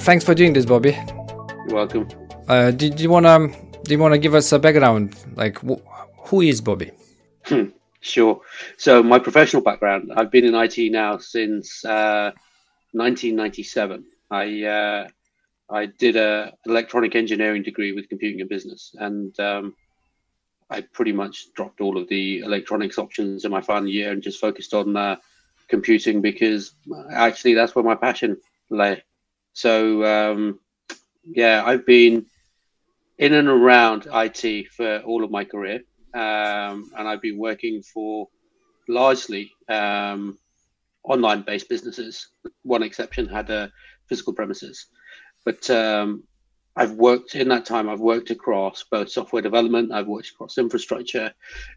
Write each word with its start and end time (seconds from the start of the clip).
thanks 0.00 0.24
for 0.24 0.34
doing 0.34 0.52
this, 0.52 0.66
Bobby. 0.66 0.92
You're 1.66 1.74
welcome. 1.74 2.08
Uh, 2.48 2.70
did 2.70 3.00
you 3.00 3.10
wanna 3.10 3.48
do 3.84 3.94
you 3.94 3.98
wanna 3.98 4.18
give 4.18 4.34
us 4.34 4.50
a 4.52 4.58
background? 4.58 5.16
Like, 5.36 5.58
wh- 5.58 5.80
who 6.28 6.40
is 6.40 6.60
Bobby? 6.60 6.90
Hmm, 7.44 7.66
sure. 8.00 8.40
So 8.76 9.02
my 9.02 9.18
professional 9.18 9.62
background, 9.62 10.12
I've 10.16 10.30
been 10.30 10.44
in 10.44 10.54
IT 10.54 10.90
now 10.90 11.18
since 11.18 11.84
uh, 11.84 12.32
1997. 12.92 14.04
I 14.30 14.62
uh, 14.64 15.08
I 15.70 15.86
did 15.86 16.16
a 16.16 16.54
electronic 16.66 17.14
engineering 17.14 17.62
degree 17.62 17.92
with 17.92 18.08
computing 18.08 18.40
and 18.40 18.50
business, 18.50 18.94
and 18.98 19.38
um, 19.38 19.74
I 20.70 20.82
pretty 20.82 21.12
much 21.12 21.52
dropped 21.54 21.80
all 21.80 21.96
of 21.96 22.08
the 22.08 22.40
electronics 22.40 22.98
options 22.98 23.44
in 23.44 23.50
my 23.50 23.60
final 23.60 23.88
year 23.88 24.12
and 24.12 24.22
just 24.22 24.40
focused 24.40 24.72
on 24.72 24.96
uh, 24.96 25.16
computing 25.68 26.20
because 26.20 26.72
actually 27.12 27.54
that's 27.54 27.74
where 27.74 27.84
my 27.84 27.94
passion 27.94 28.36
lay. 28.70 29.02
So 29.52 30.04
um, 30.04 30.60
yeah, 31.24 31.62
I've 31.64 31.86
been 31.86 32.26
in 33.18 33.34
and 33.34 33.48
around 33.48 34.08
IT 34.12 34.68
for 34.72 34.98
all 35.00 35.24
of 35.24 35.30
my 35.30 35.44
career, 35.44 35.82
um, 36.14 36.90
and 36.96 37.06
I've 37.06 37.20
been 37.20 37.38
working 37.38 37.82
for 37.82 38.28
largely 38.88 39.52
um, 39.68 40.38
online-based 41.04 41.68
businesses. 41.68 42.28
One 42.62 42.82
exception 42.82 43.28
had 43.28 43.50
a 43.50 43.70
physical 44.08 44.32
premises, 44.32 44.86
but 45.44 45.68
um, 45.70 46.24
I've 46.76 46.92
worked 46.92 47.34
in 47.34 47.48
that 47.48 47.66
time. 47.66 47.88
I've 47.88 48.00
worked 48.00 48.30
across 48.30 48.84
both 48.84 49.10
software 49.10 49.42
development. 49.42 49.92
I've 49.92 50.06
worked 50.06 50.30
across 50.30 50.56
infrastructure. 50.56 51.32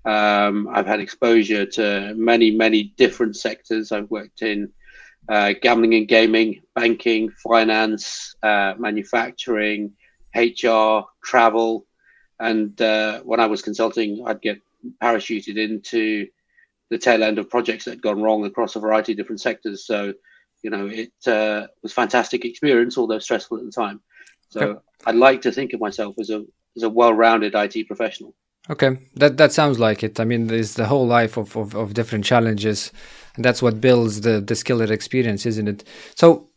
Um, 0.06 0.70
I've 0.72 0.88
had 0.88 1.00
exposure 1.00 1.66
to 1.66 2.14
many, 2.16 2.52
many 2.52 2.94
different 2.96 3.36
sectors. 3.36 3.92
I've 3.92 4.10
worked 4.10 4.44
in 4.44 4.72
uh, 5.30 5.54
gambling 5.62 5.94
and 5.96 6.08
gaming, 6.08 6.62
banking, 6.76 7.32
finance, 7.32 8.36
uh, 8.44 8.74
manufacturing, 8.78 9.94
HR, 10.36 11.02
travel, 11.24 11.86
and 12.40 12.80
uh, 12.82 13.22
when 13.22 13.40
I 13.40 13.46
was 13.46 13.62
consulting, 13.62 14.24
I'd 14.26 14.42
get 14.42 14.60
parachuted 15.02 15.58
into 15.58 16.28
the 16.90 16.98
tail 16.98 17.24
end 17.24 17.40
of 17.40 17.50
projects 17.50 17.86
that 17.86 17.92
had 17.92 18.02
gone 18.02 18.22
wrong 18.22 18.46
across 18.46 18.76
a 18.76 18.80
variety 18.80 19.14
of 19.14 19.18
different 19.18 19.42
sectors. 19.42 19.86
So, 19.86 20.14
you 20.62 20.70
know, 20.70 20.88
it 20.88 21.14
uh, 21.26 21.68
was 21.82 21.94
fantastic 21.94 22.46
experience, 22.46 22.98
although 22.98 23.20
stressful 23.20 23.58
at 23.58 23.66
the 23.66 23.72
time. 23.72 24.02
So, 24.50 24.62
okay. 24.62 24.80
I 25.06 25.12
like 25.12 25.42
to 25.44 25.52
think 25.52 25.74
of 25.74 25.80
myself 25.80 26.16
as 26.20 26.30
a 26.30 26.44
as 26.76 26.84
a 26.84 26.90
well-rounded 26.90 27.54
IT 27.56 27.88
professional. 27.88 28.34
Okay, 28.70 28.98
that 29.16 29.38
that 29.38 29.52
sounds 29.52 29.80
like 29.80 30.04
it. 30.04 30.20
I 30.20 30.24
mean, 30.24 30.48
there's 30.48 30.76
the 30.76 30.86
whole 30.86 31.06
life 31.06 31.38
of, 31.38 31.56
of, 31.58 31.76
of 31.76 31.94
different 31.94 32.24
challenges, 32.24 32.92
and 33.36 33.44
that's 33.44 33.62
what 33.62 33.82
builds 33.82 34.22
the 34.22 34.40
the 34.40 34.56
skill 34.56 34.82
and 34.82 34.92
experience, 34.92 35.46
isn't 35.46 35.68
it? 35.68 35.84
So, 36.16 36.48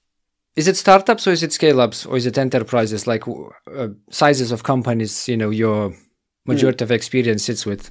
is 0.56 0.66
it 0.66 0.76
startups 0.76 1.26
or 1.26 1.32
is 1.32 1.42
it 1.42 1.52
scale 1.52 1.80
ups 1.80 2.06
or 2.06 2.16
is 2.16 2.26
it 2.26 2.38
enterprises 2.38 3.06
like 3.06 3.24
uh, 3.28 3.88
sizes 4.10 4.50
of 4.50 4.62
companies 4.62 5.28
you 5.28 5.36
know 5.36 5.50
your 5.50 5.94
majority 6.46 6.78
mm. 6.78 6.86
of 6.86 6.90
experience 6.90 7.44
sits 7.44 7.66
with 7.66 7.90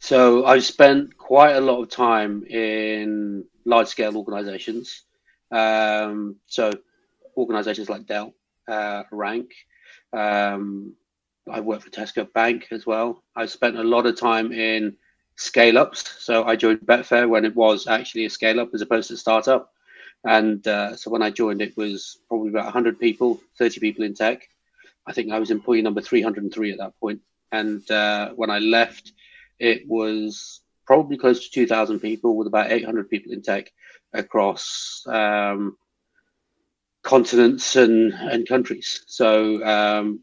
so 0.00 0.44
i've 0.46 0.64
spent 0.64 1.16
quite 1.16 1.54
a 1.54 1.60
lot 1.60 1.80
of 1.80 1.88
time 1.90 2.44
in 2.44 3.44
large 3.64 3.88
scale 3.88 4.16
organizations 4.16 5.02
um, 5.50 6.36
so 6.46 6.70
organizations 7.36 7.88
like 7.88 8.06
dell 8.06 8.34
uh, 8.66 9.02
rank 9.12 9.50
um, 10.12 10.94
i 11.50 11.60
worked 11.60 11.84
for 11.84 11.90
tesco 11.90 12.30
bank 12.32 12.66
as 12.70 12.86
well 12.86 13.22
i've 13.36 13.50
spent 13.50 13.78
a 13.78 13.84
lot 13.84 14.06
of 14.06 14.18
time 14.18 14.52
in 14.52 14.96
scale 15.36 15.78
ups 15.78 16.16
so 16.18 16.44
i 16.44 16.56
joined 16.56 16.80
betfair 16.80 17.28
when 17.28 17.44
it 17.44 17.54
was 17.54 17.86
actually 17.86 18.24
a 18.24 18.30
scale 18.30 18.60
up 18.60 18.70
as 18.74 18.82
opposed 18.82 19.08
to 19.08 19.16
startup 19.16 19.72
and 20.24 20.66
uh, 20.66 20.96
so 20.96 21.10
when 21.10 21.22
I 21.22 21.30
joined, 21.30 21.62
it 21.62 21.76
was 21.76 22.18
probably 22.28 22.50
about 22.50 22.64
100 22.64 22.98
people, 22.98 23.40
30 23.58 23.80
people 23.80 24.04
in 24.04 24.14
tech. 24.14 24.48
I 25.06 25.12
think 25.12 25.32
I 25.32 25.38
was 25.38 25.50
employee 25.50 25.82
number 25.82 26.00
303 26.00 26.72
at 26.72 26.78
that 26.78 26.98
point. 27.00 27.20
And 27.52 27.88
uh, 27.90 28.30
when 28.34 28.50
I 28.50 28.58
left, 28.58 29.12
it 29.58 29.88
was 29.88 30.60
probably 30.86 31.16
close 31.16 31.44
to 31.44 31.50
2,000 31.50 32.00
people 32.00 32.36
with 32.36 32.46
about 32.46 32.72
800 32.72 33.08
people 33.08 33.32
in 33.32 33.42
tech 33.42 33.70
across 34.12 35.02
um, 35.06 35.76
continents 37.02 37.76
and, 37.76 38.12
and 38.12 38.46
countries. 38.46 39.04
So 39.06 39.64
um, 39.64 40.20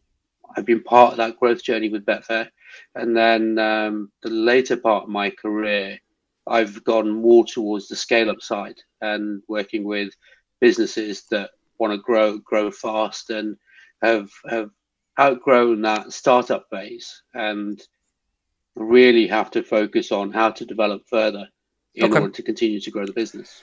I've 0.56 0.66
been 0.66 0.84
part 0.84 1.12
of 1.12 1.18
that 1.18 1.40
growth 1.40 1.64
journey 1.64 1.90
with 1.90 2.06
Betfair. 2.06 2.50
And 2.96 3.16
then 3.16 3.58
um, 3.60 4.12
the 4.22 4.30
later 4.30 4.78
part 4.78 5.04
of 5.04 5.10
my 5.10 5.30
career, 5.30 6.00
I've 6.48 6.84
gone 6.84 7.10
more 7.10 7.46
towards 7.46 7.88
the 7.88 7.96
scale 7.96 8.30
up 8.30 8.42
side 8.42 8.78
and 9.02 9.42
working 9.48 9.84
with 9.84 10.14
businesses 10.62 11.24
that 11.32 11.52
want 11.80 11.94
to 11.94 11.98
grow, 11.98 12.38
grow 12.40 12.72
fast, 12.72 13.30
and 13.30 13.58
have 14.02 14.30
have 14.50 14.70
outgrown 15.20 15.82
that 15.82 16.12
startup 16.12 16.66
phase 16.70 17.22
and 17.34 17.82
really 18.76 19.28
have 19.28 19.50
to 19.52 19.64
focus 19.64 20.12
on 20.12 20.32
how 20.32 20.52
to 20.52 20.66
develop 20.66 21.02
further 21.10 21.48
in 21.96 22.06
okay. 22.06 22.20
order 22.20 22.34
to 22.34 22.44
continue 22.44 22.80
to 22.80 22.92
grow 22.92 23.06
the 23.06 23.14
business. 23.14 23.62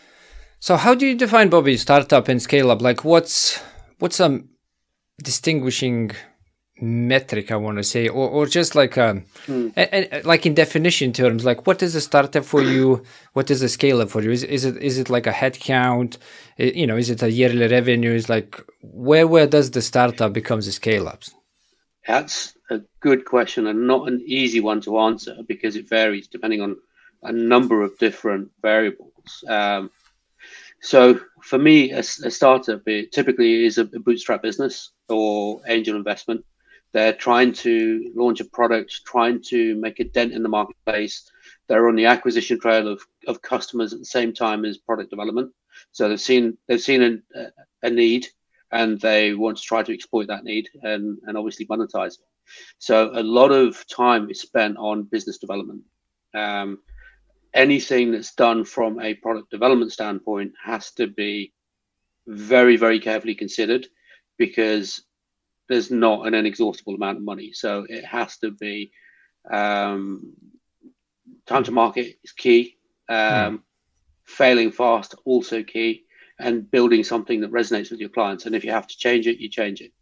So, 0.59 0.77
how 0.77 0.95
do 0.95 1.07
you 1.07 1.15
define 1.15 1.49
Bobby 1.49 1.77
startup 1.77 2.29
and 2.29 2.41
scale 2.41 2.71
up? 2.71 2.81
Like, 2.81 3.05
what's 3.05 3.61
what's 3.99 4.17
some 4.17 4.49
distinguishing 5.23 6.13
metric 6.83 7.53
i 7.53 7.57
want 7.57 7.79
to 7.79 7.85
say 7.85 8.09
or, 8.09 8.29
or 8.29 8.45
just 8.45 8.75
like 8.75 8.97
a, 8.97 9.23
mm. 9.47 9.73
a, 9.77 10.17
a, 10.17 10.23
like 10.23 10.45
in 10.45 10.55
definition 10.55 11.13
terms 11.13 11.45
like 11.45 11.67
what 11.67 11.83
is 11.83 11.95
a 11.95 12.01
startup 12.01 12.45
for 12.45 12.63
you? 12.63 13.03
What 13.35 13.51
is 13.51 13.63
a 13.63 13.69
scale 13.69 14.01
up 14.01 14.11
for 14.11 14.21
you? 14.21 14.31
Is, 14.31 14.43
is 14.43 14.65
it 14.65 14.77
is 14.79 14.99
it 14.99 15.09
like 15.09 15.27
a 15.27 15.33
head 15.33 15.59
count 15.61 16.19
you 16.59 16.87
know 16.87 16.97
is 16.97 17.09
it 17.09 17.23
a 17.23 17.31
yearly 17.31 17.69
revenue? 17.69 18.13
Is 18.13 18.29
like 18.29 18.61
where 18.83 19.27
where 19.27 19.47
does 19.47 19.71
the 19.71 19.83
startup 19.83 20.33
becomes 20.33 20.67
a 20.67 20.73
scale 20.73 21.09
up 21.09 21.23
that's 22.07 22.55
a 22.71 22.81
good 23.01 23.25
question 23.25 23.67
and 23.67 23.87
not 23.87 24.09
an 24.09 24.23
easy 24.27 24.61
one 24.61 24.81
to 24.83 24.99
answer 24.99 25.37
because 25.47 25.77
it 25.77 25.89
varies 25.89 26.27
depending 26.27 26.61
on 26.61 26.77
a 27.23 27.33
number 27.33 27.83
of 27.83 27.97
different 27.99 28.51
variables. 28.61 29.45
Um, 29.49 29.91
so 30.81 31.21
for 31.43 31.59
me, 31.59 31.93
a, 31.93 32.01
a 32.01 32.31
startup 32.31 32.83
it 32.89 33.13
typically 33.13 33.65
is 33.65 33.79
a 33.79 33.85
bootstrap 33.85 34.43
business 34.43 34.91
or 35.09 35.61
angel 35.69 35.97
investment. 35.97 36.45
They're 36.93 37.15
trying 37.15 37.53
to 37.55 38.13
launch 38.15 38.41
a 38.41 38.45
product, 38.45 39.01
trying 39.07 39.43
to 39.45 39.75
make 39.77 39.99
a 40.01 40.05
dent 40.05 40.33
in 40.33 40.43
the 40.43 40.49
marketplace. 40.49 41.31
They're 41.69 41.89
on 41.89 41.97
the 41.97 42.07
acquisition 42.07 42.61
trail 42.61 42.87
of, 42.89 43.03
of 43.27 43.41
customers 43.41 43.93
at 43.93 43.99
the 43.99 44.05
same 44.05 44.35
time 44.35 44.65
as 44.65 44.79
product 44.79 45.11
development. 45.11 45.53
So 45.93 46.09
they've 46.09 46.21
seen 46.21 46.59
they've 46.69 46.81
seen 46.81 47.23
a, 47.35 47.47
a 47.83 47.91
need 47.91 48.27
and 48.71 49.01
they 49.01 49.35
want 49.35 49.59
to 49.59 49.63
try 49.63 49.83
to 49.83 49.93
exploit 49.93 50.29
that 50.29 50.45
need 50.45 50.69
and, 50.83 51.19
and 51.27 51.37
obviously 51.37 51.67
monetize 51.67 52.15
it. 52.15 52.27
So 52.79 53.11
a 53.13 53.23
lot 53.23 53.53
of 53.53 53.87
time 53.87 54.31
is 54.31 54.41
spent 54.41 54.77
on 54.79 55.05
business 55.05 55.39
development. 55.39 55.83
Um, 56.35 56.79
anything 57.55 58.13
that's 58.13 58.35
done 58.35 58.65
from 58.65 59.01
a 59.01 59.15
product 59.15 59.51
development 59.51 59.93
standpoint 59.93 60.53
has 60.63 60.91
to 60.93 61.07
be 61.07 61.53
very, 62.27 62.77
very 62.77 63.01
carefully 63.01 63.35
considered 63.35 63.87
because 64.39 65.05
there's 65.69 65.91
not 65.91 66.27
an 66.27 66.35
inexhaustible 66.35 66.95
amount 66.95 67.19
of 67.19 67.25
money. 67.25 67.53
So 67.53 67.87
it 67.89 68.05
has 68.05 68.39
to 68.39 68.51
be 68.51 68.93
um, 69.51 70.35
time 71.47 71.65
to 71.65 71.73
market 71.73 72.19
is 72.23 72.33
key. 72.33 72.77
Um. 73.09 73.63
Failing 74.25 74.71
fast 74.71 75.17
also 75.25 75.65
key, 75.65 76.05
and 76.39 76.71
building 76.71 77.03
something 77.05 77.41
that 77.41 77.51
resonates 77.51 77.91
with 77.91 77.99
your 77.99 78.09
clients. 78.09 78.47
And 78.47 78.55
if 78.55 78.65
you 78.65 78.71
have 78.71 78.87
to 78.87 78.97
change 78.97 79.27
it, 79.27 79.39
you 79.39 79.49
change 79.49 79.81
it. 79.83 79.93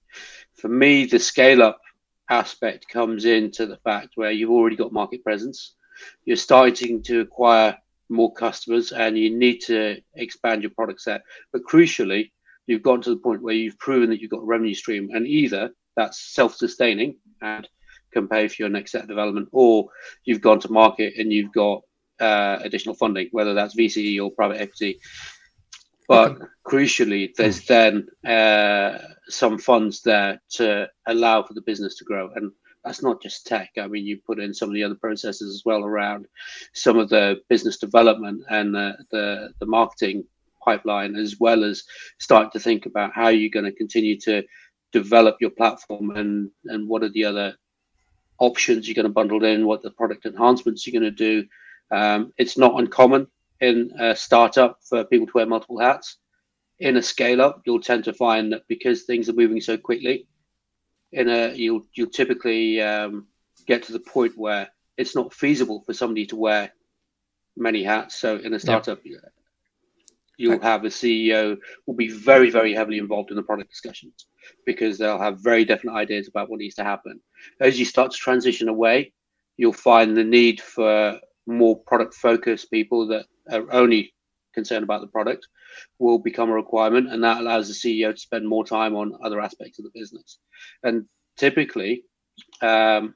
For 0.55 0.69
me, 0.69 1.07
the 1.07 1.19
scale 1.19 1.63
up 1.63 1.81
aspect 2.29 2.87
comes 2.87 3.25
into 3.25 3.67
the 3.67 3.79
fact 3.79 4.11
where 4.17 4.31
you've 4.31 4.51
already 4.51 4.77
got 4.77 4.93
market 4.93 5.25
presence. 5.25 5.75
You're 6.27 6.37
starting 6.37 7.03
to 7.05 7.21
acquire 7.21 7.79
more 8.11 8.33
customers, 8.33 8.93
and 8.93 9.19
you 9.19 9.37
need 9.37 9.63
to 9.63 10.01
expand 10.15 10.63
your 10.63 10.71
product 10.73 11.01
set. 11.01 11.23
But 11.51 11.65
crucially, 11.65 12.31
you've 12.71 12.83
gone 12.83 13.03
to 13.03 13.11
the 13.11 13.17
point 13.17 13.43
where 13.43 13.55
you've 13.55 13.79
proven 13.79 14.09
that 14.11 14.21
you've 14.21 14.31
got 14.31 14.43
a 14.43 14.47
revenue 14.47 14.75
stream, 14.75 15.11
and 15.13 15.27
either 15.27 15.71
that's 15.97 16.35
self-sustaining 16.35 17.17
and 17.43 17.69
can 18.13 18.29
pay 18.29 18.47
for 18.49 18.63
your 18.63 18.69
next 18.69 18.93
set 18.93 19.03
of 19.03 19.09
development, 19.09 19.49
or 19.53 19.89
you've 20.25 20.41
gone 20.41 20.61
to 20.61 20.73
market 20.73 21.15
and 21.19 21.33
you've 21.33 21.53
got 21.53 21.83
uh, 22.21 22.59
additional 22.63 22.95
funding, 22.95 23.29
whether 23.33 23.55
that's 23.55 23.77
VC 23.77 24.23
or 24.23 24.31
private 24.31 24.61
equity. 24.61 25.01
But 26.09 26.33
okay. 26.33 26.45
crucially, 26.67 27.35
there's 27.35 27.67
then 27.67 28.09
uh, 28.27 28.99
some 29.29 29.59
funds 29.59 30.03
there 30.03 30.41
to 30.51 30.89
allow 31.07 31.43
for 31.43 31.55
the 31.55 31.63
business 31.63 31.97
to 31.97 32.05
grow, 32.05 32.31
and 32.35 32.53
that's 32.85 33.03
not 33.03 33.23
just 33.23 33.47
tech. 33.47 33.71
I 33.79 33.87
mean, 33.87 34.07
you 34.07 34.19
put 34.25 34.41
in 34.41 34.55
some 34.55 34.69
of 34.69 34.75
the 34.75 34.85
other 34.85 34.97
processes 34.97 35.55
as 35.55 35.63
well 35.65 35.85
around 35.85 36.27
some 36.73 36.99
of 36.99 37.09
the 37.09 37.41
business 37.49 37.79
development 37.79 38.43
and 38.49 38.75
the 38.75 38.97
the, 39.11 39.53
the 39.61 39.67
marketing 39.67 40.25
pipeline, 40.65 41.17
as 41.17 41.37
well 41.41 41.65
as 41.65 41.85
start 42.19 42.53
to 42.53 42.61
think 42.61 42.87
about 42.87 43.13
how 43.15 43.29
you're 43.29 43.51
going 43.51 43.65
to 43.65 43.73
continue 43.73 44.19
to 44.21 44.43
develop 44.93 45.37
your 45.41 45.51
platform 45.51 46.11
and 46.17 46.51
and 46.67 46.89
what 46.89 47.03
are 47.03 47.11
the 47.11 47.25
other 47.25 47.55
options 48.39 48.87
you're 48.89 48.95
going 48.95 49.05
to 49.05 49.13
bundle 49.13 49.45
in, 49.45 49.67
what 49.67 49.83
the 49.83 49.91
product 49.91 50.27
enhancements 50.27 50.87
you're 50.87 50.99
going 51.01 51.15
to 51.15 51.43
do. 51.43 51.47
Um, 51.91 52.33
it's 52.39 52.57
not 52.57 52.79
uncommon 52.79 53.27
in 53.61 53.93
a 53.99 54.17
startup 54.17 54.79
for 54.89 55.05
people 55.05 55.27
to 55.27 55.33
wear 55.35 55.47
multiple 55.47 55.81
hats. 55.81 56.17
in 56.79 56.97
a 56.97 57.03
scale 57.03 57.43
up, 57.43 57.63
you'll 57.67 57.81
tend 57.81 58.05
to 58.05 58.13
find 58.15 58.53
that 58.53 58.63
because 58.67 59.03
things 59.03 59.29
are 59.29 59.35
moving 59.35 59.61
so 59.61 59.77
quickly, 59.77 60.27
in 61.13 61.29
a 61.29 61.55
you'll 61.55 61.87
you'll 61.95 62.11
typically 62.11 62.81
um, 62.81 63.27
get 63.67 63.83
to 63.85 63.93
the 63.93 64.01
point 64.01 64.37
where 64.37 64.69
it's 64.97 65.15
not 65.15 65.35
feasible 65.35 65.83
for 65.85 65.93
somebody 65.93 66.27
to 66.27 66.37
wear 66.37 66.73
many 67.57 67.83
hats. 67.83 68.19
So 68.19 68.37
in 68.37 68.55
a 68.55 68.59
startup, 68.59 69.01
yep. 69.05 69.21
You'll 70.41 70.61
have 70.61 70.85
a 70.85 70.89
CEO 70.89 71.57
will 71.87 71.95
be 71.95 72.09
very 72.09 72.51
very 72.51 72.73
heavily 72.73 72.99
involved 72.99 73.31
in 73.31 73.37
the 73.37 73.43
product 73.43 73.71
discussions 73.71 74.27
because 74.65 74.97
they'll 74.97 75.19
have 75.19 75.39
very 75.41 75.65
definite 75.65 75.95
ideas 75.95 76.29
about 76.29 76.49
what 76.49 76.61
needs 76.61 76.75
to 76.77 76.85
happen. 76.85 77.21
As 77.61 77.79
you 77.79 77.85
start 77.85 78.11
to 78.13 78.17
transition 78.17 78.69
away, 78.69 79.13
you'll 79.57 79.73
find 79.73 80.17
the 80.17 80.25
need 80.25 80.61
for 80.61 81.21
more 81.47 81.79
product 81.81 82.15
focused 82.15 82.71
people 82.71 83.07
that 83.09 83.27
are 83.51 83.71
only 83.73 84.15
concerned 84.55 84.85
about 84.85 85.01
the 85.01 85.07
product 85.07 85.47
will 85.99 86.19
become 86.19 86.51
a 86.51 86.55
requirement, 86.55 87.13
and 87.13 87.23
that 87.23 87.41
allows 87.41 87.69
the 87.69 87.75
CEO 87.75 88.13
to 88.13 88.21
spend 88.21 88.49
more 88.49 88.65
time 88.65 88.97
on 88.97 89.19
other 89.23 89.41
aspects 89.41 89.79
of 89.79 89.85
the 89.85 89.91
business. 89.95 90.39
And 90.83 91.05
typically, 91.37 92.05
um, 92.63 93.15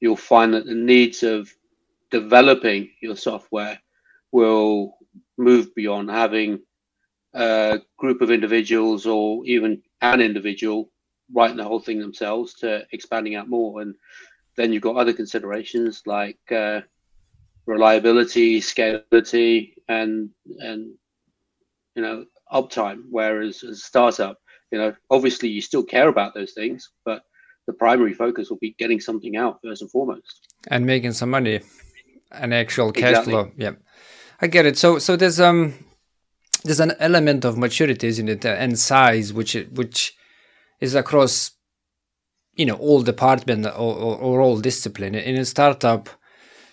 you'll 0.00 0.16
find 0.16 0.54
that 0.54 0.66
the 0.66 0.74
needs 0.74 1.22
of 1.22 1.52
developing 2.10 2.90
your 3.00 3.16
software 3.16 3.78
will 4.32 4.96
move 5.38 5.74
beyond 5.74 6.10
having 6.10 6.60
a 7.34 7.80
group 7.98 8.20
of 8.20 8.30
individuals 8.30 9.06
or 9.06 9.44
even 9.46 9.82
an 10.02 10.20
individual 10.20 10.90
writing 11.32 11.56
the 11.56 11.64
whole 11.64 11.80
thing 11.80 11.98
themselves 11.98 12.54
to 12.54 12.84
expanding 12.92 13.34
out 13.34 13.48
more. 13.48 13.80
And 13.80 13.94
then 14.56 14.72
you've 14.72 14.82
got 14.82 14.96
other 14.96 15.12
considerations 15.12 16.02
like 16.06 16.38
uh, 16.50 16.80
reliability, 17.66 18.60
scalability, 18.60 19.74
and 19.88 20.30
and 20.58 20.94
you 21.94 22.02
know 22.02 22.26
uptime. 22.52 23.02
Whereas 23.10 23.62
as 23.62 23.78
a 23.78 23.80
startup, 23.80 24.38
you 24.70 24.78
know, 24.78 24.94
obviously 25.10 25.48
you 25.48 25.62
still 25.62 25.84
care 25.84 26.08
about 26.08 26.34
those 26.34 26.52
things, 26.52 26.90
but 27.04 27.22
the 27.66 27.72
primary 27.72 28.12
focus 28.12 28.50
will 28.50 28.58
be 28.58 28.74
getting 28.78 29.00
something 29.00 29.36
out 29.36 29.60
first 29.64 29.82
and 29.82 29.90
foremost, 29.90 30.54
and 30.68 30.84
making 30.84 31.12
some 31.12 31.30
money, 31.30 31.60
an 32.30 32.52
actual 32.52 32.92
cash 32.92 33.10
exactly. 33.10 33.32
flow. 33.32 33.50
Yeah, 33.56 33.72
I 34.42 34.48
get 34.48 34.66
it. 34.66 34.76
So 34.76 34.98
so 34.98 35.16
there's 35.16 35.40
um 35.40 35.74
there's 36.64 36.80
an 36.80 36.94
element 36.98 37.44
of 37.44 37.56
maturity, 37.56 38.08
isn't 38.08 38.28
it, 38.28 38.44
and 38.44 38.78
size, 38.78 39.32
which 39.32 39.54
which 39.72 40.14
is 40.80 40.94
across 40.94 41.52
you 42.54 42.66
know 42.66 42.74
all 42.74 43.02
department 43.02 43.64
or, 43.66 43.70
or, 43.70 44.16
or 44.18 44.40
all 44.40 44.58
discipline. 44.58 45.14
In 45.14 45.36
a 45.36 45.44
startup 45.44 46.10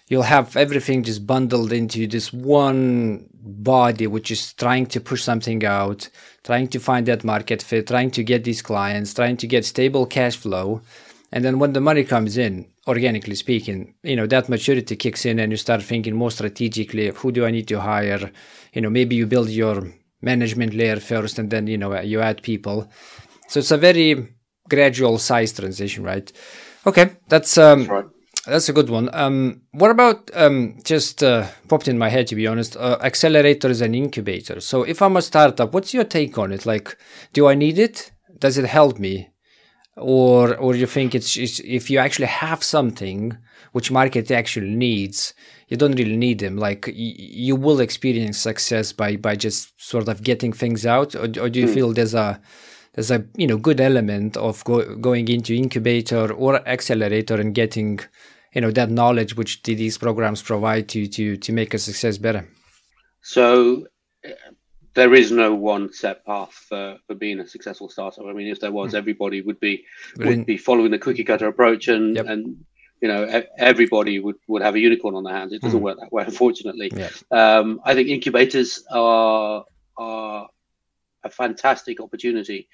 you'll 0.10 0.24
have 0.24 0.58
everything 0.58 1.04
just 1.04 1.26
bundled 1.26 1.72
into 1.72 2.08
this 2.08 2.34
one 2.34 3.30
body 3.34 4.08
which 4.08 4.32
is 4.32 4.54
trying 4.54 4.86
to 4.88 5.00
push 5.00 5.24
something 5.24 5.64
out 5.64 6.10
trying 6.44 6.68
to 6.68 6.80
find 6.80 7.06
that 7.06 7.24
market 7.24 7.62
fit 7.62 7.88
trying 7.88 8.12
to 8.12 8.24
get 8.24 8.44
these 8.44 8.62
clients 8.62 9.14
trying 9.14 9.38
to 9.38 9.48
get 9.48 9.64
stable 9.64 10.06
cash 10.06 10.36
flow 10.36 10.82
and 11.32 11.46
then 11.46 11.60
when 11.60 11.74
the 11.74 11.82
money 11.82 12.04
comes 12.04 12.38
in 12.38 12.68
organically 12.88 13.36
speaking 13.36 13.94
you 14.04 14.16
know 14.16 14.28
that 14.28 14.50
maturity 14.50 14.96
kicks 14.96 15.26
in 15.26 15.40
and 15.40 15.52
you 15.52 15.58
start 15.58 15.82
thinking 15.82 16.16
more 16.16 16.32
strategically 16.32 17.10
who 17.10 17.32
do 17.32 17.46
i 17.46 17.52
need 17.52 17.68
to 17.68 17.80
hire 17.80 18.32
you 18.74 18.82
know 18.82 18.90
maybe 18.90 19.16
you 19.16 19.26
build 19.26 19.50
your 19.50 19.92
management 20.22 20.74
layer 20.74 21.00
first 21.00 21.40
and 21.40 21.50
then 21.50 21.68
you 21.68 21.78
know 21.78 22.00
you 22.02 22.20
add 22.20 22.42
people 22.42 22.90
so 23.48 23.60
it's 23.60 23.72
a 23.72 23.78
very 23.78 24.36
gradual 24.70 25.18
size 25.18 25.54
transition 25.54 26.04
right 26.04 26.32
okay 26.86 27.12
that's 27.28 27.58
um 27.58 27.80
that's 27.80 27.90
right 27.90 28.06
that's 28.46 28.70
a 28.70 28.74
good 28.74 28.90
one. 28.90 29.10
Um, 29.14 29.62
what 29.72 29.92
about 29.92 30.32
um, 30.34 30.80
just 30.84 31.24
uh, 31.24 31.48
popped 31.68 31.88
in 31.88 31.98
my 31.98 32.10
head 32.10 32.28
to 32.28 32.36
be 32.36 32.48
honest? 32.48 32.76
Uh, 32.78 32.98
accelerators 33.00 33.82
and 33.82 33.96
incubators. 33.96 34.66
So 34.66 34.84
if 34.84 35.02
I'm 35.02 35.18
a 35.18 35.22
startup, 35.22 35.74
what's 35.74 35.94
your 35.94 36.04
take 36.04 36.38
on 36.38 36.52
it? 36.52 36.66
Like, 36.66 36.98
do 37.34 37.48
I 37.48 37.56
need 37.56 37.78
it? 37.78 38.12
Does 38.40 38.58
it 38.58 38.66
help 38.66 38.98
me? 38.98 39.30
Or 39.98 40.56
or 40.56 40.76
you 40.76 40.86
think 40.86 41.14
it's, 41.14 41.36
it's 41.36 41.60
if 41.60 41.90
you 41.90 42.00
actually 42.00 42.28
have 42.28 42.64
something 42.64 43.38
which 43.72 43.92
market 43.92 44.32
actually 44.32 44.70
needs, 44.70 45.34
you 45.68 45.78
don't 45.78 45.96
really 45.96 46.16
need 46.16 46.40
them. 46.40 46.58
Like 46.58 46.88
y- 46.88 46.94
you 46.96 47.56
will 47.56 47.80
experience 47.80 48.38
success 48.38 48.94
by 48.94 49.18
by 49.18 49.36
just 49.36 49.74
sort 49.82 50.08
of 50.08 50.24
getting 50.24 50.54
things 50.54 50.86
out, 50.86 51.16
or, 51.16 51.26
or 51.42 51.50
do 51.50 51.60
you 51.60 51.68
mm. 51.68 51.74
feel 51.74 51.94
there's 51.94 52.14
a 52.14 52.40
there's 52.94 53.12
a 53.12 53.26
you 53.36 53.48
know 53.48 53.58
good 53.58 53.80
element 53.80 54.38
of 54.38 54.64
go- 54.64 54.96
going 54.96 55.28
into 55.28 55.54
incubator 55.54 56.32
or 56.34 56.68
accelerator 56.68 57.36
and 57.36 57.56
getting 57.56 58.00
you 58.54 58.62
know 58.62 58.72
that 58.72 58.90
knowledge 58.90 59.36
which 59.36 59.62
these 59.64 59.98
programs 59.98 60.42
provide 60.42 60.90
to 60.90 61.08
to 61.08 61.38
to 61.38 61.54
make 61.54 61.74
a 61.74 61.78
success 61.78 62.18
better 62.18 62.48
so 63.22 63.86
there 64.94 65.14
is 65.14 65.32
no 65.32 65.54
one 65.54 65.92
set 65.94 66.26
path 66.26 66.52
for, 66.52 66.98
for 67.06 67.16
being 67.16 67.40
a 67.40 67.48
successful 67.48 67.90
startup 67.90 68.26
i 68.26 68.34
mean 68.34 68.48
if 68.48 68.60
there 68.60 68.72
was 68.72 68.92
hmm. 68.92 68.98
everybody 68.98 69.42
would 69.42 69.60
be 69.60 69.86
would 70.18 70.46
be 70.46 70.58
following 70.58 70.92
the 70.92 71.00
cookie 71.00 71.24
cutter 71.24 71.48
approach 71.48 71.88
and 71.88 72.16
yep. 72.16 72.26
and 72.28 72.64
you 73.02 73.08
know 73.08 73.44
everybody 73.58 74.20
would 74.20 74.36
would 74.48 74.62
have 74.62 74.76
a 74.76 74.80
unicorn 74.80 75.16
on 75.16 75.24
their 75.24 75.36
hands 75.36 75.54
it 75.54 75.62
doesn't 75.62 75.80
mm. 75.80 75.84
work 75.84 75.98
that 76.00 76.12
way 76.12 76.24
unfortunately 76.26 76.92
yeah. 76.94 77.10
um, 77.32 77.80
i 77.86 77.94
think 77.94 78.10
incubators 78.10 78.84
are 78.92 79.64
are 79.98 80.50
a 81.24 81.30
fantastic 81.30 82.02
opportunity 82.02 82.68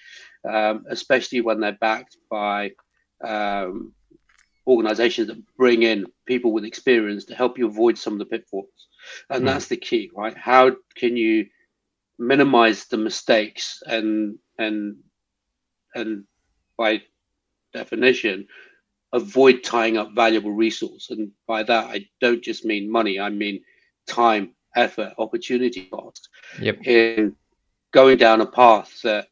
um, 0.48 0.86
especially 0.90 1.42
when 1.42 1.60
they're 1.60 1.74
backed 1.74 2.18
by 2.30 2.72
um, 3.24 3.94
organizations 4.68 5.28
that 5.28 5.56
bring 5.58 5.84
in 5.84 6.06
people 6.26 6.52
with 6.52 6.66
experience 6.66 7.26
to 7.26 7.36
help 7.36 7.58
you 7.58 7.68
avoid 7.68 7.98
some 7.98 8.14
of 8.14 8.20
the 8.20 8.26
pitfalls. 8.26 8.88
And 9.30 9.44
mm. 9.44 9.46
that's 9.46 9.68
the 9.68 9.78
key, 9.78 10.10
right? 10.16 10.36
How 10.36 10.76
can 10.96 11.16
you 11.16 11.48
minimize 12.18 12.86
the 12.86 12.98
mistakes 12.98 13.82
and 13.86 14.38
and 14.58 14.96
and 15.96 16.24
by 16.78 17.02
definition 17.74 18.48
avoid 19.14 19.64
tying 19.64 19.98
up 19.98 20.14
valuable 20.16 20.52
resource 20.52 21.10
and 21.10 21.32
by 21.48 21.64
that 21.64 21.86
i 21.88 22.06
don't 22.22 22.44
just 22.44 22.66
mean 22.66 22.92
money 22.92 23.20
i 23.20 23.30
mean 23.30 23.62
time 24.08 24.54
effort 24.76 25.14
opportunity 25.18 25.86
cost 25.86 26.30
yep. 26.60 26.78
in 26.86 27.36
going 27.92 28.18
down 28.18 28.42
a 28.42 28.46
path 28.46 29.02
that 29.04 29.28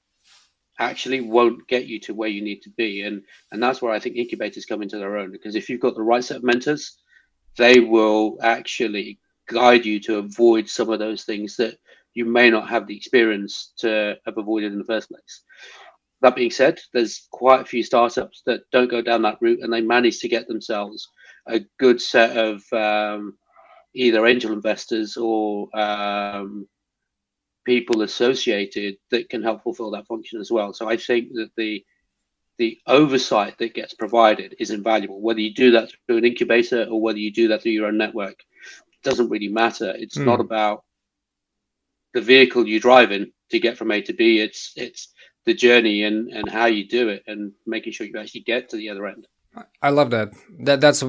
actually 0.80 1.22
won't 1.22 1.68
get 1.68 1.86
you 1.86 2.00
to 2.00 2.14
where 2.14 2.30
you 2.30 2.42
need 2.42 2.62
to 2.62 2.70
be. 2.72 3.02
And 3.02 3.24
and 3.52 3.62
that's 3.62 3.82
where 3.82 3.92
I 3.92 4.00
think 4.00 4.16
incubators 4.16 4.66
come 4.66 4.82
into 4.82 4.98
their 4.98 5.18
own 5.18 5.32
because 5.32 5.56
if 5.56 5.70
you've 5.70 5.82
got 5.82 5.96
the 5.96 6.02
right 6.02 6.24
set 6.24 6.38
of 6.38 6.44
mentors, 6.44 6.98
they 7.58 7.80
will 7.80 8.38
actually 8.42 9.20
guide 9.48 9.86
you 9.86 10.00
to 10.00 10.18
avoid 10.18 10.70
some 10.70 10.90
of 10.90 11.00
those 11.00 11.24
things 11.24 11.56
that 11.58 11.78
you 12.14 12.26
may 12.26 12.50
not 12.50 12.70
have 12.70 12.88
the 12.88 12.96
experience 12.96 13.74
to 13.78 14.16
have 14.26 14.38
avoided 14.38 14.72
in 14.72 14.80
the 14.80 14.86
first 14.86 15.10
place. 15.10 15.42
That 16.22 16.36
being 16.36 16.52
said, 16.52 16.80
there's 16.94 17.28
quite 17.32 17.62
a 17.62 17.66
few 17.66 17.84
startups 17.84 18.44
that 18.46 18.62
don't 18.72 18.90
go 18.90 19.02
down 19.02 19.24
that 19.24 19.40
route 19.42 19.60
and 19.62 19.74
they 19.74 19.82
manage 19.82 20.20
to 20.20 20.30
get 20.30 20.48
themselves 20.48 21.10
a 21.48 21.62
good 21.80 22.02
set 22.02 22.38
of 22.38 22.64
um, 22.72 23.38
either 23.94 24.26
angel 24.26 24.54
investors 24.54 25.18
or 25.18 25.68
um, 25.78 26.68
people 27.66 28.02
associated 28.02 28.96
that 29.12 29.30
can 29.30 29.44
help 29.44 29.64
fulfill 29.64 29.92
that 29.92 30.08
function 30.08 30.40
as 30.40 30.52
well. 30.52 30.74
So 30.74 30.90
I 30.90 30.98
think 30.98 31.34
that 31.34 31.50
the 31.58 31.84
the 32.60 32.78
oversight 32.86 33.58
that 33.58 33.74
gets 33.74 33.96
provided 33.96 34.56
is 34.60 34.70
invaluable. 34.70 35.20
Whether 35.20 35.40
you 35.40 35.54
do 35.54 35.72
that 35.72 35.92
through 36.06 36.18
an 36.18 36.26
incubator 36.26 36.84
or 36.84 37.02
whether 37.02 37.18
you 37.18 37.32
do 37.32 37.48
that 37.48 37.64
through 37.64 37.72
your 37.72 37.88
own 37.88 37.98
network, 37.98 38.40
doesn't 39.04 39.30
really 39.30 39.48
matter. 39.48 39.94
It's 39.98 40.18
mm. 40.18 40.26
not 40.26 40.40
about 40.40 40.84
the 42.14 42.22
vehicle 42.22 42.68
you 42.68 42.80
drive 42.80 43.12
in 43.12 43.32
to 43.52 43.60
get 43.60 43.78
from 43.78 43.92
A 43.92 44.02
to 44.02 44.14
B. 44.14 44.40
It's 44.40 44.72
it's 44.76 45.10
the 45.46 45.54
journey 45.54 46.04
and 46.04 46.30
and 46.32 46.50
how 46.50 46.66
you 46.66 46.88
do 46.88 47.10
it 47.10 47.24
and 47.28 47.52
making 47.66 47.94
sure 47.94 48.08
you 48.08 48.18
actually 48.20 48.42
get 48.42 48.70
to 48.70 48.78
the 48.78 48.90
other 48.90 49.08
end. 49.08 49.28
I 49.82 49.90
love 49.90 50.10
that. 50.12 50.34
That 50.60 50.82
that's 50.82 51.04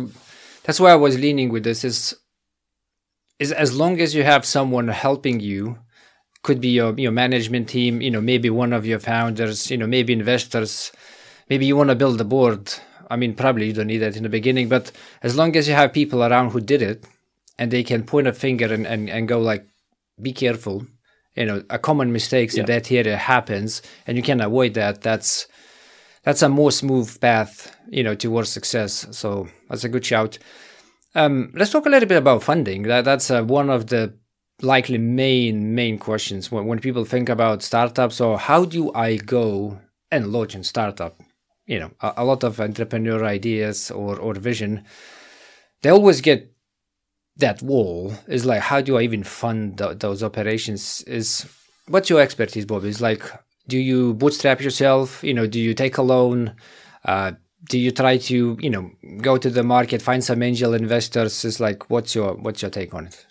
that's 0.65 0.81
where 0.81 0.93
I 0.93 0.97
was 0.97 1.19
leaning 1.19 1.51
with 1.51 1.65
this. 1.65 1.85
Is 1.85 2.15
is 3.39 3.53
as 3.53 3.77
long 3.77 4.01
as 4.01 4.15
you 4.15 4.23
have 4.23 4.45
someone 4.45 4.89
helping 4.89 5.41
you 5.41 5.79
could 6.43 6.61
be 6.61 6.69
your 6.69 6.95
your 6.99 7.11
management 7.13 7.69
team 7.69 8.01
you 8.01 8.11
know 8.11 8.21
maybe 8.21 8.51
one 8.51 8.73
of 8.73 8.87
your 8.87 8.99
founders 9.01 9.71
you 9.71 9.77
know 9.77 9.87
maybe 9.87 10.13
investors 10.13 10.93
maybe 11.49 11.67
you 11.67 11.77
want 11.77 11.89
to 11.89 11.97
build 11.97 12.21
a 12.21 12.25
board 12.25 12.73
i 13.11 13.17
mean 13.17 13.35
probably 13.35 13.67
you 13.67 13.73
don't 13.73 13.89
need 13.89 13.99
that 13.99 14.17
in 14.17 14.23
the 14.23 14.29
beginning 14.29 14.69
but 14.69 14.93
as 15.23 15.35
long 15.37 15.57
as 15.57 15.67
you 15.67 15.75
have 15.75 15.93
people 15.93 16.23
around 16.23 16.51
who 16.51 16.61
did 16.61 16.83
it 16.83 17.05
and 17.59 17.71
they 17.71 17.83
can 17.83 18.05
point 18.05 18.27
a 18.27 18.33
finger 18.33 18.73
and, 18.73 18.87
and, 18.87 19.09
and 19.09 19.27
go 19.27 19.41
like 19.41 19.67
be 20.21 20.33
careful 20.33 20.87
you 21.37 21.45
know 21.45 21.63
a 21.71 21.79
common 21.79 22.13
mistakes 22.13 22.55
yeah. 22.55 22.61
in 22.61 22.67
that 22.67 22.91
area 22.91 23.17
happens 23.17 23.83
and 24.07 24.17
you 24.17 24.23
can 24.23 24.41
avoid 24.41 24.75
that 24.75 25.01
that's 25.03 25.47
that's 26.23 26.43
a 26.43 26.49
more 26.49 26.71
smooth 26.71 27.21
path 27.21 27.77
you 27.89 28.03
know 28.03 28.15
towards 28.15 28.49
success 28.49 29.07
so 29.11 29.49
that's 29.69 29.85
a 29.85 29.89
good 29.89 30.05
shout 30.05 30.39
um, 31.17 31.53
let's 31.55 31.71
talk 31.71 31.87
a 31.87 31.89
little 31.89 32.09
bit 32.09 32.19
about 32.19 32.43
funding 32.43 32.83
that 32.83 33.05
that's 33.05 33.31
uh, 33.31 33.43
one 33.43 33.71
of 33.71 33.87
the 33.87 34.13
likely 34.63 34.99
main 34.99 35.75
main 35.75 35.99
questions 35.99 36.51
when, 36.51 36.67
when 36.67 36.79
people 36.79 37.05
think 37.05 37.29
about 37.29 37.63
startups 37.63 38.21
or 38.21 38.39
how 38.39 38.65
do 38.65 38.93
I 38.95 39.17
go 39.17 39.81
and 40.11 40.33
launch 40.33 40.55
a 40.55 40.65
startup? 40.65 41.21
You 41.67 41.81
know, 41.81 41.91
a, 42.01 42.15
a 42.19 42.25
lot 42.25 42.45
of 42.45 42.61
entrepreneur 42.61 43.25
ideas 43.25 43.91
or 43.91 44.19
or 44.19 44.35
vision, 44.35 44.85
they 45.83 45.91
always 45.91 46.21
get 46.21 46.54
that 47.37 47.63
wall 47.63 48.15
is 48.29 48.45
like 48.45 48.61
how 48.61 48.81
do 48.81 48.97
I 48.97 49.03
even 49.03 49.25
fund 49.25 49.79
th- 49.79 49.99
those 49.99 50.23
operations? 50.23 51.03
Is 51.07 51.47
what's 51.89 52.11
your 52.11 52.21
expertise, 52.21 52.65
Bob? 52.65 52.85
Is 52.85 53.01
like, 53.01 53.23
do 53.69 53.79
you 53.79 54.15
bootstrap 54.15 54.61
yourself? 54.61 55.23
You 55.23 55.35
know, 55.35 55.47
do 55.47 55.61
you 55.61 55.75
take 55.75 55.99
a 55.99 56.03
loan? 56.03 56.55
Uh, 57.05 57.33
do 57.69 57.79
you 57.79 57.91
try 57.91 58.19
to 58.19 58.57
you 58.61 58.71
know 58.71 58.91
go 59.21 59.37
to 59.37 59.51
the 59.51 59.63
market, 59.63 60.03
find 60.03 60.23
some 60.23 60.43
angel 60.43 60.75
investors? 60.75 61.45
Is 61.45 61.61
like, 61.61 61.91
what's 61.91 62.15
your 62.15 62.35
what's 62.35 62.63
your 62.63 62.71
take 62.71 62.95
on 62.95 63.07
it? 63.07 63.27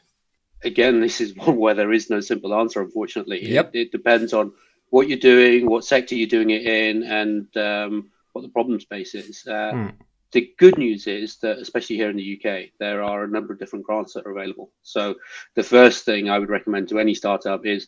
Again, 0.64 1.02
this 1.02 1.22
is 1.22 1.36
one 1.36 1.58
where 1.58 1.74
there 1.74 1.94
is 1.94 2.10
no 2.10 2.20
simple 2.20 2.54
answer. 2.54 2.82
Unfortunately, 2.82 3.48
yep. 3.48 3.72
it, 3.74 3.80
it 3.80 3.92
depends 3.92 4.34
on 4.34 4.52
what 4.90 5.08
you're 5.08 5.18
doing, 5.18 5.66
what 5.66 5.86
sector 5.86 6.16
you're 6.16 6.28
doing 6.28 6.52
it 6.52 6.64
in, 6.66 7.04
and 7.04 7.58
um, 7.58 8.12
what 8.34 8.42
the 8.42 8.50
problem 8.50 8.80
space 8.80 9.16
is. 9.16 9.46
Uh, 9.48 9.72
hmm. 9.72 9.88
The 10.34 10.52
good 10.58 10.80
news 10.80 11.06
is 11.06 11.38
that, 11.38 11.60
especially 11.60 11.96
here 11.96 12.10
in 12.10 12.18
the 12.18 12.42
UK, 12.42 12.72
there 12.80 13.04
are 13.04 13.24
a 13.24 13.28
number 13.28 13.54
of 13.54 13.60
different 13.60 13.86
grants 13.86 14.14
that 14.14 14.26
are 14.26 14.32
available. 14.32 14.72
So, 14.82 15.16
the 15.54 15.64
first 15.64 16.06
thing 16.06 16.28
I 16.28 16.40
would 16.40 16.50
recommend 16.50 16.90
to 16.90 17.00
any 17.00 17.14
startup 17.14 17.66
is 17.68 17.88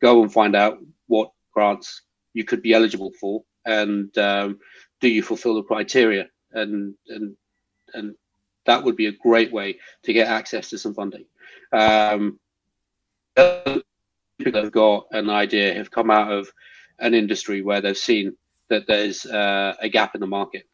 go 0.00 0.22
and 0.22 0.32
find 0.32 0.54
out 0.54 0.78
what 1.06 1.32
grants 1.50 2.02
you 2.34 2.44
could 2.44 2.60
be 2.60 2.74
eligible 2.74 3.12
for, 3.18 3.42
and 3.64 4.16
um, 4.18 4.58
do 5.00 5.08
you 5.08 5.22
fulfill 5.22 5.54
the 5.54 5.62
criteria? 5.62 6.28
And 6.52 6.94
and 7.08 7.36
and 7.94 8.14
that 8.66 8.84
would 8.84 8.96
be 8.96 9.06
a 9.06 9.12
great 9.12 9.50
way 9.50 9.78
to 10.02 10.12
get 10.12 10.28
access 10.28 10.68
to 10.70 10.78
some 10.78 10.92
funding. 10.92 11.24
Um, 11.72 12.38
people 13.34 14.62
have 14.62 14.72
got 14.72 15.06
an 15.12 15.30
idea 15.30 15.74
have 15.74 15.90
come 15.90 16.10
out 16.10 16.30
of 16.30 16.52
an 16.98 17.14
industry 17.14 17.62
where 17.62 17.80
they've 17.80 17.96
seen 17.96 18.36
that 18.68 18.86
there's 18.86 19.24
uh, 19.24 19.74
a 19.80 19.88
gap 19.88 20.14
in 20.14 20.20
the 20.20 20.26
market. 20.26 20.66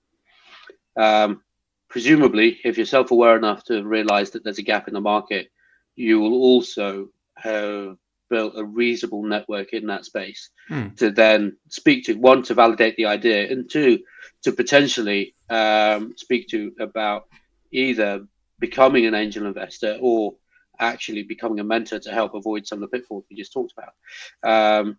Um, 0.97 1.43
presumably, 1.89 2.61
if 2.65 2.77
you're 2.77 2.87
self-aware 2.87 3.37
enough 3.37 3.65
to 3.65 3.85
realize 3.85 4.31
that 4.31 4.45
there's 4.45 4.59
a 4.59 4.63
gap 4.63 4.89
in 4.89 4.95
the 4.95 5.01
market, 5.01 5.49
you 5.97 6.21
will 6.21 6.35
also 6.35 7.09
have 7.37 7.97
built 8.31 8.55
a 8.57 8.65
reasonable 8.65 9.23
network 9.23 9.73
in 9.73 9.87
that 9.87 10.05
space 10.05 10.51
hmm. 10.69 10.89
to 10.97 11.11
then 11.11 11.57
speak 11.69 12.05
to 12.05 12.15
one 12.15 12.43
to 12.43 12.55
validate 12.55 12.97
the 12.97 13.07
idea 13.07 13.51
and 13.51 13.71
two 13.71 13.99
to 14.43 14.53
potentially 14.53 15.35
um, 15.51 16.15
speak 16.17 16.49
to 16.49 16.73
about 16.81 17.29
either 17.71 18.27
becoming 18.59 19.07
an 19.07 19.15
angel 19.15 19.47
investor 19.47 19.99
or 20.01 20.35
actually 20.81 21.23
becoming 21.23 21.61
a 21.61 21.65
mentor 21.65 21.99
to 21.99 22.11
help 22.11 22.35
avoid 22.35 22.67
some 22.67 22.83
of 22.83 22.91
the 22.91 22.97
pitfalls 22.97 23.25
we 23.31 23.37
just 23.37 23.53
talked 23.53 23.73
about. 23.77 23.95
Um, 24.43 24.99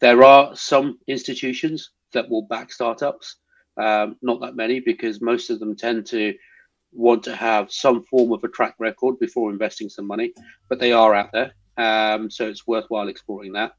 there 0.00 0.22
are 0.22 0.54
some 0.54 0.98
institutions 1.06 1.90
that 2.12 2.28
will 2.28 2.42
back 2.42 2.72
startups, 2.72 3.36
um, 3.76 4.16
not 4.22 4.40
that 4.40 4.56
many, 4.56 4.80
because 4.80 5.20
most 5.20 5.50
of 5.50 5.58
them 5.58 5.76
tend 5.76 6.06
to 6.06 6.34
want 6.92 7.24
to 7.24 7.34
have 7.34 7.72
some 7.72 8.04
form 8.04 8.32
of 8.32 8.44
a 8.44 8.48
track 8.48 8.74
record 8.78 9.18
before 9.18 9.50
investing 9.50 9.88
some 9.88 10.06
money, 10.06 10.32
but 10.68 10.78
they 10.78 10.92
are 10.92 11.14
out 11.14 11.30
there. 11.32 11.52
Um, 11.76 12.30
so 12.30 12.48
it's 12.48 12.66
worthwhile 12.66 13.08
exploring 13.08 13.52
that. 13.54 13.72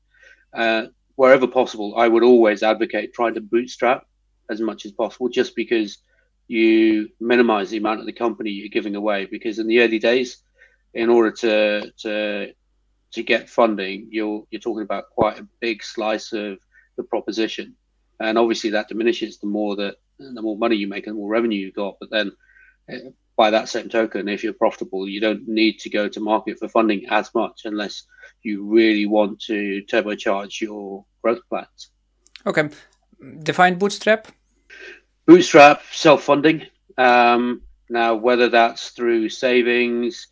Uh, 0.54 0.88
wherever 1.16 1.48
possible, 1.48 1.96
I 1.98 2.08
would 2.08 2.24
always 2.24 2.64
advocate 2.64 3.14
trying 3.14 3.36
to 3.36 3.42
bootstrap 3.42 4.06
as 4.50 4.62
much 4.62 4.86
as 4.86 4.92
possible, 4.92 5.30
just 5.30 5.56
because 5.56 6.00
you 6.48 7.10
minimize 7.20 7.70
the 7.70 7.78
amount 7.78 8.02
of 8.02 8.06
the 8.06 8.14
company 8.14 8.52
you're 8.52 8.70
giving 8.70 8.96
away. 8.96 9.26
Because 9.26 9.60
in 9.60 9.68
the 9.68 9.82
early 9.82 10.00
days, 10.00 10.38
in 10.94 11.10
order 11.10 11.32
to 11.32 11.92
to 12.00 12.54
to 13.12 13.24
get 13.24 13.50
funding, 13.50 14.08
you're 14.12 14.46
you're 14.50 14.62
talking 14.62 14.84
about 14.84 15.10
quite 15.10 15.40
a 15.40 15.48
big 15.62 15.84
slice 15.84 16.34
of 16.34 16.60
the 16.98 17.04
proposition, 17.04 17.76
and 18.20 18.38
obviously 18.38 18.72
that 18.72 18.88
diminishes 18.88 19.40
the 19.40 19.48
more 19.48 19.76
that 19.76 19.96
the 20.20 20.42
more 20.42 20.58
money 20.58 20.76
you 20.76 20.88
make 20.88 21.08
and 21.08 21.16
the 21.16 21.20
more 21.20 21.30
revenue 21.30 21.60
you 21.60 21.72
got. 21.72 21.98
But 22.00 22.10
then, 22.10 22.32
eh, 22.90 23.00
by 23.36 23.50
that 23.50 23.70
same 23.70 23.90
token, 23.90 24.30
if 24.30 24.44
you're 24.44 24.54
profitable, 24.54 25.08
you 25.08 25.20
don't 25.20 25.48
need 25.48 25.80
to 25.80 25.90
go 25.90 26.08
to 26.08 26.20
market 26.20 26.58
for 26.58 26.70
funding 26.70 27.06
as 27.10 27.34
much 27.36 27.62
unless 27.66 28.04
you 28.44 28.64
really 28.64 29.06
want 29.06 29.40
to 29.42 29.84
turbocharge 29.92 30.62
your 30.62 31.06
growth 31.22 31.42
plans. 31.50 31.90
Okay, 32.46 32.70
define 33.44 33.78
bootstrap. 33.78 34.28
Bootstrap 35.26 35.82
self-funding. 35.92 36.68
Um, 36.98 37.64
now, 37.90 38.16
whether 38.16 38.48
that's 38.48 38.90
through 38.90 39.30
savings 39.30 40.28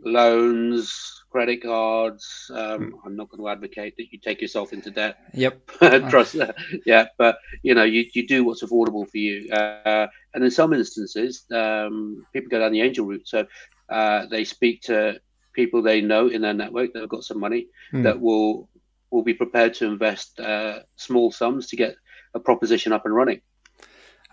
loans, 0.00 1.17
credit 1.38 1.62
cards. 1.62 2.50
Um, 2.52 2.90
hmm. 2.90 3.06
I'm 3.06 3.14
not 3.14 3.28
going 3.28 3.40
to 3.40 3.48
advocate 3.48 3.96
that 3.96 4.12
you 4.12 4.18
take 4.18 4.42
yourself 4.42 4.72
into 4.72 4.90
debt. 4.90 5.18
Yep. 5.34 5.66
Trust 6.10 6.32
that. 6.32 6.56
Yeah, 6.84 7.06
but 7.16 7.38
you 7.62 7.76
know, 7.76 7.84
you, 7.84 8.06
you 8.12 8.26
do 8.26 8.42
what's 8.42 8.64
affordable 8.64 9.08
for 9.08 9.18
you. 9.18 9.48
Uh, 9.52 10.08
and 10.34 10.42
in 10.42 10.50
some 10.50 10.72
instances, 10.72 11.44
um, 11.52 12.26
people 12.32 12.48
go 12.50 12.58
down 12.58 12.72
the 12.72 12.80
angel 12.80 13.06
route. 13.06 13.28
So 13.28 13.46
uh, 13.88 14.26
they 14.26 14.42
speak 14.42 14.82
to 14.82 15.20
people 15.52 15.80
they 15.80 16.00
know 16.00 16.26
in 16.26 16.42
their 16.42 16.54
network 16.54 16.92
that 16.92 17.02
have 17.02 17.08
got 17.08 17.22
some 17.22 17.38
money 17.38 17.68
mm. 17.92 18.02
that 18.02 18.20
will 18.20 18.68
will 19.12 19.22
be 19.22 19.34
prepared 19.34 19.74
to 19.74 19.86
invest 19.86 20.40
uh, 20.40 20.80
small 20.96 21.30
sums 21.30 21.68
to 21.68 21.76
get 21.76 21.94
a 22.34 22.40
proposition 22.40 22.92
up 22.92 23.06
and 23.06 23.14
running. 23.14 23.40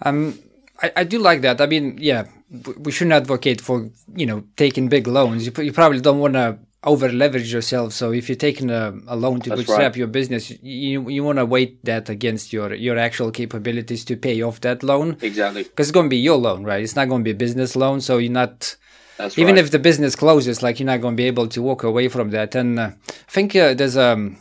Um, 0.02 0.40
I, 0.82 0.92
I 0.98 1.04
do 1.04 1.20
like 1.20 1.42
that. 1.42 1.62
I 1.62 1.68
mean, 1.68 2.00
yeah, 2.02 2.26
we 2.80 2.92
shouldn't 2.92 3.14
advocate 3.14 3.62
for 3.62 3.92
you 4.16 4.26
know 4.26 4.44
taking 4.58 4.90
big 4.90 5.06
loans. 5.06 5.46
You, 5.46 5.54
you 5.64 5.72
probably 5.72 6.02
don't 6.02 6.20
want 6.20 6.34
to 6.34 6.58
over 6.86 7.12
leverage 7.12 7.52
yourself. 7.52 7.94
So 7.94 8.12
if 8.12 8.30
you're 8.30 8.36
taking 8.36 8.70
a, 8.70 8.94
a 9.08 9.16
loan 9.16 9.42
to 9.42 9.50
That's 9.50 9.62
bootstrap 9.62 9.94
right. 9.94 9.96
your 9.98 10.08
business, 10.08 10.52
you 10.62 11.10
you 11.10 11.24
want 11.24 11.40
to 11.40 11.46
weight 11.46 11.84
that 11.84 12.10
against 12.10 12.54
your 12.54 12.74
your 12.74 12.98
actual 12.98 13.32
capabilities 13.32 14.06
to 14.06 14.16
pay 14.16 14.42
off 14.42 14.62
that 14.62 14.84
loan. 14.84 15.18
Exactly. 15.22 15.64
Because 15.64 15.88
it's 15.88 15.94
going 15.94 16.06
to 16.06 16.10
be 16.10 16.18
your 16.18 16.38
loan, 16.38 16.64
right? 16.64 16.84
It's 16.84 16.96
not 16.96 17.10
going 17.10 17.22
to 17.22 17.24
be 17.24 17.32
a 17.32 17.36
business 17.36 17.76
loan, 17.76 18.02
so 18.02 18.18
you're 18.18 18.32
not. 18.32 18.78
That's 19.18 19.38
even 19.38 19.56
right. 19.56 19.64
if 19.64 19.72
the 19.72 19.80
business 19.80 20.16
closes, 20.16 20.62
like 20.62 20.80
you're 20.80 20.88
not 20.88 21.02
going 21.02 21.16
to 21.16 21.18
be 21.18 21.28
able 21.28 21.48
to 21.48 21.62
walk 21.62 21.84
away 21.84 22.10
from 22.10 22.32
that. 22.32 22.54
And 22.54 22.78
uh, 22.78 22.92
I 23.08 23.32
think 23.32 23.56
uh, 23.56 23.74
there's 23.74 23.96
a 23.96 24.12
um, 24.12 24.38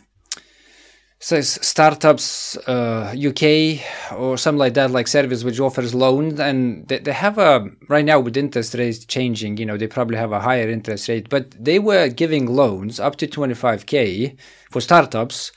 says 1.25 1.59
startups 1.62 2.54
uh, 2.69 3.14
UK 3.16 3.81
or 4.14 4.37
something 4.37 4.59
like 4.59 4.75
that, 4.75 4.90
like 4.90 5.09
service 5.09 5.43
which 5.43 5.59
offers 5.59 5.95
loans, 5.95 6.38
and 6.38 6.87
they, 6.88 6.99
they 6.99 7.14
have 7.14 7.38
a 7.38 7.66
right 7.88 8.04
now 8.04 8.21
with 8.21 8.37
interest 8.37 8.75
rates 8.75 9.07
changing. 9.07 9.57
You 9.57 9.64
know, 9.64 9.78
they 9.78 9.87
probably 9.87 10.19
have 10.19 10.33
a 10.33 10.40
higher 10.40 10.69
interest 10.69 11.09
rate, 11.09 11.31
but 11.31 11.52
they 11.52 11.78
were 11.78 12.09
giving 12.09 12.45
loans 12.54 13.00
up 13.00 13.16
to 13.16 13.26
25k 13.26 14.37
for 14.71 14.83
startups. 14.83 15.50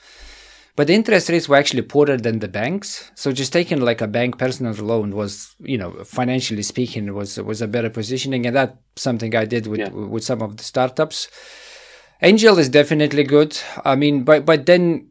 But 0.77 0.87
the 0.87 0.93
interest 0.93 1.27
rates 1.27 1.49
were 1.49 1.57
actually 1.57 1.81
poorer 1.81 2.15
than 2.15 2.39
the 2.39 2.47
banks. 2.47 3.11
So 3.15 3.33
just 3.33 3.51
taking 3.51 3.81
like 3.81 3.99
a 3.99 4.07
bank 4.07 4.37
personal 4.37 4.73
loan 4.75 5.15
was, 5.17 5.53
you 5.59 5.77
know, 5.77 5.91
financially 6.05 6.63
speaking, 6.63 7.13
was 7.13 7.37
was 7.41 7.61
a 7.61 7.67
better 7.67 7.89
positioning, 7.89 8.45
and 8.45 8.55
that's 8.55 8.77
something 8.95 9.35
I 9.35 9.43
did 9.43 9.67
with 9.67 9.81
yeah. 9.81 9.89
with 9.89 10.23
some 10.23 10.41
of 10.41 10.55
the 10.55 10.63
startups. 10.63 11.27
Angel 12.21 12.57
is 12.57 12.69
definitely 12.69 13.25
good. 13.25 13.59
I 13.83 13.97
mean, 13.97 14.23
but 14.23 14.45
but 14.45 14.65
then 14.65 15.09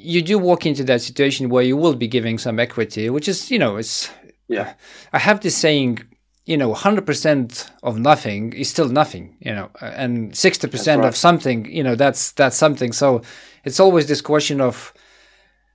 you 0.00 0.22
do 0.22 0.38
walk 0.38 0.66
into 0.66 0.84
that 0.84 1.02
situation 1.02 1.48
where 1.48 1.62
you 1.62 1.76
will 1.76 1.94
be 1.94 2.08
giving 2.08 2.38
some 2.38 2.58
equity, 2.58 3.10
which 3.10 3.28
is, 3.28 3.50
you 3.50 3.58
know, 3.58 3.76
it's. 3.76 4.10
Yeah. 4.48 4.74
I 5.12 5.18
have 5.18 5.40
this 5.40 5.56
saying, 5.56 5.98
you 6.46 6.56
know, 6.56 6.72
100% 6.72 7.70
of 7.82 7.98
nothing 7.98 8.54
is 8.54 8.70
still 8.70 8.88
nothing, 8.88 9.36
you 9.40 9.52
know, 9.52 9.70
and 9.82 10.32
60% 10.32 10.96
right. 10.98 11.06
of 11.06 11.14
something, 11.14 11.70
you 11.70 11.82
know, 11.82 11.94
that's 11.94 12.32
that's 12.32 12.56
something. 12.56 12.92
So 12.92 13.20
it's 13.64 13.78
always 13.78 14.06
this 14.06 14.22
question 14.22 14.60
of 14.60 14.94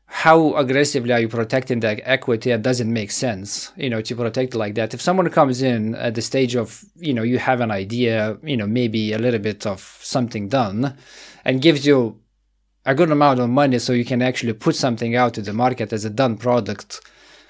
how 0.05 0.55
aggressively 0.55 1.11
are 1.11 1.19
you 1.19 1.27
protecting 1.27 1.79
that 1.81 1.99
equity? 2.03 2.51
It 2.51 2.61
doesn't 2.61 2.91
make 2.91 3.11
sense, 3.11 3.71
you 3.75 3.89
know, 3.89 4.01
to 4.01 4.15
protect 4.15 4.53
it 4.55 4.57
like 4.57 4.75
that. 4.75 4.93
If 4.93 5.01
someone 5.01 5.29
comes 5.29 5.61
in 5.61 5.95
at 5.95 6.15
the 6.15 6.21
stage 6.21 6.55
of, 6.55 6.83
you 6.95 7.13
know, 7.13 7.23
you 7.23 7.39
have 7.39 7.61
an 7.61 7.71
idea, 7.71 8.37
you 8.43 8.57
know, 8.57 8.67
maybe 8.67 9.13
a 9.13 9.19
little 9.19 9.39
bit 9.39 9.65
of 9.65 9.79
something 10.01 10.49
done 10.49 10.95
and 11.45 11.61
gives 11.61 11.85
you 11.85 12.19
a 12.85 12.95
good 12.95 13.11
amount 13.11 13.39
of 13.39 13.49
money 13.49 13.79
so 13.79 13.93
you 13.93 14.05
can 14.05 14.21
actually 14.21 14.53
put 14.53 14.75
something 14.75 15.15
out 15.15 15.33
to 15.33 15.41
the 15.41 15.53
market 15.53 15.93
as 15.93 16.05
a 16.05 16.09
done 16.09 16.37
product. 16.37 17.01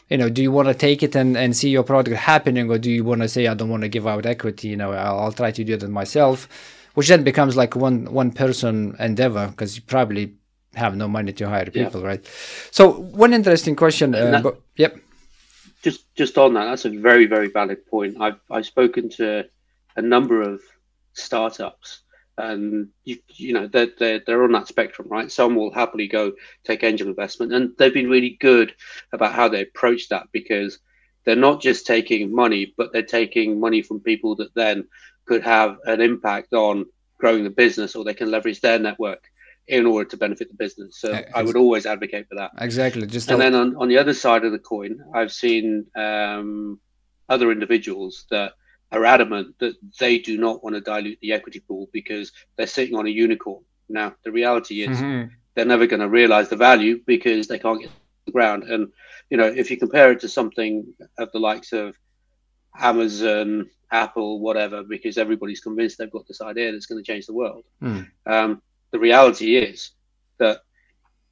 You 0.10 0.18
know 0.18 0.30
do 0.30 0.42
you 0.42 0.52
want 0.52 0.68
to 0.68 0.74
take 0.74 1.02
it 1.02 1.16
and, 1.16 1.36
and 1.36 1.56
see 1.56 1.70
your 1.70 1.84
product 1.84 2.18
happening 2.18 2.70
or 2.70 2.78
do 2.78 2.92
you 2.92 3.04
want 3.04 3.22
to 3.22 3.28
say 3.28 3.48
i 3.48 3.54
don't 3.56 3.70
want 3.70 3.82
to 3.82 3.90
give 3.90 4.06
out 4.06 4.28
equity 4.28 4.68
you 4.68 4.76
know 4.76 4.92
I'll, 4.92 5.20
I'll 5.20 5.32
try 5.32 5.50
to 5.50 5.64
do 5.64 5.76
that 5.78 5.90
myself 5.90 6.48
which 6.94 7.08
then 7.08 7.24
becomes 7.24 7.56
like 7.56 7.76
one 7.76 8.06
one 8.14 8.32
person 8.32 8.96
endeavor 9.00 9.48
because 9.48 9.76
you 9.76 9.82
probably 9.82 10.36
have 10.76 10.96
no 10.96 11.08
money 11.08 11.34
to 11.34 11.48
hire 11.48 11.66
people 11.66 12.02
yeah. 12.02 12.08
right? 12.08 12.26
So 12.72 12.92
one 12.92 13.34
interesting 13.34 13.76
question 13.76 14.16
uh, 14.16 14.32
that, 14.32 14.44
but, 14.44 14.62
yep. 14.76 14.98
Just 15.82 16.14
just 16.16 16.38
on 16.38 16.54
that 16.54 16.66
that's 16.66 16.86
a 16.86 16.90
very 16.90 17.26
very 17.26 17.50
valid 17.50 17.86
point. 17.88 18.16
I've 18.20 18.40
i've 18.50 18.66
spoken 18.66 19.10
to 19.18 19.46
a 19.96 20.02
number 20.02 20.42
of 20.42 20.62
startups 21.14 22.03
and 22.38 22.90
you, 23.04 23.18
you 23.28 23.54
know 23.54 23.68
they're, 23.68 23.90
they're, 24.00 24.22
they're 24.26 24.44
on 24.44 24.52
that 24.52 24.68
spectrum 24.68 25.08
right? 25.10 25.32
Some 25.32 25.56
will 25.56 25.72
happily 25.72 26.08
go 26.08 26.34
take 26.64 26.84
angel 26.84 27.08
investment 27.08 27.54
and 27.54 27.72
they've 27.78 27.94
been 27.94 28.10
really 28.10 28.38
good 28.40 28.74
about 29.12 29.34
how 29.34 29.48
they 29.48 29.62
approach 29.62 30.10
that 30.10 30.28
because 30.32 30.80
they're 31.26 31.36
not 31.36 31.62
just 31.62 31.86
taking 31.86 32.34
money 32.34 32.74
but 32.78 32.92
they're 32.92 33.04
taking 33.04 33.60
money 33.60 33.82
from 33.82 34.00
people 34.00 34.36
that 34.38 34.54
then 34.56 34.86
could 35.26 35.44
have 35.44 35.78
an 35.86 36.02
impact 36.02 36.54
on 36.54 36.86
growing 37.18 37.44
the 37.44 37.50
business 37.50 37.96
or 37.96 38.04
they 38.04 38.14
can 38.14 38.32
leverage 38.32 38.62
their 38.62 38.80
network 38.80 39.24
in 39.68 39.86
order 39.86 40.10
to 40.10 40.18
benefit 40.18 40.50
the 40.50 40.56
business. 40.56 40.98
So 41.00 41.18
i 41.34 41.42
would 41.42 41.56
always 41.56 41.86
advocate 41.86 42.28
for 42.28 42.36
that. 42.36 42.52
Exactly 42.60 43.08
just 43.08 43.32
and 43.32 43.40
then 43.40 43.56
on, 43.56 43.76
on 43.78 43.88
the 43.88 43.98
other 43.98 44.14
side 44.14 44.44
of 44.44 44.52
the 44.52 44.60
coin 44.60 45.00
i've 45.14 45.32
seen 45.32 45.86
um, 45.96 46.80
other 47.30 47.52
individuals 47.52 48.26
that 48.30 48.54
are 48.94 49.06
adamant 49.06 49.58
that 49.60 49.76
they 50.00 50.20
do 50.20 50.38
not 50.38 50.64
want 50.64 50.76
to 50.76 50.82
dilute 50.82 51.20
the 51.22 51.34
equity 51.34 51.60
pool 51.60 51.90
because 51.92 52.32
they're 52.56 52.68
sitting 52.68 52.96
on 52.96 53.08
a 53.08 53.10
unicorn. 53.10 53.64
Now, 53.90 54.16
the 54.24 54.32
reality 54.32 54.84
is 54.84 54.98
mm-hmm. 54.98 55.30
they're 55.56 55.66
never 55.66 55.88
going 55.88 56.00
to 56.00 56.10
realize 56.10 56.50
the 56.50 56.56
value 56.56 57.02
because 57.06 57.48
they 57.48 57.60
can't 57.60 57.82
get 57.82 57.92
the 58.26 58.32
ground. 58.32 58.64
And 58.64 58.92
you 59.30 59.38
know, 59.38 59.48
if 59.48 59.72
you 59.72 59.78
compare 59.78 60.12
it 60.12 60.20
to 60.22 60.30
something 60.30 60.94
of 61.18 61.32
the 61.32 61.40
likes 61.40 61.74
of 61.74 61.98
Amazon, 62.80 63.70
Apple, 63.92 64.40
whatever, 64.40 64.84
because 64.84 65.18
everybody's 65.18 65.60
convinced 65.60 65.98
they've 65.98 66.12
got 66.12 66.28
this 66.28 66.42
idea 66.42 66.72
that's 66.72 66.86
going 66.86 67.04
to 67.04 67.12
change 67.12 67.26
the 67.26 67.34
world. 67.34 67.64
Mm. 67.82 68.08
Um, 68.26 68.62
the 68.92 69.00
reality 69.00 69.56
is 69.56 69.92
that 70.38 70.62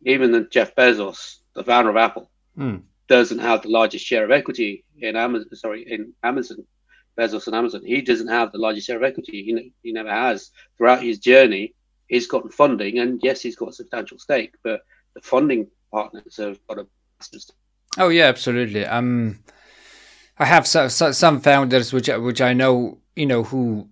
even 0.04 0.32
the 0.32 0.48
Jeff 0.52 0.76
Bezos, 0.76 1.38
the 1.54 1.64
founder 1.64 1.90
of 1.90 1.98
Apple, 1.98 2.30
mm. 2.58 2.82
doesn't 3.08 3.40
have 3.40 3.62
the 3.62 3.70
largest 3.70 4.06
share 4.06 4.24
of 4.24 4.32
equity 4.32 4.84
in 5.00 5.16
Amazon. 5.16 5.56
Sorry, 5.56 5.84
in 5.84 6.14
Amazon, 6.24 6.66
Bezos 7.22 7.48
and 7.48 7.56
Amazon. 7.56 7.82
He 7.86 8.02
doesn't 8.02 8.28
have 8.28 8.52
the 8.52 8.58
largest 8.58 8.88
share 8.88 8.98
of 8.98 9.04
equity. 9.04 9.44
He, 9.44 9.74
he 9.84 9.94
never 9.94 10.10
has. 10.10 10.50
Throughout 10.78 11.04
his 11.04 11.20
journey, 11.20 11.76
he's 12.08 12.28
gotten 12.28 12.50
funding, 12.50 13.00
and 13.00 13.20
yes, 13.22 13.42
he's 13.42 13.56
got 13.56 13.70
a 13.70 13.74
substantial 13.74 14.18
stake, 14.18 14.56
but 14.64 14.82
the 15.14 15.22
funding 15.22 15.68
partners 15.92 16.38
have 16.38 16.60
got 16.68 16.80
a 16.80 16.88
Oh 17.98 18.10
yeah, 18.10 18.26
absolutely. 18.26 18.86
Um, 18.86 19.44
I 20.40 20.46
have 20.46 20.66
so, 20.66 20.88
so, 20.88 21.12
some 21.12 21.40
founders 21.40 21.94
which 21.94 22.08
which 22.08 22.42
I 22.42 22.54
know, 22.54 22.98
you 23.16 23.28
know, 23.28 23.44
who 23.44 23.90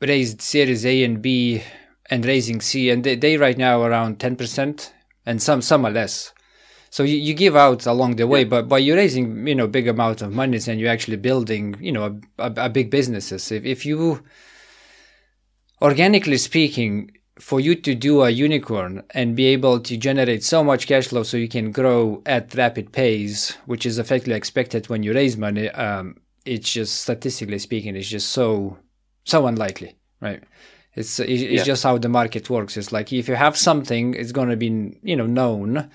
raised 0.00 0.42
Series 0.42 0.84
A 0.84 1.04
and 1.04 1.22
B 1.22 1.62
and 2.10 2.26
raising 2.26 2.60
C, 2.60 2.90
and 2.90 3.04
they, 3.04 3.14
they 3.14 3.36
right 3.36 3.56
now 3.56 3.80
are 3.82 3.90
around 3.90 4.18
ten 4.18 4.34
percent, 4.34 4.92
and 5.24 5.40
some 5.40 5.62
some 5.62 5.84
are 5.84 5.92
less. 5.92 6.32
So 6.92 7.04
you, 7.04 7.16
you 7.16 7.32
give 7.32 7.56
out 7.56 7.86
along 7.86 8.16
the 8.16 8.26
way, 8.26 8.40
yeah. 8.40 8.52
but 8.52 8.68
but 8.68 8.82
you're 8.82 8.98
raising 8.98 9.48
you 9.48 9.54
know 9.54 9.66
big 9.66 9.88
amounts 9.88 10.20
of 10.20 10.30
money, 10.34 10.58
and 10.68 10.78
you're 10.78 10.90
actually 10.90 11.16
building 11.16 11.74
you 11.80 11.90
know 11.90 12.20
a, 12.38 12.44
a, 12.44 12.52
a 12.66 12.68
big 12.68 12.90
businesses. 12.90 13.50
If 13.50 13.64
if 13.64 13.86
you 13.86 14.22
organically 15.80 16.36
speaking, 16.36 17.10
for 17.38 17.60
you 17.60 17.74
to 17.76 17.94
do 17.94 18.20
a 18.20 18.28
unicorn 18.28 19.02
and 19.12 19.34
be 19.34 19.46
able 19.46 19.80
to 19.80 19.96
generate 19.96 20.44
so 20.44 20.62
much 20.62 20.86
cash 20.86 21.08
flow 21.08 21.22
so 21.22 21.38
you 21.38 21.48
can 21.48 21.72
grow 21.72 22.22
at 22.26 22.54
rapid 22.54 22.92
pace, 22.92 23.56
which 23.64 23.86
is 23.86 23.98
effectively 23.98 24.34
expected 24.34 24.90
when 24.90 25.02
you 25.02 25.14
raise 25.14 25.38
money, 25.38 25.70
um, 25.70 26.14
it's 26.44 26.70
just 26.70 27.00
statistically 27.00 27.58
speaking, 27.58 27.96
it's 27.96 28.08
just 28.08 28.28
so 28.28 28.76
so 29.24 29.46
unlikely, 29.46 29.96
right? 30.20 30.42
It's 30.94 31.18
it's 31.20 31.42
yeah. 31.42 31.62
just 31.62 31.84
how 31.84 31.96
the 31.96 32.10
market 32.10 32.50
works. 32.50 32.76
It's 32.76 32.92
like 32.92 33.14
if 33.14 33.28
you 33.28 33.34
have 33.34 33.56
something, 33.56 34.12
it's 34.12 34.32
going 34.32 34.50
to 34.50 34.56
be 34.58 34.98
you 35.02 35.16
know 35.16 35.26
known 35.26 35.90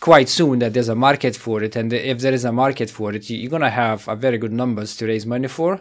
quite 0.00 0.28
soon 0.28 0.58
that 0.60 0.72
there's 0.72 0.88
a 0.88 0.94
market 0.94 1.36
for 1.36 1.62
it, 1.62 1.76
and 1.76 1.92
if 1.92 2.20
there 2.20 2.32
is 2.32 2.44
a 2.44 2.52
market 2.52 2.90
for 2.90 3.12
it, 3.12 3.28
you're 3.30 3.50
going 3.50 3.62
to 3.62 3.70
have 3.70 4.08
a 4.08 4.16
very 4.16 4.38
good 4.38 4.52
numbers 4.52 4.96
to 4.96 5.06
raise 5.06 5.26
money 5.26 5.48
for 5.48 5.80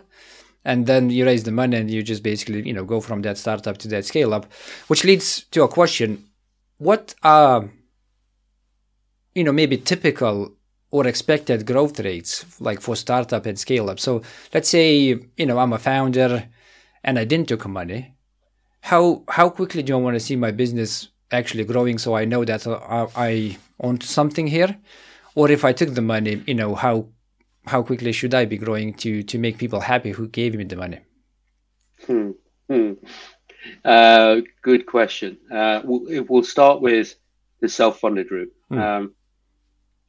and 0.65 0.87
then 0.87 1.09
you 1.09 1.25
raise 1.25 1.43
the 1.43 1.51
money 1.51 1.77
and 1.77 1.89
you 1.89 2.03
just 2.03 2.21
basically 2.21 2.61
you 2.67 2.73
know 2.73 2.83
go 2.83 2.99
from 2.99 3.21
that 3.21 3.37
startup 3.37 3.77
to 3.77 3.87
that 3.87 4.05
scale 4.05 4.33
up 4.33 4.45
which 4.87 5.03
leads 5.03 5.43
to 5.45 5.63
a 5.63 5.67
question 5.67 6.25
what 6.77 7.15
are 7.23 7.69
you 9.35 9.43
know 9.43 9.51
maybe 9.51 9.77
typical 9.77 10.53
or 10.91 11.07
expected 11.07 11.65
growth 11.65 11.99
rates 11.99 12.45
like 12.59 12.81
for 12.81 12.95
startup 12.95 13.45
and 13.45 13.59
scale 13.59 13.89
up 13.89 13.99
so 13.99 14.21
let's 14.53 14.69
say 14.69 14.93
you 15.37 15.45
know 15.45 15.59
i'm 15.59 15.73
a 15.73 15.77
founder 15.77 16.47
and 17.03 17.17
i 17.17 17.23
didn't 17.23 17.47
took 17.47 17.65
money. 17.67 18.13
How 18.81 19.23
how 19.29 19.49
quickly 19.49 19.83
do 19.83 19.93
i 19.93 20.01
want 20.01 20.15
to 20.15 20.19
see 20.19 20.35
my 20.35 20.51
business 20.51 21.09
actually 21.31 21.63
growing 21.63 21.97
so 21.97 22.15
i 22.15 22.25
know 22.25 22.43
that 22.43 22.65
uh, 22.65 23.07
i, 23.15 23.57
Own 23.79 24.01
something 24.01 24.47
here 24.47 24.77
or 25.35 25.49
if 25.49 25.63
i 25.63 25.71
took 25.71 25.93
the 25.93 26.01
money 26.01 26.43
you 26.47 26.53
know 26.53 26.75
how 26.75 27.07
how 27.69 27.83
quickly 27.83 28.11
should 28.11 28.33
I 28.33 28.45
be 28.45 28.57
growing 28.57 28.93
to 28.95 29.23
to 29.23 29.37
make 29.37 29.57
people 29.57 29.79
happy 29.79 30.11
who 30.11 30.27
gave 30.27 30.55
me 30.55 30.63
the 30.63 30.75
money? 30.75 30.99
Hmm. 32.05 32.31
hmm. 32.67 32.93
Uh, 33.83 34.37
good 34.61 34.85
question. 34.85 35.37
Uh, 35.51 35.81
we'll, 35.83 36.25
we'll, 36.27 36.43
start 36.43 36.81
with 36.81 37.15
the 37.59 37.69
self-funded 37.69 38.31
route. 38.31 38.53
Hmm. 38.69 38.79
Um, 38.79 39.15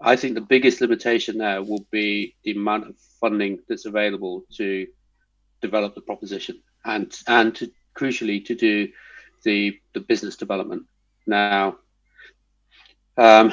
I 0.00 0.16
think 0.16 0.34
the 0.34 0.40
biggest 0.40 0.80
limitation 0.80 1.38
there 1.38 1.62
will 1.62 1.84
be 1.90 2.36
the 2.44 2.52
amount 2.52 2.88
of 2.88 2.96
funding 3.20 3.58
that's 3.68 3.86
available 3.86 4.44
to 4.56 4.86
develop 5.60 5.94
the 5.94 6.00
proposition 6.00 6.62
and 6.84 7.14
and 7.26 7.54
to, 7.56 7.70
crucially 7.94 8.44
to 8.46 8.54
do 8.54 8.88
the 9.44 9.78
the 9.92 10.00
business 10.00 10.36
development. 10.36 10.84
Now, 11.26 11.78
um, 13.20 13.52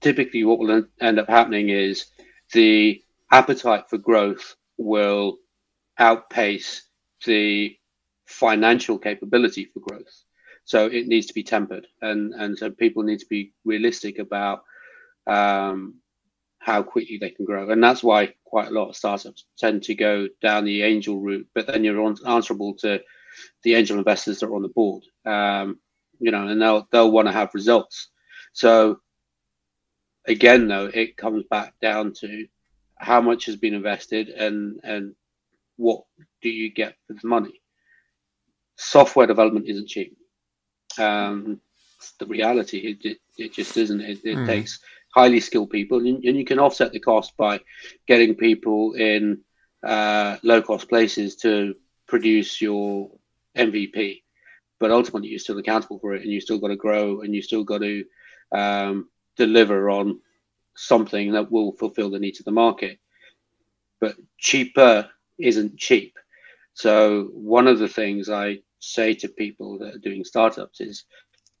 typically, 0.00 0.44
what 0.44 0.58
will 0.58 0.84
end 1.00 1.18
up 1.18 1.28
happening 1.28 1.68
is 1.68 2.06
the 2.52 3.02
appetite 3.30 3.84
for 3.88 3.98
growth 3.98 4.56
will 4.78 5.38
outpace 5.98 6.82
the 7.26 7.76
financial 8.26 8.98
capability 8.98 9.66
for 9.66 9.80
growth. 9.80 10.24
So 10.64 10.86
it 10.86 11.06
needs 11.06 11.26
to 11.26 11.34
be 11.34 11.42
tempered, 11.42 11.86
and 12.00 12.32
and 12.34 12.56
so 12.56 12.70
people 12.70 13.02
need 13.02 13.18
to 13.18 13.26
be 13.28 13.52
realistic 13.64 14.18
about 14.18 14.62
um, 15.26 15.96
how 16.60 16.82
quickly 16.82 17.18
they 17.18 17.30
can 17.30 17.44
grow, 17.44 17.70
and 17.70 17.82
that's 17.82 18.02
why 18.02 18.32
quite 18.44 18.68
a 18.68 18.72
lot 18.72 18.88
of 18.88 18.96
startups 18.96 19.46
tend 19.58 19.82
to 19.82 19.94
go 19.94 20.28
down 20.40 20.64
the 20.64 20.82
angel 20.82 21.18
route. 21.20 21.46
But 21.54 21.66
then 21.66 21.84
you're 21.84 22.00
on, 22.00 22.16
answerable 22.26 22.74
to 22.78 23.00
the 23.64 23.74
angel 23.74 23.98
investors 23.98 24.40
that 24.40 24.46
are 24.46 24.54
on 24.54 24.62
the 24.62 24.68
board, 24.68 25.02
um, 25.26 25.78
you 26.20 26.30
know, 26.30 26.46
and 26.46 26.62
they'll 26.62 26.86
they'll 26.92 27.10
want 27.10 27.28
to 27.28 27.32
have 27.32 27.50
results. 27.54 28.11
So 28.52 29.00
again, 30.26 30.68
though, 30.68 30.86
it 30.86 31.16
comes 31.16 31.44
back 31.50 31.74
down 31.80 32.12
to 32.20 32.46
how 32.96 33.20
much 33.20 33.46
has 33.46 33.56
been 33.56 33.74
invested 33.74 34.28
and 34.28 34.80
and 34.84 35.14
what 35.76 36.04
do 36.40 36.50
you 36.50 36.72
get 36.72 36.94
for 37.06 37.14
the 37.14 37.26
money. 37.26 37.60
Software 38.76 39.26
development 39.26 39.68
isn't 39.68 39.88
cheap. 39.88 40.16
Um, 40.98 41.60
the 42.18 42.26
reality, 42.26 42.78
it, 42.78 43.04
it, 43.04 43.18
it 43.38 43.52
just 43.52 43.76
isn't. 43.76 44.00
It, 44.00 44.20
it 44.24 44.36
mm. 44.36 44.46
takes 44.46 44.80
highly 45.14 45.40
skilled 45.40 45.70
people, 45.70 45.98
and, 45.98 46.24
and, 46.24 46.36
you 46.36 46.44
can 46.44 46.58
offset 46.58 46.92
the 46.92 47.00
cost 47.00 47.36
by 47.36 47.60
getting 48.06 48.34
people 48.34 48.94
in 48.94 49.40
uh, 49.82 50.36
low 50.42 50.60
cost 50.62 50.88
places 50.88 51.36
to 51.36 51.74
produce 52.06 52.60
your 52.60 53.10
MVP. 53.56 54.22
But 54.80 54.90
ultimately, 54.90 55.28
you're 55.28 55.38
still 55.38 55.58
accountable 55.58 55.98
for 56.00 56.14
it, 56.14 56.22
and 56.22 56.30
you 56.30 56.40
still 56.40 56.58
got 56.58 56.68
to 56.68 56.76
grow, 56.76 57.20
and 57.20 57.34
you 57.34 57.42
still 57.42 57.64
got 57.64 57.78
to 57.78 58.04
um, 58.54 59.08
deliver 59.36 59.90
on 59.90 60.20
something 60.76 61.32
that 61.32 61.50
will 61.50 61.72
fulfill 61.72 62.10
the 62.10 62.18
needs 62.18 62.40
of 62.40 62.44
the 62.44 62.52
market. 62.52 62.98
But 64.00 64.16
cheaper 64.38 65.08
isn't 65.38 65.78
cheap. 65.78 66.18
So 66.74 67.24
one 67.32 67.68
of 67.68 67.78
the 67.78 67.88
things 67.88 68.28
I 68.28 68.58
say 68.80 69.14
to 69.14 69.28
people 69.28 69.78
that 69.78 69.94
are 69.94 69.98
doing 69.98 70.24
startups 70.24 70.80
is 70.80 71.04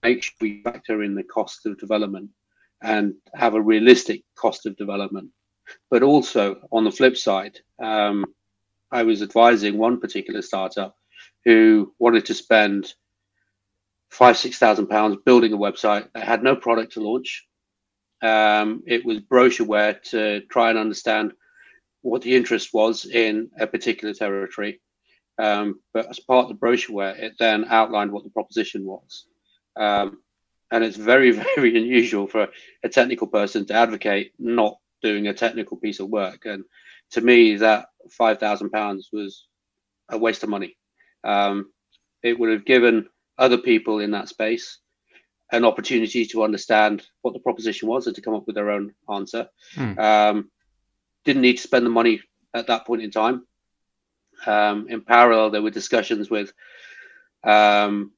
make 0.02 0.22
sure 0.22 0.34
we 0.40 0.62
factor 0.62 1.02
in 1.02 1.14
the 1.14 1.22
cost 1.22 1.66
of 1.66 1.78
development 1.78 2.30
and 2.82 3.14
have 3.34 3.54
a 3.54 3.62
realistic 3.62 4.24
cost 4.34 4.66
of 4.66 4.76
development. 4.76 5.30
But 5.90 6.02
also 6.02 6.56
on 6.72 6.84
the 6.84 6.90
flip 6.90 7.16
side, 7.16 7.60
um, 7.82 8.24
I 8.90 9.04
was 9.04 9.22
advising 9.22 9.78
one 9.78 10.00
particular 10.00 10.42
startup 10.42 10.96
who 11.44 11.94
wanted 11.98 12.26
to 12.26 12.34
spend 12.34 12.94
five, 14.12 14.36
six 14.36 14.58
thousand 14.58 14.88
pounds 14.88 15.16
building 15.24 15.54
a 15.54 15.58
website 15.58 16.06
that 16.12 16.24
had 16.24 16.42
no 16.42 16.54
product 16.54 16.92
to 16.92 17.00
launch. 17.00 17.46
Um, 18.20 18.82
it 18.86 19.04
was 19.04 19.20
brochureware 19.20 20.00
to 20.10 20.42
try 20.42 20.68
and 20.68 20.78
understand 20.78 21.32
what 22.02 22.20
the 22.20 22.36
interest 22.36 22.74
was 22.74 23.06
in 23.06 23.50
a 23.58 23.66
particular 23.66 24.12
territory. 24.12 24.80
Um, 25.38 25.80
but 25.94 26.10
as 26.10 26.20
part 26.20 26.44
of 26.44 26.48
the 26.50 26.66
brochureware, 26.66 27.18
it 27.18 27.32
then 27.38 27.64
outlined 27.68 28.12
what 28.12 28.22
the 28.24 28.30
proposition 28.30 28.84
was. 28.84 29.24
Um, 29.76 30.18
and 30.70 30.84
it's 30.84 30.96
very, 30.96 31.30
very 31.56 31.76
unusual 31.76 32.26
for 32.26 32.48
a 32.84 32.88
technical 32.90 33.28
person 33.28 33.64
to 33.66 33.74
advocate 33.74 34.32
not 34.38 34.76
doing 35.02 35.26
a 35.26 35.34
technical 35.34 35.78
piece 35.78 36.00
of 36.00 36.10
work. 36.10 36.44
And 36.44 36.64
to 37.12 37.22
me, 37.22 37.56
that 37.56 37.86
five 38.10 38.38
thousand 38.38 38.70
pounds 38.70 39.08
was 39.10 39.46
a 40.10 40.18
waste 40.18 40.42
of 40.42 40.50
money. 40.50 40.76
Um, 41.24 41.72
it 42.22 42.38
would 42.38 42.50
have 42.50 42.66
given 42.66 43.08
other 43.38 43.58
people 43.58 44.00
in 44.00 44.10
that 44.12 44.28
space 44.28 44.78
an 45.52 45.66
opportunity 45.66 46.24
to 46.24 46.42
understand 46.42 47.06
what 47.20 47.34
the 47.34 47.40
proposition 47.40 47.86
was 47.86 48.06
and 48.06 48.16
to 48.16 48.22
come 48.22 48.34
up 48.34 48.46
with 48.46 48.56
their 48.56 48.70
own 48.70 48.94
answer. 49.12 49.48
Mm. 49.76 49.98
Um, 49.98 50.50
didn't 51.24 51.42
need 51.42 51.58
to 51.58 51.62
spend 51.62 51.84
the 51.84 51.90
money 51.90 52.22
at 52.54 52.66
that 52.66 52.86
point 52.86 53.02
in 53.02 53.10
time. 53.10 53.46
Um, 54.46 54.88
in 54.88 55.02
parallel, 55.02 55.50
there 55.50 55.62
were 55.62 55.70
discussions 55.70 56.30
with 56.30 56.52
um, 57.44 58.12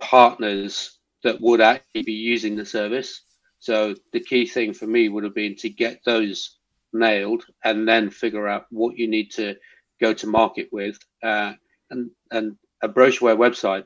partners 0.00 0.98
that 1.22 1.40
would 1.40 1.60
actually 1.60 2.02
be 2.02 2.12
using 2.12 2.56
the 2.56 2.66
service. 2.66 3.22
So 3.60 3.94
the 4.12 4.20
key 4.20 4.46
thing 4.46 4.74
for 4.74 4.88
me 4.88 5.08
would 5.08 5.22
have 5.22 5.36
been 5.36 5.54
to 5.56 5.70
get 5.70 6.00
those 6.04 6.58
nailed 6.92 7.44
and 7.64 7.86
then 7.88 8.10
figure 8.10 8.48
out 8.48 8.66
what 8.70 8.98
you 8.98 9.06
need 9.06 9.30
to 9.32 9.54
go 10.00 10.12
to 10.12 10.26
market 10.26 10.68
with. 10.72 10.98
Uh, 11.22 11.52
and 11.90 12.10
and 12.32 12.56
a 12.82 12.88
brochureware 12.88 13.36
website 13.36 13.84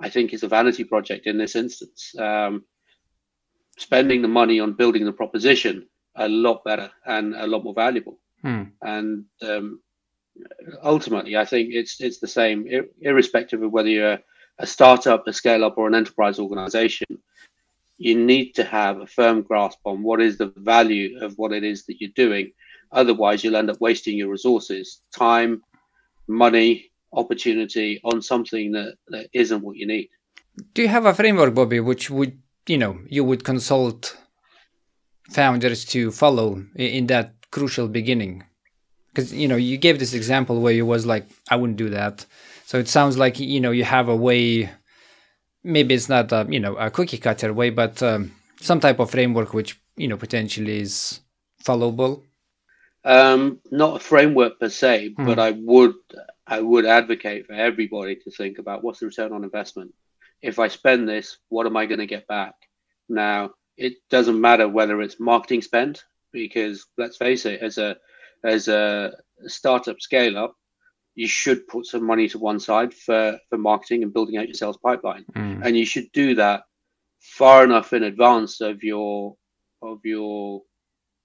I 0.00 0.08
think 0.08 0.32
is 0.32 0.42
a 0.42 0.48
vanity 0.48 0.84
project 0.84 1.26
in 1.26 1.38
this 1.38 1.56
instance. 1.56 2.14
Um, 2.18 2.64
spending 3.78 4.22
the 4.22 4.28
money 4.28 4.60
on 4.60 4.74
building 4.74 5.04
the 5.04 5.12
proposition 5.12 5.86
a 6.16 6.28
lot 6.28 6.64
better 6.64 6.90
and 7.06 7.34
a 7.34 7.46
lot 7.46 7.64
more 7.64 7.74
valuable. 7.74 8.18
Hmm. 8.42 8.64
And 8.82 9.24
um, 9.42 9.80
ultimately, 10.82 11.36
I 11.36 11.44
think 11.44 11.70
it's 11.72 12.00
it's 12.00 12.18
the 12.18 12.28
same, 12.28 12.66
ir- 12.66 12.90
irrespective 13.00 13.62
of 13.62 13.72
whether 13.72 13.88
you're 13.88 14.18
a 14.58 14.66
startup, 14.66 15.26
a 15.26 15.32
scale 15.32 15.64
up, 15.64 15.78
or 15.78 15.88
an 15.88 15.94
enterprise 15.94 16.38
organization. 16.38 17.06
you 17.98 18.16
need 18.16 18.54
to 18.54 18.64
have 18.64 19.00
a 19.00 19.06
firm 19.06 19.42
grasp 19.42 19.78
on 19.84 20.02
what 20.02 20.22
is 20.22 20.38
the 20.38 20.52
value 20.56 21.18
of 21.20 21.34
what 21.36 21.52
it 21.52 21.62
is 21.62 21.84
that 21.84 22.00
you're 22.00 22.10
doing. 22.16 22.50
Otherwise, 22.92 23.44
you'll 23.44 23.56
end 23.56 23.70
up 23.70 23.80
wasting 23.80 24.16
your 24.16 24.30
resources, 24.30 25.02
time, 25.14 25.62
money, 26.26 26.89
opportunity 27.12 28.00
on 28.04 28.22
something 28.22 28.72
that, 28.72 28.96
that 29.08 29.28
isn't 29.32 29.62
what 29.62 29.76
you 29.76 29.86
need. 29.86 30.08
Do 30.74 30.82
you 30.82 30.88
have 30.88 31.06
a 31.06 31.14
framework, 31.14 31.54
Bobby, 31.54 31.80
which 31.80 32.10
would 32.10 32.38
you 32.66 32.78
know 32.78 32.98
you 33.08 33.24
would 33.24 33.44
consult 33.44 34.16
founders 35.30 35.84
to 35.86 36.10
follow 36.10 36.64
in 36.76 37.06
that 37.06 37.34
crucial 37.50 37.88
beginning? 37.88 38.44
Because 39.08 39.32
you 39.32 39.48
know 39.48 39.56
you 39.56 39.76
gave 39.76 39.98
this 39.98 40.14
example 40.14 40.60
where 40.60 40.72
you 40.72 40.86
was 40.86 41.06
like, 41.06 41.28
I 41.50 41.56
wouldn't 41.56 41.78
do 41.78 41.90
that. 41.90 42.26
So 42.66 42.78
it 42.78 42.88
sounds 42.88 43.16
like 43.16 43.40
you 43.40 43.60
know 43.60 43.70
you 43.70 43.84
have 43.84 44.08
a 44.08 44.16
way 44.16 44.70
maybe 45.62 45.94
it's 45.94 46.08
not 46.08 46.32
a, 46.32 46.46
you 46.48 46.60
know 46.60 46.76
a 46.76 46.90
cookie 46.90 47.18
cutter 47.18 47.52
way, 47.52 47.70
but 47.70 48.02
um, 48.02 48.32
some 48.60 48.80
type 48.80 48.98
of 48.98 49.10
framework 49.10 49.54
which 49.54 49.80
you 49.96 50.08
know 50.08 50.16
potentially 50.16 50.80
is 50.80 51.20
followable. 51.64 52.22
Um, 53.04 53.60
not 53.70 53.96
a 53.96 54.00
framework 54.00 54.60
per 54.60 54.68
se, 54.68 55.14
mm. 55.18 55.26
but 55.26 55.38
I 55.38 55.52
would 55.52 55.94
I 56.50 56.60
would 56.60 56.84
advocate 56.84 57.46
for 57.46 57.52
everybody 57.52 58.16
to 58.16 58.30
think 58.30 58.58
about 58.58 58.82
what's 58.82 59.00
the 59.00 59.06
return 59.06 59.32
on 59.32 59.44
investment. 59.44 59.94
If 60.42 60.58
I 60.58 60.68
spend 60.68 61.08
this, 61.08 61.38
what 61.48 61.66
am 61.66 61.76
I 61.76 61.86
going 61.86 62.00
to 62.00 62.06
get 62.06 62.26
back? 62.26 62.54
Now, 63.08 63.50
it 63.76 63.94
doesn't 64.10 64.40
matter 64.40 64.68
whether 64.68 65.00
it's 65.00 65.20
marketing 65.20 65.62
spend 65.62 66.02
because 66.32 66.86
let's 66.98 67.16
face 67.16 67.46
it, 67.46 67.62
as 67.62 67.78
a 67.78 67.96
as 68.44 68.68
a 68.68 69.12
startup 69.46 70.00
scale 70.00 70.36
up, 70.36 70.54
you 71.14 71.28
should 71.28 71.68
put 71.68 71.86
some 71.86 72.04
money 72.04 72.28
to 72.28 72.38
one 72.38 72.58
side 72.58 72.94
for, 72.94 73.38
for 73.48 73.58
marketing 73.58 74.02
and 74.02 74.12
building 74.12 74.36
out 74.36 74.46
your 74.46 74.54
sales 74.54 74.78
pipeline. 74.78 75.24
Mm. 75.34 75.64
And 75.64 75.76
you 75.76 75.84
should 75.84 76.10
do 76.12 76.34
that 76.36 76.62
far 77.20 77.64
enough 77.64 77.92
in 77.92 78.02
advance 78.02 78.60
of 78.60 78.82
your 78.82 79.36
of 79.82 80.00
your 80.04 80.62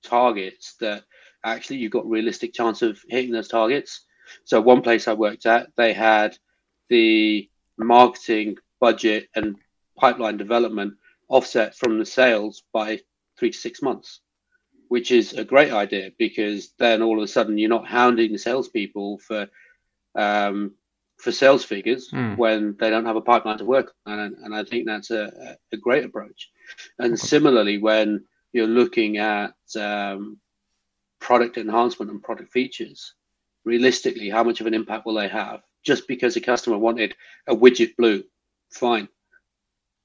targets 0.04 0.76
that 0.80 1.04
actually 1.44 1.78
you've 1.78 1.92
got 1.92 2.10
realistic 2.10 2.54
chance 2.54 2.82
of 2.82 3.00
hitting 3.10 3.32
those 3.32 3.48
targets. 3.48 4.06
So 4.44 4.62
one 4.62 4.82
place 4.82 5.08
I 5.08 5.14
worked 5.14 5.46
at, 5.46 5.70
they 5.76 5.94
had 5.94 6.38
the 6.90 7.50
marketing 7.78 8.58
budget 8.80 9.30
and 9.36 9.56
pipeline 9.98 10.38
development 10.38 10.96
offset 11.28 11.76
from 11.76 12.00
the 12.00 12.06
sales 12.06 12.64
by 12.74 13.00
three 13.38 13.52
to 13.52 13.58
six 13.58 13.82
months, 13.82 14.22
which 14.88 15.12
is 15.12 15.34
a 15.34 15.44
great 15.44 15.72
idea 15.72 16.12
because 16.18 16.72
then 16.78 17.02
all 17.02 17.18
of 17.18 17.24
a 17.24 17.28
sudden 17.28 17.58
you're 17.58 17.70
not 17.70 17.88
hounding 17.88 18.32
the 18.32 18.38
salespeople 18.38 19.20
for 19.20 19.48
um, 20.16 20.74
for 21.18 21.32
sales 21.32 21.64
figures 21.64 22.10
mm. 22.12 22.38
when 22.38 22.76
they 22.80 22.90
don't 22.90 23.06
have 23.06 23.16
a 23.16 23.22
pipeline 23.22 23.58
to 23.58 23.66
work 23.66 23.94
on. 24.06 24.20
And, 24.20 24.38
and 24.38 24.56
I 24.56 24.64
think 24.64 24.86
that's 24.86 25.12
a, 25.12 25.58
a 25.72 25.78
great 25.78 26.04
approach. 26.04 26.52
And 27.00 27.18
similarly, 27.20 27.78
when 27.78 28.26
you're 28.54 28.68
looking 28.68 29.18
at 29.18 29.54
um, 29.80 30.38
product 31.20 31.58
enhancement 31.58 32.12
and 32.12 32.22
product 32.22 32.52
features, 32.52 33.14
realistically, 33.66 34.30
how 34.30 34.44
much 34.44 34.62
of 34.62 34.68
an 34.68 34.74
impact 34.74 35.06
will 35.06 35.16
they 35.16 35.28
have? 35.28 35.62
Just 35.84 36.08
because 36.08 36.36
a 36.36 36.42
customer 36.42 36.78
wanted 36.78 37.16
a 37.48 37.56
widget 37.56 37.96
blue, 37.98 38.24
fine. 38.72 39.10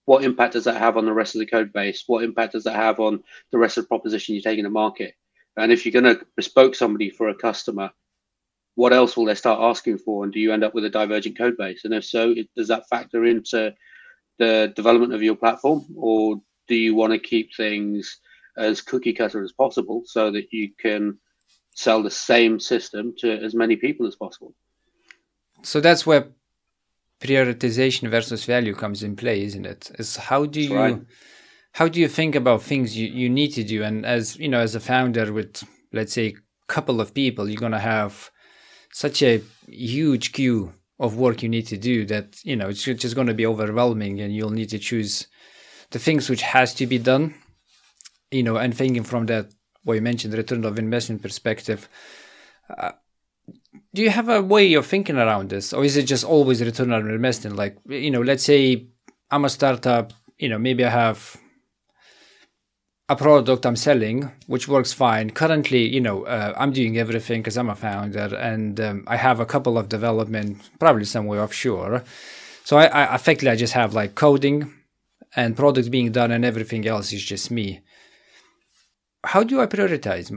What 0.07 0.25
impact 0.25 0.55
does 0.55 0.65
that 0.65 0.79
have 0.79 0.97
on 0.97 1.07
the 1.07 1.13
rest 1.13 1.35
of 1.35 1.41
the 1.41 1.47
code 1.47 1.73
base? 1.73 2.05
What 2.07 2.25
impact 2.25 2.53
does 2.53 2.65
that 2.65 2.77
have 2.77 2.99
on 2.99 3.23
the 3.53 3.59
rest 3.59 3.79
of 3.79 3.85
the 3.85 3.89
proposition 3.89 4.35
you're 4.35 4.43
taking 4.43 4.65
to 4.65 4.71
market? 4.71 5.15
And 5.57 5.71
if 5.71 5.85
you're 5.85 6.01
going 6.01 6.17
to 6.17 6.25
bespoke 6.37 6.75
somebody 6.75 7.11
for 7.11 7.29
a 7.29 7.35
customer, 7.35 7.91
what 8.75 8.93
else 8.93 9.17
will 9.17 9.27
they 9.27 9.35
start 9.35 9.61
asking 9.61 9.99
for? 9.99 10.25
And 10.25 10.33
do 10.33 10.41
you 10.41 10.53
end 10.53 10.65
up 10.65 10.75
with 10.75 10.85
a 10.85 10.91
divergent 10.91 11.37
code 11.37 11.57
base? 11.57 11.85
And 11.85 11.95
if 11.95 12.05
so, 12.05 12.35
does 12.57 12.69
that 12.69 12.89
factor 12.89 13.25
into 13.25 13.75
the 14.39 14.73
development 14.75 15.13
of 15.13 15.23
your 15.23 15.37
platform, 15.37 15.85
or 15.95 16.41
do 16.67 16.75
you 16.75 16.95
want 16.95 17.13
to 17.13 17.19
keep 17.19 17.55
things 17.55 18.21
as 18.57 18.81
cookie 18.81 19.13
cutter 19.13 19.43
as 19.45 19.53
possible 19.53 20.03
so 20.07 20.31
that 20.31 20.51
you 20.51 20.71
can 20.81 21.19
sell 21.83 22.03
the 22.03 22.11
same 22.11 22.61
system 22.61 23.15
to 23.19 23.29
as 23.47 23.55
many 23.55 23.77
people 23.77 24.07
as 24.07 24.17
possible? 24.17 24.53
So 25.63 25.81
that's 25.81 26.07
where 26.07 26.29
prioritization 27.21 28.11
versus 28.11 28.45
value 28.45 28.75
comes 28.75 29.03
in 29.03 29.17
play, 29.17 29.43
isn't 29.43 29.67
it? 29.67 29.91
Is 29.99 30.17
how 30.17 30.47
do 30.47 30.61
you 30.61 30.77
right. 30.77 31.01
how 31.73 31.89
do 31.89 32.01
you 32.01 32.09
think 32.09 32.35
about 32.35 32.63
things 32.63 32.97
you, 32.97 33.07
you 33.09 33.29
need 33.29 33.53
to 33.59 33.65
do? 33.65 33.83
And 33.83 34.07
as 34.07 34.37
you 34.39 34.49
know, 34.49 34.61
as 34.61 34.75
a 34.75 34.81
founder 34.81 35.33
with 35.33 35.63
let's 35.93 36.13
say 36.13 36.27
a 36.29 36.35
couple 36.75 37.01
of 37.01 37.15
people, 37.15 37.49
you're 37.49 37.67
gonna 37.67 37.87
have 37.97 38.31
such 38.93 39.23
a 39.23 39.43
huge 39.69 40.33
queue 40.33 40.73
of 40.99 41.17
work 41.17 41.43
you 41.43 41.49
need 41.49 41.67
to 41.67 41.79
do 41.79 42.05
that 42.05 42.39
you 42.45 42.55
know 42.55 42.69
it's 42.69 42.85
just 42.85 43.15
going 43.15 43.27
to 43.27 43.35
be 43.35 43.47
overwhelming 43.47 44.21
and 44.21 44.35
you'll 44.35 44.51
need 44.51 44.69
to 44.69 44.79
choose 44.79 45.27
the 45.93 45.99
things 45.99 46.29
which 46.29 46.43
has 46.43 46.75
to 46.75 46.87
be 46.87 46.99
done 46.99 47.35
you 48.31 48.43
know 48.43 48.57
and 48.57 48.77
thinking 48.77 49.03
from 49.03 49.25
that 49.27 49.47
what 49.85 49.95
you 49.95 50.03
mentioned 50.03 50.33
the 50.33 50.39
return 50.39 50.65
of 50.65 50.79
investment 50.79 51.23
perspective 51.23 51.89
uh, 52.77 52.93
do 53.95 54.03
you 54.03 54.11
have 54.11 54.29
a 54.29 54.43
way 54.43 54.75
of 54.75 54.87
thinking 54.87 55.17
around 55.17 55.51
this 55.51 55.73
or 55.73 55.85
is 55.85 55.97
it 55.97 56.05
just 56.05 56.25
always 56.25 56.63
return 56.63 56.93
on 56.93 57.09
investment 57.09 57.57
like 57.57 57.77
you 57.89 58.11
know 58.11 58.23
let's 58.23 58.45
say 58.45 58.87
i'm 59.31 59.45
a 59.45 59.49
startup 59.49 60.13
you 60.39 60.49
know 60.49 60.59
maybe 60.59 60.85
i 60.85 60.91
have 60.91 61.37
a 63.11 63.17
product 63.17 63.67
I'm 63.67 63.75
selling, 63.75 64.31
which 64.47 64.69
works 64.69 64.93
fine. 64.93 65.31
Currently, 65.31 65.89
you 65.89 66.01
know, 66.01 66.23
uh, 66.27 66.55
I'm 66.57 66.73
doing 66.73 66.97
everything 66.97 67.43
because 67.43 67.59
I'm 67.59 67.69
a 67.69 67.75
founder, 67.75 68.37
and 68.37 68.81
um, 68.81 69.05
I 69.09 69.17
have 69.17 69.41
a 69.41 69.47
couple 69.47 69.77
of 69.77 69.89
development, 69.89 70.71
probably 70.79 71.05
somewhere 71.05 71.43
offshore. 71.43 72.05
So 72.63 72.79
I, 72.79 72.85
I 72.87 73.15
effectively 73.17 73.51
I 73.51 73.57
just 73.57 73.73
have 73.73 73.95
like 73.95 74.15
coding 74.15 74.73
and 75.35 75.57
product 75.57 75.91
being 75.91 76.13
done, 76.13 76.31
and 76.31 76.45
everything 76.45 76.87
else 76.87 77.13
is 77.13 77.25
just 77.25 77.51
me. 77.51 77.81
How 79.23 79.43
do 79.43 79.61
I 79.61 79.67
prioritize 79.67 80.31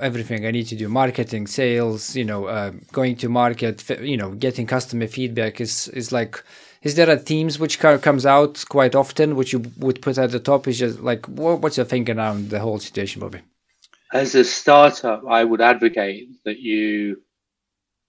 everything 0.00 0.44
I 0.44 0.50
need 0.50 0.66
to 0.66 0.76
do? 0.76 0.88
Marketing, 0.88 1.46
sales, 1.46 2.16
you 2.16 2.24
know, 2.24 2.46
uh, 2.46 2.72
going 2.92 3.14
to 3.16 3.28
market, 3.28 3.88
you 4.00 4.16
know, 4.16 4.30
getting 4.32 4.66
customer 4.66 5.06
feedback 5.06 5.60
is 5.60 5.88
is 5.88 6.10
like 6.10 6.42
is 6.82 6.96
there 6.96 7.08
a 7.08 7.16
themes 7.16 7.58
which 7.58 7.78
comes 7.78 8.26
out 8.26 8.62
quite 8.68 8.94
often, 8.94 9.36
which 9.36 9.52
you 9.52 9.64
would 9.78 10.02
put 10.02 10.18
at 10.18 10.32
the 10.32 10.40
top? 10.40 10.68
Is 10.68 10.78
just 10.78 11.00
like 11.00 11.26
what, 11.26 11.60
what's 11.60 11.76
your 11.76 11.86
thinking 11.86 12.18
around 12.18 12.50
the 12.50 12.60
whole 12.60 12.78
situation, 12.78 13.20
Bobby? 13.20 13.40
As 14.12 14.34
a 14.34 14.44
startup, 14.44 15.24
I 15.28 15.44
would 15.44 15.60
advocate 15.60 16.28
that 16.44 16.58
you 16.58 17.22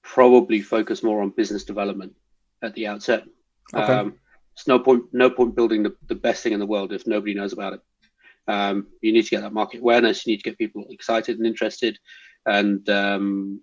probably 0.03 0.61
focus 0.61 1.01
more 1.01 1.21
on 1.21 1.29
business 1.29 1.63
development 1.63 2.13
at 2.61 2.73
the 2.75 2.87
outset. 2.87 3.23
Okay. 3.73 3.93
Um, 3.93 4.15
it's 4.53 4.67
no 4.67 4.79
point 4.79 5.03
no 5.11 5.29
point 5.29 5.55
building 5.55 5.83
the, 5.83 5.95
the 6.07 6.15
best 6.15 6.43
thing 6.43 6.53
in 6.53 6.59
the 6.59 6.65
world 6.65 6.93
if 6.93 7.07
nobody 7.07 7.33
knows 7.33 7.53
about 7.53 7.73
it. 7.73 7.81
Um, 8.47 8.87
you 9.01 9.11
need 9.11 9.23
to 9.23 9.29
get 9.29 9.41
that 9.41 9.53
market 9.53 9.81
awareness. 9.81 10.25
You 10.25 10.33
need 10.33 10.43
to 10.43 10.49
get 10.49 10.57
people 10.57 10.85
excited 10.89 11.37
and 11.37 11.47
interested, 11.47 11.97
and 12.45 12.87
um, 12.89 13.61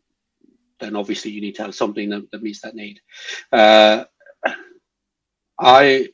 then 0.80 0.96
obviously 0.96 1.30
you 1.30 1.40
need 1.40 1.54
to 1.56 1.62
have 1.62 1.74
something 1.74 2.10
that, 2.10 2.30
that 2.32 2.42
meets 2.42 2.60
that 2.62 2.74
need. 2.74 3.00
Uh, 3.50 4.04
I 5.58 6.08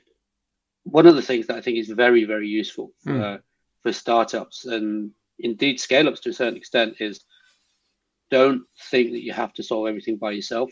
one 0.85 1.07
of 1.07 1.16
the 1.16 1.22
things 1.22 1.46
that 1.46 1.57
I 1.57 1.61
think 1.61 1.78
is 1.78 1.88
very 1.88 2.24
very 2.24 2.48
useful 2.48 2.92
for, 3.02 3.12
mm. 3.12 3.40
for 3.83 3.92
startups 3.92 4.64
and 4.64 5.11
indeed 5.38 5.81
scale 5.81 6.09
ups 6.09 6.20
to 6.20 6.31
a 6.31 6.33
certain 6.33 6.57
extent 6.57 6.96
is 7.00 7.24
don't 8.31 8.62
think 8.90 9.12
that 9.12 9.22
you 9.22 9.33
have 9.33 9.52
to 9.54 9.62
solve 9.62 9.88
everything 9.88 10.16
by 10.16 10.33
yourself. 10.33 10.70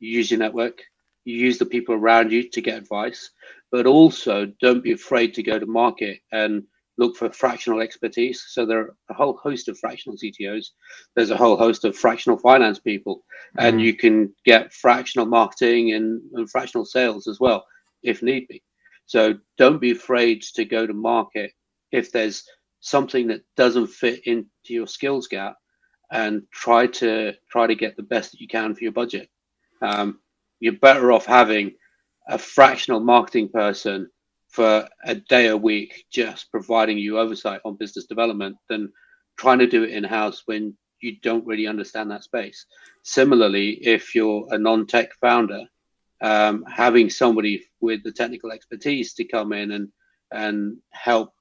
use 0.00 0.30
your 0.30 0.40
network. 0.40 0.82
You 1.24 1.36
use 1.36 1.56
the 1.56 1.64
people 1.64 1.94
around 1.94 2.30
you 2.30 2.50
to 2.50 2.60
get 2.60 2.76
advice, 2.76 3.30
but 3.72 3.86
also 3.86 4.52
don't 4.60 4.84
be 4.84 4.92
afraid 4.92 5.32
to 5.34 5.42
go 5.42 5.58
to 5.58 5.66
market 5.66 6.20
and 6.30 6.64
look 6.96 7.16
for 7.16 7.30
fractional 7.30 7.80
expertise. 7.80 8.44
So 8.48 8.64
there 8.64 8.80
are 8.80 8.96
a 9.10 9.14
whole 9.14 9.36
host 9.42 9.68
of 9.68 9.78
fractional 9.78 10.16
CTOs. 10.16 10.66
There's 11.14 11.30
a 11.30 11.36
whole 11.36 11.56
host 11.56 11.84
of 11.84 11.96
fractional 11.96 12.38
finance 12.38 12.78
people, 12.78 13.24
mm. 13.58 13.66
and 13.66 13.80
you 13.80 13.96
can 13.96 14.32
get 14.44 14.72
fractional 14.72 15.26
marketing 15.26 15.92
and, 15.92 16.22
and 16.34 16.50
fractional 16.50 16.84
sales 16.84 17.26
as 17.26 17.40
well 17.40 17.66
if 18.02 18.22
need 18.22 18.46
be. 18.48 18.62
So 19.06 19.34
don't 19.58 19.80
be 19.80 19.90
afraid 19.90 20.42
to 20.54 20.64
go 20.64 20.86
to 20.86 20.94
market 20.94 21.52
if 21.90 22.12
there's 22.12 22.44
something 22.80 23.26
that 23.28 23.42
doesn't 23.56 23.88
fit 23.88 24.26
into 24.26 24.48
your 24.68 24.86
skills 24.86 25.26
gap 25.26 25.56
and 26.12 26.42
try 26.52 26.86
to 26.86 27.32
try 27.50 27.66
to 27.66 27.74
get 27.74 27.96
the 27.96 28.02
best 28.02 28.32
that 28.32 28.40
you 28.40 28.46
can 28.46 28.74
for 28.74 28.84
your 28.84 28.92
budget. 28.92 29.28
Um, 29.82 30.20
you're 30.60 30.74
better 30.74 31.12
off 31.12 31.26
having 31.26 31.72
a 32.28 32.38
fractional 32.38 33.00
marketing 33.00 33.48
person 33.48 34.08
for 34.54 34.88
a 35.04 35.16
day 35.16 35.48
a 35.48 35.56
week 35.56 36.06
just 36.12 36.48
providing 36.52 36.96
you 36.96 37.18
oversight 37.18 37.60
on 37.64 37.74
business 37.74 38.04
development 38.04 38.56
than 38.68 38.92
trying 39.36 39.58
to 39.58 39.66
do 39.66 39.82
it 39.82 39.90
in 39.90 40.04
house 40.04 40.44
when 40.46 40.76
you 41.00 41.16
don't 41.22 41.44
really 41.44 41.66
understand 41.66 42.08
that 42.08 42.22
space. 42.22 42.66
Similarly, 43.02 43.70
if 43.84 44.14
you're 44.14 44.46
a 44.52 44.56
non 44.56 44.86
tech 44.86 45.12
founder, 45.20 45.64
um, 46.20 46.64
having 46.68 47.10
somebody 47.10 47.64
with 47.80 48.04
the 48.04 48.12
technical 48.12 48.52
expertise 48.52 49.12
to 49.14 49.24
come 49.24 49.52
in 49.52 49.72
and 49.72 49.88
and 50.30 50.76
help 50.90 51.32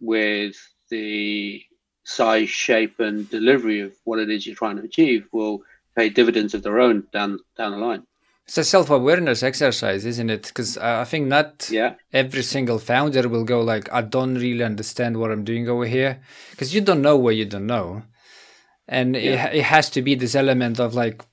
with 0.00 0.56
the 0.90 1.62
size, 2.02 2.48
shape, 2.48 2.98
and 2.98 3.30
delivery 3.30 3.80
of 3.80 3.94
what 4.02 4.18
it 4.18 4.28
is 4.28 4.44
you're 4.44 4.56
trying 4.56 4.76
to 4.76 4.82
achieve 4.82 5.28
will 5.32 5.62
pay 5.96 6.08
dividends 6.08 6.52
of 6.52 6.64
their 6.64 6.80
own 6.80 7.06
down 7.12 7.38
down 7.56 7.70
the 7.70 7.78
line. 7.78 8.04
It's 8.46 8.58
a 8.58 8.64
self-awareness 8.64 9.42
exercise 9.42 10.04
isn't 10.04 10.30
it? 10.30 10.48
Because 10.48 10.76
i 10.78 11.04
think 11.04 11.26
not 11.26 11.68
yeah. 11.70 11.94
every 12.12 12.42
single 12.42 12.78
founder 12.78 13.28
will 13.28 13.44
go 13.44 13.60
like 13.60 13.92
i 13.92 14.02
don't 14.02 14.34
really 14.34 14.64
understand 14.64 15.16
what 15.16 15.30
i'm 15.30 15.44
doing 15.44 15.68
over 15.68 15.86
here 15.86 16.20
because 16.50 16.74
you 16.74 16.80
don't 16.80 17.02
know 17.02 17.16
what 17.16 17.36
you 17.36 17.44
don't 17.44 17.66
know. 17.66 18.02
And 18.86 19.16
yeah. 19.16 19.48
it, 19.48 19.56
it 19.56 19.64
has 19.64 19.88
to 19.90 20.02
be 20.02 20.14
this 20.14 20.34
element 20.34 20.78
of 20.78 20.94
like 20.94 21.24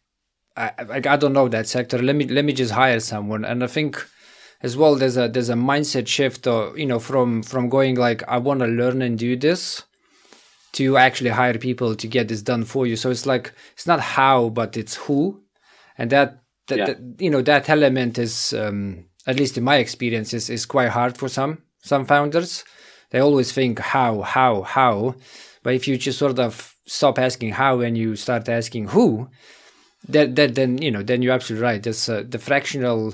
I, 0.55 0.71
like 0.87 1.07
I 1.07 1.15
don't 1.15 1.33
know 1.33 1.47
that 1.47 1.67
sector. 1.67 1.97
Let 2.01 2.15
me 2.15 2.27
let 2.27 2.45
me 2.45 2.53
just 2.53 2.73
hire 2.73 2.99
someone. 2.99 3.45
And 3.45 3.63
i 3.63 3.67
think 3.67 4.05
as 4.61 4.77
well 4.77 4.95
there's 4.95 5.17
a 5.17 5.27
there's 5.27 5.49
a 5.49 5.55
mindset 5.55 6.07
shift 6.07 6.47
or 6.47 6.77
you 6.77 6.85
know 6.85 6.99
from 6.99 7.41
from 7.43 7.69
going 7.69 7.95
like 7.95 8.23
i 8.27 8.37
want 8.37 8.59
to 8.59 8.67
learn 8.67 9.01
and 9.01 9.17
do 9.17 9.35
this 9.35 9.83
to 10.73 10.97
actually 10.97 11.31
hire 11.31 11.57
people 11.57 11.95
to 11.95 12.07
get 12.07 12.27
this 12.27 12.41
done 12.41 12.63
for 12.63 12.87
you. 12.87 12.95
So 12.95 13.09
it's 13.09 13.25
like 13.25 13.53
it's 13.73 13.87
not 13.87 13.99
how 13.99 14.49
but 14.49 14.77
it's 14.77 14.95
who. 14.95 15.41
And 15.97 16.09
that 16.11 16.40
that, 16.71 16.77
yeah. 16.77 16.85
that 16.85 16.99
you 17.19 17.29
know 17.29 17.41
that 17.41 17.69
element 17.69 18.17
is 18.17 18.53
um, 18.53 19.05
at 19.27 19.37
least 19.37 19.57
in 19.57 19.63
my 19.63 19.77
experience 19.77 20.33
is, 20.33 20.49
is 20.49 20.65
quite 20.65 20.89
hard 20.89 21.17
for 21.17 21.29
some 21.29 21.61
some 21.83 22.05
founders 22.05 22.63
they 23.11 23.19
always 23.19 23.51
think 23.51 23.79
how 23.79 24.21
how 24.21 24.63
how 24.63 25.15
but 25.63 25.73
if 25.73 25.87
you 25.87 25.97
just 25.97 26.19
sort 26.19 26.39
of 26.39 26.75
stop 26.85 27.19
asking 27.19 27.51
how 27.51 27.81
and 27.81 27.97
you 27.97 28.15
start 28.15 28.49
asking 28.49 28.87
who 28.87 29.29
that, 30.07 30.35
that 30.35 30.55
then 30.55 30.81
you 30.81 30.91
know 30.91 31.03
then 31.03 31.21
you're 31.21 31.33
absolutely 31.33 31.63
right 31.63 31.83
This 31.83 32.09
uh, 32.09 32.23
the 32.27 32.39
fractional 32.39 33.13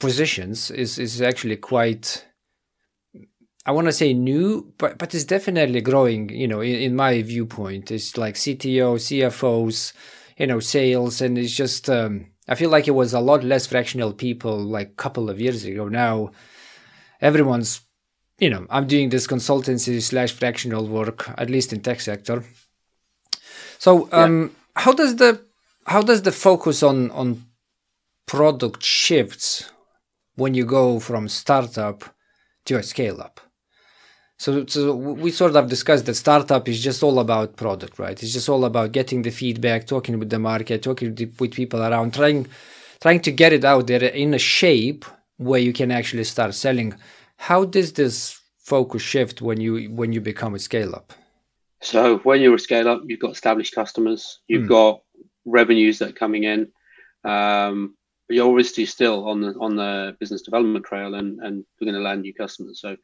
positions 0.00 0.70
is 0.70 0.98
is 0.98 1.22
actually 1.22 1.56
quite 1.56 2.24
I 3.64 3.70
want 3.70 3.86
to 3.86 3.92
say 3.92 4.12
new, 4.12 4.72
but 4.78 4.98
but 4.98 5.14
it's 5.14 5.24
definitely 5.24 5.80
growing. 5.80 6.30
You 6.30 6.48
know, 6.48 6.60
in, 6.60 6.74
in 6.74 6.96
my 6.96 7.22
viewpoint, 7.22 7.92
it's 7.92 8.16
like 8.16 8.34
CTO, 8.34 8.96
CFOs, 8.96 9.92
you 10.36 10.46
know, 10.46 10.60
sales, 10.60 11.20
and 11.20 11.38
it's 11.38 11.54
just 11.54 11.88
um, 11.90 12.26
I 12.48 12.54
feel 12.54 12.70
like 12.70 12.88
it 12.88 12.92
was 12.92 13.14
a 13.14 13.20
lot 13.20 13.44
less 13.44 13.66
fractional 13.66 14.12
people 14.12 14.58
like 14.58 14.88
a 14.88 15.02
couple 15.02 15.30
of 15.30 15.40
years 15.40 15.64
ago. 15.64 15.88
Now 15.88 16.32
everyone's, 17.20 17.80
you 18.38 18.50
know, 18.50 18.66
I'm 18.68 18.86
doing 18.86 19.10
this 19.10 19.26
consultancy 19.26 20.02
slash 20.02 20.32
fractional 20.32 20.86
work 20.86 21.28
at 21.38 21.50
least 21.50 21.72
in 21.72 21.80
tech 21.80 22.00
sector. 22.00 22.44
So 23.78 24.08
um, 24.12 24.42
yeah. 24.42 24.82
how 24.82 24.92
does 24.92 25.16
the 25.16 25.40
how 25.86 26.02
does 26.02 26.22
the 26.22 26.32
focus 26.32 26.82
on 26.82 27.10
on 27.12 27.44
product 28.26 28.82
shifts 28.82 29.70
when 30.34 30.54
you 30.54 30.64
go 30.64 30.98
from 30.98 31.28
startup 31.28 32.04
to 32.64 32.76
a 32.76 32.82
scale 32.82 33.20
up? 33.20 33.40
So, 34.38 34.66
so 34.66 34.94
we 34.94 35.30
sort 35.30 35.54
of 35.54 35.68
discussed 35.68 36.06
that 36.06 36.14
startup 36.14 36.68
is 36.68 36.82
just 36.82 37.02
all 37.02 37.20
about 37.20 37.56
product, 37.56 37.98
right? 37.98 38.20
It's 38.20 38.32
just 38.32 38.48
all 38.48 38.64
about 38.64 38.92
getting 38.92 39.22
the 39.22 39.30
feedback, 39.30 39.86
talking 39.86 40.18
with 40.18 40.30
the 40.30 40.38
market, 40.38 40.82
talking 40.82 41.14
with 41.14 41.52
people 41.52 41.82
around, 41.82 42.14
trying 42.14 42.48
trying 43.00 43.20
to 43.20 43.32
get 43.32 43.52
it 43.52 43.64
out 43.64 43.86
there 43.86 44.02
in 44.02 44.34
a 44.34 44.38
shape 44.38 45.04
where 45.36 45.60
you 45.60 45.72
can 45.72 45.90
actually 45.90 46.24
start 46.24 46.54
selling. 46.54 46.94
How 47.36 47.64
does 47.64 47.92
this 47.92 48.40
focus 48.58 49.02
shift 49.02 49.42
when 49.42 49.60
you 49.60 49.90
when 49.90 50.12
you 50.12 50.20
become 50.20 50.54
a 50.54 50.58
scale 50.58 50.94
up? 50.94 51.12
So 51.80 52.18
when 52.18 52.40
you're 52.40 52.54
a 52.54 52.58
scale 52.58 52.88
up, 52.88 53.02
you've 53.06 53.20
got 53.20 53.32
established 53.32 53.74
customers, 53.74 54.40
you've 54.46 54.64
mm. 54.64 54.68
got 54.68 55.02
revenues 55.44 55.98
that 55.98 56.10
are 56.10 56.20
coming 56.24 56.44
in. 56.44 56.68
Um, 57.24 57.96
you're 58.28 58.48
obviously 58.48 58.86
still 58.86 59.28
on 59.28 59.40
the 59.40 59.54
on 59.60 59.76
the 59.76 60.16
business 60.20 60.42
development 60.42 60.84
trail 60.84 61.14
and 61.14 61.40
and 61.40 61.64
you're 61.78 61.92
going 61.92 62.00
to 62.00 62.08
land 62.08 62.22
new 62.22 62.34
customers. 62.34 62.80
So 62.80 62.96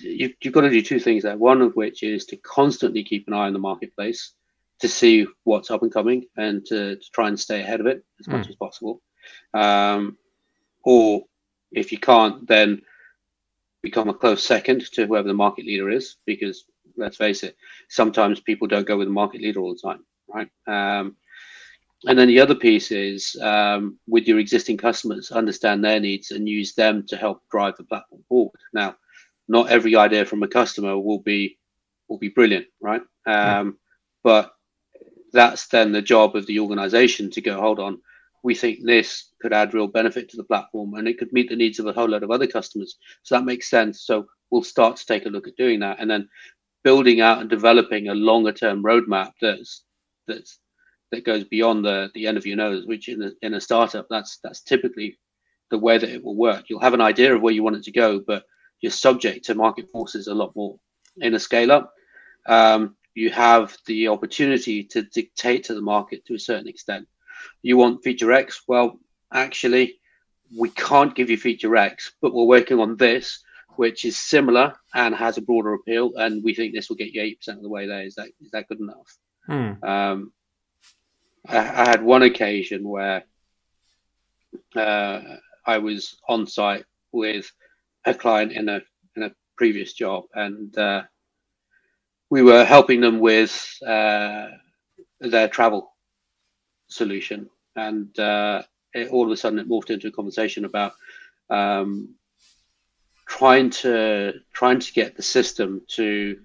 you, 0.00 0.32
you've 0.42 0.54
got 0.54 0.62
to 0.62 0.70
do 0.70 0.82
two 0.82 1.00
things 1.00 1.22
there. 1.22 1.36
One 1.36 1.62
of 1.62 1.74
which 1.74 2.02
is 2.02 2.26
to 2.26 2.36
constantly 2.36 3.04
keep 3.04 3.26
an 3.28 3.34
eye 3.34 3.46
on 3.46 3.52
the 3.52 3.58
marketplace 3.58 4.32
to 4.80 4.88
see 4.88 5.26
what's 5.44 5.70
up 5.70 5.82
and 5.82 5.92
coming 5.92 6.24
and 6.36 6.64
to, 6.66 6.96
to 6.96 7.10
try 7.12 7.28
and 7.28 7.38
stay 7.38 7.60
ahead 7.60 7.80
of 7.80 7.86
it 7.86 8.04
as 8.20 8.26
mm. 8.26 8.32
much 8.32 8.48
as 8.48 8.56
possible. 8.56 9.00
Um, 9.54 10.18
or 10.84 11.22
if 11.70 11.92
you 11.92 11.98
can't, 11.98 12.46
then 12.46 12.82
become 13.82 14.08
a 14.08 14.14
close 14.14 14.42
second 14.42 14.82
to 14.92 15.06
whoever 15.06 15.28
the 15.28 15.34
market 15.34 15.66
leader 15.66 15.90
is, 15.90 16.16
because 16.26 16.64
let's 16.96 17.16
face 17.16 17.42
it, 17.42 17.56
sometimes 17.88 18.40
people 18.40 18.68
don't 18.68 18.86
go 18.86 18.96
with 18.96 19.08
the 19.08 19.12
market 19.12 19.40
leader 19.40 19.60
all 19.60 19.74
the 19.74 19.88
time, 19.88 20.04
right? 20.28 20.48
Um, 20.66 21.16
and 22.04 22.18
then 22.18 22.28
the 22.28 22.40
other 22.40 22.54
piece 22.54 22.90
is 22.90 23.36
um, 23.40 23.98
with 24.08 24.26
your 24.26 24.40
existing 24.40 24.76
customers, 24.76 25.30
understand 25.30 25.84
their 25.84 26.00
needs 26.00 26.32
and 26.32 26.48
use 26.48 26.74
them 26.74 27.06
to 27.06 27.16
help 27.16 27.42
drive 27.50 27.76
the 27.76 27.84
platform 27.84 28.22
forward. 28.28 28.58
Now, 28.72 28.96
not 29.48 29.70
every 29.70 29.96
idea 29.96 30.24
from 30.24 30.42
a 30.42 30.48
customer 30.48 30.98
will 30.98 31.20
be 31.20 31.58
will 32.08 32.18
be 32.18 32.28
brilliant, 32.28 32.66
right? 32.80 33.02
Um, 33.26 33.66
yeah. 33.66 33.70
But 34.24 34.52
that's 35.32 35.68
then 35.68 35.92
the 35.92 36.02
job 36.02 36.36
of 36.36 36.46
the 36.46 36.60
organization 36.60 37.30
to 37.30 37.40
go, 37.40 37.60
hold 37.60 37.80
on, 37.80 37.98
we 38.42 38.54
think 38.54 38.80
this 38.82 39.30
could 39.40 39.52
add 39.52 39.74
real 39.74 39.86
benefit 39.86 40.28
to 40.30 40.36
the 40.36 40.44
platform 40.44 40.94
and 40.94 41.08
it 41.08 41.18
could 41.18 41.32
meet 41.32 41.48
the 41.48 41.56
needs 41.56 41.78
of 41.78 41.86
a 41.86 41.92
whole 41.92 42.08
lot 42.08 42.22
of 42.22 42.30
other 42.30 42.46
customers. 42.46 42.98
So 43.22 43.36
that 43.36 43.44
makes 43.44 43.70
sense. 43.70 44.02
So 44.04 44.26
we'll 44.50 44.62
start 44.62 44.96
to 44.96 45.06
take 45.06 45.26
a 45.26 45.30
look 45.30 45.48
at 45.48 45.56
doing 45.56 45.80
that 45.80 45.98
and 46.00 46.10
then 46.10 46.28
building 46.84 47.20
out 47.20 47.40
and 47.40 47.48
developing 47.48 48.08
a 48.08 48.14
longer 48.14 48.52
term 48.52 48.82
roadmap 48.82 49.32
that's 49.40 49.84
that's 50.26 50.58
that 51.12 51.24
goes 51.24 51.44
beyond 51.44 51.84
the 51.84 52.10
the 52.14 52.26
end 52.26 52.36
of 52.36 52.46
your 52.46 52.56
nose, 52.56 52.86
which 52.86 53.08
in 53.08 53.22
a, 53.22 53.30
in 53.42 53.54
a 53.54 53.60
startup 53.60 54.06
that's 54.10 54.38
that's 54.42 54.62
typically 54.62 55.18
the 55.70 55.78
way 55.78 55.98
that 55.98 56.10
it 56.10 56.22
will 56.22 56.36
work. 56.36 56.64
You'll 56.68 56.80
have 56.80 56.94
an 56.94 57.00
idea 57.00 57.34
of 57.34 57.42
where 57.42 57.54
you 57.54 57.62
want 57.62 57.76
it 57.76 57.84
to 57.84 57.92
go, 57.92 58.20
but 58.20 58.44
you're 58.82 58.92
subject 58.92 59.46
to 59.46 59.54
market 59.54 59.88
forces 59.90 60.26
a 60.26 60.34
lot 60.34 60.54
more. 60.54 60.78
In 61.18 61.34
a 61.34 61.38
scale 61.38 61.72
up, 61.72 61.94
um, 62.46 62.96
you 63.14 63.30
have 63.30 63.76
the 63.86 64.08
opportunity 64.08 64.84
to 64.84 65.02
dictate 65.02 65.64
to 65.64 65.74
the 65.74 65.80
market 65.80 66.26
to 66.26 66.34
a 66.34 66.38
certain 66.38 66.68
extent. 66.68 67.06
You 67.62 67.76
want 67.76 68.02
feature 68.02 68.32
X? 68.32 68.62
Well, 68.66 68.98
actually, 69.32 70.00
we 70.56 70.70
can't 70.70 71.14
give 71.14 71.30
you 71.30 71.36
feature 71.36 71.76
X, 71.76 72.12
but 72.20 72.34
we're 72.34 72.44
working 72.44 72.80
on 72.80 72.96
this, 72.96 73.40
which 73.76 74.04
is 74.04 74.18
similar 74.18 74.74
and 74.94 75.14
has 75.14 75.38
a 75.38 75.42
broader 75.42 75.74
appeal, 75.74 76.12
and 76.16 76.42
we 76.42 76.54
think 76.54 76.74
this 76.74 76.88
will 76.88 76.96
get 76.96 77.12
you 77.12 77.22
eight 77.22 77.38
percent 77.38 77.58
of 77.58 77.62
the 77.62 77.68
way 77.68 77.86
there. 77.86 78.02
Is 78.02 78.16
that 78.16 78.28
is 78.40 78.50
that 78.52 78.68
good 78.68 78.80
enough? 78.80 79.16
Hmm. 79.46 79.84
Um, 79.84 80.32
I, 81.46 81.58
I, 81.58 81.88
had 81.88 82.02
one 82.02 82.22
occasion 82.22 82.88
where 82.88 83.24
uh, 84.76 85.20
I 85.66 85.78
was 85.78 86.16
on 86.28 86.46
site 86.46 86.84
with 87.10 87.50
a 88.04 88.14
client 88.14 88.52
in 88.52 88.68
a 88.68 88.80
in 89.16 89.22
a 89.22 89.34
previous 89.56 89.92
job, 89.92 90.24
and 90.34 90.76
uh, 90.76 91.02
we 92.30 92.42
were 92.42 92.64
helping 92.64 93.00
them 93.00 93.20
with 93.20 93.78
uh, 93.86 94.48
their 95.20 95.48
travel 95.48 95.92
solution, 96.88 97.48
and 97.76 98.18
uh, 98.18 98.62
it, 98.94 99.10
all 99.10 99.26
of 99.26 99.30
a 99.30 99.36
sudden 99.36 99.58
it 99.58 99.68
morphed 99.68 99.90
into 99.90 100.08
a 100.08 100.12
conversation 100.12 100.64
about 100.64 100.92
um, 101.50 102.14
trying 103.26 103.70
to 103.70 104.32
trying 104.52 104.80
to 104.80 104.92
get 104.92 105.16
the 105.16 105.22
system 105.22 105.82
to 105.88 106.38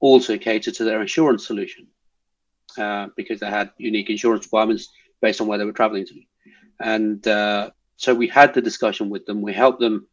also 0.00 0.36
cater 0.36 0.70
to 0.70 0.84
their 0.84 1.00
insurance 1.00 1.46
solution 1.46 1.86
uh, 2.76 3.08
because 3.16 3.40
they 3.40 3.48
had 3.48 3.70
unique 3.78 4.10
insurance 4.10 4.44
requirements 4.44 4.88
based 5.20 5.40
on 5.40 5.46
where 5.46 5.58
they 5.58 5.64
were 5.64 5.72
traveling 5.72 6.06
to, 6.06 6.20
and 6.80 7.26
uh, 7.26 7.70
so 7.96 8.14
we 8.14 8.28
had 8.28 8.54
the 8.54 8.62
discussion 8.62 9.08
with 9.08 9.26
them. 9.26 9.42
We 9.42 9.52
helped 9.52 9.80
them 9.80 10.06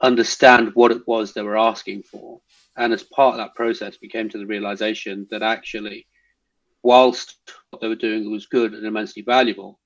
understand 0.00 0.72
what 0.74 0.92
it 0.92 1.06
was 1.06 1.32
they 1.32 1.42
were 1.42 1.58
asking 1.58 2.02
for. 2.02 2.40
And 2.76 2.92
as 2.92 3.02
part 3.02 3.34
of 3.34 3.38
that 3.38 3.54
process, 3.54 3.98
we 4.00 4.08
came 4.08 4.28
to 4.28 4.38
the 4.38 4.46
realization 4.46 5.26
that 5.30 5.42
actually, 5.42 6.06
whilst 6.82 7.36
what 7.70 7.80
they 7.80 7.88
were 7.88 7.96
doing 7.96 8.30
was 8.30 8.46
good 8.46 8.74
and 8.74 8.86
immensely 8.86 9.22
valuable, 9.22 9.80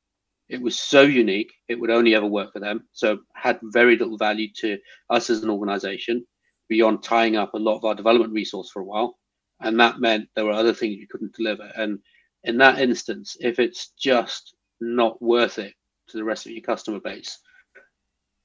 it 0.48 0.60
was 0.60 0.78
so 0.78 1.02
unique, 1.02 1.52
it 1.68 1.80
would 1.80 1.90
only 1.90 2.14
ever 2.14 2.26
work 2.26 2.52
for 2.52 2.60
them. 2.60 2.84
So 2.92 3.20
had 3.34 3.58
very 3.62 3.96
little 3.96 4.18
value 4.18 4.48
to 4.56 4.78
us 5.08 5.30
as 5.30 5.42
an 5.42 5.48
organization 5.48 6.26
beyond 6.68 7.02
tying 7.02 7.36
up 7.36 7.54
a 7.54 7.58
lot 7.58 7.76
of 7.76 7.84
our 7.84 7.94
development 7.94 8.34
resource 8.34 8.70
for 8.70 8.80
a 8.80 8.84
while. 8.84 9.18
And 9.60 9.80
that 9.80 10.00
meant 10.00 10.28
there 10.34 10.44
were 10.44 10.52
other 10.52 10.74
things 10.74 10.96
you 10.96 11.06
couldn't 11.08 11.34
deliver. 11.34 11.70
And 11.76 12.00
in 12.44 12.58
that 12.58 12.78
instance, 12.78 13.36
if 13.40 13.58
it's 13.58 13.92
just 13.98 14.54
not 14.80 15.22
worth 15.22 15.58
it 15.58 15.72
to 16.08 16.16
the 16.18 16.24
rest 16.24 16.44
of 16.44 16.52
your 16.52 16.62
customer 16.62 17.00
base, 17.00 17.38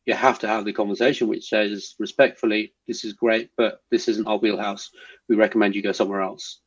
you 0.08 0.14
have 0.14 0.40
to 0.40 0.48
have 0.48 0.64
the 0.64 0.74
conversation 0.74 1.28
which 1.28 1.50
says 1.50 1.96
respectfully, 2.00 2.74
this 2.88 3.04
is 3.04 3.14
great, 3.14 3.50
but 3.58 3.82
this 3.92 4.08
isn't 4.08 4.28
our 4.28 4.38
wheelhouse. 4.38 4.90
We 5.28 5.36
recommend 5.36 5.76
you 5.76 5.84
go 5.84 5.92
somewhere 5.92 6.22
else. 6.22 6.62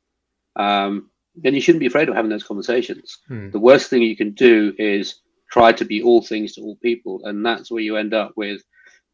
Um, 0.57 1.11
then 1.35 1.55
you 1.55 1.61
shouldn't 1.61 1.81
be 1.81 1.87
afraid 1.87 2.09
of 2.09 2.15
having 2.15 2.31
those 2.31 2.45
conversations. 2.45 3.19
Hmm. 3.29 3.51
The 3.51 3.59
worst 3.59 3.89
thing 3.89 4.03
you 4.03 4.17
can 4.17 4.33
do 4.33 4.75
is 4.79 5.21
try 5.51 5.73
to 5.73 5.85
be 5.85 6.03
all 6.03 6.21
things 6.21 6.55
to 6.55 6.61
all 6.61 6.77
people, 6.77 7.23
and 7.25 7.45
that's 7.45 7.71
where 7.71 7.83
you 7.83 7.97
end 7.97 8.13
up 8.13 8.33
with 8.37 8.63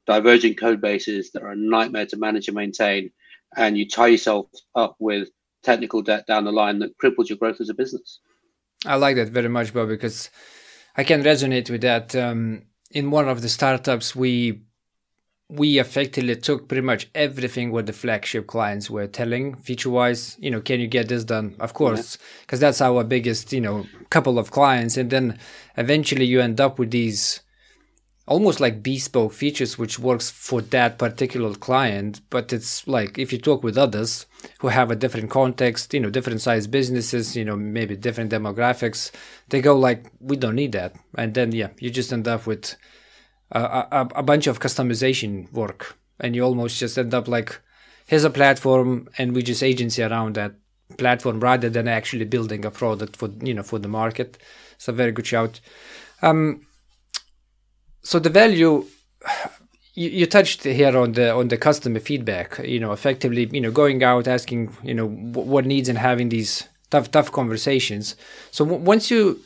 divergent 0.07 0.59
code 0.59 0.81
bases 0.81 1.31
that 1.33 1.43
are 1.43 1.53
a 1.53 1.57
nightmare 1.57 2.07
to 2.07 2.17
manage 2.17 2.49
and 2.49 2.57
maintain, 2.57 3.11
and 3.57 3.79
you 3.79 3.89
tie 3.89 4.09
yourself 4.09 4.47
up 4.75 4.97
with 4.99 5.29
technical 5.62 6.03
debt 6.03 6.27
down 6.27 6.45
the 6.45 6.53
line 6.53 6.81
that 6.81 6.99
cripples 6.99 7.29
your 7.29 7.39
growth 7.39 7.61
as 7.61 7.69
a 7.69 7.75
business. 7.75 8.21
I 8.85 8.97
like 8.97 9.17
that 9.17 9.29
very 9.29 9.49
much, 9.49 9.73
Bob, 9.73 9.89
because 9.89 10.31
I 10.97 11.05
can 11.05 11.23
resonate 11.23 11.71
with 11.71 11.83
that. 11.83 12.15
Um, 12.17 12.62
in 12.90 13.11
one 13.11 13.29
of 13.29 13.42
the 13.42 13.49
startups 13.49 14.14
we 14.14 14.62
we 15.49 15.79
effectively 15.79 16.35
took 16.35 16.66
pretty 16.66 16.83
much 16.83 17.09
everything 17.14 17.70
what 17.70 17.87
the 17.87 17.92
flagship 17.92 18.49
clients 18.49 18.90
were 18.90 19.07
telling 19.07 19.55
feature 19.55 19.90
wise 19.90 20.37
you 20.40 20.51
know 20.51 20.61
can 20.61 20.81
you 20.81 20.88
get 20.88 21.09
this 21.09 21.25
done? 21.25 21.55
Of 21.61 21.75
course 21.75 22.18
because 22.40 22.61
yeah. 22.61 22.68
that's 22.68 22.81
our 22.81 23.05
biggest 23.05 23.53
you 23.53 23.61
know 23.61 23.87
couple 24.11 24.38
of 24.38 24.51
clients. 24.51 24.96
And 24.96 25.11
then 25.11 25.38
eventually 25.77 26.25
you 26.25 26.40
end 26.40 26.61
up 26.61 26.79
with 26.79 26.90
these 26.90 27.40
almost 28.27 28.59
like 28.59 28.83
bespoke 28.83 29.33
features 29.33 29.79
which 29.79 29.99
works 29.99 30.31
for 30.31 30.61
that 30.61 30.99
particular 30.99 31.55
client 31.55 32.21
but 32.29 32.53
it's 32.53 32.87
like 32.89 33.19
if 33.19 33.33
you 33.33 33.39
talk 33.39 33.62
with 33.62 33.79
others 33.79 34.27
who 34.59 34.69
have 34.69 34.91
a 34.91 34.97
different 34.97 35.31
context 35.31 35.95
you 35.95 36.01
know 36.01 36.11
different 36.11 36.41
size 36.41 36.67
businesses 36.67 37.37
you 37.37 37.45
know 37.45 37.57
maybe 37.57 37.97
different 37.97 38.33
demographics 38.33 39.12
they 39.49 39.61
go 39.61 39.77
like 39.77 40.11
we 40.21 40.37
don't 40.37 40.55
need 40.55 40.73
that. 40.73 40.95
And 41.17 41.35
then 41.35 41.53
yeah 41.53 41.71
you 41.79 41.91
just 41.91 42.12
end 42.12 42.29
up 42.29 42.47
with 42.47 42.77
a, 43.53 43.61
a, 43.61 44.09
a 44.17 44.23
bunch 44.23 44.47
of 44.47 44.61
customization 44.61 45.51
work. 45.53 45.97
And 46.19 46.35
you 46.35 46.43
almost 46.43 46.79
just 46.79 46.99
end 46.99 47.15
up 47.15 47.29
like 47.29 47.61
here's 48.07 48.25
a 48.25 48.31
platform 48.31 49.09
and 49.19 49.35
we 49.35 49.43
just 49.43 49.62
agency 49.62 50.03
around 50.03 50.35
that 50.35 50.55
platform 50.99 51.41
rather 51.41 51.69
than 51.69 51.89
actually 51.89 52.25
building 52.25 52.65
a 52.65 52.71
product 52.71 53.17
for 53.17 53.31
you 53.43 53.55
know 53.55 53.62
for 53.62 53.79
the 53.79 53.89
market. 53.89 54.39
It's 54.75 54.89
a 54.89 54.93
very 54.93 55.12
good 55.12 55.27
shout. 55.27 55.61
Um, 56.23 56.65
so 58.07 58.21
the 58.21 58.31
value 58.31 58.87
you, 59.95 60.09
you 60.11 60.27
touched 60.27 60.62
here 60.62 60.97
on 60.97 61.12
the 61.12 61.35
on 61.35 61.49
the 61.49 61.57
customer 61.57 61.99
feedback 61.99 62.59
you 62.64 62.79
know 62.79 62.92
effectively 62.92 63.49
you 63.53 63.61
know 63.61 63.73
going 63.73 64.03
out 64.05 64.29
asking 64.29 64.73
you 64.85 64.95
know 64.95 65.09
what 65.09 65.66
needs 65.66 65.88
and 65.88 65.99
having 65.99 66.29
these 66.29 66.69
tough 66.90 67.11
tough 67.11 67.33
conversations. 67.33 68.14
So 68.53 68.64
w- 68.64 68.85
once 68.85 69.11
you 69.11 69.40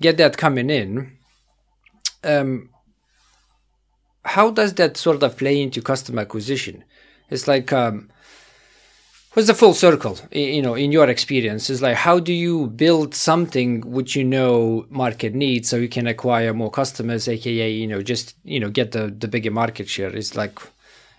get 0.00 0.16
that 0.16 0.38
coming 0.38 0.70
in 0.70 1.12
um 2.24 2.70
how 4.24 4.50
does 4.50 4.72
that 4.74 4.96
sort 4.96 5.22
of 5.22 5.36
play 5.36 5.60
into 5.60 5.82
customer 5.82 6.22
acquisition? 6.22 6.84
It's 7.28 7.46
like 7.46 7.70
um 7.72 8.08
what's 9.38 9.46
the 9.46 9.54
full 9.54 9.72
circle 9.72 10.18
you 10.32 10.60
know 10.60 10.74
in 10.74 10.90
your 10.90 11.08
experience 11.08 11.70
is 11.70 11.80
like 11.80 11.94
how 11.94 12.18
do 12.18 12.32
you 12.32 12.66
build 12.66 13.14
something 13.14 13.82
which 13.82 14.16
you 14.16 14.24
know 14.24 14.84
market 14.90 15.32
needs 15.32 15.68
so 15.68 15.76
you 15.76 15.88
can 15.88 16.08
acquire 16.08 16.52
more 16.52 16.72
customers 16.72 17.28
aka 17.28 17.70
you 17.70 17.86
know 17.86 18.02
just 18.02 18.34
you 18.42 18.58
know 18.58 18.68
get 18.68 18.90
the 18.90 19.14
the 19.16 19.28
bigger 19.28 19.52
market 19.52 19.88
share 19.88 20.10
is 20.10 20.34
like 20.34 20.58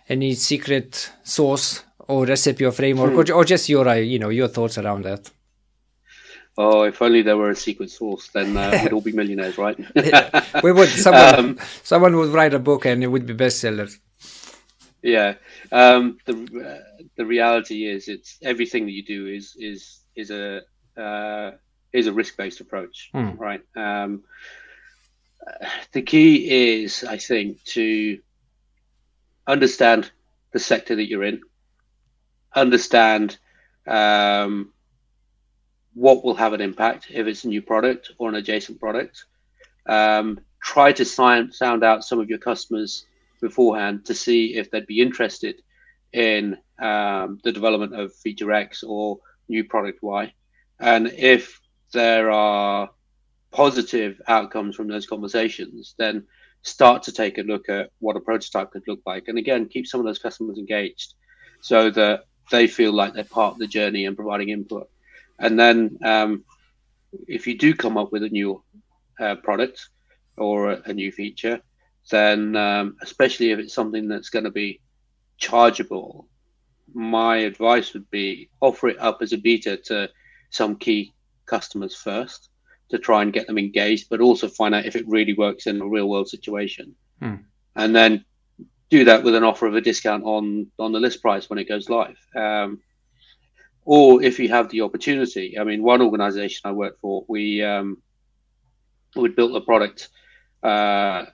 any 0.10 0.34
secret 0.34 1.14
sauce 1.24 1.86
or 2.10 2.26
recipe 2.26 2.66
or 2.66 2.74
framework 2.74 3.12
hmm. 3.12 3.20
or, 3.20 3.32
or 3.38 3.46
just 3.46 3.70
your 3.70 3.88
uh, 3.88 3.94
you 3.94 4.20
know 4.20 4.28
your 4.28 4.50
thoughts 4.50 4.78
around 4.78 5.06
that 5.06 5.32
Oh, 6.58 6.84
if 6.84 7.02
only 7.02 7.22
there 7.22 7.38
were 7.38 7.52
a 7.52 7.56
secret 7.56 7.90
sauce, 7.90 8.28
then 8.34 8.58
uh, 8.58 8.78
we'd 8.84 8.92
all 8.92 9.00
be 9.00 9.14
millionaires, 9.22 9.58
right? 9.58 9.78
we 10.62 10.74
would. 10.74 10.90
Someone, 11.06 11.36
um, 11.36 11.60
someone 11.84 12.18
would 12.18 12.34
write 12.34 12.54
a 12.54 12.60
book, 12.60 12.84
and 12.86 13.02
it 13.02 13.08
would 13.08 13.26
be 13.26 13.34
bestsellers. 13.34 13.98
Yeah. 15.02 15.36
Um, 15.72 16.18
the 16.26 16.34
uh, 16.36 16.89
the 17.20 17.26
reality 17.26 17.86
is, 17.86 18.08
it's 18.08 18.38
everything 18.42 18.86
that 18.86 18.94
you 18.94 19.04
do 19.04 19.28
is 19.28 19.54
is 19.60 20.06
is 20.16 20.32
a 20.32 20.62
uh, 20.98 21.52
is 21.92 22.08
a 22.08 22.14
risk 22.14 22.38
based 22.38 22.62
approach, 22.62 23.10
mm. 23.14 23.38
right? 23.38 23.62
Um, 23.76 24.24
the 25.92 26.02
key 26.02 26.82
is, 26.82 27.04
I 27.04 27.18
think, 27.18 27.62
to 27.76 28.20
understand 29.46 30.10
the 30.54 30.60
sector 30.60 30.96
that 30.96 31.10
you're 31.10 31.26
in, 31.26 31.42
understand 32.56 33.38
um, 33.86 34.72
what 35.96 36.24
will 36.24 36.36
have 36.36 36.54
an 36.54 36.62
impact 36.62 37.08
if 37.10 37.28
it's 37.28 37.44
a 37.44 37.50
new 37.50 37.62
product 37.62 38.14
or 38.18 38.30
an 38.30 38.36
adjacent 38.36 38.80
product. 38.80 39.26
Um, 39.88 40.40
try 40.64 40.94
to 40.94 41.04
sign, 41.04 41.52
sound 41.52 41.84
out 41.84 42.06
some 42.06 42.22
of 42.22 42.30
your 42.30 42.40
customers 42.40 43.06
beforehand 43.42 44.06
to 44.06 44.14
see 44.14 44.56
if 44.56 44.72
they'd 44.72 44.88
be 44.88 45.02
interested 45.02 45.62
in 46.14 46.58
um, 46.80 47.40
the 47.44 47.52
development 47.52 47.94
of 47.96 48.16
feature 48.16 48.52
X 48.52 48.84
or 48.84 49.20
new 49.48 49.64
product 49.64 50.00
Y. 50.02 50.34
And 50.80 51.08
if 51.08 51.60
there 51.94 52.32
are 52.32 52.90
positive 53.52 54.22
outcomes 54.28 54.76
from 54.76 54.88
those 54.88 55.06
conversations, 55.06 55.96
then 55.98 56.26
start 56.62 57.04
to 57.04 57.12
take 57.12 57.38
a 57.38 57.44
look 57.44 57.70
at 57.70 57.92
what 58.00 58.16
a 58.16 58.20
prototype 58.20 58.72
could 58.72 58.88
look 58.88 59.02
like. 59.06 59.28
And 59.28 59.38
again, 59.38 59.68
keep 59.68 59.88
some 59.88 60.00
of 60.00 60.06
those 60.06 60.20
customers 60.20 60.58
engaged 60.58 61.14
so 61.62 61.90
that 61.92 62.26
they 62.52 62.68
feel 62.68 62.94
like 62.94 63.14
they're 63.14 63.24
part 63.24 63.54
of 63.54 63.60
the 63.60 63.68
journey 63.68 64.06
and 64.06 64.16
providing 64.16 64.50
input. 64.50 64.90
And 65.40 65.60
then 65.60 65.98
um, 66.04 66.44
if 67.28 67.48
you 67.48 67.58
do 67.58 67.74
come 67.74 67.98
up 67.98 68.12
with 68.12 68.24
a 68.24 68.30
new 68.30 68.64
uh, 69.20 69.36
product 69.36 69.90
or 70.38 70.72
a, 70.72 70.82
a, 70.86 70.94
new 70.94 71.12
feature, 71.12 71.62
then 72.12 72.56
um, 72.56 72.96
especially 73.02 73.52
if 73.52 73.60
it's 73.60 73.74
something 73.74 74.08
that's 74.08 74.30
going 74.30 74.46
to 74.46 74.52
be 74.52 74.82
chargeable, 75.40 76.28
my 76.94 77.38
advice 77.38 77.94
would 77.94 78.10
be 78.10 78.50
offer 78.62 78.90
it 78.90 79.00
up 79.00 79.22
as 79.22 79.34
a 79.34 79.38
beta 79.38 79.78
to 79.78 80.10
some 80.50 80.76
key 80.76 81.14
customers 81.46 81.96
first 81.96 82.50
to 82.90 82.98
try 82.98 83.22
and 83.22 83.34
get 83.34 83.48
them 83.48 83.58
engaged, 83.58 84.08
but 84.10 84.22
also 84.22 84.48
find 84.48 84.74
out 84.74 84.86
if 84.86 84.96
it 84.96 85.08
really 85.08 85.34
works 85.34 85.68
in 85.68 85.82
a 85.82 85.88
real 85.88 86.10
world 86.10 86.28
situation. 86.28 86.96
Hmm. 87.20 87.36
And 87.76 87.96
then 87.96 88.26
do 88.90 89.06
that 89.06 89.24
with 89.24 89.36
an 89.36 89.44
offer 89.44 89.68
of 89.68 89.76
a 89.76 89.82
discount 89.82 90.24
on 90.24 90.68
on 90.80 90.92
the 90.92 91.00
list 91.00 91.22
price 91.22 91.50
when 91.50 91.60
it 91.60 91.70
goes 91.70 91.90
live. 91.90 92.18
Um, 92.36 92.80
or 93.86 94.22
if 94.22 94.40
you 94.40 94.50
have 94.50 94.70
the 94.70 94.82
opportunity. 94.82 95.58
I 95.58 95.64
mean, 95.64 95.82
one 95.82 96.02
organization 96.02 96.62
I 96.66 96.72
worked 96.74 97.00
for, 97.00 97.26
we 97.28 97.64
um, 97.64 98.02
we 99.16 99.30
built 99.30 99.56
a 99.56 99.62
product 99.62 100.10
uh, 100.64 101.26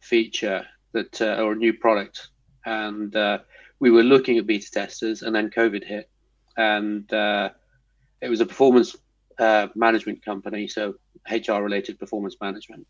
feature 0.00 0.66
that 0.92 1.20
uh, 1.20 1.42
or 1.42 1.52
a 1.52 1.56
new 1.56 1.72
product, 1.72 2.28
and 2.68 3.16
uh, 3.16 3.38
we 3.80 3.90
were 3.90 4.02
looking 4.02 4.36
at 4.38 4.46
beta 4.46 4.70
testers, 4.70 5.22
and 5.22 5.34
then 5.34 5.50
COVID 5.50 5.84
hit, 5.84 6.10
and 6.56 7.10
uh, 7.12 7.50
it 8.20 8.28
was 8.28 8.40
a 8.40 8.46
performance 8.46 8.94
uh, 9.38 9.68
management 9.74 10.24
company, 10.24 10.68
so 10.68 10.94
HR 11.30 11.62
related 11.62 11.98
performance 11.98 12.36
management. 12.40 12.86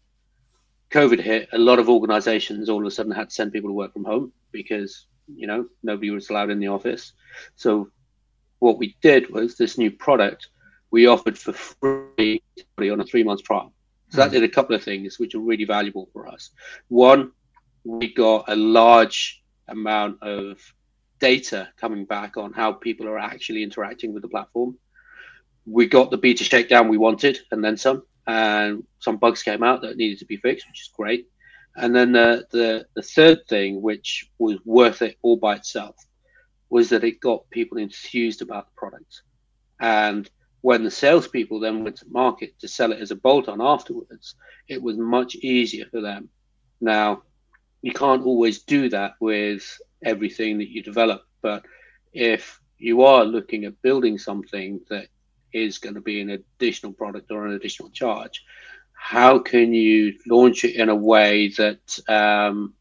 COVID 0.91 1.21
hit, 1.21 1.49
a 1.53 1.59
lot 1.59 1.79
of 1.79 1.89
organizations 1.89 2.69
all 2.69 2.81
of 2.81 2.87
a 2.87 2.91
sudden 2.91 3.13
had 3.13 3.29
to 3.29 3.35
send 3.35 3.53
people 3.53 3.71
to 3.71 3.75
work 3.75 3.93
from 3.93 4.05
home 4.05 4.33
because 4.53 5.07
you 5.29 5.47
know 5.47 5.67
nobody 5.83 6.11
was 6.11 6.29
allowed 6.31 6.51
in 6.51 6.59
the 6.59 6.69
office. 6.69 7.13
So 7.55 7.91
what 8.59 8.79
we 8.79 8.97
did 9.01 9.31
was 9.31 9.57
this 9.57 9.79
new 9.79 9.91
product 9.91 10.49
we 10.91 11.07
offered 11.07 11.39
for 11.39 11.53
free 11.53 12.43
on 12.79 13.01
a 13.01 13.05
three 13.05 13.23
month 13.23 13.45
trial. 13.45 13.73
So 14.11 14.19
that 14.19 14.29
hmm. 14.29 14.35
did 14.35 14.45
a 14.45 14.49
couple 14.49 14.75
of 14.75 14.83
things 14.83 15.19
which 15.19 15.35
are 15.35 15.41
really 15.41 15.67
valuable 15.67 16.09
for 16.13 16.27
us. 16.27 16.51
One, 16.89 17.33
we 17.85 18.13
got 18.15 18.47
a 18.49 18.57
large 18.57 19.43
amount 19.69 20.23
of 20.23 20.59
data 21.19 21.69
coming 21.77 22.05
back 22.05 22.37
on 22.37 22.53
how 22.53 22.73
people 22.73 23.09
are 23.09 23.19
actually 23.19 23.63
interacting 23.63 24.13
with 24.13 24.23
the 24.23 24.29
platform. 24.29 24.77
We 25.67 25.87
got 25.87 26.11
the 26.11 26.19
beta 26.19 26.45
shakedown 26.45 26.89
we 26.89 26.99
wanted 26.99 27.39
and 27.51 27.63
then 27.63 27.77
some, 27.77 28.05
and 28.27 28.85
some 29.01 29.17
bugs 29.17 29.43
came 29.43 29.63
out 29.63 29.83
that 29.83 29.97
needed 29.97 30.19
to 30.21 30.27
be 30.27 30.37
fixed, 30.37 30.67
which 30.69 30.83
is 30.83 30.91
great. 30.97 31.29
And 31.77 31.95
then 31.95 32.13
the, 32.13 32.47
the, 32.51 32.87
the 32.95 33.03
third 33.03 33.47
thing, 33.49 33.81
which 33.83 34.31
was 34.39 34.59
worth 34.65 35.03
it 35.03 35.17
all 35.23 35.37
by 35.37 35.57
itself, 35.57 35.97
was 36.71 36.89
that 36.91 37.05
it 37.05 37.21
got 37.21 37.49
people 37.51 37.79
enthused 37.79 38.43
about 38.43 38.67
the 38.67 38.77
product. 38.77 39.23
And 39.81 40.29
when 40.61 40.83
the 40.83 40.91
salespeople 40.91 41.61
then 41.61 41.85
went 41.85 41.97
to 41.97 42.07
market 42.11 42.59
to 42.61 42.69
sell 42.69 42.93
it 42.93 43.01
as 43.01 43.11
a 43.11 43.17
bolt 43.17 43.49
on 43.49 43.61
afterwards, 43.63 44.35
it 44.69 44.83
was 44.83 44.97
much 44.97 45.37
easier 45.37 45.87
for 45.91 46.01
them. 46.01 46.29
Now, 46.81 47.23
you 47.89 47.95
can't 47.95 48.25
always 48.25 48.59
do 48.65 48.91
that 48.91 49.15
with 49.19 49.81
everything 50.05 50.59
that 50.59 50.69
you 50.69 50.83
develop, 50.83 51.23
but 51.41 51.65
if 52.13 52.61
you 52.77 53.03
are 53.03 53.25
looking 53.25 53.65
at 53.65 53.81
building 53.81 54.19
something 54.19 54.81
that 54.91 55.07
is 55.55 55.79
going 55.79 55.95
to 55.95 56.03
be 56.03 56.21
an 56.21 56.29
additional 56.29 56.93
product 56.93 57.31
or 57.31 57.47
an 57.47 57.55
additional 57.55 57.89
charge, 57.89 58.45
how 58.93 59.39
can 59.39 59.73
you 59.73 60.15
launch 60.27 60.65
it 60.65 60.75
in 60.75 60.91
a 60.91 60.95
way 60.95 61.49
that 61.57 61.99
um, 62.09 62.75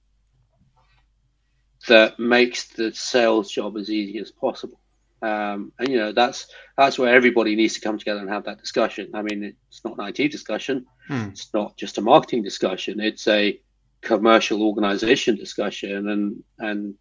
that 1.88 2.20
makes 2.20 2.67
the 2.67 2.93
sales 2.93 3.50
job 3.50 3.78
as 3.78 3.89
easy 3.89 4.20
as 4.20 4.30
possible. 4.30 4.80
Um, 5.22 5.72
and 5.80 5.88
you 5.88 5.97
know 5.97 6.12
that's 6.12 6.47
that's 6.78 6.99
where 6.99 7.16
everybody 7.16 7.55
needs 7.55 7.76
to 7.76 7.82
come 7.82 7.97
together 7.97 8.20
and 8.20 8.30
have 8.30 8.43
that 8.43 8.60
discussion. 8.60 9.12
I 9.14 9.22
mean, 9.22 9.55
it's 9.70 9.86
not 9.86 9.97
an 9.97 10.14
IT 10.14 10.32
discussion. 10.32 10.86
Hmm. 11.08 11.30
It's 11.30 11.53
not 11.53 11.78
just 11.78 11.97
a 11.97 12.01
marketing 12.01 12.43
discussion. 12.43 12.99
It's 12.99 13.28
a 13.28 13.58
commercial 14.02 14.64
organization 14.64 15.36
discussion, 15.36 16.10
and 16.10 16.43
and 16.60 16.95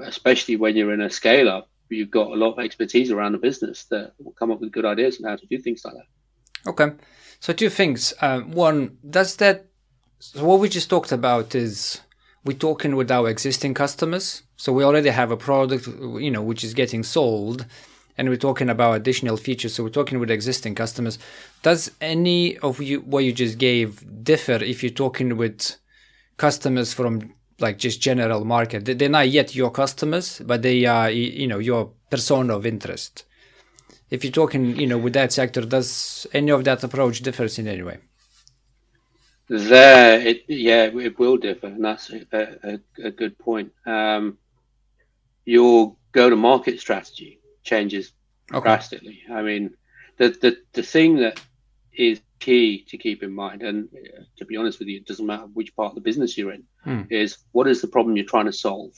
especially 0.00 0.56
when 0.56 0.76
you're 0.76 0.92
in 0.92 1.00
a 1.00 1.10
scale 1.10 1.48
up, 1.48 1.68
you've 1.88 2.10
got 2.10 2.28
a 2.28 2.34
lot 2.34 2.52
of 2.52 2.64
expertise 2.64 3.10
around 3.10 3.32
the 3.32 3.38
business 3.38 3.84
that 3.86 4.12
will 4.18 4.32
come 4.32 4.50
up 4.50 4.60
with 4.60 4.72
good 4.72 4.84
ideas 4.84 5.20
on 5.20 5.28
how 5.28 5.36
to 5.36 5.46
do 5.46 5.58
things 5.58 5.82
like 5.84 5.94
that. 5.94 6.70
Okay, 6.70 6.96
so 7.40 7.52
two 7.52 7.70
things. 7.70 8.14
Uh, 8.20 8.40
one, 8.40 8.98
does 9.08 9.36
that 9.36 9.68
so 10.20 10.44
what 10.44 10.58
we 10.58 10.68
just 10.68 10.90
talked 10.90 11.12
about 11.12 11.54
is 11.54 12.00
we're 12.44 12.56
talking 12.56 12.96
with 12.96 13.10
our 13.10 13.28
existing 13.28 13.74
customers. 13.74 14.42
So 14.56 14.72
we 14.72 14.82
already 14.82 15.10
have 15.10 15.30
a 15.30 15.36
product, 15.36 15.86
you 15.86 16.30
know, 16.30 16.42
which 16.42 16.64
is 16.64 16.74
getting 16.74 17.04
sold, 17.04 17.66
and 18.16 18.28
we're 18.28 18.36
talking 18.36 18.68
about 18.68 18.94
additional 18.94 19.36
features. 19.36 19.74
So 19.74 19.84
we're 19.84 19.90
talking 19.90 20.18
with 20.18 20.30
existing 20.30 20.74
customers. 20.74 21.20
Does 21.62 21.92
any 22.00 22.58
of 22.58 22.80
you 22.80 23.00
what 23.00 23.24
you 23.24 23.32
just 23.32 23.58
gave 23.58 24.24
differ 24.24 24.54
if 24.54 24.82
you're 24.82 24.90
talking 24.90 25.36
with 25.36 25.76
customers 26.38 26.94
from 26.94 27.34
like 27.60 27.76
just 27.76 28.00
general 28.00 28.44
market. 28.44 28.84
They're 28.86 29.08
not 29.08 29.28
yet 29.28 29.54
your 29.54 29.70
customers, 29.70 30.40
but 30.44 30.62
they 30.62 30.86
are 30.86 31.10
you 31.10 31.46
know 31.46 31.58
your 31.58 31.90
persona 32.08 32.56
of 32.56 32.64
interest. 32.64 33.24
If 34.10 34.24
you're 34.24 34.32
talking, 34.32 34.76
you 34.80 34.86
know, 34.86 34.96
with 34.96 35.12
that 35.12 35.34
sector, 35.34 35.60
does 35.60 36.26
any 36.32 36.50
of 36.50 36.64
that 36.64 36.82
approach 36.82 37.20
differs 37.20 37.58
in 37.58 37.68
any 37.68 37.82
way? 37.82 37.98
There, 39.48 40.20
it, 40.20 40.44
yeah, 40.48 40.84
it 40.84 41.18
will 41.18 41.36
differ, 41.36 41.66
and 41.66 41.84
that's 41.84 42.10
a, 42.10 42.24
a, 42.32 42.80
a 43.04 43.10
good 43.10 43.38
point. 43.38 43.72
Um, 43.84 44.38
your 45.44 45.96
go-to-market 46.12 46.80
strategy 46.80 47.40
changes 47.64 48.12
okay. 48.52 48.64
drastically. 48.64 49.22
I 49.30 49.42
mean, 49.42 49.74
the, 50.16 50.30
the 50.30 50.58
the 50.72 50.82
thing 50.82 51.16
that 51.16 51.40
is 51.92 52.20
key 52.38 52.84
to 52.88 52.98
keep 52.98 53.22
in 53.22 53.32
mind, 53.32 53.62
and 53.62 53.88
uh, 53.94 54.22
to 54.36 54.44
be 54.44 54.56
honest 54.56 54.78
with 54.78 54.88
you, 54.88 54.98
it 54.98 55.06
doesn't 55.06 55.26
matter 55.26 55.46
which 55.54 55.74
part 55.74 55.90
of 55.90 55.94
the 55.94 56.00
business 56.00 56.36
you're 56.36 56.52
in, 56.52 56.64
hmm. 56.84 57.02
is 57.10 57.38
what 57.52 57.68
is 57.68 57.80
the 57.80 57.88
problem 57.88 58.16
you're 58.16 58.26
trying 58.26 58.46
to 58.46 58.52
solve, 58.52 58.92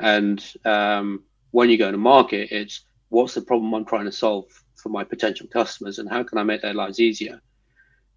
and 0.00 0.44
um, 0.64 1.24
when 1.50 1.70
you 1.70 1.78
go 1.78 1.90
to 1.90 1.98
market, 1.98 2.50
it's 2.50 2.84
what's 3.08 3.34
the 3.34 3.42
problem 3.42 3.74
I'm 3.74 3.84
trying 3.84 4.06
to 4.06 4.12
solve 4.12 4.46
for 4.76 4.88
my 4.88 5.04
potential 5.04 5.46
customers, 5.46 5.98
and 5.98 6.08
how 6.08 6.22
can 6.22 6.38
I 6.38 6.42
make 6.42 6.62
their 6.62 6.74
lives 6.74 7.00
easier, 7.00 7.40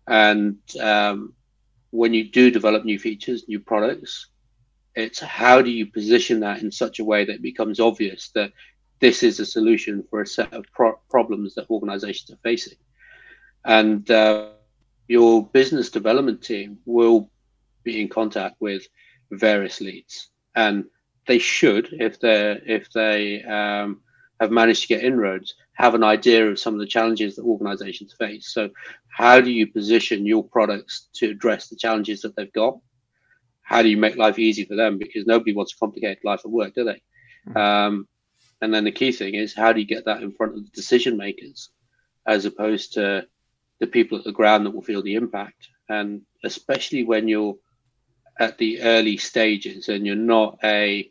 and 0.07 0.57
um, 0.79 1.33
when 1.91 2.13
you 2.13 2.29
do 2.29 2.51
develop 2.51 2.85
new 2.85 2.99
features, 2.99 3.47
new 3.47 3.59
products, 3.59 4.27
it's 4.95 5.19
how 5.19 5.61
do 5.61 5.69
you 5.69 5.85
position 5.87 6.39
that 6.41 6.61
in 6.61 6.71
such 6.71 6.99
a 6.99 7.03
way 7.03 7.25
that 7.25 7.35
it 7.35 7.41
becomes 7.41 7.79
obvious 7.79 8.29
that 8.29 8.51
this 8.99 9.23
is 9.23 9.39
a 9.39 9.45
solution 9.45 10.03
for 10.09 10.21
a 10.21 10.27
set 10.27 10.53
of 10.53 10.65
pro- 10.73 10.99
problems 11.09 11.55
that 11.55 11.69
organizations 11.69 12.31
are 12.31 12.39
facing. 12.43 12.77
And 13.65 14.09
uh, 14.11 14.49
your 15.07 15.47
business 15.47 15.89
development 15.89 16.41
team 16.41 16.77
will 16.85 17.29
be 17.83 18.01
in 18.01 18.07
contact 18.07 18.55
with 18.59 18.87
various 19.31 19.81
leads, 19.81 20.29
and 20.55 20.85
they 21.27 21.39
should, 21.39 21.89
if 21.93 22.19
they 22.19 22.61
if 22.65 22.91
they 22.91 23.43
um, 23.43 24.01
have 24.39 24.51
managed 24.51 24.83
to 24.83 24.87
get 24.87 25.03
inroads, 25.03 25.55
have 25.73 25.95
an 25.95 26.03
idea 26.03 26.49
of 26.49 26.59
some 26.59 26.73
of 26.73 26.79
the 26.79 26.85
challenges 26.85 27.35
that 27.35 27.43
organizations 27.43 28.13
face. 28.13 28.53
So, 28.53 28.69
how 29.07 29.41
do 29.41 29.51
you 29.51 29.67
position 29.67 30.25
your 30.25 30.43
products 30.43 31.09
to 31.15 31.29
address 31.29 31.67
the 31.67 31.75
challenges 31.75 32.21
that 32.21 32.35
they've 32.35 32.51
got? 32.53 32.77
How 33.61 33.81
do 33.81 33.89
you 33.89 33.97
make 33.97 34.17
life 34.17 34.37
easy 34.37 34.65
for 34.65 34.75
them? 34.75 34.97
Because 34.97 35.25
nobody 35.25 35.53
wants 35.53 35.71
to 35.71 35.79
complicate 35.79 36.23
life 36.23 36.41
at 36.45 36.51
work, 36.51 36.75
do 36.75 36.83
they? 36.83 37.01
Mm-hmm. 37.47 37.57
Um, 37.57 38.07
and 38.61 38.73
then 38.73 38.83
the 38.83 38.91
key 38.91 39.11
thing 39.11 39.35
is 39.35 39.53
how 39.55 39.73
do 39.73 39.79
you 39.79 39.85
get 39.85 40.05
that 40.05 40.21
in 40.21 40.31
front 40.31 40.53
of 40.53 40.63
the 40.63 40.71
decision 40.71 41.17
makers, 41.17 41.69
as 42.27 42.45
opposed 42.45 42.93
to 42.93 43.25
the 43.79 43.87
people 43.87 44.17
at 44.17 44.23
the 44.23 44.31
ground 44.31 44.65
that 44.65 44.71
will 44.71 44.81
feel 44.81 45.01
the 45.01 45.15
impact. 45.15 45.69
And 45.89 46.21
especially 46.43 47.03
when 47.03 47.27
you're 47.27 47.55
at 48.39 48.57
the 48.57 48.81
early 48.81 49.17
stages 49.17 49.89
and 49.89 50.05
you're 50.05 50.15
not 50.15 50.57
a 50.63 51.09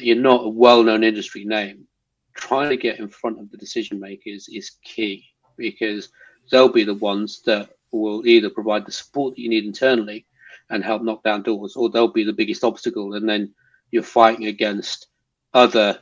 you're 0.00 0.16
not 0.16 0.44
a 0.44 0.48
well-known 0.48 1.04
industry 1.04 1.44
name, 1.44 1.86
trying 2.34 2.68
to 2.70 2.76
get 2.76 2.98
in 2.98 3.08
front 3.08 3.38
of 3.38 3.50
the 3.50 3.56
decision 3.56 4.00
makers 4.00 4.48
is 4.52 4.72
key 4.82 5.24
because 5.56 6.08
they'll 6.50 6.68
be 6.68 6.84
the 6.84 6.94
ones 6.94 7.42
that 7.42 7.70
will 7.92 8.26
either 8.26 8.50
provide 8.50 8.84
the 8.84 8.92
support 8.92 9.34
that 9.34 9.40
you 9.40 9.48
need 9.48 9.64
internally 9.64 10.26
and 10.70 10.82
help 10.82 11.02
knock 11.02 11.22
down 11.22 11.42
doors, 11.42 11.76
or 11.76 11.88
they'll 11.88 12.08
be 12.08 12.24
the 12.24 12.32
biggest 12.32 12.64
obstacle, 12.64 13.14
and 13.14 13.28
then 13.28 13.54
you're 13.92 14.02
fighting 14.02 14.46
against 14.46 15.06
other 15.54 15.98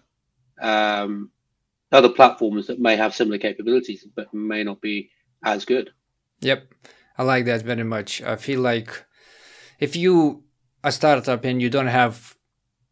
um, 0.60 1.30
other 1.92 2.08
platforms 2.08 2.66
that 2.66 2.80
may 2.80 2.96
have 2.96 3.14
similar 3.14 3.38
capabilities 3.38 4.06
but 4.16 4.32
may 4.32 4.64
not 4.64 4.80
be 4.80 5.10
as 5.44 5.64
good. 5.64 5.90
Yep, 6.40 6.72
I 7.18 7.22
like 7.22 7.44
that 7.44 7.62
very 7.62 7.84
much. 7.84 8.22
I 8.22 8.36
feel 8.36 8.60
like 8.60 9.04
if 9.78 9.94
you 9.96 10.44
a 10.82 10.92
startup 10.92 11.44
and 11.44 11.62
you 11.62 11.70
don't 11.70 11.86
have 11.86 12.36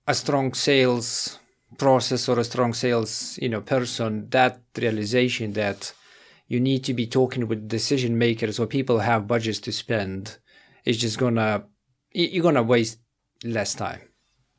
a 0.06 0.14
strong 0.14 0.54
sales 0.54 1.38
process 1.78 2.28
or 2.28 2.38
a 2.38 2.44
strong 2.44 2.74
sales 2.74 3.38
you 3.40 3.48
know 3.48 3.60
person 3.60 4.28
that 4.30 4.60
realization 4.76 5.52
that 5.54 5.92
you 6.48 6.60
need 6.60 6.84
to 6.84 6.92
be 6.92 7.06
talking 7.06 7.46
with 7.48 7.68
decision 7.68 8.18
makers 8.18 8.58
or 8.58 8.66
people 8.66 8.98
have 8.98 9.26
budgets 9.26 9.58
to 9.58 9.72
spend 9.72 10.38
is 10.84 10.98
just 10.98 11.18
gonna 11.18 11.64
you're 12.12 12.42
gonna 12.42 12.62
waste 12.62 12.98
less 13.44 13.74
time 13.74 14.00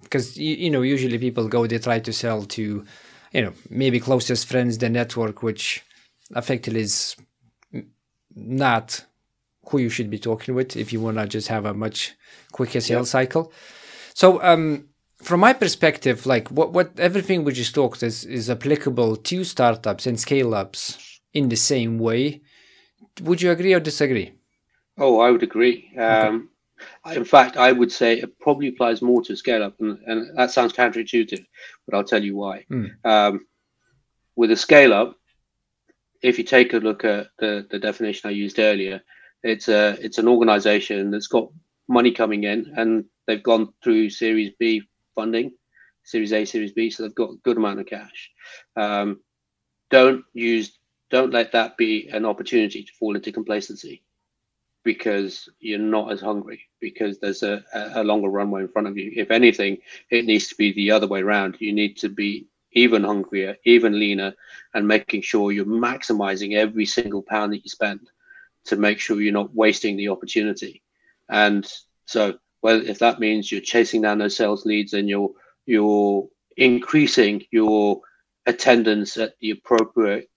because 0.02 0.38
you, 0.38 0.56
you 0.56 0.70
know 0.70 0.82
usually 0.82 1.18
people 1.18 1.48
go 1.48 1.68
they 1.68 1.78
try 1.78 2.00
to 2.00 2.14
sell 2.14 2.44
to 2.44 2.84
you 3.32 3.42
know 3.42 3.54
maybe 3.70 4.00
closest 4.00 4.48
friends 4.48 4.78
the 4.78 4.90
network 4.90 5.44
which 5.44 5.84
effectively 6.36 6.82
is 6.82 7.16
not 8.36 9.06
who 9.70 9.78
you 9.78 9.90
should 9.90 10.10
be 10.10 10.20
talking 10.20 10.56
with 10.56 10.76
if 10.76 10.92
you 10.92 11.00
want 11.00 11.18
to 11.18 11.28
just 11.28 11.48
have 11.48 11.66
a 11.66 11.74
much 11.74 12.14
quicker 12.52 12.82
sales 12.82 13.08
yep. 13.08 13.12
cycle. 13.12 13.52
So, 14.14 14.42
um, 14.44 14.90
from 15.22 15.40
my 15.40 15.54
perspective, 15.54 16.26
like 16.26 16.50
what, 16.50 16.74
what 16.74 17.00
everything 17.00 17.44
we 17.44 17.54
just 17.54 17.74
talked 17.74 18.04
is, 18.04 18.26
is 18.26 18.50
applicable 18.50 19.16
to 19.16 19.44
startups 19.44 20.06
and 20.06 20.20
scale 20.20 20.54
ups 20.54 21.22
in 21.34 21.50
the 21.50 21.56
same 21.56 21.98
way. 21.98 22.42
Would 23.22 23.42
you 23.42 23.52
agree 23.52 23.74
or 23.74 23.80
disagree? 23.80 24.34
Oh, 24.98 25.20
I 25.20 25.32
would 25.32 25.44
agree. 25.44 25.92
Um, 25.98 26.50
okay. 27.06 27.16
In 27.16 27.26
fact, 27.26 27.58
I 27.58 27.72
would 27.72 27.92
say 27.92 28.20
it 28.20 28.38
probably 28.40 28.68
applies 28.68 29.02
more 29.02 29.24
to 29.24 29.36
scale 29.36 29.64
up, 29.64 29.80
and, 29.80 29.98
and 30.06 30.38
that 30.38 30.52
sounds 30.52 30.74
counterintuitive, 30.74 31.46
but 31.86 31.96
I'll 31.96 32.04
tell 32.04 32.24
you 32.24 32.36
why. 32.36 32.66
Mm. 32.70 33.06
Um, 33.06 33.48
with 34.36 34.52
a 34.52 34.58
scale 34.58 34.94
up, 34.94 35.18
if 36.24 36.38
you 36.38 36.44
take 36.44 36.74
a 36.74 36.78
look 36.78 37.04
at 37.04 37.28
the, 37.38 37.68
the 37.70 37.78
definition 37.78 38.30
I 38.30 38.34
used 38.34 38.58
earlier, 38.58 39.02
it's 39.44 39.68
a 39.68 39.98
it's 40.02 40.18
an 40.18 40.28
organization 40.28 41.12
that's 41.12 41.28
got 41.28 41.50
money 41.90 42.12
coming 42.12 42.46
in 42.46 42.74
and 42.78 43.06
they've 43.28 43.44
gone 43.44 43.74
through 43.84 44.10
Series 44.10 44.54
B 44.58 44.84
funding, 45.16 45.52
Series 46.04 46.32
A, 46.32 46.46
Series 46.46 46.72
B, 46.72 46.90
so 46.90 47.04
they've 47.04 47.14
got 47.14 47.32
a 47.32 47.38
good 47.44 47.58
amount 47.58 47.82
of 47.82 47.86
cash. 47.86 48.32
Um, 48.78 49.20
don't 49.92 50.24
use 50.34 50.80
don't 51.12 51.34
let 51.34 51.52
that 51.52 51.78
be 51.78 52.10
an 52.10 52.26
opportunity 52.26 52.84
to 52.84 52.94
fall 52.94 53.16
into 53.16 53.32
complacency 53.32 54.02
because 54.84 55.48
you're 55.60 55.78
not 55.78 56.12
as 56.12 56.22
hungry 56.22 56.62
because 56.80 57.20
there's 57.20 57.44
a, 57.44 57.64
a 57.74 58.04
longer 58.04 58.30
runway 58.30 58.62
in 58.62 58.68
front 58.68 58.88
of 58.88 58.98
you. 58.98 59.12
If 59.16 59.30
anything, 59.30 59.78
it 60.10 60.26
needs 60.26 60.48
to 60.48 60.56
be 60.56 60.74
the 60.74 60.92
other 60.92 61.08
way 61.08 61.22
around. 61.22 61.58
You 61.60 61.74
need 61.74 61.98
to 61.98 62.10
be 62.10 62.48
even 62.74 63.04
hungrier, 63.04 63.58
even 63.66 64.00
leaner, 64.00 64.34
and 64.74 64.88
making 64.88 65.22
sure 65.22 65.52
you're 65.52 65.66
maximizing 65.66 66.56
every 66.56 66.86
single 66.86 67.22
pound 67.22 67.54
that 67.54 67.64
you 67.64 67.70
spend 67.70 68.00
to 68.66 68.76
make 68.76 69.00
sure 69.00 69.22
you're 69.22 69.34
not 69.34 69.54
wasting 69.54 69.98
the 69.98 70.10
opportunity. 70.10 70.82
And 71.30 71.70
so, 72.06 72.38
well, 72.62 72.82
if 72.86 73.00
that 73.00 73.20
means 73.20 73.52
you're 73.52 73.62
chasing 73.62 74.02
down 74.02 74.18
those 74.18 74.36
sales 74.36 74.66
leads 74.66 74.94
and 74.94 75.10
you're 75.10 75.32
you're 75.66 76.28
increasing 76.58 77.44
your 77.52 78.02
attendance 78.46 79.18
at 79.18 79.34
the 79.40 79.52
appropriate 79.52 80.30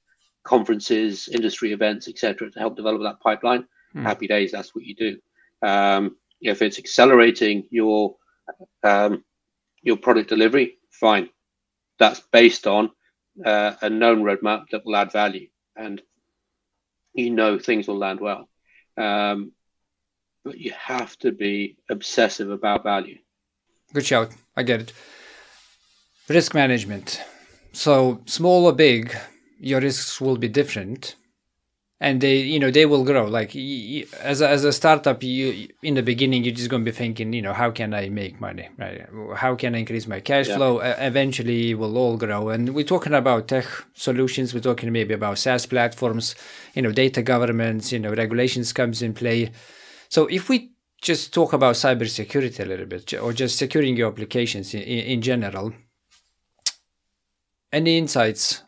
conferences, 0.44 1.28
industry 1.28 1.72
events, 1.72 2.08
etc., 2.08 2.50
to 2.50 2.58
help 2.58 2.76
develop 2.76 3.02
that 3.02 3.20
pipeline, 3.20 3.66
mm. 3.94 4.02
happy 4.02 4.28
days. 4.28 4.52
That's 4.52 4.74
what 4.74 4.84
you 4.84 4.94
do. 4.94 5.18
Um, 5.62 6.16
if 6.40 6.62
it's 6.62 6.78
accelerating 6.78 7.66
your 7.70 8.16
um, 8.82 9.24
your 9.82 9.96
product 9.96 10.28
delivery, 10.28 10.78
fine 10.90 11.28
that's 11.98 12.20
based 12.32 12.66
on 12.66 12.90
uh, 13.44 13.74
a 13.82 13.90
known 13.90 14.22
roadmap 14.22 14.68
that 14.70 14.84
will 14.84 14.96
add 14.96 15.12
value, 15.12 15.48
and 15.76 16.02
you 17.14 17.30
know 17.30 17.58
things 17.58 17.88
will 17.88 17.98
land 17.98 18.20
well. 18.20 18.48
Um, 18.96 19.52
but 20.44 20.58
you 20.58 20.72
have 20.78 21.18
to 21.18 21.32
be 21.32 21.76
obsessive 21.90 22.50
about 22.50 22.84
value. 22.84 23.18
Good 23.92 24.06
shout. 24.06 24.30
I 24.56 24.62
get 24.62 24.80
it. 24.80 24.92
Risk 26.28 26.54
management. 26.54 27.20
So 27.72 28.20
small 28.26 28.66
or 28.66 28.72
big, 28.72 29.16
your 29.60 29.80
risks 29.80 30.20
will 30.20 30.36
be 30.36 30.48
different 30.48 31.16
and 31.98 32.20
they 32.20 32.36
you 32.36 32.58
know 32.58 32.70
they 32.70 32.86
will 32.86 33.04
grow. 33.04 33.24
Like 33.26 33.56
as 33.56 34.40
a, 34.40 34.48
as 34.48 34.64
a 34.64 34.72
startup 34.72 35.22
you 35.22 35.68
in 35.82 35.94
the 35.94 36.02
beginning 36.02 36.44
you're 36.44 36.54
just 36.54 36.68
going 36.68 36.84
to 36.84 36.90
be 36.90 36.96
thinking 36.96 37.32
you 37.32 37.42
know 37.42 37.52
how 37.52 37.70
can 37.70 37.94
i 37.94 38.08
make 38.08 38.40
money 38.40 38.68
right? 38.76 39.06
How 39.36 39.54
can 39.54 39.74
i 39.74 39.78
increase 39.78 40.06
my 40.06 40.20
cash 40.20 40.48
yeah. 40.48 40.56
flow? 40.56 40.78
Uh, 40.78 40.94
eventually 40.98 41.74
we'll 41.74 41.96
all 41.96 42.16
grow. 42.16 42.50
And 42.50 42.74
we're 42.74 42.84
talking 42.84 43.14
about 43.14 43.48
tech 43.48 43.66
solutions. 43.94 44.52
We're 44.52 44.60
talking 44.60 44.92
maybe 44.92 45.14
about 45.14 45.38
saas 45.38 45.66
platforms 45.66 46.34
you 46.74 46.82
know 46.82 46.92
data 46.92 47.22
governance 47.22 47.92
you 47.92 47.98
know 47.98 48.14
regulations 48.14 48.72
comes 48.72 49.02
in 49.02 49.14
play. 49.14 49.50
So 50.08 50.26
if 50.26 50.48
we 50.48 50.72
just 51.00 51.32
talk 51.32 51.52
about 51.52 51.74
cybersecurity 51.76 52.60
a 52.60 52.64
little 52.64 52.86
bit 52.86 53.14
or 53.14 53.32
just 53.32 53.58
securing 53.58 53.96
your 53.96 54.10
applications 54.10 54.74
in, 54.74 54.82
in 54.82 55.22
general 55.22 55.72
any 57.72 57.98
insights 57.98 58.62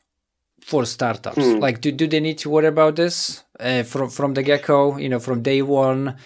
for 0.68 0.84
startups? 0.84 1.38
Mm. 1.38 1.60
Like, 1.60 1.80
do, 1.80 1.90
do 1.90 2.06
they 2.06 2.20
need 2.20 2.38
to 2.38 2.50
worry 2.50 2.66
about 2.66 2.96
this 2.96 3.42
uh, 3.58 3.82
from 3.84 4.10
from 4.10 4.34
the 4.34 4.42
get 4.42 4.64
go? 4.64 4.98
You 4.98 5.08
know, 5.08 5.18
from 5.18 5.42
day 5.42 5.62
one, 5.62 6.16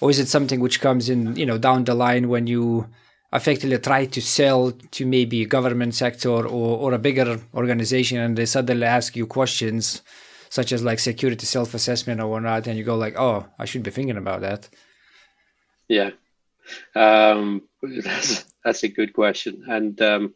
or 0.00 0.10
is 0.10 0.20
it 0.20 0.28
something 0.28 0.60
which 0.60 0.80
comes 0.80 1.08
in 1.08 1.34
you 1.36 1.46
know 1.46 1.58
down 1.58 1.84
the 1.84 1.94
line 1.94 2.28
when 2.28 2.46
you 2.46 2.86
effectively 3.32 3.78
try 3.78 4.06
to 4.06 4.20
sell 4.22 4.72
to 4.96 5.04
maybe 5.04 5.42
a 5.42 5.46
government 5.46 5.94
sector 5.94 6.30
or 6.30 6.44
or 6.82 6.94
a 6.94 6.98
bigger 6.98 7.40
organization 7.54 8.18
and 8.18 8.38
they 8.38 8.46
suddenly 8.46 8.86
ask 8.86 9.16
you 9.16 9.26
questions 9.26 10.02
such 10.48 10.72
as 10.72 10.82
like 10.82 10.98
security 10.98 11.46
self 11.46 11.74
assessment 11.74 12.20
or 12.20 12.28
whatnot, 12.28 12.66
and 12.66 12.78
you 12.78 12.84
go 12.84 12.96
like, 12.96 13.18
oh, 13.18 13.46
I 13.58 13.64
should 13.64 13.82
be 13.82 13.90
thinking 13.90 14.16
about 14.16 14.40
that. 14.42 14.68
Yeah. 15.88 16.10
Um, 16.94 17.62
that's 17.82 18.44
that's 18.64 18.82
a 18.84 18.88
good 18.88 19.12
question, 19.12 19.64
and 19.68 20.00
um, 20.00 20.34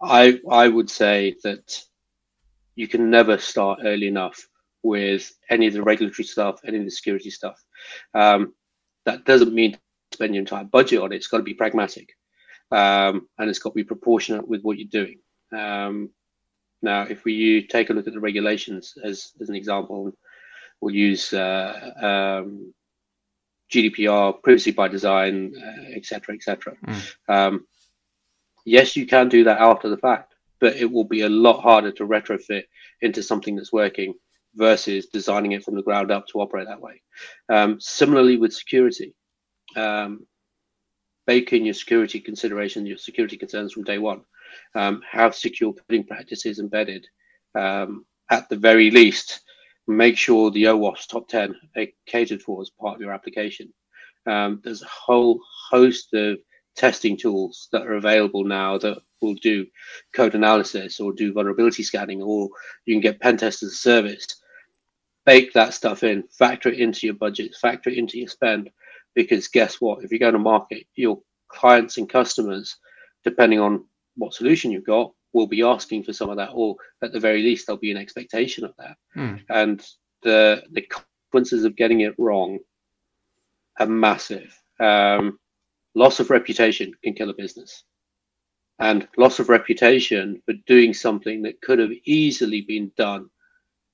I 0.00 0.40
I 0.48 0.68
would 0.68 0.90
say 0.90 1.36
that 1.42 1.84
you 2.76 2.88
can 2.88 3.10
never 3.10 3.38
start 3.38 3.80
early 3.84 4.08
enough 4.08 4.46
with 4.82 5.32
any 5.50 5.66
of 5.66 5.72
the 5.72 5.82
regulatory 5.82 6.24
stuff, 6.24 6.60
any 6.66 6.78
of 6.78 6.84
the 6.84 6.90
security 6.90 7.30
stuff. 7.30 7.62
Um, 8.14 8.54
that 9.06 9.24
doesn't 9.24 9.54
mean 9.54 9.78
spend 10.12 10.34
your 10.34 10.40
entire 10.40 10.64
budget 10.64 11.00
on 11.00 11.12
it. 11.12 11.16
It's 11.16 11.26
got 11.26 11.38
to 11.38 11.42
be 11.42 11.54
pragmatic, 11.54 12.16
um, 12.70 13.28
and 13.38 13.50
it's 13.50 13.58
got 13.58 13.70
to 13.70 13.74
be 13.74 13.84
proportionate 13.84 14.46
with 14.46 14.62
what 14.62 14.78
you're 14.78 14.88
doing. 14.88 15.18
Um, 15.52 16.10
now, 16.82 17.02
if 17.02 17.24
we 17.24 17.66
take 17.66 17.90
a 17.90 17.92
look 17.94 18.06
at 18.06 18.12
the 18.12 18.20
regulations 18.20 18.94
as, 19.02 19.32
as 19.40 19.48
an 19.48 19.54
example, 19.54 20.12
we'll 20.80 20.94
use 20.94 21.32
uh, 21.32 22.42
um, 22.42 22.74
GDPR, 23.72 24.42
privacy 24.42 24.70
by 24.70 24.88
design, 24.88 25.54
etc., 25.94 26.34
uh, 26.34 26.36
etc. 26.36 26.74
Et 26.86 26.90
mm. 26.90 27.34
Um, 27.34 27.66
yes, 28.66 28.96
you 28.96 29.06
can 29.06 29.28
do 29.28 29.44
that 29.44 29.60
after 29.60 29.88
the 29.88 29.96
fact, 29.96 30.33
but 30.64 30.76
it 30.76 30.90
will 30.90 31.04
be 31.04 31.20
a 31.20 31.28
lot 31.28 31.60
harder 31.60 31.92
to 31.92 32.06
retrofit 32.06 32.62
into 33.02 33.22
something 33.22 33.54
that's 33.54 33.70
working 33.70 34.14
versus 34.54 35.08
designing 35.12 35.52
it 35.52 35.62
from 35.62 35.74
the 35.74 35.82
ground 35.82 36.10
up 36.10 36.26
to 36.26 36.40
operate 36.40 36.66
that 36.66 36.80
way. 36.80 37.02
Um, 37.50 37.78
similarly 37.78 38.38
with 38.38 38.54
security, 38.54 39.14
um, 39.76 40.26
bake 41.26 41.52
in 41.52 41.66
your 41.66 41.74
security 41.74 42.18
considerations, 42.18 42.88
your 42.88 42.96
security 42.96 43.36
concerns 43.36 43.74
from 43.74 43.84
day 43.84 43.98
one. 43.98 44.22
Um, 44.74 45.02
have 45.06 45.34
secure 45.34 45.74
coding 45.74 46.06
practices 46.06 46.58
embedded. 46.58 47.06
Um, 47.54 48.06
at 48.30 48.48
the 48.48 48.56
very 48.56 48.90
least, 48.90 49.42
make 49.86 50.16
sure 50.16 50.50
the 50.50 50.64
OWASP 50.64 51.08
top 51.08 51.28
10 51.28 51.54
are 51.76 51.86
catered 52.06 52.40
for 52.40 52.62
as 52.62 52.70
part 52.70 52.94
of 52.94 53.02
your 53.02 53.12
application. 53.12 53.70
Um, 54.24 54.62
there's 54.64 54.80
a 54.80 54.86
whole 54.86 55.42
host 55.70 56.14
of 56.14 56.38
testing 56.74 57.18
tools 57.18 57.68
that 57.72 57.86
are 57.86 57.96
available 57.96 58.44
now 58.44 58.78
that 58.78 59.02
will 59.24 59.34
do 59.34 59.66
code 60.12 60.34
analysis 60.34 61.00
or 61.00 61.12
do 61.12 61.32
vulnerability 61.32 61.82
scanning, 61.82 62.22
or 62.22 62.48
you 62.84 62.94
can 62.94 63.00
get 63.00 63.20
pen 63.20 63.36
test 63.36 63.62
as 63.62 63.72
a 63.72 63.76
service. 63.76 64.26
Bake 65.26 65.52
that 65.54 65.72
stuff 65.72 66.02
in, 66.02 66.24
factor 66.38 66.68
it 66.68 66.78
into 66.78 67.06
your 67.06 67.14
budget, 67.14 67.56
factor 67.60 67.90
it 67.90 67.98
into 67.98 68.18
your 68.18 68.28
spend, 68.28 68.70
because 69.14 69.48
guess 69.48 69.80
what? 69.80 70.04
If 70.04 70.12
you 70.12 70.18
go 70.18 70.30
to 70.30 70.38
market, 70.38 70.86
your 70.94 71.18
clients 71.48 71.96
and 71.96 72.08
customers, 72.08 72.76
depending 73.24 73.58
on 73.58 73.84
what 74.16 74.34
solution 74.34 74.70
you've 74.70 74.84
got, 74.84 75.12
will 75.32 75.46
be 75.46 75.62
asking 75.62 76.04
for 76.04 76.12
some 76.12 76.30
of 76.30 76.36
that, 76.36 76.50
or 76.52 76.76
at 77.02 77.12
the 77.12 77.20
very 77.20 77.42
least, 77.42 77.66
there'll 77.66 77.80
be 77.80 77.90
an 77.90 77.96
expectation 77.96 78.64
of 78.64 78.74
that. 78.78 78.96
Mm. 79.16 79.40
And 79.48 79.86
the 80.22 80.62
the 80.72 80.82
consequences 80.82 81.64
of 81.64 81.76
getting 81.76 82.00
it 82.00 82.14
wrong 82.18 82.58
are 83.78 83.86
massive. 83.86 84.56
Um, 84.78 85.38
loss 85.94 86.20
of 86.20 86.30
reputation 86.30 86.92
can 87.02 87.14
kill 87.14 87.30
a 87.30 87.34
business, 87.34 87.84
and 88.78 89.06
loss 89.16 89.38
of 89.38 89.48
reputation 89.48 90.42
for 90.44 90.54
doing 90.66 90.92
something 90.92 91.42
that 91.42 91.60
could 91.60 91.78
have 91.78 91.92
easily 92.04 92.62
been 92.62 92.90
done 92.96 93.28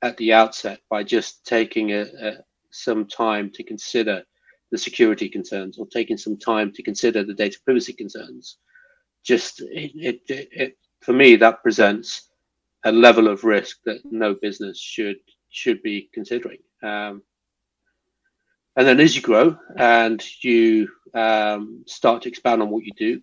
at 0.03 0.17
the 0.17 0.33
outset 0.33 0.81
by 0.89 1.03
just 1.03 1.45
taking 1.45 1.93
a, 1.93 2.03
a, 2.03 2.33
some 2.71 3.07
time 3.07 3.51
to 3.51 3.63
consider 3.63 4.23
the 4.71 4.79
security 4.79 5.29
concerns 5.29 5.79
or 5.79 5.87
taking 5.87 6.17
some 6.17 6.39
time 6.39 6.73
to 6.73 6.83
consider 6.83 7.25
the 7.25 7.35
data 7.35 7.59
privacy 7.65 7.93
concerns. 7.93 8.57
Just 9.23 9.61
it, 9.61 9.93
it, 9.95 10.49
it, 10.53 10.79
for 11.01 11.13
me 11.13 11.37
that 11.37 11.63
presents 11.63 12.31
a 12.85 12.93
level 12.93 13.29
of 13.29 13.45
risk 13.45 13.79
that 13.85 14.01
no 14.05 14.35
business 14.35 14.79
should 14.81 15.17
should 15.51 15.83
be 15.83 16.09
considering. 16.15 16.59
Um, 16.83 17.23
and 18.77 18.87
then 18.87 19.01
as 19.01 19.17
you 19.17 19.21
grow 19.21 19.59
and 19.77 20.25
you 20.43 20.89
um, 21.13 21.83
start 21.87 22.23
to 22.23 22.29
expand 22.29 22.63
on 22.63 22.71
what 22.71 22.85
you 22.85 22.93
do, 22.97 23.21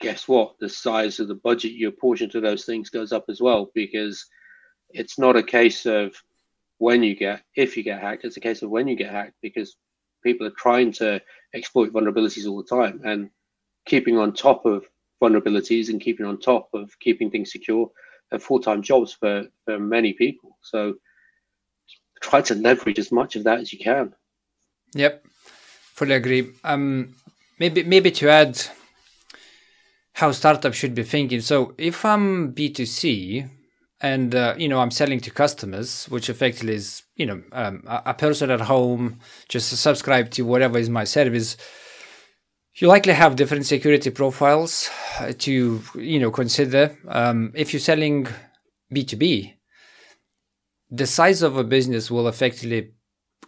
guess 0.00 0.28
what? 0.28 0.58
The 0.58 0.68
size 0.68 1.20
of 1.20 1.28
the 1.28 1.34
budget 1.34 1.72
you 1.72 1.88
apportion 1.88 2.30
to 2.30 2.40
those 2.40 2.64
things 2.64 2.90
goes 2.90 3.12
up 3.12 3.24
as 3.28 3.40
well 3.40 3.70
because 3.74 4.26
it's 4.90 5.18
not 5.18 5.36
a 5.36 5.42
case 5.42 5.86
of 5.86 6.14
when 6.78 7.02
you 7.02 7.16
get 7.16 7.42
if 7.54 7.76
you 7.76 7.82
get 7.82 8.00
hacked. 8.00 8.24
It's 8.24 8.36
a 8.36 8.40
case 8.40 8.62
of 8.62 8.70
when 8.70 8.88
you 8.88 8.96
get 8.96 9.10
hacked 9.10 9.36
because 9.42 9.76
people 10.22 10.46
are 10.46 10.58
trying 10.58 10.92
to 10.92 11.20
exploit 11.54 11.92
vulnerabilities 11.92 12.48
all 12.48 12.62
the 12.62 12.68
time 12.68 13.00
and 13.04 13.30
keeping 13.86 14.18
on 14.18 14.32
top 14.32 14.66
of 14.66 14.84
vulnerabilities 15.22 15.88
and 15.88 16.00
keeping 16.00 16.26
on 16.26 16.38
top 16.38 16.68
of 16.74 16.90
keeping 17.00 17.30
things 17.30 17.52
secure 17.52 17.90
are 18.32 18.38
full-time 18.38 18.82
jobs 18.82 19.12
for, 19.12 19.46
for 19.64 19.78
many 19.78 20.12
people. 20.12 20.58
So 20.62 20.94
try 22.20 22.40
to 22.42 22.54
leverage 22.54 22.98
as 22.98 23.12
much 23.12 23.36
of 23.36 23.44
that 23.44 23.60
as 23.60 23.72
you 23.72 23.78
can. 23.78 24.12
Yep, 24.94 25.24
fully 25.94 26.14
agree. 26.14 26.52
Um, 26.64 27.14
maybe 27.58 27.82
maybe 27.84 28.10
to 28.12 28.28
add 28.28 28.60
how 30.16 30.32
startups 30.32 30.76
should 30.76 30.94
be 30.94 31.02
thinking. 31.02 31.42
So 31.42 31.74
if 31.76 32.02
I'm 32.04 32.54
B2C 32.54 33.50
and 34.00 34.34
uh, 34.34 34.54
you 34.56 34.68
know 34.68 34.80
I'm 34.80 34.90
selling 34.90 35.20
to 35.20 35.30
customers, 35.30 36.06
which 36.06 36.30
effectively 36.30 36.74
is 36.74 37.02
you 37.16 37.26
know 37.26 37.42
um, 37.52 37.82
a 37.86 38.14
person 38.14 38.50
at 38.50 38.62
home 38.62 39.20
just 39.48 39.68
subscribe 39.76 40.30
to 40.32 40.42
whatever 40.42 40.78
is 40.78 40.90
my 40.90 41.04
service 41.04 41.56
you 42.78 42.88
likely 42.88 43.14
have 43.14 43.36
different 43.36 43.64
security 43.64 44.10
profiles 44.10 44.90
uh, 45.18 45.32
to 45.38 45.82
you 45.94 46.20
know 46.20 46.30
consider 46.30 46.96
um, 47.08 47.52
if 47.54 47.72
you're 47.72 47.80
selling 47.80 48.26
b2b 48.94 49.54
the 50.90 51.06
size 51.06 51.42
of 51.42 51.56
a 51.56 51.64
business 51.64 52.10
will 52.10 52.28
effectively 52.28 52.92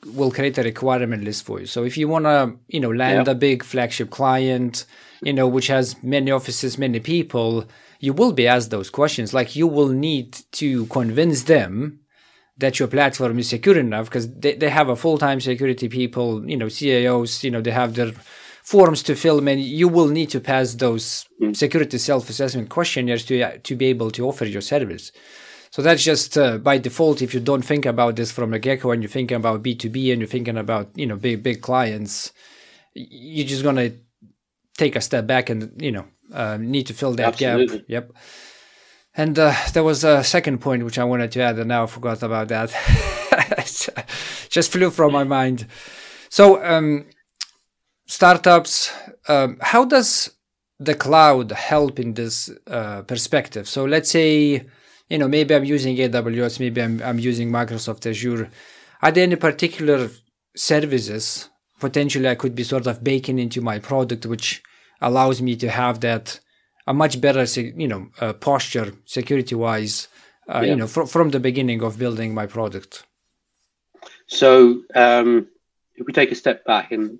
will 0.06 0.30
create 0.30 0.58
a 0.58 0.62
requirement 0.62 1.24
list 1.24 1.44
for 1.44 1.60
you. 1.60 1.66
So 1.66 1.84
if 1.84 1.96
you 1.96 2.08
want 2.08 2.24
to 2.24 2.56
you 2.68 2.80
know 2.80 2.90
land 2.90 3.28
a 3.28 3.34
big 3.34 3.62
flagship 3.62 4.10
client 4.10 4.84
you 5.22 5.32
know 5.32 5.48
which 5.48 5.66
has 5.66 6.00
many 6.02 6.30
offices 6.30 6.78
many 6.78 7.00
people 7.00 7.64
you 8.00 8.12
will 8.12 8.32
be 8.32 8.46
asked 8.46 8.70
those 8.70 8.90
questions. 8.90 9.34
Like 9.34 9.56
you 9.56 9.66
will 9.66 9.88
need 9.88 10.38
to 10.52 10.86
convince 10.86 11.44
them 11.44 12.00
that 12.58 12.78
your 12.78 12.88
platform 12.88 13.38
is 13.38 13.48
secure 13.48 13.78
enough 13.78 14.06
because 14.06 14.32
they, 14.34 14.54
they 14.54 14.68
have 14.68 14.88
a 14.88 14.96
full-time 14.96 15.40
security 15.40 15.88
people 15.88 16.48
you 16.48 16.56
know 16.56 16.68
caos 16.68 17.44
you 17.44 17.50
know 17.50 17.60
they 17.60 17.70
have 17.70 17.94
their 17.94 18.12
forms 18.62 19.02
to 19.02 19.14
fill 19.14 19.46
and 19.48 19.62
you 19.62 19.88
will 19.88 20.08
need 20.08 20.28
to 20.28 20.40
pass 20.40 20.74
those 20.74 21.24
mm. 21.40 21.56
security 21.56 21.98
self-assessment 21.98 22.68
questionnaires 22.68 23.24
to 23.24 23.58
to 23.60 23.74
be 23.74 23.86
able 23.86 24.10
to 24.10 24.26
offer 24.26 24.44
your 24.44 24.60
service 24.60 25.12
so 25.78 25.82
that's 25.82 26.02
just 26.02 26.36
uh, 26.36 26.58
by 26.58 26.76
default 26.76 27.22
if 27.22 27.32
you 27.32 27.38
don't 27.38 27.64
think 27.64 27.86
about 27.86 28.16
this 28.16 28.32
from 28.32 28.52
a 28.52 28.58
get-go 28.58 28.90
and 28.90 29.00
you're 29.00 29.08
thinking 29.08 29.36
about 29.36 29.62
b2b 29.62 30.12
and 30.12 30.20
you're 30.20 30.26
thinking 30.26 30.58
about 30.58 30.90
you 30.96 31.06
know 31.06 31.16
big 31.16 31.40
big 31.42 31.62
clients 31.62 32.32
you're 32.94 33.46
just 33.46 33.62
going 33.62 33.76
to 33.76 33.92
take 34.76 34.96
a 34.96 35.00
step 35.00 35.24
back 35.24 35.48
and 35.48 35.80
you 35.80 35.92
know 35.92 36.04
uh, 36.32 36.56
need 36.58 36.86
to 36.88 36.92
fill 36.92 37.12
that 37.12 37.28
Absolutely. 37.28 37.78
gap 37.78 37.86
yep 37.88 38.12
and 39.18 39.36
uh, 39.36 39.52
there 39.72 39.82
was 39.82 40.04
a 40.04 40.22
second 40.22 40.60
point 40.60 40.84
which 40.84 40.96
I 40.96 41.02
wanted 41.02 41.32
to 41.32 41.40
add, 41.42 41.58
and 41.58 41.68
now 41.68 41.82
I 41.82 41.86
forgot 41.86 42.22
about 42.22 42.48
that. 42.48 42.70
Just 44.48 44.70
flew 44.70 44.90
from 44.90 45.12
my 45.12 45.24
mind. 45.24 45.66
So, 46.28 46.64
um, 46.64 47.06
startups, 48.06 48.92
um, 49.26 49.58
how 49.60 49.84
does 49.84 50.30
the 50.78 50.94
cloud 50.94 51.50
help 51.50 51.98
in 51.98 52.14
this 52.14 52.48
uh, 52.68 53.02
perspective? 53.02 53.68
So, 53.68 53.84
let's 53.84 54.08
say, 54.08 54.66
you 55.08 55.18
know, 55.18 55.28
maybe 55.28 55.54
I'm 55.54 55.64
using 55.64 55.96
AWS, 55.96 56.60
maybe 56.60 56.82
I'm, 56.82 57.02
I'm 57.02 57.18
using 57.18 57.50
Microsoft 57.50 58.08
Azure. 58.08 58.50
Are 59.02 59.10
there 59.10 59.24
any 59.24 59.36
particular 59.36 60.10
services 60.56 61.48
potentially 61.78 62.28
I 62.28 62.34
could 62.34 62.54
be 62.54 62.64
sort 62.64 62.86
of 62.86 63.02
baking 63.04 63.38
into 63.38 63.60
my 63.60 63.78
product, 63.78 64.26
which 64.26 64.62
allows 65.00 65.40
me 65.40 65.56
to 65.56 65.70
have 65.70 66.00
that 66.00 66.40
a 66.86 66.94
much 66.94 67.20
better, 67.20 67.44
you 67.60 67.88
know, 67.88 68.08
uh, 68.20 68.32
posture 68.32 68.92
security 69.04 69.54
wise, 69.54 70.08
uh, 70.48 70.60
yeah. 70.60 70.70
you 70.70 70.76
know, 70.76 70.86
fr- 70.86 71.04
from 71.04 71.30
the 71.30 71.40
beginning 71.40 71.82
of 71.82 71.98
building 71.98 72.34
my 72.34 72.46
product. 72.46 73.04
So, 74.26 74.82
um, 74.94 75.48
if 75.96 76.06
we 76.06 76.12
take 76.12 76.32
a 76.32 76.34
step 76.34 76.64
back 76.64 76.92
and 76.92 77.18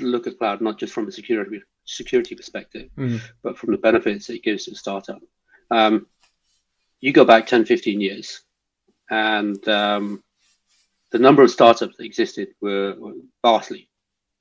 look 0.00 0.26
at 0.26 0.38
cloud 0.38 0.60
not 0.60 0.78
just 0.78 0.92
from 0.92 1.06
a 1.06 1.12
security 1.12 1.62
security 1.84 2.34
perspective, 2.34 2.88
mm-hmm. 2.96 3.18
but 3.42 3.56
from 3.58 3.70
the 3.70 3.78
benefits 3.78 4.28
it 4.30 4.42
gives 4.42 4.64
to 4.64 4.72
a 4.72 4.74
startup. 4.74 5.20
Um, 5.70 6.06
you 7.04 7.12
go 7.12 7.24
back 7.24 7.46
10, 7.46 7.64
15 7.64 8.00
years, 8.00 8.40
and 9.10 9.66
um, 9.68 10.22
the 11.12 11.18
number 11.18 11.42
of 11.42 11.50
startups 11.50 11.96
that 11.96 12.04
existed 12.04 12.48
were, 12.60 12.96
vastly, 13.44 13.88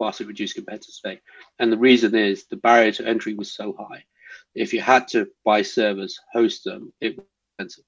vastly 0.02 0.26
reduced 0.26 0.56
compared 0.56 0.82
to 0.82 0.92
today. 0.92 1.20
And 1.60 1.72
the 1.72 1.78
reason 1.78 2.16
is 2.16 2.46
the 2.46 2.58
barrier 2.58 2.92
to 2.94 3.08
entry 3.08 3.34
was 3.34 3.52
so 3.52 3.76
high 3.78 4.04
if 4.56 4.74
you 4.74 4.82
had 4.82 5.08
to 5.10 5.28
buy 5.44 5.62
servers, 5.62 6.20
host 6.32 6.64
them, 6.64 6.94
it 7.02 7.18
was 7.18 7.26
expensive. 7.52 7.84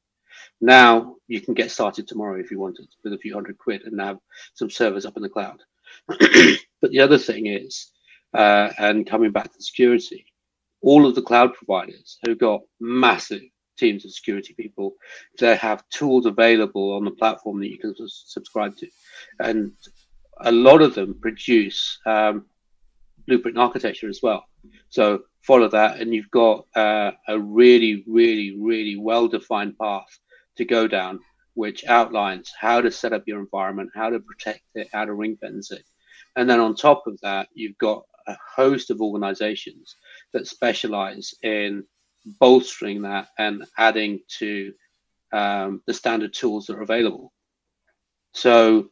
Now 0.62 1.16
you 1.28 1.42
can 1.42 1.54
get 1.54 1.72
started 1.72 2.08
tomorrow 2.08 2.40
if 2.40 2.52
you 2.52 2.60
wanted 2.60 2.88
with 3.04 3.14
a 3.14 3.18
few 3.18 3.34
hundred 3.34 3.58
quid 3.58 3.84
and 3.86 4.00
have 4.00 4.20
some 4.54 4.70
servers 4.70 5.06
up 5.06 5.16
in 5.18 5.24
the 5.24 5.30
cloud. 5.30 5.62
but 6.08 6.92
the 6.92 7.00
other 7.00 7.18
thing 7.18 7.48
is, 7.48 7.92
uh, 8.34 8.72
and 8.78 9.08
coming 9.08 9.32
back 9.32 9.54
to 9.54 9.62
security, 9.62 10.26
all 10.82 11.06
of 11.06 11.16
the 11.16 11.22
cloud 11.22 11.54
providers 11.54 12.18
who've 12.26 12.38
got 12.38 12.62
massive 12.80 13.42
teams 13.78 14.06
of 14.06 14.12
security 14.12 14.54
people, 14.54 14.94
they 15.40 15.56
have 15.56 15.88
tools 15.90 16.26
available 16.26 16.94
on 16.94 17.06
the 17.06 17.12
platform 17.12 17.60
that 17.60 17.70
you 17.70 17.78
can 17.78 17.94
subscribe 18.08 18.76
to. 18.78 18.88
And 19.40 19.72
a 20.42 20.52
lot 20.52 20.82
of 20.82 20.96
them 20.96 21.18
produce 21.22 22.00
um, 22.06 22.46
blueprint 23.28 23.58
architecture 23.58 24.10
as 24.10 24.20
well. 24.22 24.46
So 24.90 25.24
follow 25.42 25.70
that, 25.70 26.00
and 26.00 26.14
you've 26.14 26.32
got 26.32 26.66
uh, 26.76 27.12
a 27.28 27.40
really, 27.40 28.04
really, 28.08 28.56
really 28.60 28.98
well-defined 28.98 29.78
path 29.78 30.20
to 30.58 30.66
go 30.66 30.88
down, 30.88 31.20
which 31.54 31.86
outlines 31.86 32.52
how 32.60 32.82
to 32.82 32.92
set 32.92 33.14
up 33.14 33.24
your 33.28 33.40
environment, 33.40 33.90
how 33.96 34.10
to 34.10 34.20
protect 34.20 34.64
it, 34.76 34.90
how 34.92 35.06
to 35.06 35.14
ring 35.14 35.38
fence 35.40 35.72
it, 35.72 35.84
and 36.36 36.50
then 36.50 36.60
on 36.60 36.76
top 36.76 37.04
of 37.08 37.20
that, 37.22 37.48
you've 37.54 37.78
got 37.78 38.04
a 38.28 38.36
host 38.56 38.90
of 38.90 39.02
organizations 39.02 39.96
that 40.34 40.48
specialize 40.48 41.34
in 41.44 41.84
bolstering 42.26 43.04
that 43.04 43.28
and 43.38 43.66
adding 43.78 44.20
to 44.40 44.74
um, 45.32 45.82
the 45.86 45.94
standard 45.94 46.34
tools 46.34 46.66
that 46.68 46.78
are 46.78 46.82
available. 46.82 47.32
So, 48.34 48.90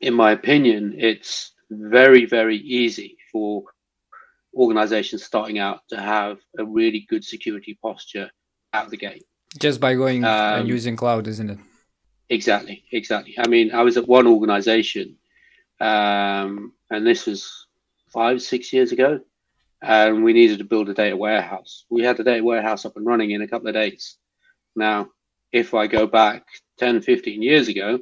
in 0.00 0.14
my 0.14 0.32
opinion, 0.32 0.94
it's 0.98 1.52
very, 1.70 2.24
very 2.24 2.56
easy 2.56 3.16
for 3.30 3.64
organizations 4.54 5.24
starting 5.24 5.58
out 5.58 5.80
to 5.90 6.00
have 6.00 6.38
a 6.58 6.64
really 6.64 7.06
good 7.08 7.24
security 7.24 7.78
posture 7.80 8.30
out 8.72 8.86
of 8.86 8.90
the 8.90 8.96
gate. 8.96 9.24
Just 9.58 9.80
by 9.80 9.94
going 9.94 10.24
um, 10.24 10.60
and 10.60 10.68
using 10.68 10.96
cloud, 10.96 11.26
isn't 11.26 11.50
it? 11.50 11.58
Exactly, 12.28 12.84
exactly. 12.92 13.34
I 13.38 13.48
mean, 13.48 13.72
I 13.72 13.82
was 13.82 13.96
at 13.96 14.06
one 14.06 14.26
organization, 14.26 15.16
um, 15.80 16.72
and 16.90 17.06
this 17.06 17.26
was 17.26 17.66
five, 18.12 18.42
six 18.42 18.72
years 18.72 18.92
ago, 18.92 19.20
and 19.82 20.24
we 20.24 20.32
needed 20.32 20.58
to 20.58 20.64
build 20.64 20.88
a 20.88 20.94
data 20.94 21.16
warehouse. 21.16 21.84
We 21.90 22.02
had 22.02 22.16
the 22.16 22.24
data 22.24 22.42
warehouse 22.42 22.84
up 22.84 22.96
and 22.96 23.06
running 23.06 23.30
in 23.30 23.42
a 23.42 23.48
couple 23.48 23.68
of 23.68 23.74
days. 23.74 24.16
Now, 24.74 25.08
if 25.52 25.74
I 25.74 25.86
go 25.86 26.06
back 26.06 26.44
10, 26.78 27.02
15 27.02 27.42
years 27.42 27.68
ago, 27.68 28.00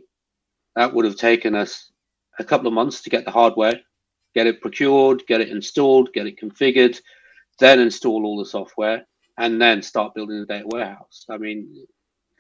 that 0.75 0.93
would 0.93 1.05
have 1.05 1.17
taken 1.17 1.55
us 1.55 1.91
a 2.39 2.45
couple 2.45 2.67
of 2.67 2.73
months 2.73 3.03
to 3.03 3.11
get 3.11 3.25
the 3.25 3.31
hardware, 3.31 3.81
get 4.35 4.47
it 4.47 4.61
procured, 4.61 5.27
get 5.27 5.41
it 5.41 5.49
installed, 5.49 6.13
get 6.13 6.27
it 6.27 6.41
configured, 6.41 7.01
then 7.59 7.81
install 7.81 8.25
all 8.25 8.39
the 8.39 8.45
software, 8.45 9.07
and 9.39 9.61
then 9.61 9.83
start 9.83 10.15
building 10.15 10.41
the 10.41 10.47
data 10.47 10.67
warehouse. 10.67 11.25
I 11.31 11.39
mean, 11.39 11.87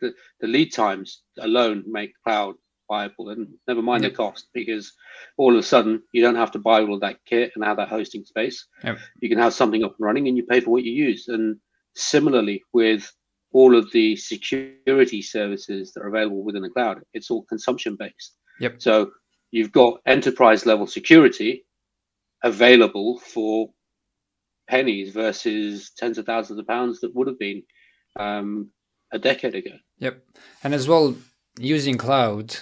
the, 0.00 0.12
the 0.40 0.46
lead 0.46 0.72
times 0.72 1.22
alone 1.38 1.84
make 1.86 2.12
cloud 2.24 2.56
viable 2.88 3.30
and 3.30 3.48
never 3.66 3.82
mind 3.82 4.02
yep. 4.02 4.12
the 4.12 4.16
cost 4.16 4.48
because 4.52 4.92
all 5.36 5.52
of 5.52 5.58
a 5.58 5.62
sudden 5.62 6.02
you 6.12 6.22
don't 6.22 6.36
have 6.36 6.50
to 6.52 6.58
buy 6.58 6.80
all 6.80 6.94
of 6.94 7.00
that 7.00 7.18
kit 7.26 7.52
and 7.54 7.64
have 7.64 7.76
that 7.76 7.88
hosting 7.88 8.24
space. 8.24 8.66
Yep. 8.84 8.98
You 9.20 9.28
can 9.28 9.38
have 9.38 9.54
something 9.54 9.84
up 9.84 9.96
and 9.98 10.06
running 10.06 10.28
and 10.28 10.36
you 10.36 10.44
pay 10.44 10.60
for 10.60 10.70
what 10.70 10.84
you 10.84 10.92
use. 10.92 11.28
And 11.28 11.56
similarly 11.94 12.62
with 12.72 13.10
all 13.52 13.76
of 13.76 13.90
the 13.92 14.16
security 14.16 15.22
services 15.22 15.92
that 15.92 16.02
are 16.02 16.08
available 16.08 16.44
within 16.44 16.62
the 16.62 16.70
cloud, 16.70 17.00
it's 17.14 17.30
all 17.30 17.44
consumption 17.44 17.96
based. 17.98 18.36
Yep. 18.60 18.76
So 18.82 19.10
you've 19.50 19.72
got 19.72 20.00
enterprise 20.06 20.66
level 20.66 20.86
security 20.86 21.64
available 22.42 23.18
for 23.20 23.70
pennies 24.68 25.12
versus 25.12 25.92
tens 25.96 26.18
of 26.18 26.26
thousands 26.26 26.58
of 26.58 26.66
pounds 26.66 27.00
that 27.00 27.14
would 27.14 27.28
have 27.28 27.38
been 27.38 27.62
um, 28.18 28.70
a 29.12 29.18
decade 29.18 29.54
ago. 29.54 29.70
Yep. 29.98 30.22
And 30.64 30.74
as 30.74 30.88
well, 30.88 31.16
using 31.58 31.96
cloud 31.96 32.56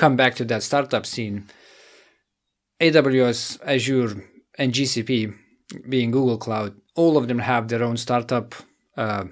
come 0.00 0.16
back 0.16 0.34
to 0.36 0.44
that 0.46 0.62
startup 0.62 1.04
scene, 1.04 1.46
AWS, 2.80 3.60
Azure, 3.64 4.24
and 4.58 4.72
GCP, 4.72 5.34
being 5.88 6.10
Google 6.10 6.38
Cloud, 6.38 6.74
all 6.96 7.18
of 7.18 7.28
them 7.28 7.40
have 7.40 7.68
their 7.68 7.84
own 7.84 7.98
startup 7.98 8.54
uh, 8.96 9.24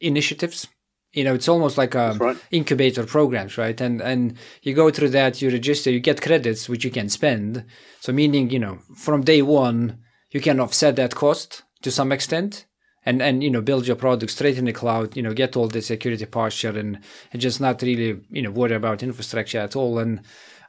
initiatives. 0.00 0.66
You 1.12 1.24
know, 1.24 1.34
it's 1.34 1.48
almost 1.48 1.78
like 1.78 1.94
a 1.94 2.14
right. 2.20 2.36
incubator 2.50 3.06
programs, 3.06 3.56
right? 3.56 3.80
And 3.80 4.02
and 4.02 4.36
you 4.62 4.74
go 4.74 4.90
through 4.90 5.10
that, 5.10 5.40
you 5.40 5.48
register, 5.48 5.90
you 5.90 6.00
get 6.00 6.20
credits 6.20 6.68
which 6.68 6.84
you 6.84 6.90
can 6.90 7.08
spend. 7.08 7.64
So 8.00 8.12
meaning, 8.12 8.50
you 8.50 8.58
know, 8.58 8.80
from 8.96 9.22
day 9.22 9.40
one, 9.40 10.00
you 10.32 10.40
can 10.40 10.60
offset 10.60 10.96
that 10.96 11.14
cost 11.14 11.62
to 11.82 11.90
some 11.90 12.12
extent 12.12 12.66
and 13.06 13.22
and 13.22 13.42
you 13.42 13.50
know 13.50 13.62
build 13.62 13.86
your 13.86 13.96
product 13.96 14.32
straight 14.32 14.58
in 14.58 14.66
the 14.66 14.72
cloud 14.72 15.16
you 15.16 15.22
know 15.22 15.32
get 15.32 15.56
all 15.56 15.68
the 15.68 15.80
security 15.80 16.26
posture 16.26 16.76
and 16.78 16.98
and 17.32 17.40
just 17.40 17.60
not 17.60 17.80
really 17.80 18.20
you 18.30 18.42
know 18.42 18.50
worry 18.50 18.74
about 18.74 19.02
infrastructure 19.02 19.60
at 19.60 19.76
all. 19.76 19.98
And 19.98 20.20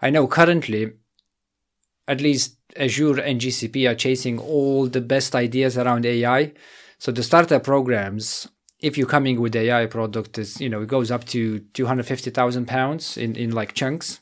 i 0.01 0.09
know 0.09 0.27
currently 0.27 0.93
at 2.07 2.21
least 2.21 2.57
azure 2.77 3.19
and 3.19 3.41
gcp 3.41 3.89
are 3.89 3.95
chasing 3.95 4.39
all 4.39 4.88
the 4.88 5.01
best 5.01 5.35
ideas 5.35 5.77
around 5.77 6.05
ai 6.05 6.53
so 6.99 7.11
the 7.11 7.23
startup 7.23 7.63
programs 7.63 8.47
if 8.79 8.97
you're 8.97 9.07
coming 9.07 9.39
with 9.41 9.55
ai 9.55 9.85
product 9.88 10.38
is 10.38 10.61
you 10.61 10.69
know 10.69 10.81
it 10.81 10.88
goes 10.88 11.11
up 11.11 11.25
to 11.25 11.59
250000 11.73 12.67
pounds 12.67 13.17
in 13.17 13.35
in 13.35 13.51
like 13.51 13.73
chunks. 13.73 14.19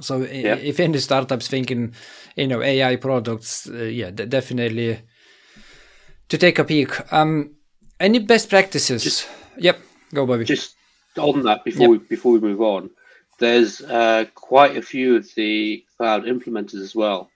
So 0.00 0.22
yeah. 0.22 0.54
if 0.54 0.80
any 0.80 0.98
startups 0.98 1.48
thinking 1.48 1.94
you 2.36 2.48
know 2.48 2.62
ai 2.62 2.96
products 2.96 3.68
uh, 3.68 3.84
yeah 3.84 4.10
definitely 4.10 5.02
to 6.32 6.38
take 6.38 6.58
a 6.58 6.64
peek. 6.64 7.12
Um, 7.12 7.56
any 8.00 8.18
best 8.18 8.48
practices? 8.48 9.04
Just, 9.04 9.28
yep, 9.58 9.78
go, 10.14 10.24
Bobby. 10.24 10.46
Just 10.46 10.76
on 11.18 11.42
that 11.42 11.62
before 11.62 11.82
yep. 11.82 11.90
we 11.90 11.98
before 11.98 12.32
we 12.32 12.40
move 12.40 12.62
on, 12.62 12.88
there's 13.38 13.82
uh, 13.82 14.24
quite 14.34 14.78
a 14.78 14.82
few 14.82 15.16
of 15.16 15.28
the 15.34 15.84
cloud 15.98 16.24
implementers 16.24 16.80
as 16.80 16.96
well. 16.96 17.30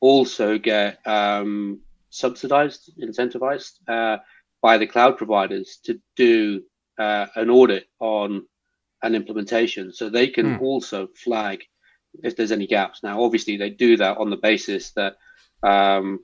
Also 0.00 0.56
get 0.56 1.04
um, 1.04 1.80
subsidized, 2.10 2.92
incentivized 3.02 3.80
uh, 3.88 4.18
by 4.62 4.78
the 4.78 4.86
cloud 4.86 5.18
providers 5.18 5.80
to 5.86 6.00
do 6.14 6.62
uh, 6.96 7.26
an 7.34 7.50
audit 7.50 7.88
on 7.98 8.46
an 9.02 9.16
implementation, 9.16 9.92
so 9.92 10.08
they 10.08 10.28
can 10.28 10.58
mm. 10.58 10.62
also 10.62 11.08
flag 11.08 11.64
if 12.22 12.36
there's 12.36 12.52
any 12.52 12.68
gaps. 12.68 13.02
Now, 13.02 13.20
obviously, 13.24 13.56
they 13.56 13.70
do 13.70 13.96
that 13.96 14.18
on 14.18 14.30
the 14.30 14.36
basis 14.36 14.92
that 14.92 15.16
um, 15.64 16.20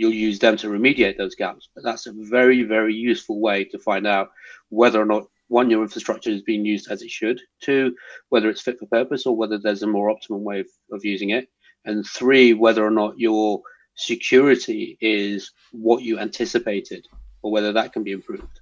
you'll 0.00 0.14
use 0.14 0.38
them 0.38 0.56
to 0.56 0.68
remediate 0.68 1.18
those 1.18 1.34
gaps. 1.34 1.68
But 1.74 1.84
that's 1.84 2.06
a 2.06 2.14
very, 2.14 2.62
very 2.62 2.94
useful 2.94 3.38
way 3.38 3.64
to 3.64 3.78
find 3.78 4.06
out 4.06 4.30
whether 4.70 4.98
or 4.98 5.04
not 5.04 5.24
one, 5.48 5.68
your 5.68 5.82
infrastructure 5.82 6.30
is 6.30 6.40
being 6.40 6.64
used 6.64 6.90
as 6.90 7.02
it 7.02 7.10
should, 7.10 7.38
two, 7.60 7.94
whether 8.30 8.48
it's 8.48 8.62
fit 8.62 8.78
for 8.78 8.86
purpose 8.86 9.26
or 9.26 9.36
whether 9.36 9.58
there's 9.58 9.82
a 9.82 9.86
more 9.86 10.08
optimum 10.08 10.42
way 10.42 10.60
of, 10.60 10.68
of 10.90 11.04
using 11.04 11.30
it, 11.30 11.48
and 11.84 12.06
three, 12.06 12.54
whether 12.54 12.82
or 12.82 12.90
not 12.90 13.18
your 13.18 13.60
security 13.94 14.96
is 15.02 15.52
what 15.72 16.02
you 16.02 16.18
anticipated 16.18 17.06
or 17.42 17.52
whether 17.52 17.72
that 17.74 17.92
can 17.92 18.02
be 18.02 18.12
improved. 18.12 18.60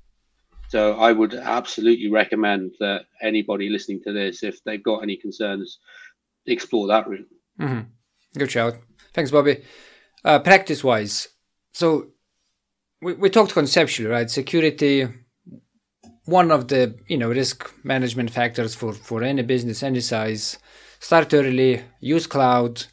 So 0.71 0.95
I 0.95 1.13
would 1.13 1.35
absolutely 1.35 2.11
recommend 2.11 2.73
that 2.81 3.03
anybody 3.23 3.69
listening 3.69 4.03
to 4.05 4.13
this, 4.13 4.43
if 4.43 4.65
they've 4.65 4.83
got 4.83 5.05
any 5.05 5.17
concerns, 5.17 5.79
explore 6.47 6.89
that 6.89 7.07
route. 7.07 7.29
Mm-hmm. 7.61 7.81
Good 8.39 8.51
shout. 8.51 8.75
Thanks, 9.15 9.31
Bobby. 9.31 9.63
Uh, 10.25 10.39
practice 10.39 10.83
wise, 10.83 11.29
so 11.73 12.09
we, 13.01 13.15
we 13.15 13.31
talked 13.31 13.53
conceptually, 13.53 14.09
right? 14.09 14.31
Security, 14.31 15.07
one 16.25 16.51
of 16.51 16.69
the 16.69 16.97
you 17.07 17.17
know 17.17 17.29
risk 17.29 17.73
management 17.85 18.31
factors 18.31 18.75
for 18.75 18.93
for 18.93 19.23
any 19.23 19.43
business, 19.43 19.83
any 19.83 20.01
size. 20.01 20.59
Start 21.01 21.33
early, 21.33 21.83
use 22.01 22.27
cloud. 22.27 22.85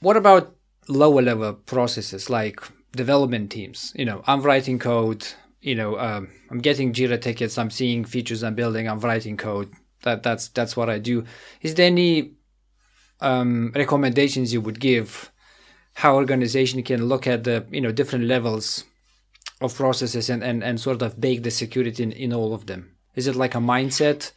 What 0.00 0.16
about 0.16 0.56
lower 0.88 1.20
level 1.20 1.52
processes 1.52 2.30
like 2.30 2.60
development 2.92 3.50
teams? 3.50 3.92
You 3.94 4.06
know, 4.06 4.22
I'm 4.26 4.42
writing 4.42 4.78
code. 4.78 5.26
You 5.60 5.74
know, 5.74 5.98
um, 5.98 6.30
I'm 6.50 6.60
getting 6.60 6.92
Jira 6.92 7.20
tickets. 7.20 7.58
I'm 7.58 7.70
seeing 7.70 8.04
features 8.04 8.42
I'm 8.42 8.54
building. 8.54 8.88
I'm 8.88 9.00
writing 9.00 9.36
code. 9.36 9.70
That 10.04 10.22
that's 10.22 10.48
that's 10.48 10.76
what 10.76 10.88
I 10.88 10.98
do. 10.98 11.24
Is 11.60 11.74
there 11.74 11.86
any 11.86 12.32
um, 13.20 13.72
recommendations 13.74 14.52
you 14.52 14.60
would 14.60 14.80
give 14.80 15.30
how 15.98 16.14
organization 16.14 16.80
can 16.84 17.06
look 17.06 17.26
at 17.26 17.42
the 17.42 17.66
you 17.70 17.80
know 17.80 17.90
different 17.90 18.24
levels 18.24 18.84
of 19.60 19.74
processes 19.74 20.30
and, 20.30 20.44
and, 20.44 20.62
and 20.62 20.80
sort 20.80 21.02
of 21.02 21.20
bake 21.20 21.42
the 21.42 21.50
security 21.50 22.04
in, 22.04 22.12
in 22.12 22.32
all 22.32 22.54
of 22.54 22.66
them. 22.66 22.94
Is 23.16 23.26
it 23.26 23.34
like 23.34 23.56
a 23.56 23.58
mindset? 23.58 24.30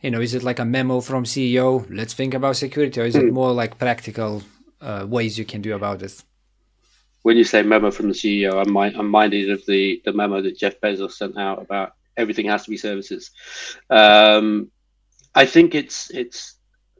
You 0.00 0.10
know 0.10 0.22
is 0.22 0.34
it 0.34 0.42
like 0.42 0.58
a 0.58 0.64
memo 0.64 1.00
from 1.00 1.24
ceo 1.24 1.86
let's 1.90 2.14
think 2.14 2.32
about 2.34 2.56
security 2.56 3.00
or 3.00 3.04
is 3.04 3.16
it 3.16 3.28
hmm. 3.28 3.34
more 3.34 3.52
like 3.52 3.78
practical 3.78 4.42
uh, 4.80 5.06
ways 5.08 5.38
you 5.38 5.44
can 5.44 5.60
do 5.60 5.74
about 5.74 5.98
this? 5.98 6.24
When 7.22 7.36
you 7.36 7.44
say 7.44 7.62
memo 7.62 7.90
from 7.90 8.08
the 8.08 8.14
ceo 8.14 8.52
i'm, 8.62 8.76
I'm 8.76 9.10
minded 9.10 9.50
of 9.50 9.64
the, 9.66 10.00
the 10.06 10.12
memo 10.12 10.40
that 10.42 10.58
jeff 10.58 10.80
bezos 10.80 11.12
sent 11.12 11.36
out 11.38 11.60
about 11.60 11.92
everything 12.16 12.46
has 12.46 12.64
to 12.64 12.70
be 12.70 12.78
services. 12.78 13.30
Um, 13.90 14.70
i 15.34 15.44
think 15.44 15.74
it's 15.74 16.10
it's 16.10 16.56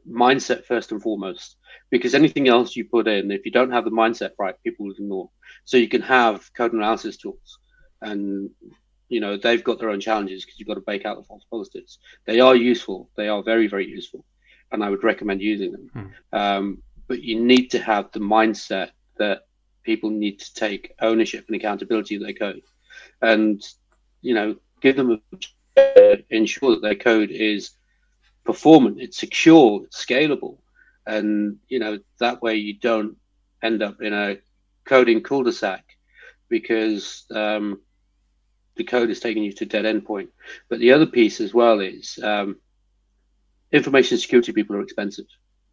mindset 0.07 0.65
first 0.65 0.91
and 0.91 1.01
foremost 1.01 1.54
because 1.97 2.15
anything 2.15 2.47
else 2.47 2.75
you 2.75 2.85
put 2.85 3.07
in, 3.07 3.31
if 3.31 3.45
you 3.45 3.51
don't 3.51 3.71
have 3.71 3.85
the 3.85 3.91
mindset 3.91 4.31
right, 4.37 4.61
people 4.63 4.85
will 4.85 4.93
ignore. 4.93 5.29
So 5.63 5.77
you 5.77 5.87
can 5.87 6.01
have 6.01 6.53
code 6.53 6.73
analysis 6.73 7.17
tools, 7.17 7.59
and 8.01 8.49
you 9.09 9.19
know 9.19 9.37
they've 9.37 9.63
got 9.63 9.79
their 9.79 9.89
own 9.89 9.99
challenges 9.99 10.43
because 10.43 10.59
you've 10.59 10.67
got 10.67 10.75
to 10.75 10.81
bake 10.81 11.05
out 11.05 11.17
the 11.17 11.23
false 11.23 11.45
positives. 11.49 11.99
They 12.25 12.39
are 12.39 12.55
useful. 12.55 13.09
They 13.15 13.27
are 13.27 13.43
very 13.43 13.67
very 13.67 13.87
useful, 13.87 14.25
and 14.71 14.83
I 14.83 14.89
would 14.89 15.03
recommend 15.03 15.41
using 15.41 15.71
them. 15.71 15.89
Hmm. 15.93 16.37
Um, 16.37 16.83
but 17.07 17.21
you 17.21 17.39
need 17.39 17.69
to 17.71 17.79
have 17.79 18.11
the 18.11 18.19
mindset 18.19 18.89
that 19.17 19.45
people 19.83 20.09
need 20.09 20.39
to 20.39 20.53
take 20.53 20.93
ownership 20.99 21.45
and 21.47 21.55
accountability 21.55 22.15
of 22.15 22.23
their 22.23 22.33
code, 22.33 22.63
and 23.21 23.63
you 24.21 24.33
know 24.33 24.55
give 24.81 24.95
them 24.97 25.21
a, 25.77 26.23
ensure 26.29 26.71
that 26.71 26.81
their 26.81 26.95
code 26.95 27.31
is 27.31 27.71
performant, 28.43 29.01
it's 29.01 29.17
secure, 29.17 29.83
it's 29.83 30.05
scalable, 30.05 30.57
and 31.05 31.57
you 31.67 31.79
know 31.79 31.99
that 32.19 32.41
way 32.41 32.55
you 32.55 32.73
don't 32.73 33.17
end 33.61 33.81
up 33.81 34.01
in 34.01 34.13
a 34.13 34.37
coding 34.85 35.21
cul-de-sac 35.21 35.83
because 36.49 37.25
um, 37.31 37.81
the 38.75 38.83
code 38.83 39.09
is 39.09 39.19
taking 39.19 39.43
you 39.43 39.53
to 39.53 39.65
dead 39.65 39.85
end 39.85 40.05
point. 40.05 40.29
But 40.69 40.79
the 40.79 40.91
other 40.91 41.07
piece 41.07 41.41
as 41.41 41.53
well 41.53 41.79
is 41.79 42.19
um, 42.21 42.57
information 43.71 44.17
security 44.17 44.51
people 44.51 44.75
are 44.75 44.81
expensive, 44.81 45.25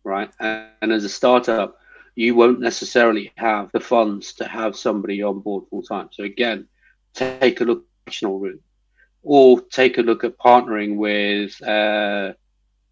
right? 0.05 0.31
And, 0.41 0.69
and, 0.81 0.93
as 0.93 1.05
a 1.05 1.09
startup, 1.09 1.77
you 2.15 2.35
won't 2.35 2.61
necessarily 2.61 3.33
have 3.37 3.71
the 3.73 3.81
funds 3.81 4.35
to 4.35 4.47
have 4.47 4.77
somebody 4.77 5.23
on 5.23 5.41
board 5.41 5.65
full 5.69 5.83
time. 5.83 6.09
So 6.13 6.25
again, 6.25 6.69
take 7.15 7.61
a 7.61 7.65
look 7.65 7.85
at 8.07 8.23
route, 8.23 8.63
or 9.23 9.61
take 9.61 9.99
a 9.99 10.03
look 10.03 10.25
at 10.25 10.39
partnering 10.39 10.97
with 10.97 11.61
a 11.63 12.35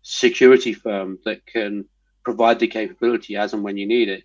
security 0.02 0.72
firm 0.72 1.18
that 1.24 1.44
can 1.46 1.84
provide 2.24 2.58
the 2.58 2.66
capability 2.66 3.36
as 3.36 3.52
and 3.52 3.62
when 3.62 3.76
you 3.76 3.86
need 3.86 4.08
it. 4.08 4.24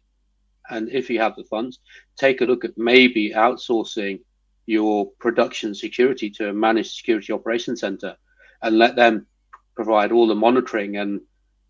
And 0.69 0.89
if 0.89 1.09
you 1.09 1.19
have 1.19 1.35
the 1.35 1.43
funds, 1.43 1.79
take 2.17 2.41
a 2.41 2.45
look 2.45 2.65
at 2.65 2.77
maybe 2.77 3.31
outsourcing 3.31 4.21
your 4.65 5.11
production 5.19 5.75
security 5.75 6.29
to 6.31 6.49
a 6.49 6.53
managed 6.53 6.95
security 6.95 7.31
operations 7.31 7.81
center 7.81 8.15
and 8.61 8.77
let 8.77 8.95
them 8.95 9.27
provide 9.75 10.11
all 10.11 10.27
the 10.27 10.35
monitoring 10.35 10.97
and 10.97 11.21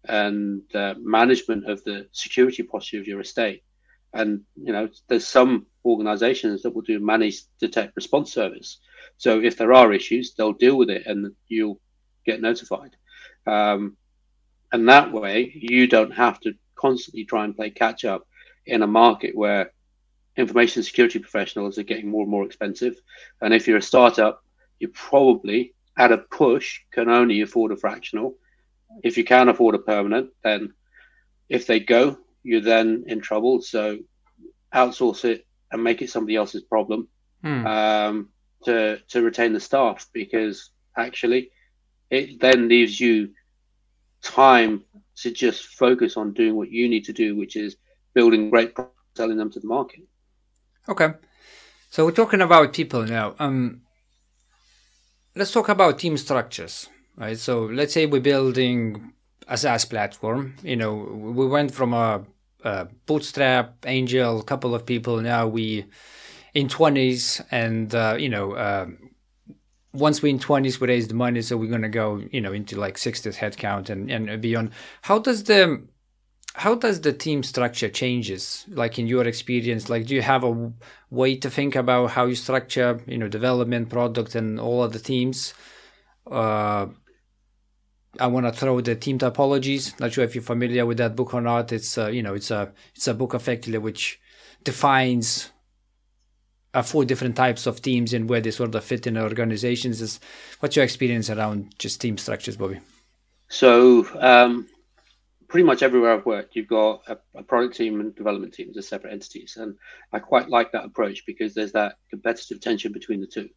and 0.08 0.62
uh, 0.76 0.94
management 1.00 1.68
of 1.68 1.84
the 1.84 2.08
security 2.12 2.62
posture 2.62 3.00
of 3.00 3.08
your 3.08 3.20
estate. 3.20 3.64
And 4.14 4.42
you 4.56 4.72
know, 4.72 4.88
there's 5.08 5.28
some 5.28 5.66
organizations 5.84 6.62
that 6.62 6.76
will 6.76 6.84
do 6.84 7.00
managed 7.00 7.46
detect 7.60 7.96
response 7.96 8.32
service. 8.32 8.78
So 9.18 9.42
if 9.42 9.58
there 9.58 9.74
are 9.74 9.94
issues, 9.94 10.34
they'll 10.34 10.54
deal 10.54 10.78
with 10.78 10.90
it, 10.90 11.06
and 11.06 11.34
you'll 11.48 11.80
get 12.26 12.42
notified. 12.42 12.96
Um, 13.48 13.98
and 14.76 14.90
that 14.90 15.14
way, 15.14 15.54
you 15.56 15.88
don't 15.88 16.12
have 16.12 16.38
to 16.42 16.54
constantly 16.76 17.24
try 17.24 17.46
and 17.46 17.56
play 17.56 17.70
catch 17.70 18.04
up 18.04 18.28
in 18.66 18.82
a 18.82 18.88
market 18.88 19.34
where 19.34 19.72
information 20.36 20.84
security 20.84 21.18
professionals 21.18 21.78
are 21.78 21.84
getting 21.84 22.10
more 22.10 22.24
and 22.24 22.30
more 22.30 22.46
expensive. 22.46 22.98
And 23.40 23.54
if 23.54 23.70
you're 23.70 23.78
a 23.78 23.82
startup, 23.82 24.44
you 24.80 24.90
probably 24.90 25.74
at 25.98 26.12
a 26.12 26.18
push 26.18 26.82
can 26.92 27.10
only 27.10 27.40
afford 27.40 27.72
a 27.72 27.78
fractional. 27.78 28.36
If 29.02 29.18
you 29.18 29.24
can 29.24 29.48
afford 29.48 29.76
a 29.76 29.80
permanent, 29.80 30.32
then 30.44 30.74
if 31.48 31.68
they 31.68 31.80
go, 31.80 32.18
you're 32.44 32.60
then 32.60 33.06
in 33.08 33.22
trouble. 33.22 33.62
So 33.62 34.00
outsource 34.74 35.24
it 35.24 35.48
and 35.72 35.86
make 35.86 36.02
it 36.02 36.10
somebody 36.10 36.36
else's 36.36 36.64
problem 36.64 37.08
hmm. 37.42 37.66
um, 37.66 38.30
to 38.66 39.00
to 39.08 39.22
retain 39.22 39.54
the 39.54 39.60
staff 39.62 40.06
because 40.12 40.72
actually 40.98 41.52
it 42.10 42.42
then 42.42 42.68
leaves 42.68 43.00
you 43.00 43.30
time 44.26 44.84
to 45.22 45.32
just 45.32 45.66
focus 45.66 46.18
on 46.18 46.34
doing 46.34 46.56
what 46.56 46.70
you 46.70 46.90
need 46.90 47.06
to 47.06 47.14
do, 47.14 47.38
which 47.38 47.56
is 47.56 47.78
building 48.14 48.50
great 48.50 48.76
products, 48.76 48.96
selling 49.16 49.38
them 49.38 49.52
to 49.52 49.60
the 49.60 49.68
market. 49.68 50.02
Okay. 50.90 51.14
So 51.90 52.04
we're 52.04 52.12
talking 52.12 52.42
about 52.42 52.74
people 52.74 53.06
now. 53.06 53.36
Um, 53.40 53.82
let's 55.36 55.52
talk 55.54 55.70
about 55.70 56.00
team 56.00 56.18
structures, 56.18 56.90
right? 57.16 57.38
So 57.38 57.64
let's 57.64 57.94
say 57.94 58.06
we're 58.06 58.20
building 58.20 59.14
a 59.48 59.58
SaaS 59.58 59.86
platform. 59.86 60.56
You 60.64 60.76
know, 60.76 60.94
we 60.96 61.48
went 61.48 61.72
from 61.74 61.94
a, 61.94 62.26
a 62.64 62.88
bootstrap, 63.06 63.86
angel, 63.86 64.42
couple 64.42 64.76
of 64.76 64.86
people. 64.86 65.22
Now 65.22 65.48
we 65.48 65.86
in 66.54 66.68
twenties, 66.68 67.42
and 67.52 67.94
uh, 67.94 68.16
you 68.18 68.30
know, 68.30 68.54
uh, 68.54 68.88
once 69.96 70.22
we're 70.22 70.30
in 70.30 70.40
twenties, 70.40 70.80
we 70.80 70.88
raise 70.88 71.08
the 71.08 71.14
money, 71.14 71.42
so 71.42 71.58
we're 71.58 71.72
gonna 71.72 71.90
go, 71.90 72.22
you 72.32 72.42
know, 72.42 72.54
into 72.54 72.80
like 72.80 72.96
60s 72.96 73.38
headcount 73.38 73.90
and 73.90 74.12
and 74.12 74.42
beyond. 74.42 74.72
How 75.04 75.20
does 75.20 75.44
the 75.44 75.88
how 76.56 76.74
does 76.76 77.02
the 77.02 77.12
team 77.12 77.44
structure 77.44 77.90
changes 77.90 78.66
like 78.70 78.98
in 78.98 79.08
your 79.08 79.26
experience? 79.26 79.90
Like 79.90 80.06
do 80.06 80.16
you 80.16 80.22
have 80.22 80.44
a 80.44 80.72
way 81.10 81.36
to 81.38 81.50
think 81.50 81.76
about 81.76 82.12
how 82.12 82.26
you 82.26 82.36
structure 82.36 83.02
you 83.08 83.18
know 83.18 83.28
development 83.28 83.90
product 83.90 84.36
and 84.36 84.60
all 84.60 84.84
of 84.84 84.94
the 84.94 85.00
teams? 85.00 85.54
Uh, 86.30 86.88
i 88.20 88.28
want 88.28 88.46
to 88.46 88.52
throw 88.52 88.80
the 88.82 88.96
team 88.96 89.20
topologies 89.20 90.00
not 90.00 90.12
sure 90.14 90.24
if 90.24 90.34
you're 90.34 90.42
familiar 90.42 90.86
with 90.86 90.98
that 90.98 91.16
book 91.16 91.34
or 91.34 91.42
not. 91.42 91.72
It's 91.72 91.98
uh, 91.98 92.08
you 92.08 92.24
know 92.24 92.34
it's 92.34 92.52
a 92.52 92.74
it's 92.96 93.08
a 93.08 93.14
book 93.14 93.34
effectively 93.34 93.78
which 93.78 94.20
defines 94.64 95.52
uh, 96.76 96.84
four 96.84 97.06
different 97.06 97.36
types 97.36 97.66
of 97.66 97.82
teams 97.82 98.14
and 98.14 98.30
where 98.30 98.42
they 98.42 98.52
sort 98.52 98.76
of 98.76 98.84
fit 98.84 99.08
in 99.08 99.18
organizations 99.18 100.02
is 100.02 100.20
what's 100.60 100.76
your 100.76 100.86
experience 100.86 101.30
around 101.30 101.74
just 101.80 102.00
team 102.02 102.18
structures 102.18 102.58
bobby 102.58 102.80
so 103.48 104.08
um 104.20 104.68
pretty 105.48 105.66
much 105.66 105.84
everywhere 105.84 106.14
I've 106.14 106.26
worked, 106.26 106.56
you've 106.56 106.68
got 106.68 107.04
a, 107.08 107.18
a, 107.36 107.44
product 107.44 107.78
team 107.78 108.00
and 108.00 108.16
development 108.16 108.54
teams 108.54 108.78
as 108.78 108.88
separate 108.88 109.14
entities, 109.14 109.58
and 109.58 109.76
I 110.12 110.20
quite 110.20 110.50
like 110.50 110.72
that 110.72 110.86
approach 110.86 111.26
because 111.26 111.54
there's 111.54 111.72
that 111.74 111.96
competitive 112.10 112.60
tension 112.60 112.92
between 112.92 113.22
the 113.22 113.28
two. 113.28 113.50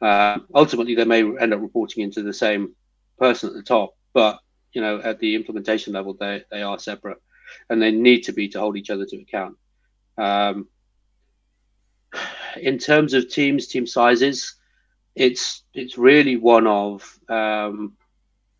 Uh, 0.00 0.38
ultimately, 0.54 0.94
they 0.94 1.04
may 1.04 1.20
end 1.38 1.54
up 1.54 1.60
reporting 1.60 2.02
into 2.02 2.22
the 2.22 2.32
same 2.32 2.74
person 3.18 3.50
at 3.50 3.54
the 3.54 3.62
top, 3.62 3.94
but 4.12 4.40
you 4.72 4.80
know, 4.80 5.00
at 5.00 5.18
the 5.18 5.34
implementation 5.34 5.92
level, 5.92 6.14
they 6.14 6.42
they 6.50 6.62
are 6.62 6.78
separate, 6.78 7.18
and 7.68 7.80
they 7.80 7.92
need 7.92 8.22
to 8.22 8.32
be 8.32 8.48
to 8.48 8.58
hold 8.58 8.76
each 8.76 8.90
other 8.90 9.04
to 9.06 9.20
account. 9.20 9.56
Um, 10.16 10.68
in 12.60 12.78
terms 12.78 13.14
of 13.14 13.28
teams, 13.28 13.66
team 13.66 13.86
sizes, 13.86 14.54
it's 15.14 15.62
it's 15.74 15.98
really 15.98 16.36
one 16.36 16.66
of 16.66 17.18
um, 17.28 17.94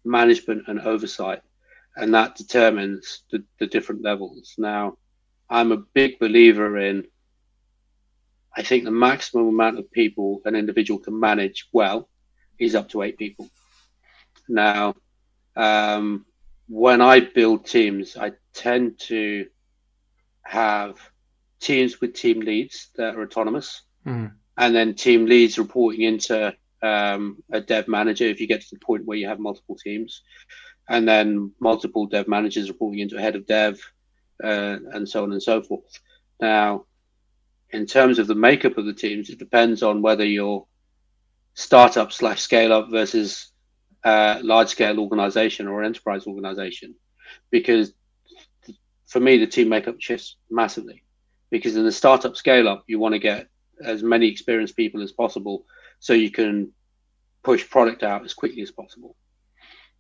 management 0.04 0.64
and 0.68 0.80
oversight 0.80 1.42
and 1.98 2.14
that 2.14 2.36
determines 2.36 3.24
the, 3.30 3.42
the 3.58 3.66
different 3.66 4.02
levels. 4.02 4.54
Now, 4.56 4.96
I'm 5.50 5.72
a 5.72 5.76
big 5.94 6.18
believer 6.18 6.78
in. 6.78 7.06
I 8.56 8.62
think 8.62 8.84
the 8.84 8.90
maximum 8.90 9.48
amount 9.48 9.78
of 9.78 9.90
people 9.90 10.40
an 10.44 10.54
individual 10.54 11.00
can 11.00 11.18
manage 11.18 11.68
well 11.72 12.08
is 12.58 12.74
up 12.74 12.88
to 12.90 13.02
eight 13.02 13.18
people. 13.18 13.48
Now, 14.48 14.94
um, 15.56 16.24
when 16.68 17.00
I 17.00 17.20
build 17.20 17.66
teams, 17.66 18.16
I 18.16 18.32
tend 18.54 18.98
to 19.00 19.46
have 20.42 20.98
teams 21.60 22.00
with 22.00 22.14
team 22.14 22.40
leads 22.40 22.90
that 22.96 23.16
are 23.16 23.22
autonomous, 23.22 23.82
mm. 24.08 24.32
and 24.56 24.74
then 24.74 24.94
team 24.94 25.26
leads 25.26 25.58
reporting 25.58 26.02
into 26.02 26.54
um, 26.82 27.42
a 27.50 27.60
dev 27.60 27.88
manager 27.88 28.24
if 28.24 28.40
you 28.40 28.46
get 28.46 28.60
to 28.62 28.70
the 28.72 28.78
point 28.78 29.04
where 29.04 29.18
you 29.18 29.28
have 29.28 29.38
multiple 29.38 29.76
teams 29.76 30.22
and 30.88 31.06
then 31.06 31.52
multiple 31.60 32.06
dev 32.06 32.28
managers 32.28 32.68
reporting 32.68 33.00
into 33.00 33.16
a 33.16 33.20
head 33.20 33.36
of 33.36 33.46
dev, 33.46 33.80
uh, 34.42 34.78
and 34.92 35.08
so 35.08 35.22
on 35.22 35.32
and 35.32 35.42
so 35.42 35.62
forth. 35.62 36.00
Now, 36.40 36.86
in 37.70 37.86
terms 37.86 38.18
of 38.18 38.26
the 38.26 38.34
makeup 38.34 38.78
of 38.78 38.86
the 38.86 38.94
teams, 38.94 39.28
it 39.28 39.38
depends 39.38 39.82
on 39.82 40.00
whether 40.00 40.24
you're 40.24 40.66
startup 41.54 42.12
slash 42.12 42.40
scale 42.40 42.72
up 42.72 42.90
versus 42.90 43.52
uh, 44.04 44.38
large 44.42 44.68
scale 44.68 44.98
organization 44.98 45.68
or 45.68 45.82
enterprise 45.82 46.26
organization. 46.26 46.94
Because 47.50 47.92
for 49.06 49.20
me, 49.20 49.38
the 49.38 49.46
team 49.46 49.68
makeup 49.68 49.96
shifts 49.98 50.36
massively. 50.50 51.02
Because 51.50 51.76
in 51.76 51.84
the 51.84 51.92
startup 51.92 52.36
scale 52.36 52.68
up, 52.68 52.84
you 52.86 52.98
want 52.98 53.14
to 53.14 53.18
get 53.18 53.48
as 53.84 54.02
many 54.02 54.28
experienced 54.28 54.76
people 54.76 55.02
as 55.02 55.12
possible 55.12 55.64
so 56.00 56.12
you 56.12 56.30
can 56.30 56.72
push 57.42 57.68
product 57.68 58.02
out 58.02 58.24
as 58.24 58.34
quickly 58.34 58.62
as 58.62 58.70
possible. 58.70 59.16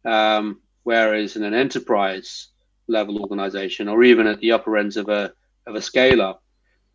Um, 0.04 0.60
Whereas 0.88 1.36
in 1.36 1.42
an 1.42 1.52
enterprise 1.52 2.48
level 2.86 3.20
organization, 3.20 3.88
or 3.88 4.02
even 4.04 4.26
at 4.26 4.40
the 4.40 4.52
upper 4.52 4.78
ends 4.78 4.96
of 4.96 5.10
a 5.10 5.34
of 5.66 5.74
a 5.74 5.82
scale 5.82 6.22
up, 6.22 6.42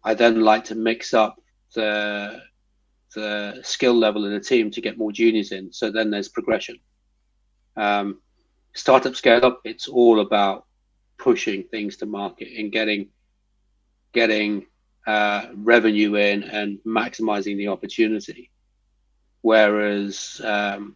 I 0.04 0.16
then 0.16 0.42
like 0.42 0.64
to 0.66 0.76
mix 0.76 1.14
up 1.14 1.36
the 1.76 2.42
the 3.14 3.60
skill 3.62 3.94
level 3.94 4.26
in 4.26 4.34
a 4.34 4.40
team 4.40 4.72
to 4.72 4.82
get 4.82 4.98
more 4.98 5.12
juniors 5.12 5.52
in. 5.52 5.72
So 5.72 5.92
then 5.92 6.10
there's 6.10 6.28
progression. 6.28 6.80
Um, 7.78 8.20
startup 8.74 9.16
scale 9.16 9.46
up, 9.46 9.62
it's 9.64 9.88
all 9.88 10.22
about 10.22 10.66
pushing 11.20 11.62
things 11.66 11.98
to 11.98 12.08
market 12.08 12.48
and 12.58 12.72
getting 12.72 13.10
getting 14.12 14.66
uh, 15.06 15.48
revenue 15.56 16.16
in 16.16 16.44
and 16.44 16.80
maximizing 16.86 17.58
the 17.58 17.68
opportunity. 17.68 18.50
Whereas 19.42 20.40
um, 20.44 20.96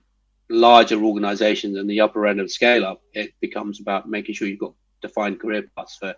larger 0.50 1.02
organizations 1.04 1.78
and 1.78 1.90
the 1.90 2.02
upper 2.02 2.26
end 2.26 2.40
of 2.40 2.52
scale 2.52 2.86
up, 2.86 3.02
it 3.14 3.34
becomes 3.42 3.82
about 3.82 4.10
making 4.10 4.36
sure 4.36 4.48
you've 4.48 4.60
got 4.60 4.74
defined 5.02 5.40
career 5.40 5.66
paths 5.76 5.98
for, 5.98 6.16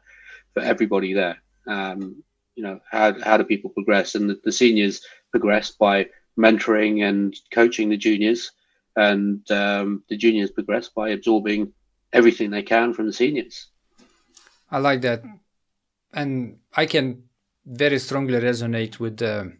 for 0.54 0.62
everybody 0.62 1.14
there. 1.14 1.42
Um, 1.68 2.24
you 2.56 2.64
know, 2.64 2.80
how, 2.90 3.20
how 3.22 3.38
do 3.38 3.44
people 3.44 3.72
progress? 3.72 4.16
And 4.16 4.30
the, 4.30 4.40
the, 4.44 4.52
seniors 4.52 5.02
progress 5.32 5.72
by 5.72 6.08
mentoring 6.38 7.08
and 7.08 7.36
coaching 7.52 7.90
the 7.90 7.98
juniors, 7.98 8.52
and 8.96 9.50
um, 9.52 10.04
the 10.10 10.18
juniors 10.18 10.52
progress 10.52 10.90
by 10.90 11.10
absorbing 11.10 11.72
everything 12.12 12.50
they 12.50 12.64
can 12.64 12.94
from 12.94 13.06
the 13.06 13.14
seniors. 13.14 13.68
I 14.72 14.80
like 14.80 15.02
that. 15.02 15.24
And 16.14 16.58
I 16.76 16.86
can 16.86 17.29
very 17.66 18.00
strongly 18.00 18.40
resonate 18.40 19.00
with 19.00 19.18
the 19.18 19.54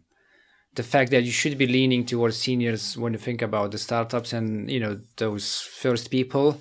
the 0.74 0.82
fact 0.82 1.10
that 1.10 1.24
you 1.24 1.32
should 1.32 1.58
be 1.58 1.66
leaning 1.66 2.06
towards 2.06 2.36
seniors 2.36 2.96
when 2.96 3.12
you 3.12 3.18
think 3.18 3.42
about 3.42 3.72
the 3.72 3.78
startups 3.78 4.32
and 4.32 4.70
you 4.70 4.78
know 4.78 5.00
those 5.16 5.60
first 5.60 6.10
people 6.10 6.60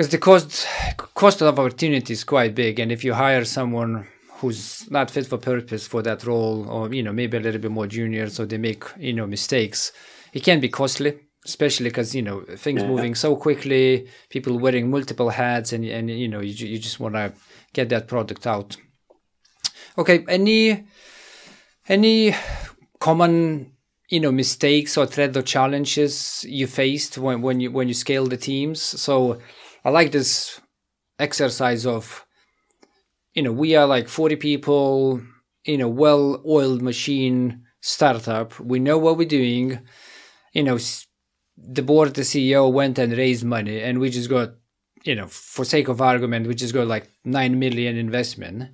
because 0.00 0.08
the 0.08 0.18
cost 0.18 0.66
cost 1.14 1.42
of 1.42 1.58
opportunity 1.58 2.14
is 2.14 2.24
quite 2.24 2.54
big, 2.54 2.78
and 2.80 2.90
if 2.90 3.04
you 3.04 3.12
hire 3.12 3.44
someone 3.44 4.06
who's 4.38 4.90
not 4.90 5.10
fit 5.10 5.26
for 5.26 5.36
purpose 5.36 5.86
for 5.86 6.00
that 6.02 6.24
role, 6.24 6.66
or 6.70 6.92
you 6.94 7.02
know 7.02 7.12
maybe 7.12 7.36
a 7.36 7.40
little 7.40 7.60
bit 7.60 7.70
more 7.70 7.86
junior, 7.86 8.30
so 8.30 8.46
they 8.46 8.56
make 8.56 8.84
you 8.98 9.12
know 9.12 9.26
mistakes, 9.26 9.92
it 10.32 10.42
can 10.42 10.58
be 10.58 10.70
costly, 10.70 11.18
especially 11.44 11.90
because 11.90 12.14
you 12.14 12.22
know 12.22 12.40
things 12.56 12.80
yeah. 12.80 12.88
moving 12.88 13.14
so 13.14 13.36
quickly, 13.36 14.08
people 14.30 14.58
wearing 14.58 14.90
multiple 14.90 15.28
hats, 15.28 15.74
and 15.74 15.84
and 15.84 16.08
you 16.08 16.28
know 16.28 16.40
you 16.40 16.66
you 16.66 16.78
just 16.78 16.98
want 16.98 17.14
to 17.14 17.32
get 17.74 17.88
that 17.90 18.08
product 18.08 18.46
out. 18.46 18.76
Okay, 19.98 20.24
any 20.28 20.86
any 21.88 22.34
common 23.00 23.72
you 24.08 24.20
know 24.20 24.32
mistakes 24.32 24.96
or 24.96 25.06
threat 25.06 25.36
or 25.36 25.42
challenges 25.42 26.44
you 26.48 26.66
faced 26.66 27.18
when 27.18 27.42
when 27.42 27.60
you 27.60 27.70
when 27.70 27.88
you 27.88 27.94
scale 27.94 28.26
the 28.26 28.36
teams? 28.36 28.80
So 28.80 29.38
I 29.84 29.90
like 29.90 30.12
this 30.12 30.60
exercise 31.18 31.86
of 31.86 32.24
you 33.34 33.42
know 33.42 33.52
we 33.52 33.74
are 33.74 33.86
like 33.86 34.08
40 34.08 34.36
people 34.36 35.22
in 35.64 35.80
a 35.80 35.88
well-oiled 35.88 36.82
machine 36.82 37.64
startup. 37.80 38.58
We 38.60 38.78
know 38.78 38.98
what 38.98 39.16
we're 39.16 39.28
doing. 39.28 39.80
You 40.52 40.64
know 40.64 40.78
the 41.56 41.82
board 41.82 42.14
the 42.14 42.22
ceo 42.22 42.72
went 42.72 42.98
and 42.98 43.12
raised 43.12 43.44
money 43.44 43.80
and 43.80 43.98
we 43.98 44.08
just 44.08 44.30
got 44.30 44.50
you 45.04 45.14
know 45.14 45.26
for 45.26 45.64
sake 45.64 45.88
of 45.88 46.00
argument 46.00 46.46
we 46.46 46.54
just 46.54 46.72
got 46.72 46.86
like 46.86 47.10
9 47.24 47.58
million 47.58 47.96
investment 47.96 48.70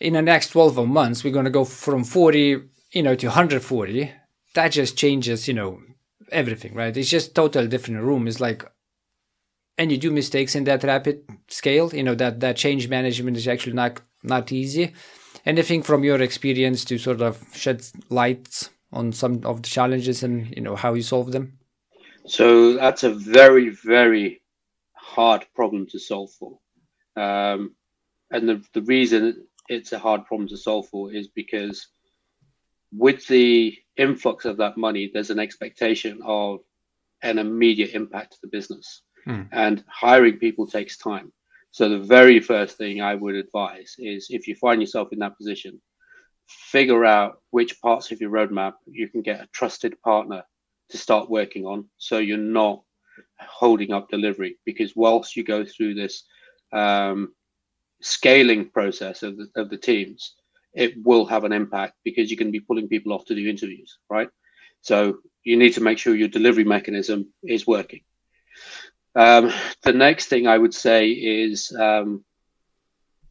in 0.00 0.12
the 0.12 0.22
next 0.22 0.48
12 0.48 0.86
months 0.88 1.24
we're 1.24 1.32
going 1.32 1.44
to 1.44 1.50
go 1.50 1.64
from 1.64 2.04
40 2.04 2.62
you 2.92 3.02
know 3.02 3.14
to 3.14 3.26
140 3.26 4.12
that 4.54 4.72
just 4.72 4.96
changes 4.96 5.48
you 5.48 5.54
know 5.54 5.80
everything 6.32 6.74
right? 6.74 6.96
It's 6.96 7.10
just 7.10 7.34
total 7.34 7.66
different 7.66 8.02
room. 8.02 8.26
It's 8.26 8.40
like 8.40 8.64
and 9.78 9.92
you 9.92 9.98
do 9.98 10.10
mistakes 10.10 10.54
in 10.54 10.64
that 10.64 10.82
rapid 10.84 11.22
scale 11.48 11.94
you 11.94 12.02
know 12.02 12.14
that 12.14 12.40
that 12.40 12.56
change 12.56 12.88
management 12.88 13.36
is 13.36 13.48
actually 13.48 13.74
not 13.74 14.00
not 14.22 14.52
easy. 14.52 14.92
Anything 15.44 15.82
from 15.82 16.02
your 16.02 16.20
experience 16.20 16.84
to 16.86 16.98
sort 16.98 17.20
of 17.20 17.44
shed 17.54 17.86
light 18.10 18.70
on 18.92 19.12
some 19.12 19.44
of 19.44 19.62
the 19.62 19.68
challenges 19.68 20.22
and 20.22 20.52
you 20.54 20.62
know 20.62 20.74
how 20.76 20.94
you 20.94 21.02
solve 21.02 21.32
them? 21.32 21.58
So 22.26 22.74
that's 22.74 23.04
a 23.04 23.14
very 23.14 23.68
very 23.68 24.42
hard 24.94 25.46
problem 25.54 25.86
to 25.90 25.98
solve 25.98 26.30
for. 26.32 26.58
Um, 27.16 27.76
and 28.30 28.48
the, 28.48 28.62
the 28.72 28.82
reason 28.82 29.46
it's 29.68 29.92
a 29.92 29.98
hard 29.98 30.24
problem 30.26 30.48
to 30.48 30.56
solve 30.56 30.88
for 30.88 31.12
is 31.12 31.28
because 31.28 31.88
with 32.92 33.26
the 33.26 33.76
influx 33.96 34.44
of 34.44 34.56
that 34.58 34.76
money 34.76 35.10
there's 35.12 35.30
an 35.30 35.38
expectation 35.38 36.20
of 36.24 36.60
an 37.22 37.38
immediate 37.38 37.90
impact 37.90 38.32
to 38.32 38.38
the 38.42 38.48
business 38.48 39.02
Mm. 39.26 39.48
And 39.52 39.84
hiring 39.88 40.38
people 40.38 40.66
takes 40.66 40.96
time. 40.96 41.32
So 41.72 41.88
the 41.88 41.98
very 41.98 42.40
first 42.40 42.78
thing 42.78 43.02
I 43.02 43.14
would 43.14 43.34
advise 43.34 43.94
is 43.98 44.28
if 44.30 44.46
you 44.48 44.54
find 44.54 44.80
yourself 44.80 45.08
in 45.12 45.18
that 45.18 45.36
position, 45.36 45.80
figure 46.48 47.04
out 47.04 47.42
which 47.50 47.80
parts 47.80 48.12
of 48.12 48.20
your 48.20 48.30
roadmap 48.30 48.74
you 48.86 49.08
can 49.08 49.20
get 49.20 49.40
a 49.40 49.48
trusted 49.52 50.00
partner 50.02 50.42
to 50.90 50.96
start 50.96 51.28
working 51.28 51.66
on 51.66 51.84
so 51.98 52.18
you're 52.18 52.38
not 52.38 52.82
holding 53.40 53.92
up 53.92 54.08
delivery 54.08 54.56
because 54.64 54.94
whilst 54.94 55.34
you 55.34 55.42
go 55.42 55.64
through 55.64 55.94
this 55.94 56.22
um, 56.72 57.34
scaling 58.00 58.70
process 58.70 59.22
of 59.22 59.36
the, 59.36 59.48
of 59.56 59.70
the 59.70 59.78
teams 59.78 60.34
it 60.74 60.94
will 61.02 61.24
have 61.24 61.44
an 61.44 61.52
impact 61.52 61.94
because 62.04 62.30
you're 62.30 62.36
going 62.36 62.52
to 62.52 62.58
be 62.58 62.64
pulling 62.64 62.88
people 62.88 63.12
off 63.12 63.24
to 63.24 63.34
do 63.34 63.48
interviews 63.48 63.98
right 64.10 64.28
so 64.80 65.18
you 65.42 65.56
need 65.56 65.74
to 65.74 65.80
make 65.80 65.98
sure 65.98 66.14
your 66.14 66.28
delivery 66.28 66.64
mechanism 66.64 67.32
is 67.42 67.66
working 67.66 68.00
um, 69.16 69.50
the 69.82 69.94
next 69.94 70.26
thing 70.26 70.46
I 70.46 70.58
would 70.58 70.74
say 70.74 71.08
is 71.08 71.72
um, 71.72 72.22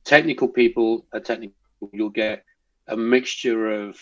technical 0.03 0.47
people 0.47 1.05
are 1.13 1.19
technical. 1.19 1.55
You'll 1.93 2.09
get 2.09 2.43
a 2.87 2.97
mixture 2.97 3.83
of 3.83 3.99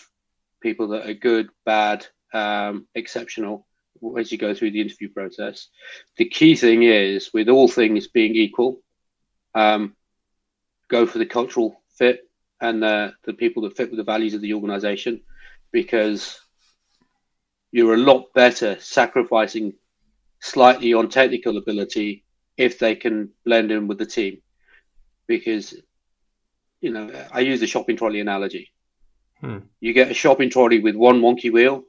people 0.62 0.88
that 0.88 1.06
are 1.06 1.14
good, 1.14 1.48
bad, 1.66 2.06
um, 2.32 2.86
exceptional 2.94 3.66
as 4.18 4.32
you 4.32 4.38
go 4.38 4.54
through 4.54 4.70
the 4.70 4.80
interview 4.80 5.10
process. 5.10 5.68
The 6.16 6.28
key 6.28 6.56
thing 6.56 6.82
is, 6.84 7.30
with 7.34 7.48
all 7.48 7.68
things 7.68 8.08
being 8.08 8.34
equal, 8.34 8.80
um, 9.54 9.94
go 10.88 11.06
for 11.06 11.18
the 11.18 11.26
cultural 11.26 11.80
fit 11.88 12.28
and 12.60 12.82
the, 12.82 13.12
the 13.24 13.34
people 13.34 13.62
that 13.62 13.76
fit 13.76 13.90
with 13.90 13.98
the 13.98 14.04
values 14.04 14.34
of 14.34 14.40
the 14.40 14.54
organization 14.54 15.20
because 15.72 16.40
you're 17.72 17.94
a 17.94 17.98
lot 17.98 18.32
better 18.34 18.76
sacrificing 18.80 19.74
slightly 20.40 20.94
on 20.94 21.08
technical 21.08 21.56
ability 21.56 22.24
if 22.56 22.78
they 22.78 22.94
can 22.94 23.30
blend 23.44 23.72
in 23.72 23.88
with 23.88 23.98
the 23.98 24.06
team. 24.06 24.38
Because, 25.26 25.74
you 26.80 26.92
know, 26.92 27.10
I 27.32 27.40
use 27.40 27.60
the 27.60 27.66
shopping 27.66 27.96
trolley 27.96 28.20
analogy. 28.20 28.70
Hmm. 29.40 29.58
You 29.80 29.92
get 29.92 30.10
a 30.10 30.14
shopping 30.14 30.50
trolley 30.50 30.80
with 30.80 30.94
one 30.94 31.20
monkey 31.20 31.50
wheel, 31.50 31.84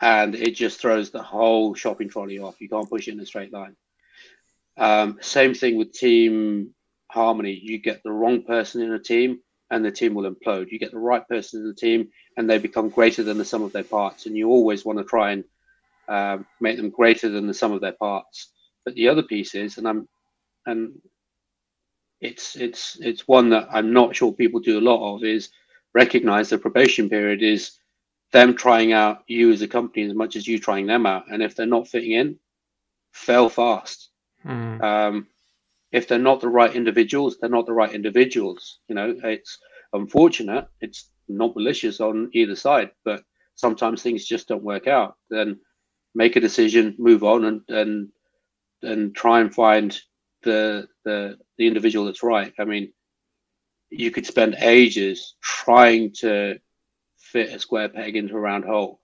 and 0.00 0.34
it 0.34 0.52
just 0.52 0.80
throws 0.80 1.10
the 1.10 1.22
whole 1.22 1.74
shopping 1.74 2.08
trolley 2.08 2.38
off. 2.38 2.60
You 2.60 2.68
can't 2.68 2.88
push 2.88 3.08
it 3.08 3.12
in 3.12 3.20
a 3.20 3.26
straight 3.26 3.52
line. 3.52 3.74
Um, 4.76 5.18
same 5.20 5.54
thing 5.54 5.76
with 5.76 5.92
team 5.92 6.74
harmony. 7.10 7.58
You 7.62 7.78
get 7.78 8.02
the 8.02 8.12
wrong 8.12 8.42
person 8.42 8.82
in 8.82 8.92
a 8.92 8.98
team, 8.98 9.40
and 9.70 9.84
the 9.84 9.90
team 9.90 10.14
will 10.14 10.30
implode. 10.30 10.70
You 10.70 10.78
get 10.78 10.92
the 10.92 10.98
right 10.98 11.26
person 11.28 11.60
in 11.60 11.68
the 11.68 11.74
team, 11.74 12.08
and 12.36 12.48
they 12.48 12.58
become 12.58 12.88
greater 12.88 13.22
than 13.22 13.38
the 13.38 13.44
sum 13.44 13.62
of 13.62 13.72
their 13.72 13.84
parts. 13.84 14.26
And 14.26 14.36
you 14.36 14.48
always 14.48 14.84
want 14.84 14.98
to 14.98 15.04
try 15.04 15.32
and 15.32 15.44
um, 16.08 16.46
make 16.60 16.76
them 16.76 16.90
greater 16.90 17.28
than 17.28 17.46
the 17.46 17.54
sum 17.54 17.72
of 17.72 17.80
their 17.80 17.92
parts. 17.92 18.50
But 18.84 18.94
the 18.94 19.08
other 19.08 19.22
piece 19.22 19.54
is, 19.54 19.78
and 19.78 19.86
I'm, 19.86 20.08
and 20.66 21.00
it's 22.20 22.56
it's 22.56 22.96
it's 23.00 23.28
one 23.28 23.50
that 23.50 23.68
I'm 23.70 23.92
not 23.92 24.16
sure 24.16 24.32
people 24.32 24.60
do 24.60 24.78
a 24.78 24.80
lot 24.80 25.14
of 25.14 25.24
is 25.24 25.50
recognize 25.94 26.48
the 26.48 26.58
probation 26.58 27.08
period 27.08 27.42
is 27.42 27.78
them 28.32 28.54
trying 28.54 28.92
out 28.92 29.22
you 29.26 29.52
as 29.52 29.62
a 29.62 29.68
company 29.68 30.04
as 30.04 30.14
much 30.14 30.36
as 30.36 30.46
you 30.46 30.58
trying 30.58 30.86
them 30.86 31.06
out, 31.06 31.30
and 31.30 31.42
if 31.42 31.54
they're 31.54 31.66
not 31.66 31.88
fitting 31.88 32.12
in, 32.12 32.38
fail 33.12 33.48
fast. 33.48 34.10
Mm. 34.46 34.82
Um, 34.82 35.26
if 35.92 36.06
they're 36.06 36.18
not 36.18 36.40
the 36.40 36.48
right 36.48 36.74
individuals, 36.74 37.36
they're 37.40 37.50
not 37.50 37.66
the 37.66 37.72
right 37.72 37.92
individuals. 37.92 38.80
You 38.88 38.94
know, 38.94 39.14
it's 39.24 39.58
unfortunate. 39.92 40.68
It's 40.80 41.10
not 41.28 41.56
malicious 41.56 42.00
on 42.00 42.30
either 42.32 42.56
side, 42.56 42.90
but 43.04 43.22
sometimes 43.54 44.02
things 44.02 44.26
just 44.26 44.48
don't 44.48 44.62
work 44.62 44.86
out. 44.86 45.16
Then 45.30 45.60
make 46.14 46.36
a 46.36 46.40
decision, 46.40 46.94
move 46.98 47.24
on, 47.24 47.44
and 47.44 47.60
and 47.68 48.08
and 48.82 49.14
try 49.14 49.40
and 49.40 49.54
find 49.54 49.98
the 50.42 50.88
the 51.04 51.38
the 51.56 51.66
individual 51.66 52.06
that's 52.06 52.22
right. 52.22 52.52
I 52.58 52.64
mean, 52.64 52.92
you 53.90 54.10
could 54.10 54.26
spend 54.26 54.56
ages 54.60 55.36
trying 55.42 56.12
to 56.20 56.58
fit 57.18 57.52
a 57.52 57.58
square 57.58 57.88
peg 57.88 58.16
into 58.16 58.36
a 58.36 58.40
round 58.40 58.64
hole, 58.64 59.00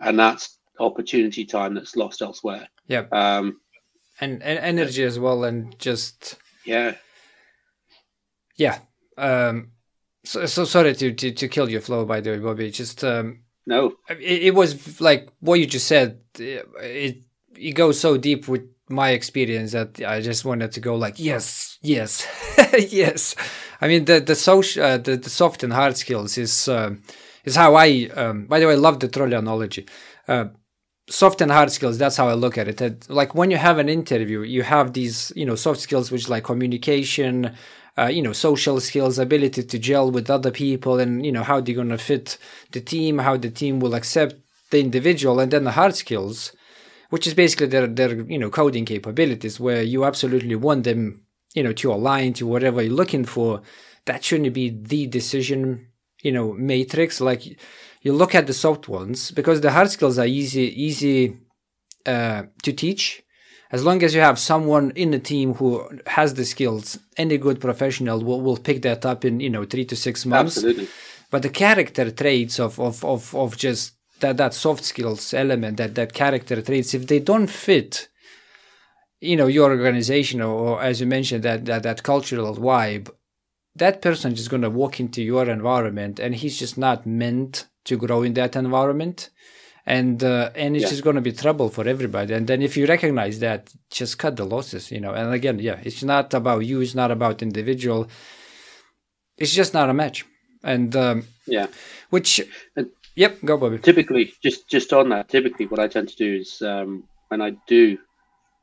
and 0.00 0.18
that's 0.18 0.58
opportunity 0.78 1.44
time 1.44 1.74
that's 1.74 1.96
lost 1.96 2.22
elsewhere. 2.22 2.68
Yeah. 2.86 3.04
Um, 3.10 3.60
and, 4.20 4.42
and 4.42 4.58
energy 4.58 5.02
as 5.02 5.18
well, 5.18 5.44
and 5.44 5.78
just 5.78 6.36
yeah, 6.64 6.94
yeah. 8.56 8.78
Um, 9.18 9.72
so, 10.24 10.46
so 10.46 10.64
sorry 10.64 10.94
to, 10.94 11.12
to 11.12 11.32
to 11.32 11.48
kill 11.48 11.68
your 11.70 11.80
flow, 11.80 12.04
by 12.04 12.20
the 12.20 12.30
way, 12.30 12.38
Bobby. 12.38 12.70
Just 12.70 13.04
um, 13.04 13.40
no, 13.66 13.94
it, 14.08 14.42
it, 14.42 14.54
was 14.54 15.00
like 15.00 15.28
what 15.40 15.60
you 15.60 15.66
just 15.66 15.86
said. 15.86 16.20
It 16.38 17.22
it 17.56 17.72
goes 17.72 17.98
so 18.00 18.16
deep 18.16 18.48
with 18.48 18.62
my 18.88 19.10
experience 19.10 19.72
that 19.72 20.00
I 20.00 20.20
just 20.20 20.44
wanted 20.44 20.72
to 20.72 20.80
go 20.80 20.96
like 20.96 21.18
yes, 21.18 21.78
yes, 21.82 22.26
yes. 22.92 23.34
I 23.80 23.88
mean 23.88 24.04
the 24.04 24.20
the 24.20 24.34
social 24.34 24.84
uh, 24.84 24.98
the, 24.98 25.16
the 25.16 25.30
soft 25.30 25.62
and 25.62 25.72
hard 25.72 25.96
skills 25.96 26.38
is 26.38 26.68
uh, 26.68 26.94
is 27.44 27.56
how 27.56 27.74
I. 27.74 28.10
Um, 28.14 28.46
by 28.46 28.60
the 28.60 28.66
way, 28.66 28.72
I 28.72 28.76
love 28.76 29.00
the 29.00 29.08
trolley 29.08 29.34
analogy. 29.34 29.86
Uh, 30.28 30.46
soft 31.08 31.40
and 31.40 31.52
hard 31.52 31.70
skills 31.70 31.98
that's 31.98 32.16
how 32.16 32.28
i 32.28 32.34
look 32.34 32.58
at 32.58 32.68
it. 32.68 33.08
Like 33.08 33.34
when 33.34 33.50
you 33.50 33.58
have 33.58 33.78
an 33.78 33.88
interview 33.88 34.40
you 34.42 34.62
have 34.62 34.92
these 34.92 35.32
you 35.36 35.46
know 35.46 35.54
soft 35.54 35.80
skills 35.80 36.10
which 36.10 36.28
like 36.28 36.44
communication 36.44 37.54
uh, 37.96 38.06
you 38.06 38.22
know 38.22 38.32
social 38.32 38.80
skills 38.80 39.18
ability 39.18 39.62
to 39.62 39.78
gel 39.78 40.10
with 40.10 40.28
other 40.30 40.50
people 40.50 40.98
and 40.98 41.24
you 41.24 41.32
know 41.32 41.42
how 41.42 41.60
they're 41.60 41.74
going 41.74 41.88
to 41.90 41.98
fit 41.98 42.38
the 42.72 42.80
team 42.80 43.18
how 43.18 43.36
the 43.36 43.50
team 43.50 43.80
will 43.80 43.94
accept 43.94 44.34
the 44.70 44.80
individual 44.80 45.38
and 45.40 45.52
then 45.52 45.64
the 45.64 45.72
hard 45.72 45.94
skills 45.94 46.52
which 47.10 47.26
is 47.26 47.34
basically 47.34 47.66
their 47.66 47.86
their 47.86 48.20
you 48.22 48.38
know 48.38 48.50
coding 48.50 48.84
capabilities 48.84 49.60
where 49.60 49.82
you 49.82 50.04
absolutely 50.04 50.56
want 50.56 50.84
them 50.84 51.22
you 51.54 51.62
know 51.62 51.72
to 51.72 51.92
align 51.92 52.32
to 52.34 52.46
whatever 52.46 52.82
you're 52.82 52.92
looking 52.92 53.24
for. 53.24 53.62
That 54.04 54.22
shouldn't 54.22 54.54
be 54.54 54.70
the 54.70 55.06
decision 55.06 55.88
you 56.22 56.32
know 56.32 56.52
matrix. 56.52 57.20
Like 57.20 57.58
you 58.06 58.12
look 58.20 58.34
at 58.34 58.46
the 58.46 58.58
soft 58.64 58.84
ones 59.00 59.18
because 59.38 59.58
the 59.60 59.72
hard 59.76 59.90
skills 59.96 60.16
are 60.22 60.30
easy 60.40 60.66
easy 60.86 61.18
uh, 62.14 62.42
to 62.64 62.72
teach 62.84 63.04
as 63.72 63.84
long 63.84 64.02
as 64.02 64.14
you 64.14 64.20
have 64.20 64.38
someone 64.38 64.92
in 64.92 65.10
the 65.10 65.18
team 65.18 65.54
who 65.54 65.68
has 66.06 66.34
the 66.34 66.44
skills, 66.44 66.98
any 67.16 67.36
good 67.36 67.60
professional 67.60 68.22
will, 68.22 68.40
will 68.40 68.56
pick 68.56 68.82
that 68.82 69.04
up 69.04 69.24
in 69.24 69.40
you 69.40 69.50
know 69.50 69.64
three 69.64 69.84
to 69.86 69.96
six 69.96 70.24
months. 70.24 70.56
Absolutely. 70.56 70.88
But 71.32 71.42
the 71.42 71.50
character 71.64 72.10
traits 72.10 72.60
of 72.60 72.78
of 72.78 73.04
of, 73.04 73.34
of 73.34 73.56
just 73.56 73.94
that 74.20 74.36
that 74.36 74.54
soft 74.54 74.84
skills 74.84 75.34
element, 75.34 75.76
that 75.78 75.94
that 75.96 76.12
character 76.12 76.62
traits, 76.62 76.94
if 76.94 77.06
they 77.06 77.18
don't 77.18 77.48
fit, 77.48 78.08
you 79.20 79.36
know 79.36 79.48
your 79.48 79.70
organization 79.70 80.40
or, 80.40 80.54
or 80.68 80.82
as 80.82 81.00
you 81.00 81.06
mentioned 81.06 81.42
that 81.42 81.64
that, 81.64 81.82
that 81.82 82.02
cultural 82.02 82.54
vibe 82.56 83.10
that 83.74 84.00
person 84.00 84.32
is 84.32 84.48
going 84.48 84.62
to 84.62 84.70
walk 84.70 85.00
into 85.00 85.22
your 85.22 85.50
environment 85.50 86.18
and 86.18 86.34
he's 86.36 86.58
just 86.58 86.78
not 86.78 87.04
meant 87.04 87.66
to 87.86 87.96
grow 87.96 88.22
in 88.22 88.34
that 88.34 88.56
environment. 88.56 89.30
And 89.88 90.22
uh, 90.24 90.50
and 90.56 90.74
it's 90.74 90.84
yeah. 90.84 90.90
just 90.90 91.04
going 91.04 91.14
to 91.14 91.22
be 91.22 91.32
trouble 91.32 91.68
for 91.68 91.86
everybody. 91.86 92.34
And 92.34 92.46
then 92.46 92.60
if 92.60 92.76
you 92.76 92.86
recognize 92.86 93.38
that 93.38 93.72
just 93.90 94.18
cut 94.18 94.36
the 94.36 94.44
losses 94.44 94.90
you 94.90 95.00
know. 95.00 95.12
And 95.12 95.32
again 95.32 95.60
yeah 95.60 95.78
it's 95.82 96.02
not 96.02 96.34
about 96.34 96.66
you 96.66 96.80
it's 96.80 96.94
not 96.94 97.10
about 97.10 97.42
individual. 97.42 98.08
It's 99.38 99.54
just 99.54 99.74
not 99.74 99.88
a 99.88 99.94
match. 99.94 100.24
And 100.64 100.94
um, 100.96 101.26
yeah. 101.46 101.68
which 102.10 102.40
and 102.74 102.90
yep 103.14 103.38
go 103.44 103.56
bobby. 103.56 103.78
typically 103.78 104.32
just 104.42 104.68
just 104.68 104.92
on 104.92 105.08
that 105.08 105.28
typically 105.28 105.66
what 105.66 105.80
i 105.80 105.88
tend 105.88 106.08
to 106.08 106.16
do 106.16 106.36
is 106.36 106.60
um, 106.60 107.04
when 107.28 107.40
i 107.40 107.50
do 107.66 107.96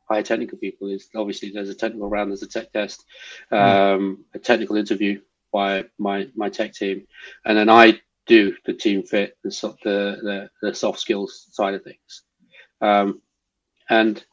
hire 0.07 0.21
technical 0.21 0.57
people 0.59 0.89
is 0.89 1.09
obviously 1.15 1.49
there's 1.49 1.69
a 1.69 1.76
technical 1.76 2.09
round 2.09 2.30
there's 2.30 2.43
a 2.43 2.47
tech 2.47 2.71
test 2.71 3.03
hmm. 3.49 3.55
um, 3.55 3.61
mm. 3.63 4.17
a 4.36 4.39
technical 4.39 4.76
interview 4.76 5.19
by 5.53 5.86
my 5.97 6.28
my 6.36 6.49
tech 6.49 6.74
team. 6.74 7.05
And 7.45 7.57
then 7.57 7.69
i 7.69 8.01
do 8.26 8.55
the 8.65 8.74
team 8.74 9.03
fit, 9.03 9.38
the 9.43 9.49
the 9.84 10.17
the, 10.21 10.49
the 10.61 10.76
soft 10.76 10.99
skills 10.99 11.47
side 11.51 11.74
of 11.74 11.84
things. 11.84 12.24
Um, 12.82 13.21
and 13.89 14.24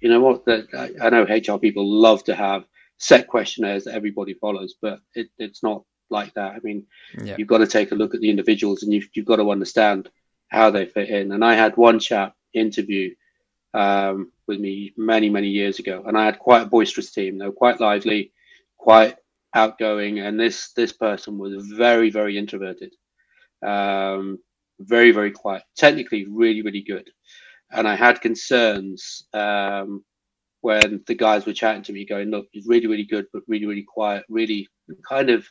you 0.00 0.08
know 0.08 0.20
what? 0.20 0.44
The, 0.44 0.66
I, 0.74 1.06
I, 1.06 1.10
know 1.10 1.22
HR 1.22 1.58
people 1.58 1.88
love 1.88 2.24
to 2.24 2.34
have 2.34 2.64
set 2.98 3.26
questionnaires 3.28 3.84
that 3.84 3.94
everybody 3.94 4.34
follows, 4.34 4.74
but 4.80 5.00
it, 5.14 5.28
it's 5.38 5.62
not 5.62 5.84
like 6.10 6.32
that. 6.34 6.52
I 6.52 6.58
mean, 6.62 6.86
yeah. 7.22 7.34
you've 7.38 7.48
got 7.48 7.58
to 7.58 7.66
take 7.66 7.92
a 7.92 7.96
look 7.96 8.14
at 8.14 8.20
the 8.20 8.30
individuals, 8.30 8.82
and 8.82 8.92
you've 8.92 9.08
you've 9.14 9.26
got 9.26 9.36
to 9.36 9.50
understand 9.50 10.10
how 10.48 10.70
they 10.70 10.86
fit 10.86 11.08
in. 11.08 11.32
And 11.32 11.44
I 11.44 11.54
had 11.54 11.76
one 11.76 11.98
chap 11.98 12.34
interview 12.52 13.14
um, 13.74 14.32
with 14.46 14.60
me 14.60 14.92
many 14.96 15.28
many 15.28 15.48
years 15.48 15.78
ago, 15.78 16.04
and 16.06 16.16
I 16.16 16.24
had 16.24 16.38
quite 16.38 16.62
a 16.62 16.70
boisterous 16.70 17.10
team. 17.10 17.38
They 17.38 17.46
were 17.46 17.52
quite 17.52 17.80
lively, 17.80 18.32
quite 18.76 19.16
outgoing, 19.54 20.20
and 20.20 20.38
this 20.38 20.72
this 20.72 20.92
person 20.92 21.38
was 21.38 21.66
very 21.66 22.10
very 22.10 22.38
introverted. 22.38 22.94
Um, 23.64 24.38
very, 24.80 25.10
very 25.10 25.30
quiet. 25.30 25.62
Technically, 25.76 26.26
really, 26.28 26.62
really 26.62 26.82
good. 26.82 27.08
And 27.72 27.88
I 27.88 27.96
had 27.96 28.20
concerns 28.20 29.26
um, 29.32 30.04
when 30.60 31.02
the 31.06 31.14
guys 31.14 31.46
were 31.46 31.52
chatting 31.52 31.82
to 31.84 31.92
me, 31.92 32.04
going, 32.04 32.30
"Look, 32.30 32.46
he's 32.52 32.66
really, 32.66 32.86
really 32.86 33.04
good, 33.04 33.26
but 33.32 33.42
really, 33.48 33.66
really 33.66 33.86
quiet. 33.86 34.24
Really, 34.28 34.68
kind 35.08 35.30
of 35.30 35.46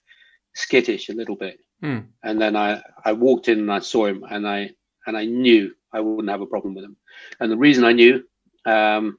skittish 0.53 1.09
a 1.09 1.13
little 1.13 1.35
bit." 1.35 1.59
Mm. 1.83 2.07
And 2.23 2.41
then 2.41 2.55
I, 2.55 2.81
I 3.03 3.13
walked 3.13 3.49
in 3.49 3.59
and 3.59 3.71
I 3.71 3.79
saw 3.79 4.05
him, 4.05 4.23
and 4.29 4.47
I, 4.47 4.69
and 5.07 5.17
I 5.17 5.25
knew 5.25 5.73
I 5.91 5.99
wouldn't 5.99 6.29
have 6.29 6.41
a 6.41 6.47
problem 6.47 6.73
with 6.73 6.85
him. 6.85 6.95
And 7.39 7.51
the 7.51 7.57
reason 7.57 7.83
I 7.83 7.93
knew 7.93 8.23
um, 8.65 9.17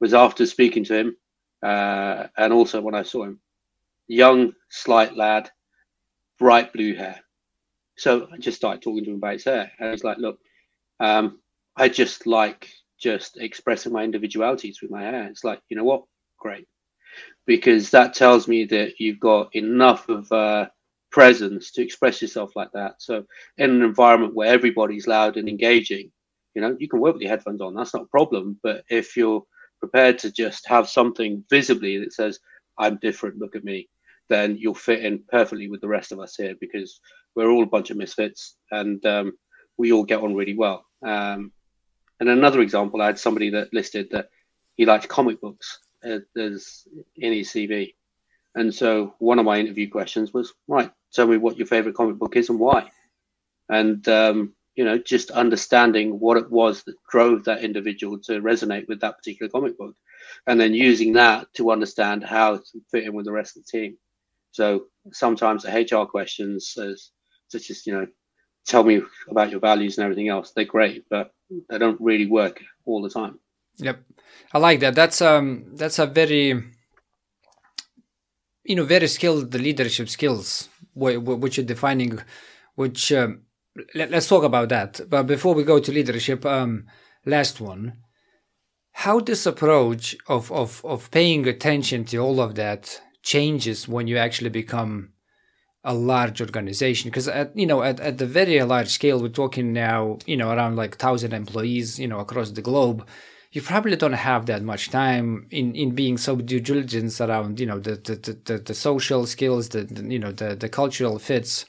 was 0.00 0.14
after 0.14 0.46
speaking 0.46 0.84
to 0.84 0.96
him, 0.96 1.16
uh, 1.62 2.26
and 2.36 2.52
also 2.52 2.80
when 2.80 2.94
I 2.94 3.02
saw 3.02 3.24
him, 3.24 3.40
young, 4.08 4.52
slight 4.68 5.16
lad, 5.16 5.50
bright 6.38 6.72
blue 6.72 6.94
hair, 6.94 7.20
so 7.96 8.28
I 8.32 8.38
just 8.38 8.56
started 8.56 8.82
talking 8.82 9.04
to 9.04 9.10
him 9.10 9.16
about 9.16 9.34
his 9.34 9.44
hair. 9.44 9.70
And 9.78 9.90
he's 9.90 10.04
like, 10.04 10.18
look, 10.18 10.38
um, 11.00 11.40
I 11.76 11.88
just 11.88 12.26
like 12.26 12.68
just 12.98 13.38
expressing 13.38 13.92
my 13.92 14.04
individuality 14.04 14.72
through 14.72 14.90
my 14.90 15.02
hair. 15.02 15.24
It's 15.24 15.44
like, 15.44 15.60
you 15.68 15.76
know 15.76 15.84
what? 15.84 16.04
Great. 16.38 16.66
Because 17.46 17.90
that 17.90 18.14
tells 18.14 18.48
me 18.48 18.64
that 18.66 18.94
you've 18.98 19.20
got 19.20 19.54
enough 19.54 20.08
of 20.08 20.68
presence 21.10 21.70
to 21.72 21.82
express 21.82 22.22
yourself 22.22 22.56
like 22.56 22.72
that. 22.72 22.94
So 22.98 23.24
in 23.58 23.70
an 23.70 23.82
environment 23.82 24.34
where 24.34 24.52
everybody's 24.52 25.06
loud 25.06 25.36
and 25.36 25.48
engaging, 25.48 26.10
you 26.54 26.62
know, 26.62 26.76
you 26.78 26.88
can 26.88 27.00
work 27.00 27.14
with 27.14 27.22
your 27.22 27.30
headphones 27.30 27.60
on. 27.60 27.74
That's 27.74 27.94
not 27.94 28.04
a 28.04 28.06
problem. 28.06 28.58
But 28.62 28.84
if 28.88 29.16
you're 29.16 29.42
prepared 29.80 30.18
to 30.20 30.30
just 30.30 30.66
have 30.68 30.88
something 30.88 31.44
visibly 31.50 31.98
that 31.98 32.12
says, 32.12 32.38
I'm 32.78 32.98
different, 33.02 33.38
look 33.38 33.56
at 33.56 33.64
me, 33.64 33.88
then 34.28 34.56
you'll 34.58 34.74
fit 34.74 35.04
in 35.04 35.22
perfectly 35.28 35.68
with 35.68 35.80
the 35.80 35.88
rest 35.88 36.12
of 36.12 36.20
us 36.20 36.36
here 36.36 36.54
because 36.60 37.00
we're 37.34 37.50
all 37.50 37.62
a 37.62 37.66
bunch 37.66 37.90
of 37.90 37.96
misfits 37.96 38.56
and 38.70 39.04
um, 39.06 39.32
we 39.76 39.92
all 39.92 40.04
get 40.04 40.20
on 40.20 40.34
really 40.34 40.54
well. 40.54 40.84
Um, 41.04 41.52
and 42.20 42.28
another 42.28 42.60
example, 42.60 43.02
I 43.02 43.06
had 43.06 43.18
somebody 43.18 43.50
that 43.50 43.72
listed 43.72 44.10
that 44.10 44.28
he 44.74 44.86
liked 44.86 45.08
comic 45.08 45.40
books 45.40 45.80
uh, 46.04 46.18
as 46.36 46.86
in 47.16 47.32
his 47.32 47.48
CV. 47.48 47.94
And 48.54 48.74
so 48.74 49.14
one 49.18 49.38
of 49.38 49.44
my 49.44 49.58
interview 49.58 49.90
questions 49.90 50.32
was, 50.32 50.52
right, 50.68 50.90
tell 51.12 51.26
me 51.26 51.38
what 51.38 51.56
your 51.56 51.66
favorite 51.66 51.94
comic 51.94 52.16
book 52.16 52.36
is 52.36 52.50
and 52.50 52.58
why. 52.58 52.90
And, 53.68 54.06
um, 54.08 54.52
you 54.74 54.84
know, 54.84 54.98
just 54.98 55.30
understanding 55.30 56.20
what 56.20 56.36
it 56.36 56.50
was 56.50 56.82
that 56.84 56.96
drove 57.10 57.44
that 57.44 57.64
individual 57.64 58.18
to 58.20 58.40
resonate 58.40 58.88
with 58.88 59.00
that 59.00 59.16
particular 59.18 59.50
comic 59.50 59.76
book. 59.78 59.94
And 60.46 60.60
then 60.60 60.74
using 60.74 61.14
that 61.14 61.52
to 61.54 61.70
understand 61.70 62.24
how 62.24 62.56
to 62.56 62.80
fit 62.90 63.04
in 63.04 63.14
with 63.14 63.26
the 63.26 63.32
rest 63.32 63.56
of 63.56 63.64
the 63.64 63.78
team. 63.78 63.96
So 64.52 64.84
sometimes 65.12 65.62
the 65.62 65.70
HR 65.70 66.06
questions, 66.06 66.74
as 66.76 67.10
such 67.52 67.70
as 67.70 67.86
you 67.86 67.92
know 67.94 68.06
tell 68.66 68.84
me 68.84 69.02
about 69.28 69.50
your 69.50 69.60
values 69.60 69.98
and 69.98 70.04
everything 70.04 70.28
else. 70.28 70.52
They're 70.52 70.64
great 70.64 71.04
but 71.08 71.32
they 71.68 71.78
don't 71.78 72.00
really 72.00 72.26
work 72.26 72.62
all 72.84 73.02
the 73.02 73.10
time. 73.10 73.38
Yep. 73.78 74.02
I 74.52 74.58
like 74.58 74.80
that. 74.80 74.94
That's 74.94 75.20
um 75.22 75.46
that's 75.74 75.98
a 75.98 76.06
very 76.06 76.46
you 78.64 78.76
know 78.76 78.84
very 78.84 79.08
skilled 79.08 79.54
leadership 79.54 80.08
skills 80.08 80.68
which 80.94 81.56
you're 81.56 81.66
defining 81.66 82.18
which 82.74 83.12
um, 83.12 83.42
let, 83.94 84.12
us 84.12 84.28
talk 84.28 84.44
about 84.44 84.68
that. 84.68 85.00
But 85.08 85.24
before 85.24 85.54
we 85.54 85.64
go 85.64 85.78
to 85.78 85.92
leadership 85.92 86.44
um 86.46 86.86
last 87.24 87.60
one 87.60 88.02
how 88.92 89.20
this 89.20 89.46
approach 89.46 90.16
of 90.28 90.52
of 90.52 90.84
of 90.84 91.10
paying 91.10 91.46
attention 91.46 92.04
to 92.04 92.18
all 92.18 92.40
of 92.40 92.54
that 92.54 93.00
changes 93.22 93.88
when 93.88 94.06
you 94.06 94.16
actually 94.16 94.50
become 94.50 95.11
a 95.84 95.94
large 95.94 96.40
organization 96.40 97.10
because 97.10 97.26
at 97.26 97.56
you 97.56 97.66
know 97.66 97.82
at, 97.82 97.98
at 97.98 98.18
the 98.18 98.26
very 98.26 98.62
large 98.62 98.88
scale 98.88 99.20
we're 99.20 99.28
talking 99.28 99.72
now 99.72 100.16
you 100.26 100.36
know 100.36 100.50
around 100.50 100.76
like 100.76 100.96
thousand 100.96 101.32
employees 101.32 101.98
you 101.98 102.06
know 102.06 102.20
across 102.20 102.50
the 102.50 102.62
globe. 102.62 103.06
You 103.50 103.60
probably 103.60 103.96
don't 103.96 104.12
have 104.14 104.46
that 104.46 104.62
much 104.62 104.90
time 104.90 105.46
in 105.50 105.74
in 105.74 105.90
being 105.90 106.18
so 106.18 106.36
due 106.36 106.60
diligence 106.60 107.20
around 107.20 107.58
you 107.58 107.66
know 107.66 107.80
the 107.80 107.96
the, 107.96 108.38
the, 108.44 108.58
the 108.58 108.74
social 108.74 109.26
skills 109.26 109.70
the, 109.70 109.84
the, 109.84 110.02
you 110.04 110.18
know 110.18 110.32
the 110.32 110.54
the 110.54 110.68
cultural 110.68 111.18
fits. 111.18 111.64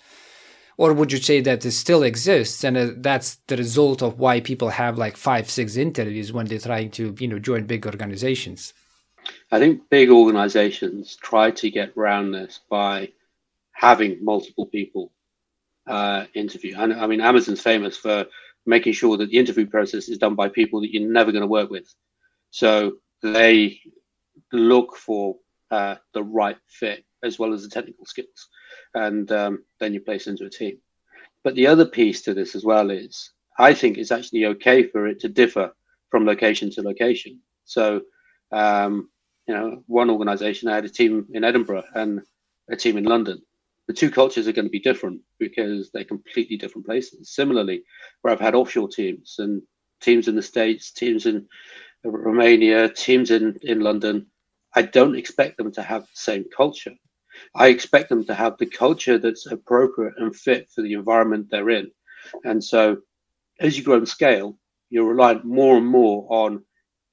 Or 0.75 0.91
would 0.91 1.11
you 1.11 1.19
say 1.19 1.39
that 1.41 1.63
it 1.65 1.71
still 1.71 2.01
exists 2.01 2.63
and 2.63 2.75
uh, 2.75 2.87
that's 2.97 3.35
the 3.45 3.57
result 3.57 4.01
of 4.01 4.17
why 4.17 4.39
people 4.39 4.69
have 4.69 4.97
like 4.97 5.17
five 5.17 5.47
six 5.49 5.75
interviews 5.75 6.33
when 6.33 6.47
they're 6.47 6.59
trying 6.59 6.91
to 6.91 7.15
you 7.19 7.27
know 7.27 7.39
join 7.39 7.65
big 7.65 7.85
organizations? 7.87 8.73
I 9.51 9.59
think 9.59 9.89
big 9.89 10.09
organizations 10.09 11.15
try 11.15 11.51
to 11.51 11.71
get 11.71 11.93
around 11.97 12.31
this 12.31 12.59
by 12.69 13.09
having 13.83 14.23
multiple 14.23 14.65
people 14.67 15.11
uh, 15.87 16.23
interview. 16.33 16.73
And 16.77 16.93
I 16.93 17.05
mean, 17.05 17.19
Amazon's 17.19 17.61
famous 17.61 17.97
for 17.97 18.25
making 18.65 18.93
sure 18.93 19.17
that 19.17 19.29
the 19.29 19.37
interview 19.37 19.67
process 19.67 20.07
is 20.07 20.17
done 20.17 20.35
by 20.35 20.47
people 20.47 20.79
that 20.79 20.93
you're 20.93 21.11
never 21.11 21.33
going 21.33 21.41
to 21.41 21.57
work 21.59 21.69
with. 21.69 21.93
So 22.49 22.93
they 23.21 23.81
look 24.53 24.95
for 24.95 25.35
uh, 25.69 25.95
the 26.13 26.23
right 26.23 26.55
fit 26.67 27.03
as 27.23 27.37
well 27.37 27.51
as 27.53 27.63
the 27.63 27.69
technical 27.69 28.05
skills, 28.05 28.47
and 28.93 29.29
um, 29.33 29.63
then 29.81 29.93
you 29.93 29.99
place 29.99 30.27
into 30.27 30.45
a 30.45 30.49
team. 30.49 30.77
But 31.43 31.55
the 31.55 31.67
other 31.67 31.85
piece 31.85 32.21
to 32.21 32.33
this 32.33 32.55
as 32.55 32.63
well 32.63 32.89
is 32.89 33.31
I 33.59 33.73
think 33.73 33.97
it's 33.97 34.11
actually 34.11 34.45
okay 34.45 34.83
for 34.83 35.07
it 35.07 35.19
to 35.21 35.29
differ 35.29 35.73
from 36.09 36.25
location 36.25 36.69
to 36.71 36.81
location. 36.81 37.41
So, 37.65 38.01
um, 38.51 39.09
you 39.45 39.53
know, 39.53 39.83
one 39.87 40.09
organization 40.09 40.69
I 40.69 40.75
had 40.75 40.85
a 40.85 40.89
team 40.99 41.27
in 41.33 41.43
Edinburgh 41.43 41.83
and 41.95 42.21
a 42.71 42.77
team 42.77 42.97
in 42.97 43.03
London 43.03 43.41
the 43.87 43.93
two 43.93 44.09
cultures 44.09 44.47
are 44.47 44.53
going 44.53 44.65
to 44.65 44.71
be 44.71 44.79
different 44.79 45.21
because 45.39 45.91
they're 45.91 46.05
completely 46.05 46.57
different 46.57 46.85
places. 46.85 47.33
Similarly, 47.33 47.83
where 48.21 48.33
I've 48.33 48.39
had 48.39 48.55
offshore 48.55 48.87
teams 48.87 49.35
and 49.39 49.61
teams 50.01 50.27
in 50.27 50.35
the 50.35 50.41
States, 50.41 50.91
teams 50.91 51.25
in 51.25 51.47
Romania, 52.03 52.89
teams 52.89 53.31
in, 53.31 53.57
in 53.61 53.81
London, 53.81 54.27
I 54.75 54.83
don't 54.83 55.15
expect 55.15 55.57
them 55.57 55.71
to 55.73 55.81
have 55.81 56.03
the 56.03 56.07
same 56.13 56.45
culture. 56.55 56.93
I 57.55 57.67
expect 57.67 58.09
them 58.09 58.25
to 58.25 58.33
have 58.33 58.57
the 58.57 58.65
culture 58.65 59.17
that's 59.17 59.47
appropriate 59.47 60.13
and 60.17 60.35
fit 60.35 60.69
for 60.73 60.81
the 60.81 60.93
environment 60.93 61.47
they're 61.49 61.69
in. 61.69 61.91
And 62.43 62.63
so 62.63 62.97
as 63.59 63.77
you 63.77 63.83
grow 63.83 63.97
and 63.97 64.07
scale, 64.07 64.57
you're 64.89 65.09
reliant 65.09 65.45
more 65.45 65.77
and 65.77 65.87
more 65.87 66.25
on 66.29 66.63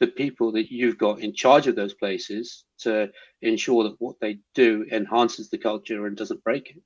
the 0.01 0.07
people 0.07 0.51
that 0.53 0.73
you've 0.73 0.99
got 0.99 1.21
in 1.21 1.35
charge 1.35 1.67
of 1.67 1.77
those 1.77 1.95
places 1.95 2.65
to 2.81 3.11
ensure 3.43 3.85
that 3.85 3.97
what 3.99 4.17
they 4.21 4.39
do 4.55 4.87
enhances 4.91 5.51
the 5.51 5.59
culture 5.59 6.07
and 6.07 6.17
doesn't 6.17 6.43
break 6.43 6.71
it. 6.71 6.83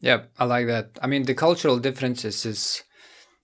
Yeah, 0.00 0.22
I 0.38 0.46
like 0.46 0.66
that. 0.66 0.98
I 1.02 1.06
mean, 1.06 1.24
the 1.24 1.34
cultural 1.34 1.78
differences 1.78 2.46
is 2.46 2.82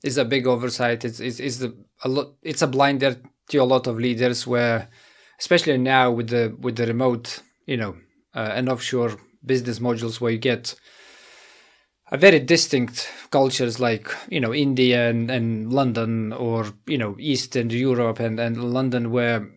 is 0.02 0.16
a 0.18 0.24
big 0.24 0.46
oversight. 0.46 1.04
It's 1.04 1.20
is 1.20 1.38
is 1.38 1.58
the 1.58 1.76
a 2.02 2.08
lot. 2.08 2.34
It's 2.42 2.62
a 2.62 2.66
blinder 2.66 3.16
to 3.50 3.58
a 3.58 3.64
lot 3.64 3.86
of 3.86 3.98
leaders 3.98 4.46
where, 4.46 4.88
especially 5.38 5.76
now 5.76 6.10
with 6.10 6.30
the 6.30 6.56
with 6.58 6.76
the 6.76 6.86
remote, 6.86 7.42
you 7.66 7.76
know, 7.76 7.96
uh, 8.34 8.52
and 8.54 8.68
offshore 8.70 9.18
business 9.44 9.78
modules 9.78 10.20
where 10.20 10.32
you 10.32 10.38
get 10.38 10.74
a 12.10 12.16
very 12.16 12.38
distinct 12.38 13.08
cultures 13.30 13.80
like 13.80 14.08
you 14.28 14.40
know 14.40 14.54
India 14.54 15.10
and, 15.10 15.30
and 15.30 15.72
London 15.72 16.32
or 16.32 16.66
you 16.86 16.98
know 16.98 17.16
Eastern 17.18 17.70
Europe 17.70 18.20
and, 18.20 18.38
and 18.38 18.72
London 18.72 19.10
where 19.10 19.48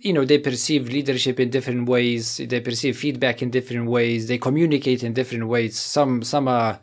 you 0.00 0.12
know 0.12 0.24
they 0.24 0.38
perceive 0.38 0.88
leadership 0.88 1.40
in 1.40 1.50
different 1.50 1.88
ways 1.88 2.36
they 2.36 2.60
perceive 2.60 2.96
feedback 2.96 3.42
in 3.42 3.50
different 3.50 3.88
ways 3.88 4.28
they 4.28 4.38
communicate 4.38 5.02
in 5.02 5.12
different 5.12 5.48
ways. 5.48 5.78
Some 5.78 6.22
some 6.22 6.46
are 6.48 6.80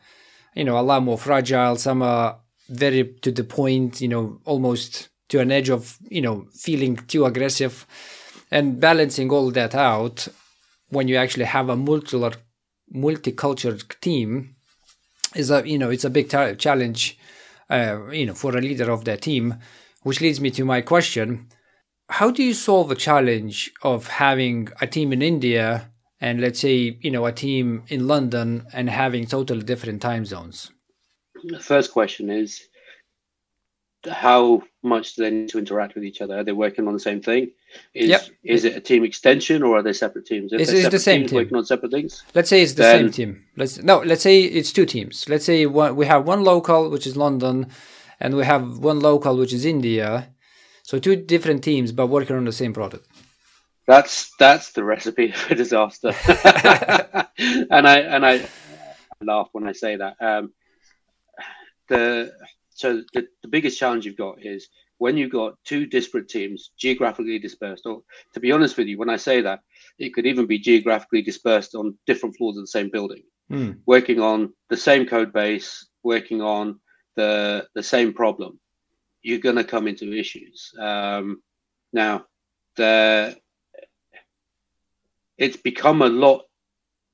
you 0.56 0.64
know 0.64 0.78
a 0.78 0.82
lot 0.82 1.04
more 1.04 1.18
fragile 1.18 1.78
some 1.78 2.02
are 2.02 2.40
very 2.70 3.14
to 3.22 3.32
the 3.32 3.44
point 3.44 4.02
you 4.02 4.10
know 4.10 4.42
almost 4.44 5.10
to 5.30 5.40
an 5.40 5.52
edge 5.52 5.70
of 5.70 5.98
you 6.10 6.22
know 6.22 6.48
feeling 6.54 6.98
too 6.98 7.26
aggressive. 7.26 7.86
And 8.50 8.80
balancing 8.80 9.30
all 9.30 9.52
that 9.52 9.76
out 9.76 10.30
when 10.88 11.10
you 11.10 11.18
actually 11.18 11.46
have 11.46 11.68
a 11.68 11.76
multi 11.76 12.18
multicultural 12.94 14.00
team 14.00 14.56
is 15.36 15.52
a 15.52 15.68
you 15.68 15.78
know 15.78 15.90
it's 15.90 16.06
a 16.06 16.10
big 16.10 16.30
challenge 16.58 17.18
uh, 17.70 18.00
you 18.12 18.26
know 18.26 18.34
for 18.34 18.56
a 18.58 18.62
leader 18.62 18.90
of 18.92 19.06
that 19.06 19.22
team 19.22 19.56
which 20.04 20.22
leads 20.22 20.40
me 20.40 20.50
to 20.52 20.64
my 20.64 20.82
question 20.82 21.48
how 22.10 22.32
do 22.32 22.44
you 22.44 22.54
solve 22.54 22.90
the 22.90 22.96
challenge 22.96 23.72
of 23.84 24.08
having 24.08 24.70
a 24.80 24.88
team 24.88 25.12
in 25.12 25.22
India 25.22 25.92
and 26.22 26.42
let's 26.42 26.60
say 26.60 26.98
you 27.02 27.12
know 27.12 27.26
a 27.26 27.32
team 27.32 27.84
in 27.90 28.08
London 28.08 28.66
and 28.74 28.90
having 28.90 29.26
totally 29.26 29.64
different 29.64 30.02
time 30.02 30.26
zones? 30.26 30.72
The 31.44 31.60
first 31.60 31.92
question 31.92 32.30
is 32.30 32.68
how 34.10 34.64
much 34.84 35.16
do 35.16 35.24
they 35.24 35.32
need 35.32 35.50
to 35.50 35.60
interact 35.60 35.96
with 35.96 36.06
each 36.06 36.22
other? 36.22 36.40
Are 36.40 36.44
they 36.44 36.54
working 36.54 36.88
on 36.88 36.94
the 36.94 37.00
same 37.00 37.22
thing? 37.22 37.52
Is 37.94 38.10
yep. 38.10 38.26
is 38.44 38.64
it 38.64 38.76
a 38.76 38.80
team 38.80 39.04
extension 39.04 39.62
or 39.64 39.78
are 39.78 39.84
they 39.84 39.94
separate 39.94 40.26
teams? 40.26 40.54
If 40.54 40.62
it's, 40.62 40.72
it's 40.72 40.90
the 40.90 41.00
same 41.00 41.28
team 41.28 41.36
working 41.36 41.58
on 41.58 41.66
separate 41.66 41.92
things. 41.92 42.24
Let's 42.34 42.50
say 42.50 42.62
it's 42.62 42.74
the 42.74 42.84
same 42.84 43.12
team. 43.12 43.44
Let's 43.58 43.82
no. 43.84 44.00
Let's 44.00 44.22
say 44.22 44.42
it's 44.44 44.72
two 44.72 44.86
teams. 44.86 45.28
Let's 45.28 45.46
say 45.46 45.66
one, 45.66 45.96
we 45.96 46.06
have 46.06 46.26
one 46.26 46.44
local, 46.44 46.90
which 46.90 47.06
is 47.06 47.18
London, 47.18 47.68
and 48.20 48.38
we 48.38 48.46
have 48.46 48.78
one 48.78 49.02
local, 49.02 49.36
which 49.36 49.54
is 49.54 49.66
India 49.66 50.30
so 50.88 51.00
two 51.00 51.18
different 51.18 51.66
teams, 51.66 51.92
but 51.92 52.08
working 52.08 52.38
on 52.38 52.46
the 52.46 52.54
same 52.54 52.72
product. 52.72 53.06
That's 53.88 54.32
that's 54.40 54.72
the 54.72 54.86
recipe 54.86 55.32
for 55.34 55.54
disaster. 55.54 56.14
and 57.38 57.86
I 57.86 58.00
and 58.00 58.26
I 58.26 58.48
laugh 59.22 59.50
when 59.52 59.68
I 59.68 59.74
say 59.74 59.98
that. 59.98 60.16
Um, 60.22 60.54
the 61.90 62.32
so 62.70 63.04
the, 63.14 63.28
the 63.42 63.50
biggest 63.50 63.78
challenge 63.78 64.06
you've 64.06 64.16
got 64.16 64.38
is 64.42 64.70
when 64.98 65.18
you've 65.18 65.34
got 65.34 65.56
two 65.66 65.86
disparate 65.86 66.30
teams 66.30 66.72
geographically 66.80 67.38
dispersed. 67.38 67.86
Or 67.86 68.04
to 68.34 68.40
be 68.40 68.54
honest 68.54 68.78
with 68.78 68.88
you, 68.88 68.98
when 68.98 69.10
I 69.10 69.18
say 69.18 69.42
that, 69.42 69.60
it 70.00 70.14
could 70.14 70.26
even 70.26 70.46
be 70.46 70.58
geographically 70.58 71.22
dispersed 71.22 71.76
on 71.76 71.98
different 72.06 72.38
floors 72.38 72.56
of 72.56 72.64
the 72.64 72.68
same 72.68 72.90
building, 72.90 73.24
mm. 73.52 73.78
working 73.86 74.20
on 74.20 74.54
the 74.70 74.78
same 74.78 75.06
code 75.06 75.34
base, 75.34 75.88
working 76.04 76.42
on 76.42 76.80
the 77.16 77.68
the 77.74 77.84
same 77.84 78.14
problem 78.14 78.60
you're 79.28 79.40
going 79.40 79.56
to 79.58 79.64
come 79.64 79.88
into 79.88 80.14
issues. 80.14 80.72
Um, 80.80 81.42
now, 81.92 82.26
the 82.78 83.36
it's 85.38 85.58
become 85.58 86.02
a 86.02 86.08
lot 86.08 86.44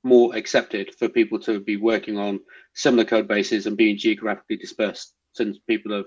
more 0.03 0.36
accepted 0.36 0.93
for 0.95 1.09
people 1.09 1.39
to 1.39 1.59
be 1.59 1.77
working 1.77 2.17
on 2.17 2.39
similar 2.73 3.03
code 3.03 3.27
bases 3.27 3.65
and 3.65 3.75
being 3.75 3.97
geographically 3.97 4.57
dispersed 4.57 5.13
since 5.34 5.57
people 5.67 5.91
have 5.91 6.05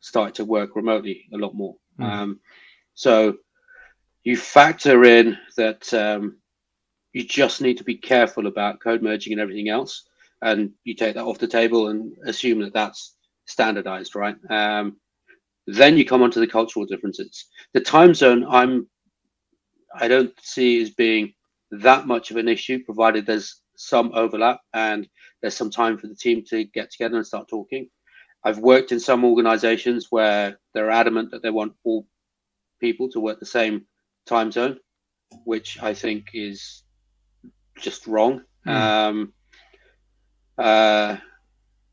started 0.00 0.36
to 0.36 0.44
work 0.44 0.76
remotely 0.76 1.24
a 1.34 1.36
lot 1.36 1.54
more. 1.54 1.74
Mm. 1.98 2.04
Um, 2.04 2.40
so 2.94 3.36
you 4.22 4.36
factor 4.36 5.04
in 5.04 5.36
that 5.56 5.92
um, 5.92 6.38
you 7.12 7.24
just 7.24 7.60
need 7.60 7.78
to 7.78 7.84
be 7.84 7.96
careful 7.96 8.46
about 8.46 8.80
code 8.80 9.02
merging 9.02 9.32
and 9.32 9.40
everything 9.40 9.68
else, 9.68 10.04
and 10.42 10.70
you 10.84 10.94
take 10.94 11.14
that 11.14 11.24
off 11.24 11.38
the 11.38 11.48
table 11.48 11.88
and 11.88 12.12
assume 12.24 12.60
that 12.60 12.72
that's 12.72 13.16
standardized, 13.46 14.14
right? 14.14 14.36
Um, 14.48 14.96
then 15.66 15.96
you 15.96 16.04
come 16.04 16.22
onto 16.22 16.40
the 16.40 16.46
cultural 16.46 16.86
differences. 16.86 17.46
The 17.74 17.80
time 17.80 18.14
zone, 18.14 18.46
I'm, 18.48 18.88
I 19.94 20.08
don't 20.08 20.32
see 20.40 20.80
as 20.82 20.90
being 20.90 21.34
that 21.70 22.06
much 22.06 22.30
of 22.30 22.36
an 22.36 22.48
issue, 22.48 22.84
provided 22.84 23.26
there's 23.26 23.60
some 23.76 24.10
overlap 24.14 24.60
and 24.74 25.08
there's 25.40 25.56
some 25.56 25.70
time 25.70 25.96
for 25.98 26.06
the 26.06 26.14
team 26.14 26.44
to 26.50 26.64
get 26.64 26.90
together 26.90 27.16
and 27.16 27.26
start 27.26 27.48
talking. 27.48 27.88
I've 28.44 28.58
worked 28.58 28.92
in 28.92 29.00
some 29.00 29.24
organizations 29.24 30.06
where 30.10 30.58
they're 30.74 30.90
adamant 30.90 31.30
that 31.30 31.42
they 31.42 31.50
want 31.50 31.74
all 31.84 32.06
people 32.80 33.08
to 33.10 33.20
work 33.20 33.38
the 33.38 33.46
same 33.46 33.86
time 34.26 34.50
zone, 34.50 34.78
which 35.44 35.78
I 35.82 35.92
think 35.92 36.30
is 36.32 36.82
just 37.80 38.06
wrong. 38.06 38.42
Mm. 38.66 38.72
Um, 38.72 39.32
uh, 40.58 41.16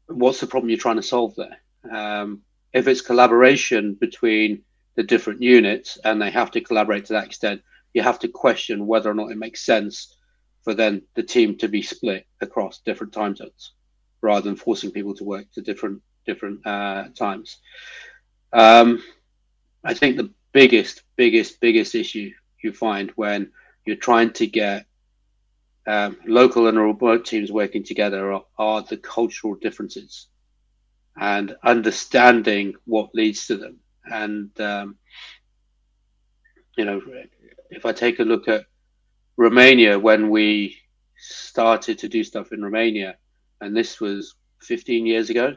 what's 0.08 0.40
the 0.40 0.48
problem 0.48 0.70
you're 0.70 0.80
trying 0.80 0.98
to 0.98 1.04
solve 1.04 1.36
there? 1.36 1.58
Um, 1.90 2.42
if 2.74 2.88
it's 2.88 3.02
collaboration 3.02 3.94
between 3.94 4.64
the 4.96 5.04
different 5.04 5.42
units 5.42 5.98
and 6.04 6.22
they 6.22 6.32
have 6.32 6.52
to 6.52 6.62
collaborate 6.62 7.06
to 7.06 7.14
that 7.14 7.26
extent, 7.26 7.62
you 7.94 8.02
have 8.02 8.20
to 8.20 8.28
question 8.28 8.88
whether 8.88 9.10
or 9.10 9.14
not 9.14 9.32
it 9.32 9.38
makes 9.38 9.66
sense 9.66 10.16
for 10.64 10.74
then 10.74 11.02
the 11.16 11.24
team 11.24 11.58
to 11.58 11.68
be 11.68 11.82
split 11.82 12.26
across 12.42 12.80
different 12.80 13.14
time 13.14 13.36
zones 13.36 13.74
rather 14.22 14.42
than 14.42 14.56
forcing 14.56 14.92
people 14.92 15.16
to 15.16 15.24
work 15.24 15.46
to 15.54 15.62
different 15.62 16.02
different 16.26 16.66
uh, 16.68 17.06
times. 17.16 17.58
Um, 18.52 19.02
I 19.84 19.94
think 19.94 20.18
the 20.18 20.32
biggest, 20.52 21.04
biggest, 21.16 21.62
biggest 21.62 21.96
issue 21.96 22.32
you 22.64 22.74
find 22.74 23.12
when 23.12 23.52
you're 23.86 23.96
trying 23.96 24.34
to 24.34 24.48
get 24.48 24.87
um, 25.88 26.18
local 26.26 26.68
and 26.68 26.78
remote 26.78 27.26
teams 27.26 27.52
working 27.52 27.84
together 27.84 28.34
are, 28.34 28.44
are 28.60 28.82
the 28.84 28.98
cultural 28.98 29.56
differences 29.56 30.28
and 31.20 31.56
understanding 31.64 32.74
what 32.86 33.16
leads 33.16 33.48
to 33.48 33.58
them. 33.58 33.80
And, 34.06 34.50
um, 34.60 34.98
you 36.78 36.86
know, 36.86 37.02
if 37.70 37.86
I 37.86 37.94
take 37.94 38.20
a 38.20 38.24
look 38.24 38.48
at 38.48 38.66
Romania, 39.38 39.98
when 39.98 40.30
we 40.30 40.78
started 41.18 41.98
to 42.00 42.10
do 42.10 42.24
stuff 42.24 42.52
in 42.52 42.64
Romania, 42.64 43.18
and 43.62 43.76
this 43.76 44.00
was 44.00 44.36
15 44.62 45.06
years 45.06 45.30
ago, 45.30 45.56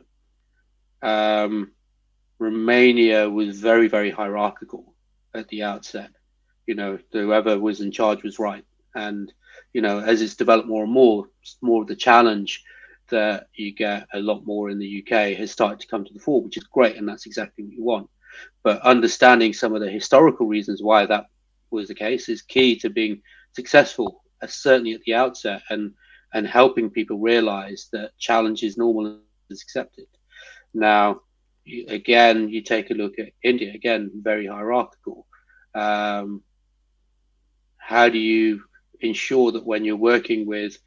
um, 1.03 1.73
Romania 2.39 3.29
was 3.29 3.61
very, 3.61 3.89
very 3.89 4.11
hierarchical 4.11 4.95
at 5.35 5.49
the 5.49 5.65
outset. 5.65 6.11
You 6.67 6.75
know, 6.77 6.99
whoever 7.13 7.59
was 7.59 7.81
in 7.81 7.91
charge 7.91 8.23
was 8.23 8.39
right. 8.39 8.65
And, 8.95 9.33
you 9.73 9.81
know, 9.81 10.01
as 10.01 10.23
it's 10.23 10.37
developed 10.37 10.69
more 10.69 10.85
and 10.85 10.93
more, 10.93 11.29
more 11.61 11.83
of 11.83 11.89
the 11.89 11.97
challenge 11.97 12.63
that 13.11 13.49
you 13.55 13.73
get 13.73 14.07
a 14.15 14.21
lot 14.21 14.47
more 14.47 14.71
in 14.71 14.79
the 14.79 15.05
UK 15.05 15.37
has 15.37 15.51
started 15.51 15.81
to 15.81 15.87
come 15.89 16.05
to 16.05 16.13
the 16.13 16.21
fore, 16.21 16.43
which 16.43 16.57
is 16.57 16.65
great, 16.65 16.97
and 16.97 17.09
that's 17.09 17.27
exactly 17.27 17.65
what 17.65 17.75
you 17.75 17.85
want. 17.85 18.11
But 18.63 18.81
understanding 18.83 19.53
some 19.53 19.75
of 19.75 19.81
the 19.81 19.91
historical 19.91 20.47
reasons 20.47 20.83
why 20.83 21.07
that 21.07 21.27
was 21.71 21.89
the 21.89 21.95
case 21.95 22.29
is 22.29 22.43
key 22.43 22.77
to 22.77 22.91
being 22.91 23.23
successful, 23.53 24.23
uh, 24.43 24.47
certainly 24.47 24.93
at 24.95 25.03
the 25.03 25.15
outset, 25.15 25.63
and 25.71 25.93
and 26.33 26.47
helping 26.47 26.91
people 26.91 27.19
realize 27.19 27.89
that 27.93 28.17
challenge 28.19 28.63
is 28.63 28.79
normal 28.79 29.07
and 29.07 29.21
is 29.51 29.63
accepted. 29.63 30.07
Now, 30.73 31.23
again, 31.89 32.49
you 32.49 32.63
take 32.63 32.91
a 32.91 32.95
look 32.95 33.19
at 33.19 33.33
India, 33.43 33.73
again, 33.75 34.11
very 34.15 34.47
hierarchical. 34.47 35.27
Um, 35.75 36.43
how 37.79 38.09
do 38.09 38.19
you 38.19 38.63
ensure 39.01 39.53
that 39.53 39.67
when 39.67 39.85
you're 39.85 39.97
working 39.97 40.47
with 40.47 40.79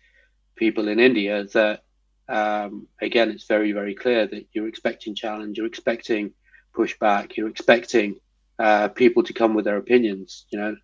people 0.56 0.88
in 0.88 1.00
India 1.00 1.46
that 1.54 1.84
um, 2.30 2.88
again, 3.02 3.30
it's 3.30 3.46
very, 3.46 3.72
very 3.72 3.94
clear 3.94 4.28
that 4.28 4.48
you're 4.54 4.68
expecting 4.68 5.16
challenge, 5.16 5.58
you're 5.58 5.68
expecting 5.68 6.34
pushback, 6.76 7.36
you're 7.36 7.50
expecting 7.50 8.16
uh, 8.60 8.88
people 8.90 9.24
to 9.24 9.34
come 9.34 9.54
with 9.54 9.66
their 9.66 9.78
opinions. 9.78 10.46
You 10.50 10.60
know, 10.60 10.76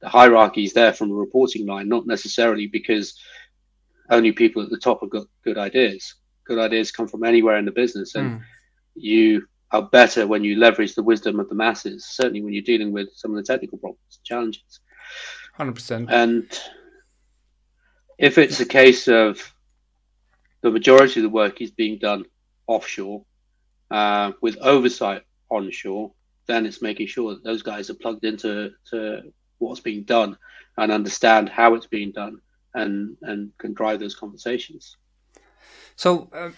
the 0.00 0.08
hierarchy 0.08 0.64
is 0.64 0.72
there 0.72 0.92
from 0.92 1.10
the 1.10 1.14
reporting 1.14 1.66
line, 1.66 1.88
not 1.88 2.06
necessarily 2.06 2.66
because 2.66 3.18
only 4.10 4.32
people 4.32 4.62
at 4.62 4.70
the 4.70 4.78
top 4.78 5.00
have 5.00 5.10
got 5.10 5.26
good 5.44 5.58
ideas. 5.58 6.14
Good 6.44 6.58
ideas 6.58 6.90
come 6.90 7.08
from 7.08 7.24
anywhere 7.24 7.58
in 7.58 7.66
the 7.66 7.72
business, 7.72 8.14
and 8.14 8.40
mm. 8.40 8.42
you 8.94 9.46
are 9.70 9.82
better 9.82 10.26
when 10.26 10.44
you 10.44 10.56
leverage 10.56 10.94
the 10.94 11.02
wisdom 11.02 11.38
of 11.38 11.48
the 11.50 11.54
masses. 11.54 12.06
Certainly, 12.06 12.42
when 12.42 12.54
you're 12.54 12.62
dealing 12.62 12.90
with 12.90 13.10
some 13.14 13.32
of 13.32 13.36
the 13.36 13.42
technical 13.42 13.76
problems, 13.76 14.00
and 14.16 14.24
challenges. 14.24 14.80
Hundred 15.52 15.74
percent. 15.74 16.08
And 16.10 16.46
if 18.18 18.36
it's 18.36 18.60
a 18.60 18.66
case 18.66 19.08
of 19.08 19.54
the 20.60 20.70
majority 20.70 21.20
of 21.20 21.22
the 21.22 21.28
work 21.28 21.60
is 21.60 21.70
being 21.70 21.98
done 21.98 22.24
offshore 22.66 23.24
uh, 23.90 24.32
with 24.40 24.58
oversight 24.58 25.22
onshore, 25.50 26.12
then 26.46 26.66
it's 26.66 26.82
making 26.82 27.06
sure 27.06 27.34
that 27.34 27.44
those 27.44 27.62
guys 27.62 27.88
are 27.90 27.94
plugged 27.94 28.24
into 28.24 28.72
to 28.90 29.32
what's 29.58 29.80
being 29.80 30.02
done 30.02 30.36
and 30.76 30.92
understand 30.92 31.48
how 31.48 31.74
it's 31.74 31.86
being 31.86 32.12
done 32.12 32.38
and 32.74 33.16
and 33.22 33.50
can 33.58 33.72
drive 33.72 34.00
those 34.00 34.14
conversations. 34.14 34.96
So. 35.96 36.28
Uh, 36.32 36.50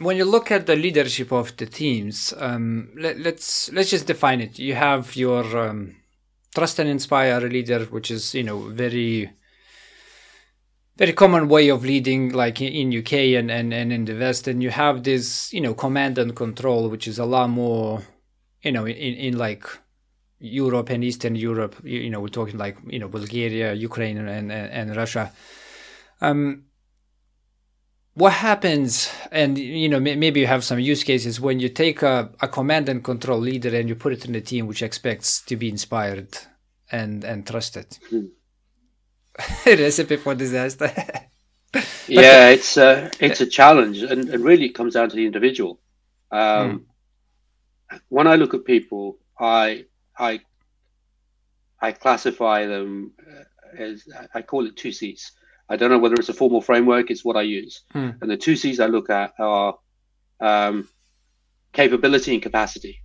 when 0.00 0.16
you 0.16 0.24
look 0.24 0.52
at 0.52 0.66
the 0.66 0.76
leadership 0.76 1.32
of 1.32 1.56
the 1.56 1.66
teams, 1.66 2.32
um, 2.38 2.90
let, 2.96 3.16
us 3.16 3.24
let's, 3.24 3.72
let's 3.72 3.90
just 3.90 4.06
define 4.06 4.40
it. 4.40 4.56
You 4.56 4.76
have 4.76 5.16
your 5.16 5.58
um, 5.58 5.96
trust 6.54 6.78
and 6.78 6.88
inspire 6.88 7.40
leader, 7.40 7.80
which 7.86 8.08
is 8.08 8.32
you 8.32 8.44
know 8.44 8.60
very 8.60 9.32
very 10.98 11.12
common 11.12 11.48
way 11.48 11.68
of 11.68 11.84
leading 11.84 12.32
like 12.32 12.60
in 12.60 12.96
UK 12.96 13.12
and, 13.38 13.50
and, 13.50 13.72
and 13.72 13.92
in 13.92 14.04
the 14.04 14.14
West 14.14 14.48
and 14.48 14.62
you 14.62 14.70
have 14.70 15.04
this 15.04 15.52
you 15.52 15.60
know 15.60 15.72
command 15.72 16.18
and 16.18 16.34
control 16.34 16.88
which 16.88 17.06
is 17.06 17.18
a 17.18 17.24
lot 17.24 17.48
more 17.48 18.02
you 18.62 18.72
know 18.72 18.84
in, 18.84 19.14
in 19.26 19.38
like 19.38 19.64
Europe 20.40 20.90
and 20.90 21.02
Eastern 21.02 21.34
Europe. 21.34 21.76
You, 21.82 22.00
you, 22.00 22.10
know, 22.10 22.20
we're 22.20 22.28
talking 22.28 22.58
like 22.58 22.76
you 22.86 22.98
know 22.98 23.08
Bulgaria, 23.08 23.72
Ukraine, 23.74 24.18
and 24.18 24.28
and, 24.28 24.52
and 24.52 24.96
Russia. 24.96 25.32
Um, 26.20 26.64
what 28.14 28.32
happens 28.32 29.08
and 29.30 29.56
you 29.56 29.88
know 29.88 30.00
maybe 30.00 30.40
you 30.40 30.46
have 30.48 30.64
some 30.64 30.80
use 30.80 31.04
cases 31.04 31.40
when 31.40 31.60
you 31.60 31.68
take 31.68 32.02
a, 32.02 32.30
a 32.40 32.48
command 32.48 32.88
and 32.88 33.04
control 33.04 33.38
leader 33.38 33.74
and 33.76 33.88
you 33.88 33.94
put 33.94 34.12
it 34.12 34.24
in 34.24 34.34
a 34.34 34.40
team 34.40 34.66
which 34.66 34.82
expects 34.82 35.40
to 35.42 35.54
be 35.54 35.68
inspired 35.68 36.36
and 36.90 37.22
and 37.22 37.46
trusted 37.46 37.96
hmm. 38.10 38.26
recipe 39.66 40.16
for 40.16 40.34
disaster 40.34 40.92
yeah 42.08 42.48
it's 42.48 42.76
a 42.76 43.10
it's 43.20 43.40
a 43.40 43.46
challenge 43.46 43.98
and, 44.02 44.28
and 44.30 44.44
really 44.44 44.66
it 44.66 44.74
comes 44.74 44.94
down 44.94 45.08
to 45.08 45.16
the 45.16 45.26
individual 45.26 45.78
um, 46.30 46.86
mm. 47.90 48.00
when 48.08 48.26
i 48.26 48.34
look 48.34 48.54
at 48.54 48.64
people 48.64 49.18
i 49.38 49.84
i 50.18 50.40
i 51.80 51.92
classify 51.92 52.66
them 52.66 53.12
as 53.78 54.04
i 54.34 54.42
call 54.42 54.66
it 54.66 54.76
two 54.76 54.92
c's 54.92 55.32
I 55.68 55.76
don't 55.76 55.90
know 55.90 55.98
whether 55.98 56.14
it's 56.14 56.30
a 56.30 56.34
formal 56.34 56.60
framework. 56.60 57.10
It's 57.10 57.24
what 57.24 57.36
I 57.36 57.42
use, 57.42 57.82
mm. 57.94 58.16
and 58.20 58.30
the 58.30 58.36
two 58.36 58.56
C's 58.56 58.80
I 58.80 58.86
look 58.86 59.10
at 59.10 59.34
are 59.38 59.78
um, 60.40 60.88
capability 61.72 62.32
and 62.32 62.42
capacity. 62.42 63.00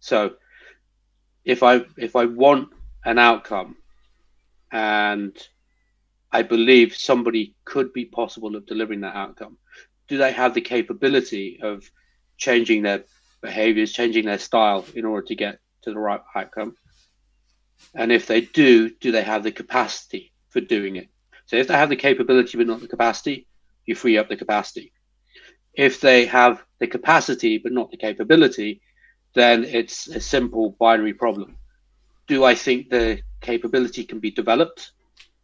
So, 0.00 0.34
if 1.44 1.62
I 1.62 1.82
if 1.96 2.16
I 2.16 2.24
want 2.24 2.70
an 3.04 3.18
outcome, 3.18 3.76
and 4.72 5.36
I 6.32 6.42
believe 6.42 6.96
somebody 6.96 7.54
could 7.64 7.92
be 7.92 8.06
possible 8.06 8.56
of 8.56 8.66
delivering 8.66 9.02
that 9.02 9.14
outcome, 9.14 9.58
do 10.08 10.16
they 10.16 10.32
have 10.32 10.54
the 10.54 10.62
capability 10.62 11.60
of 11.62 11.88
changing 12.38 12.82
their 12.82 13.04
behaviors, 13.42 13.92
changing 13.92 14.24
their 14.24 14.38
style 14.38 14.84
in 14.94 15.04
order 15.04 15.26
to 15.26 15.34
get 15.34 15.58
to 15.82 15.90
the 15.90 15.98
right 15.98 16.22
outcome? 16.34 16.74
And 17.94 18.10
if 18.10 18.26
they 18.26 18.40
do, 18.40 18.88
do 18.88 19.12
they 19.12 19.22
have 19.22 19.42
the 19.42 19.52
capacity 19.52 20.32
for 20.48 20.60
doing 20.60 20.96
it? 20.96 21.08
So 21.46 21.56
if 21.56 21.68
they 21.68 21.74
have 21.74 21.90
the 21.90 21.96
capability 21.96 22.56
but 22.56 22.66
not 22.66 22.80
the 22.80 22.88
capacity, 22.88 23.46
you 23.84 23.94
free 23.94 24.16
up 24.16 24.28
the 24.28 24.36
capacity. 24.36 24.92
If 25.74 26.00
they 26.00 26.24
have 26.26 26.64
the 26.78 26.86
capacity 26.86 27.58
but 27.58 27.72
not 27.72 27.90
the 27.90 27.96
capability, 27.98 28.80
then 29.34 29.64
it's 29.64 30.08
a 30.08 30.20
simple 30.20 30.76
binary 30.78 31.14
problem. 31.14 31.58
Do 32.26 32.44
I 32.44 32.54
think 32.54 32.88
the 32.88 33.20
capability 33.42 34.04
can 34.04 34.20
be 34.20 34.30
developed? 34.30 34.92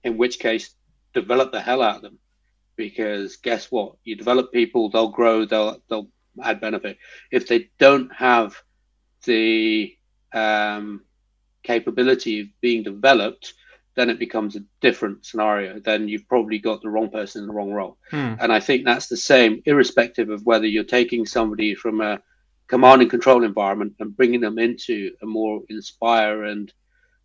In 0.04 0.16
which 0.16 0.38
case, 0.38 0.74
develop 1.12 1.52
the 1.52 1.60
hell 1.60 1.82
out 1.82 1.96
of 1.96 2.02
them. 2.02 2.18
Because 2.76 3.36
guess 3.36 3.70
what? 3.70 3.96
You 4.04 4.16
develop 4.16 4.52
people, 4.52 4.88
they'll 4.88 5.08
grow, 5.08 5.44
they'll 5.44 5.82
they'll 5.88 6.08
add 6.42 6.60
benefit. 6.60 6.98
If 7.30 7.48
they 7.48 7.70
don't 7.78 8.14
have 8.14 8.54
the 9.24 9.96
um, 10.32 11.02
capability 11.62 12.40
of 12.40 12.46
being 12.60 12.84
developed, 12.84 13.54
then 13.96 14.10
it 14.10 14.18
becomes 14.20 14.54
a 14.54 14.64
different 14.80 15.26
scenario. 15.26 15.80
Then 15.80 16.06
you've 16.06 16.28
probably 16.28 16.60
got 16.60 16.82
the 16.82 16.88
wrong 16.88 17.10
person 17.10 17.42
in 17.42 17.48
the 17.48 17.54
wrong 17.54 17.72
role. 17.72 17.98
Hmm. 18.10 18.34
And 18.38 18.52
I 18.52 18.60
think 18.60 18.84
that's 18.84 19.08
the 19.08 19.16
same, 19.16 19.60
irrespective 19.64 20.30
of 20.30 20.46
whether 20.46 20.66
you're 20.66 20.84
taking 20.84 21.26
somebody 21.26 21.74
from 21.74 22.00
a 22.00 22.20
command 22.68 23.02
and 23.02 23.10
control 23.10 23.42
environment 23.42 23.94
and 23.98 24.16
bringing 24.16 24.40
them 24.40 24.58
into 24.58 25.10
a 25.20 25.26
more 25.26 25.62
inspire 25.68 26.44
and 26.44 26.72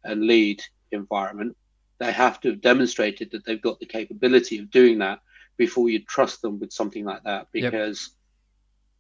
and 0.03 0.27
lead 0.27 0.61
environment. 0.91 1.55
They 1.99 2.11
have 2.11 2.39
to 2.41 2.49
have 2.49 2.61
demonstrated 2.61 3.31
that 3.31 3.45
they've 3.45 3.61
got 3.61 3.79
the 3.79 3.85
capability 3.85 4.59
of 4.59 4.71
doing 4.71 4.99
that 4.99 5.19
before 5.57 5.89
you 5.89 6.03
trust 6.03 6.41
them 6.41 6.59
with 6.59 6.73
something 6.73 7.05
like 7.05 7.23
that. 7.23 7.47
Because 7.51 8.11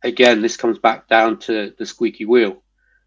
yep. 0.03 0.13
again, 0.13 0.41
this 0.41 0.57
comes 0.57 0.79
back 0.79 1.07
down 1.07 1.39
to 1.39 1.73
the 1.77 1.85
squeaky 1.85 2.25
wheel. 2.25 2.63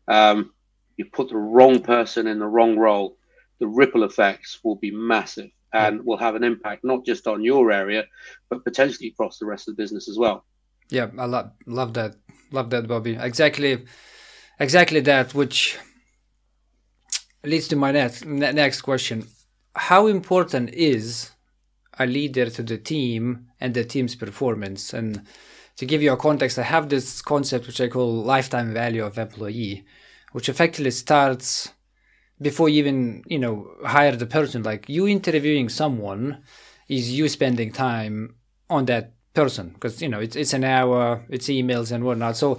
Um, 0.08 0.52
you 0.96 1.06
put 1.06 1.28
the 1.28 1.36
wrong 1.36 1.80
person 1.80 2.26
in 2.26 2.38
the 2.38 2.46
wrong 2.46 2.78
role 2.78 3.16
the 3.58 3.66
ripple 3.66 4.04
effects 4.04 4.60
will 4.62 4.76
be 4.76 4.90
massive 4.90 5.50
and 5.72 6.04
will 6.04 6.16
have 6.16 6.34
an 6.34 6.44
impact 6.44 6.84
not 6.84 7.04
just 7.04 7.26
on 7.26 7.42
your 7.42 7.70
area, 7.70 8.04
but 8.48 8.64
potentially 8.64 9.08
across 9.08 9.38
the 9.38 9.46
rest 9.46 9.68
of 9.68 9.76
the 9.76 9.82
business 9.82 10.08
as 10.08 10.18
well. 10.18 10.44
Yeah, 10.90 11.08
I 11.18 11.26
love 11.26 11.50
love 11.66 11.94
that, 11.94 12.16
love 12.50 12.70
that, 12.70 12.86
Bobby. 12.86 13.16
Exactly, 13.20 13.84
exactly 14.58 15.00
that. 15.00 15.34
Which 15.34 15.78
leads 17.46 17.68
to 17.68 17.76
my 17.76 17.92
next 17.92 18.24
next 18.24 18.82
question: 18.82 19.26
How 19.74 20.06
important 20.06 20.70
is 20.70 21.30
a 21.98 22.06
leader 22.06 22.50
to 22.50 22.62
the 22.62 22.78
team 22.78 23.48
and 23.60 23.74
the 23.74 23.84
team's 23.84 24.14
performance? 24.14 24.92
And 24.92 25.22
to 25.76 25.86
give 25.86 26.02
you 26.02 26.12
a 26.12 26.16
context, 26.16 26.58
I 26.58 26.62
have 26.62 26.88
this 26.88 27.22
concept 27.22 27.66
which 27.66 27.80
I 27.80 27.88
call 27.88 28.24
lifetime 28.24 28.72
value 28.72 29.04
of 29.04 29.18
employee, 29.18 29.84
which 30.32 30.48
effectively 30.48 30.90
starts 30.90 31.72
before 32.40 32.68
you 32.68 32.78
even 32.78 33.24
you 33.26 33.38
know 33.38 33.70
hire 33.84 34.16
the 34.16 34.26
person. 34.26 34.62
Like 34.62 34.88
you 34.88 35.06
interviewing 35.06 35.68
someone 35.68 36.42
is 36.88 37.12
you 37.12 37.28
spending 37.28 37.72
time 37.72 38.36
on 38.68 38.86
that 38.86 39.12
person 39.34 39.68
because 39.68 40.00
you 40.00 40.08
know 40.08 40.18
it's, 40.18 40.34
it's 40.34 40.54
an 40.54 40.64
hour 40.64 41.24
it's 41.28 41.46
emails 41.46 41.92
and 41.92 42.04
whatnot. 42.04 42.36
So 42.36 42.58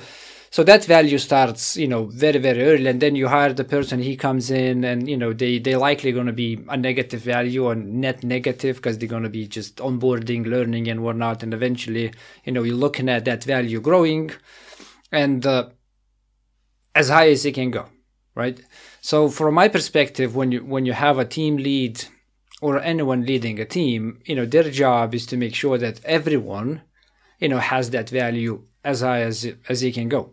so 0.49 0.63
that 0.63 0.85
value 0.85 1.17
starts 1.17 1.77
you 1.77 1.87
know 1.87 2.05
very 2.05 2.39
very 2.39 2.63
early 2.63 2.87
and 2.87 3.01
then 3.01 3.15
you 3.15 3.27
hire 3.27 3.53
the 3.53 3.63
person 3.63 3.99
he 3.99 4.15
comes 4.15 4.49
in 4.49 4.83
and 4.83 5.09
you 5.09 5.17
know 5.17 5.33
they 5.33 5.59
they 5.59 5.75
likely 5.75 6.11
going 6.11 6.25
to 6.25 6.33
be 6.33 6.63
a 6.69 6.77
negative 6.77 7.21
value 7.21 7.65
or 7.65 7.75
net 7.75 8.23
negative 8.23 8.77
because 8.77 8.97
they're 8.97 9.07
going 9.07 9.23
to 9.23 9.29
be 9.29 9.47
just 9.47 9.77
onboarding 9.77 10.45
learning 10.45 10.87
and 10.87 11.03
whatnot 11.03 11.43
and 11.43 11.53
eventually 11.53 12.11
you 12.45 12.51
know 12.51 12.63
you're 12.63 12.75
looking 12.75 13.09
at 13.09 13.25
that 13.25 13.43
value 13.43 13.79
growing 13.79 14.31
and 15.11 15.45
uh, 15.45 15.69
as 16.95 17.09
high 17.09 17.29
as 17.29 17.45
it 17.45 17.53
can 17.53 17.71
go 17.71 17.85
right 18.35 18.59
so 19.07 19.29
from 19.29 19.53
my 19.53 19.69
perspective, 19.69 20.35
when 20.35 20.51
you 20.51 20.65
when 20.65 20.85
you 20.85 20.91
have 20.91 21.17
a 21.17 21.23
team 21.23 21.55
lead 21.55 22.03
or 22.61 22.77
anyone 22.81 23.25
leading 23.25 23.57
a 23.57 23.63
team, 23.63 24.19
you 24.25 24.35
know, 24.35 24.45
their 24.45 24.69
job 24.69 25.15
is 25.15 25.25
to 25.27 25.37
make 25.37 25.55
sure 25.55 25.77
that 25.77 26.03
everyone, 26.03 26.81
you 27.39 27.47
know, 27.47 27.59
has 27.59 27.91
that 27.91 28.09
value 28.09 28.63
as 28.83 28.99
high 28.99 29.21
as 29.21 29.47
as 29.69 29.79
he 29.79 29.93
can 29.93 30.09
go. 30.09 30.31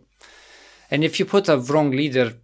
And 0.95 1.03
if 1.03 1.19
you 1.19 1.25
put 1.25 1.49
a 1.49 1.57
wrong 1.57 1.91
leader 1.91 2.35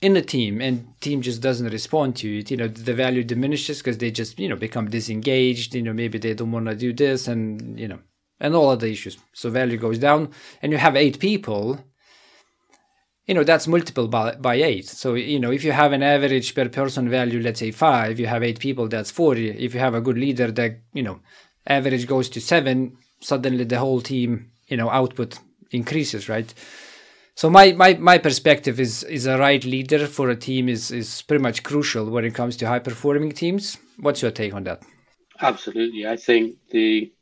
in 0.00 0.16
a 0.16 0.22
team 0.22 0.60
and 0.60 1.00
team 1.00 1.22
just 1.22 1.40
doesn't 1.40 1.70
respond 1.70 2.16
to 2.16 2.40
it, 2.40 2.50
you 2.50 2.56
know, 2.56 2.66
the 2.66 2.94
value 2.94 3.22
diminishes 3.22 3.78
because 3.78 3.98
they 3.98 4.10
just, 4.10 4.40
you 4.40 4.48
know, 4.48 4.56
become 4.56 4.90
disengaged, 4.90 5.72
you 5.76 5.82
know, 5.82 5.92
maybe 5.92 6.18
they 6.18 6.34
don't 6.34 6.50
want 6.50 6.66
to 6.66 6.74
do 6.74 6.92
this 6.92 7.28
and, 7.28 7.78
you 7.78 7.86
know, 7.86 8.00
and 8.40 8.56
all 8.56 8.70
other 8.70 8.88
issues. 8.88 9.18
So 9.34 9.50
value 9.50 9.76
goes 9.76 10.00
down 10.00 10.32
and 10.60 10.72
you 10.72 10.78
have 10.78 10.96
eight 10.96 11.20
people 11.20 11.78
you 13.28 13.34
know 13.34 13.44
that's 13.44 13.68
multiple 13.68 14.08
by, 14.08 14.34
by 14.34 14.56
eight. 14.56 14.88
So 14.88 15.14
you 15.14 15.38
know 15.38 15.52
if 15.52 15.62
you 15.62 15.70
have 15.70 15.92
an 15.92 16.02
average 16.02 16.56
per 16.56 16.68
person 16.68 17.08
value 17.08 17.40
let's 17.40 17.60
say 17.60 17.70
five 17.70 18.18
you 18.18 18.26
have 18.26 18.42
eight 18.42 18.58
people 18.58 18.88
that's 18.88 19.12
40 19.12 19.50
if 19.64 19.74
you 19.74 19.78
have 19.78 19.94
a 19.94 20.00
good 20.00 20.18
leader 20.18 20.50
that 20.50 20.80
you 20.92 21.04
know 21.04 21.20
average 21.68 22.08
goes 22.08 22.28
to 22.30 22.40
seven 22.40 22.96
suddenly 23.20 23.62
the 23.62 23.78
whole 23.78 24.00
team 24.00 24.50
you 24.66 24.76
know 24.76 24.90
output 24.90 25.38
increases 25.70 26.28
right 26.28 26.52
so 27.34 27.50
my 27.50 27.72
my, 27.72 27.94
my 27.94 28.18
perspective 28.18 28.78
is 28.80 29.02
is 29.04 29.26
a 29.26 29.38
right 29.38 29.64
leader 29.64 30.06
for 30.06 30.30
a 30.30 30.36
team 30.36 30.68
is 30.68 30.90
is 30.90 31.22
pretty 31.22 31.42
much 31.42 31.62
crucial 31.62 32.10
when 32.10 32.24
it 32.24 32.34
comes 32.34 32.56
to 32.56 32.66
high 32.66 32.78
performing 32.78 33.32
teams 33.32 33.78
what's 33.98 34.22
your 34.22 34.30
take 34.30 34.54
on 34.54 34.64
that 34.64 34.82
absolutely 35.40 36.06
i 36.06 36.16
think 36.16 36.56
the 36.70 37.12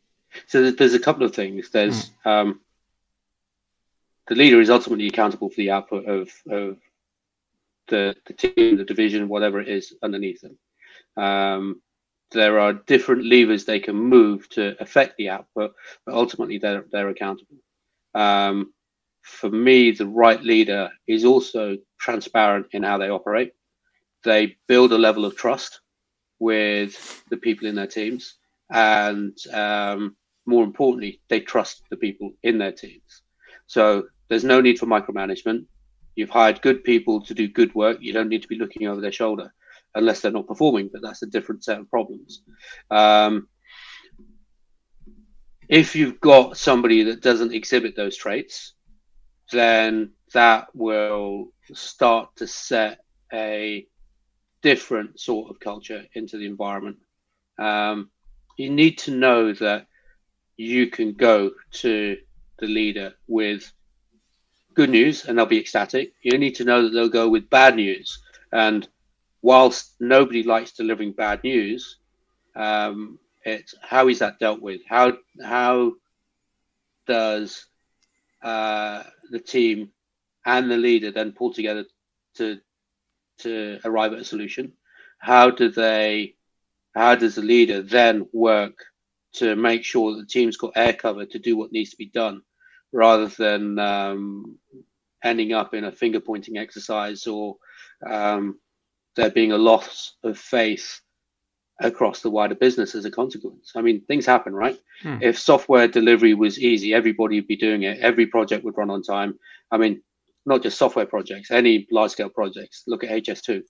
so 0.47 0.71
there's 0.71 0.95
a 0.95 1.01
couple 1.01 1.25
of 1.25 1.35
things 1.35 1.71
there's 1.71 2.11
mm. 2.25 2.31
um 2.31 2.61
the 4.31 4.37
leader 4.37 4.61
is 4.61 4.71
ultimately 4.71 5.09
accountable 5.09 5.51
for 5.51 5.57
the 5.57 5.73
output 5.73 6.07
of, 6.07 6.31
of 6.49 6.79
the, 7.89 8.15
the 8.27 8.33
team, 8.33 8.77
the 8.77 8.85
division, 8.85 9.29
whatever 9.29 9.61
it 9.61 9.69
is 9.69 9.93
underneath 10.03 10.41
them. 10.41 10.57
Um, 11.23 11.83
there 12.31 12.61
are 12.61 12.73
different 12.73 13.25
levers 13.25 13.65
they 13.65 13.81
can 13.81 13.97
move 13.97 14.49
to 14.51 14.81
affect 14.81 15.17
the 15.17 15.31
output, 15.31 15.75
but 16.07 16.15
ultimately 16.15 16.59
they're, 16.59 16.85
they're 16.93 17.09
accountable. 17.09 17.57
Um, 18.15 18.73
for 19.23 19.51
me, 19.51 19.91
the 19.91 20.07
right 20.07 20.43
leader 20.43 20.91
is 21.07 21.25
also 21.25 21.77
transparent 21.99 22.67
in 22.73 22.83
how 22.83 22.99
they 22.99 23.11
operate. 23.11 23.53
They 24.25 24.57
build 24.67 24.93
a 24.93 24.99
level 24.99 25.25
of 25.25 25.37
trust 25.37 25.81
with 26.39 27.23
the 27.31 27.37
people 27.37 27.67
in 27.69 27.75
their 27.75 27.87
teams, 27.87 28.37
and 28.71 29.37
um, 29.53 30.17
more 30.47 30.65
importantly, 30.65 31.21
they 31.29 31.41
trust 31.41 31.83
the 31.91 31.97
people 31.97 32.33
in 32.43 32.59
their 32.59 32.73
teams. 32.73 33.23
So 33.67 34.05
there's 34.29 34.45
no 34.45 34.61
need 34.61 34.79
for 34.79 34.87
micromanagement. 34.87 35.67
You've 36.17 36.31
hired 36.31 36.63
good 36.63 36.85
people 36.85 37.23
to 37.23 37.35
do 37.35 37.49
good 37.49 37.75
work. 37.75 37.99
You 38.01 38.13
don't 38.13 38.29
need 38.29 38.43
to 38.43 38.49
be 38.49 38.59
looking 38.59 38.87
over 38.87 39.01
their 39.01 39.13
shoulder 39.13 39.53
unless 39.95 40.21
they're 40.21 40.33
not 40.33 40.47
performing, 40.47 40.89
but 40.93 41.03
that's 41.03 41.23
a 41.23 41.27
different 41.27 41.65
set 41.65 41.79
of 41.79 41.91
problems. 41.91 42.43
Um, 42.91 43.49
if 45.69 45.95
you've 45.95 46.21
got 46.21 46.57
somebody 46.57 47.05
that 47.05 47.23
doesn't 47.23 47.55
exhibit 47.55 47.95
those 47.97 48.17
traits, 48.17 48.75
then 49.53 50.13
that 50.33 50.69
will 50.75 51.53
start 51.73 52.37
to 52.37 52.47
set 52.47 53.01
a 53.33 53.87
different 54.63 55.19
sort 55.21 55.51
of 55.51 55.61
culture 55.61 56.05
into 56.15 56.39
the 56.39 56.47
environment. 56.47 56.99
Um, 57.59 58.11
you 58.57 58.71
need 58.71 58.99
to 58.99 59.13
know 59.13 59.53
that 59.55 59.87
you 60.57 60.89
can 60.89 61.13
go 61.15 61.51
to 61.73 62.17
the 62.59 62.67
leader 62.67 63.15
with 63.29 63.73
good 64.75 64.91
news 64.91 65.25
and 65.25 65.39
they'll 65.39 65.47
be 65.47 65.59
ecstatic. 65.61 66.13
You 66.23 66.39
need 66.39 66.57
to 66.57 66.65
know 66.65 66.83
that 66.83 66.91
they'll 66.91 67.09
go 67.09 67.29
with 67.29 67.51
bad 67.51 67.77
news 67.77 68.19
And 68.53 68.89
whilst 69.43 69.95
nobody 70.01 70.43
likes 70.43 70.73
delivering 70.73 71.13
bad 71.13 71.43
news, 71.45 71.99
um, 72.57 73.19
it's 73.45 73.75
how 73.83 74.09
is 74.09 74.19
that 74.21 74.39
dealt 74.39 74.61
with? 74.63 74.81
How 74.89 75.13
how 75.43 75.93
does 77.07 77.67
uh, 78.43 79.03
the 79.31 79.39
team 79.39 79.91
and 80.45 80.71
the 80.71 80.77
leader 80.77 81.11
then 81.11 81.33
pull 81.33 81.53
together 81.53 81.85
to 82.37 82.59
to 83.39 83.79
arrive 83.85 84.13
at 84.13 84.21
a 84.21 84.25
solution? 84.25 84.73
How 85.19 85.51
do 85.51 85.71
they? 85.71 86.35
How 86.95 87.15
does 87.15 87.37
the 87.37 87.43
leader 87.43 87.83
then 87.83 88.29
work 88.33 88.85
to 89.35 89.55
make 89.55 89.85
sure 89.85 90.13
that 90.13 90.23
the 90.23 90.27
team's 90.27 90.57
got 90.57 90.73
air 90.77 90.93
cover 90.93 91.25
to 91.25 91.39
do 91.39 91.57
what 91.57 91.73
needs 91.73 91.91
to 91.91 91.97
be 91.97 92.07
done, 92.07 92.43
rather 92.93 93.29
than 93.29 93.79
um, 93.79 94.59
ending 95.23 95.53
up 95.53 95.75
in 95.75 95.85
a 95.85 95.93
finger 95.93 96.21
pointing 96.21 96.57
exercise 96.57 97.27
or 97.27 97.57
um, 98.07 98.59
there 99.17 99.31
being 99.31 99.53
a 99.53 99.59
loss 99.59 100.15
of 100.25 100.39
faith 100.39 101.01
across 101.81 102.21
the 102.21 102.31
wider 102.31 102.55
business 102.55 102.95
as 102.95 103.05
a 103.05 103.11
consequence. 103.11 103.73
I 103.75 103.83
mean, 103.83 104.03
things 104.03 104.27
happen, 104.27 104.55
right? 104.55 104.79
Hmm. 105.03 105.19
If 105.21 105.39
software 105.39 105.89
delivery 105.89 106.35
was 106.35 106.59
easy, 106.59 106.95
everybody 106.95 107.37
would 107.37 107.49
be 107.49 107.57
doing 107.57 107.83
it. 107.83 107.99
Every 108.01 108.27
project 108.27 108.65
would 108.65 108.77
run 108.77 108.91
on 108.91 109.03
time. 109.03 109.39
I 109.71 109.79
mean, 109.79 110.03
not 110.47 110.63
just 110.63 110.79
software 110.79 111.07
projects, 111.07 111.51
any 111.51 111.87
large 111.91 112.13
scale 112.13 112.29
projects. 112.29 112.85
Look 112.87 113.05
at 113.05 113.11
HS2. 113.11 113.63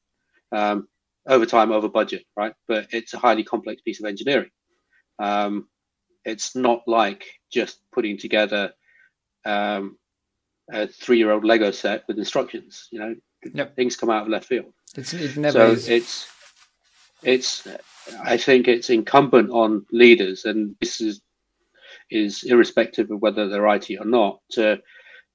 Um, 0.52 0.88
over 1.28 1.46
time, 1.46 1.70
over 1.70 1.88
budget, 1.88 2.24
right? 2.36 2.54
But 2.66 2.88
it's 2.90 3.14
a 3.14 3.18
highly 3.18 3.44
complex 3.44 3.82
piece 3.82 4.00
of 4.00 4.06
engineering. 4.06 4.50
Um, 5.18 5.68
it's 6.24 6.56
not 6.56 6.82
like 6.86 7.24
just 7.52 7.80
putting 7.92 8.18
together 8.18 8.72
um, 9.44 9.98
a 10.72 10.88
three-year-old 10.88 11.44
Lego 11.44 11.70
set 11.70 12.04
with 12.08 12.18
instructions. 12.18 12.88
You 12.90 12.98
know, 12.98 13.14
yep. 13.54 13.76
things 13.76 13.96
come 13.96 14.10
out 14.10 14.22
of 14.22 14.28
left 14.28 14.46
field. 14.46 14.72
It's, 14.96 15.12
it 15.14 15.36
never 15.36 15.52
so 15.52 15.70
is. 15.72 15.88
it's 15.88 16.26
it's. 17.22 17.66
I 18.22 18.36
think 18.36 18.68
it's 18.68 18.90
incumbent 18.90 19.50
on 19.50 19.86
leaders, 19.92 20.44
and 20.44 20.74
this 20.80 21.00
is 21.00 21.20
is 22.10 22.42
irrespective 22.44 23.10
of 23.10 23.22
whether 23.22 23.48
they're 23.48 23.74
IT 23.74 23.88
or 23.98 24.04
not, 24.04 24.40
to 24.50 24.80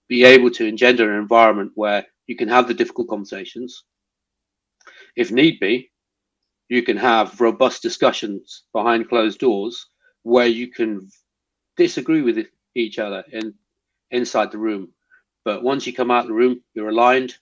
be 0.10 0.24
able 0.26 0.52
to 0.52 0.66
engender 0.66 1.12
an 1.12 1.20
environment 1.20 1.72
where 1.76 2.06
you 2.28 2.36
can 2.36 2.50
have 2.50 2.68
the 2.68 2.74
difficult 2.74 3.08
conversations. 3.08 3.84
If 5.16 5.32
need 5.32 5.60
be, 5.60 5.92
you 6.70 6.84
can 6.84 6.98
have 6.98 7.40
robust 7.40 7.82
discussions 7.82 8.64
behind 8.74 9.08
closed 9.08 9.40
doors 9.40 9.88
where 10.24 10.48
you 10.48 10.70
can 10.70 11.08
disagree 11.78 12.22
with 12.22 12.46
each 12.76 13.00
other 13.00 13.24
in 13.32 13.54
inside 14.12 14.52
the 14.52 14.58
room. 14.58 14.90
But 15.44 15.64
once 15.64 15.86
you 15.86 15.94
come 15.94 16.12
out 16.12 16.24
of 16.24 16.28
the 16.28 16.34
room, 16.34 16.62
you're 16.74 16.90
aligned 16.90 17.36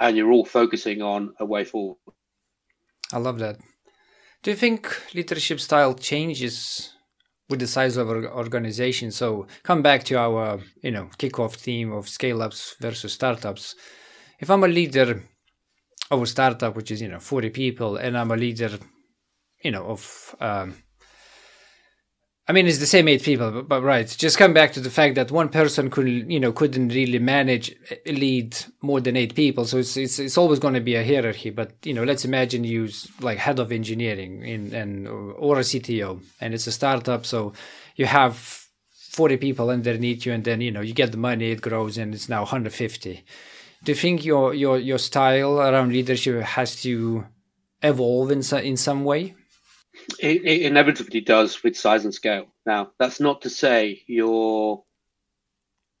and 0.00 0.16
you're 0.16 0.30
all 0.30 0.44
focusing 0.44 1.02
on 1.02 1.34
a 1.40 1.44
way 1.44 1.64
forward. 1.64 1.98
I 3.12 3.18
love 3.18 3.38
that. 3.40 3.58
Do 4.42 4.50
you 4.50 4.56
think 4.56 5.14
leadership 5.14 5.60
style 5.60 5.94
changes 5.94 6.90
with 7.48 7.60
the 7.60 7.66
size 7.66 7.96
of 7.96 8.08
our 8.10 8.26
organization? 8.26 9.10
So 9.12 9.46
come 9.62 9.82
back 9.82 10.04
to 10.04 10.16
our, 10.16 10.60
you 10.82 10.90
know, 10.90 11.10
kickoff 11.18 11.54
theme 11.54 11.92
of 11.92 12.08
scale 12.08 12.42
ups 12.42 12.74
versus 12.80 13.12
startups. 13.12 13.76
If 14.40 14.50
I'm 14.50 14.64
a 14.64 14.68
leader 14.68 15.22
of 16.12 16.22
a 16.22 16.26
startup 16.26 16.76
which 16.76 16.90
is 16.90 17.00
you 17.00 17.08
know 17.08 17.18
40 17.18 17.50
people 17.50 17.96
and 17.96 18.18
i'm 18.18 18.30
a 18.30 18.36
leader 18.36 18.78
you 19.64 19.70
know 19.70 19.84
of 19.86 20.36
um, 20.40 20.76
I 22.48 22.52
mean, 22.52 22.66
it's 22.66 22.78
the 22.78 22.86
same 22.86 23.06
eight 23.06 23.22
people, 23.22 23.52
but, 23.52 23.68
but, 23.68 23.82
right. 23.82 24.08
Just 24.18 24.36
come 24.36 24.52
back 24.52 24.72
to 24.72 24.80
the 24.80 24.90
fact 24.90 25.14
that 25.14 25.30
one 25.30 25.48
person 25.48 25.90
couldn't, 25.90 26.28
you 26.28 26.40
know, 26.40 26.52
couldn't 26.52 26.88
really 26.88 27.20
manage 27.20 27.72
eh, 27.88 28.12
lead 28.12 28.56
more 28.80 29.00
than 29.00 29.16
eight 29.16 29.36
people. 29.36 29.64
So 29.64 29.78
it's 29.78 29.96
it's, 29.96 30.18
it's 30.18 30.36
always 30.36 30.58
going 30.58 30.74
to 30.74 30.80
be 30.80 30.96
a 30.96 31.04
hierarchy. 31.04 31.50
But 31.50 31.74
you 31.84 31.94
know, 31.94 32.02
let's 32.02 32.24
imagine 32.24 32.64
you 32.64 32.88
like 33.20 33.38
head 33.38 33.60
of 33.60 33.70
engineering 33.70 34.42
in 34.42 34.74
and 34.74 35.06
or 35.06 35.58
a 35.58 35.62
CTO, 35.62 36.20
and 36.40 36.52
it's 36.52 36.66
a 36.66 36.72
startup. 36.72 37.24
So 37.26 37.52
you 37.94 38.06
have 38.06 38.66
forty 38.90 39.36
people 39.36 39.70
underneath 39.70 40.26
you, 40.26 40.32
and 40.32 40.42
then 40.42 40.60
you 40.60 40.72
know 40.72 40.80
you 40.80 40.94
get 40.94 41.12
the 41.12 41.18
money, 41.18 41.52
it 41.52 41.60
grows, 41.60 41.96
and 41.96 42.12
it's 42.12 42.28
now 42.28 42.40
150 42.40 43.24
do 43.84 43.92
you 43.92 43.96
think 43.96 44.24
your 44.24 44.54
your 44.54 44.78
your 44.78 44.98
style 44.98 45.60
around 45.60 45.92
leadership 45.92 46.42
has 46.42 46.80
to 46.82 47.26
evolve 47.82 48.30
in 48.30 48.42
in 48.64 48.76
some 48.76 49.04
way? 49.04 49.34
It, 50.18 50.44
it, 50.44 50.62
inevitably 50.62 51.20
does 51.20 51.62
with 51.62 51.76
size 51.76 52.04
and 52.04 52.14
scale. 52.14 52.46
Now, 52.66 52.92
that's 52.98 53.20
not 53.20 53.42
to 53.42 53.50
say 53.50 54.02
your 54.06 54.84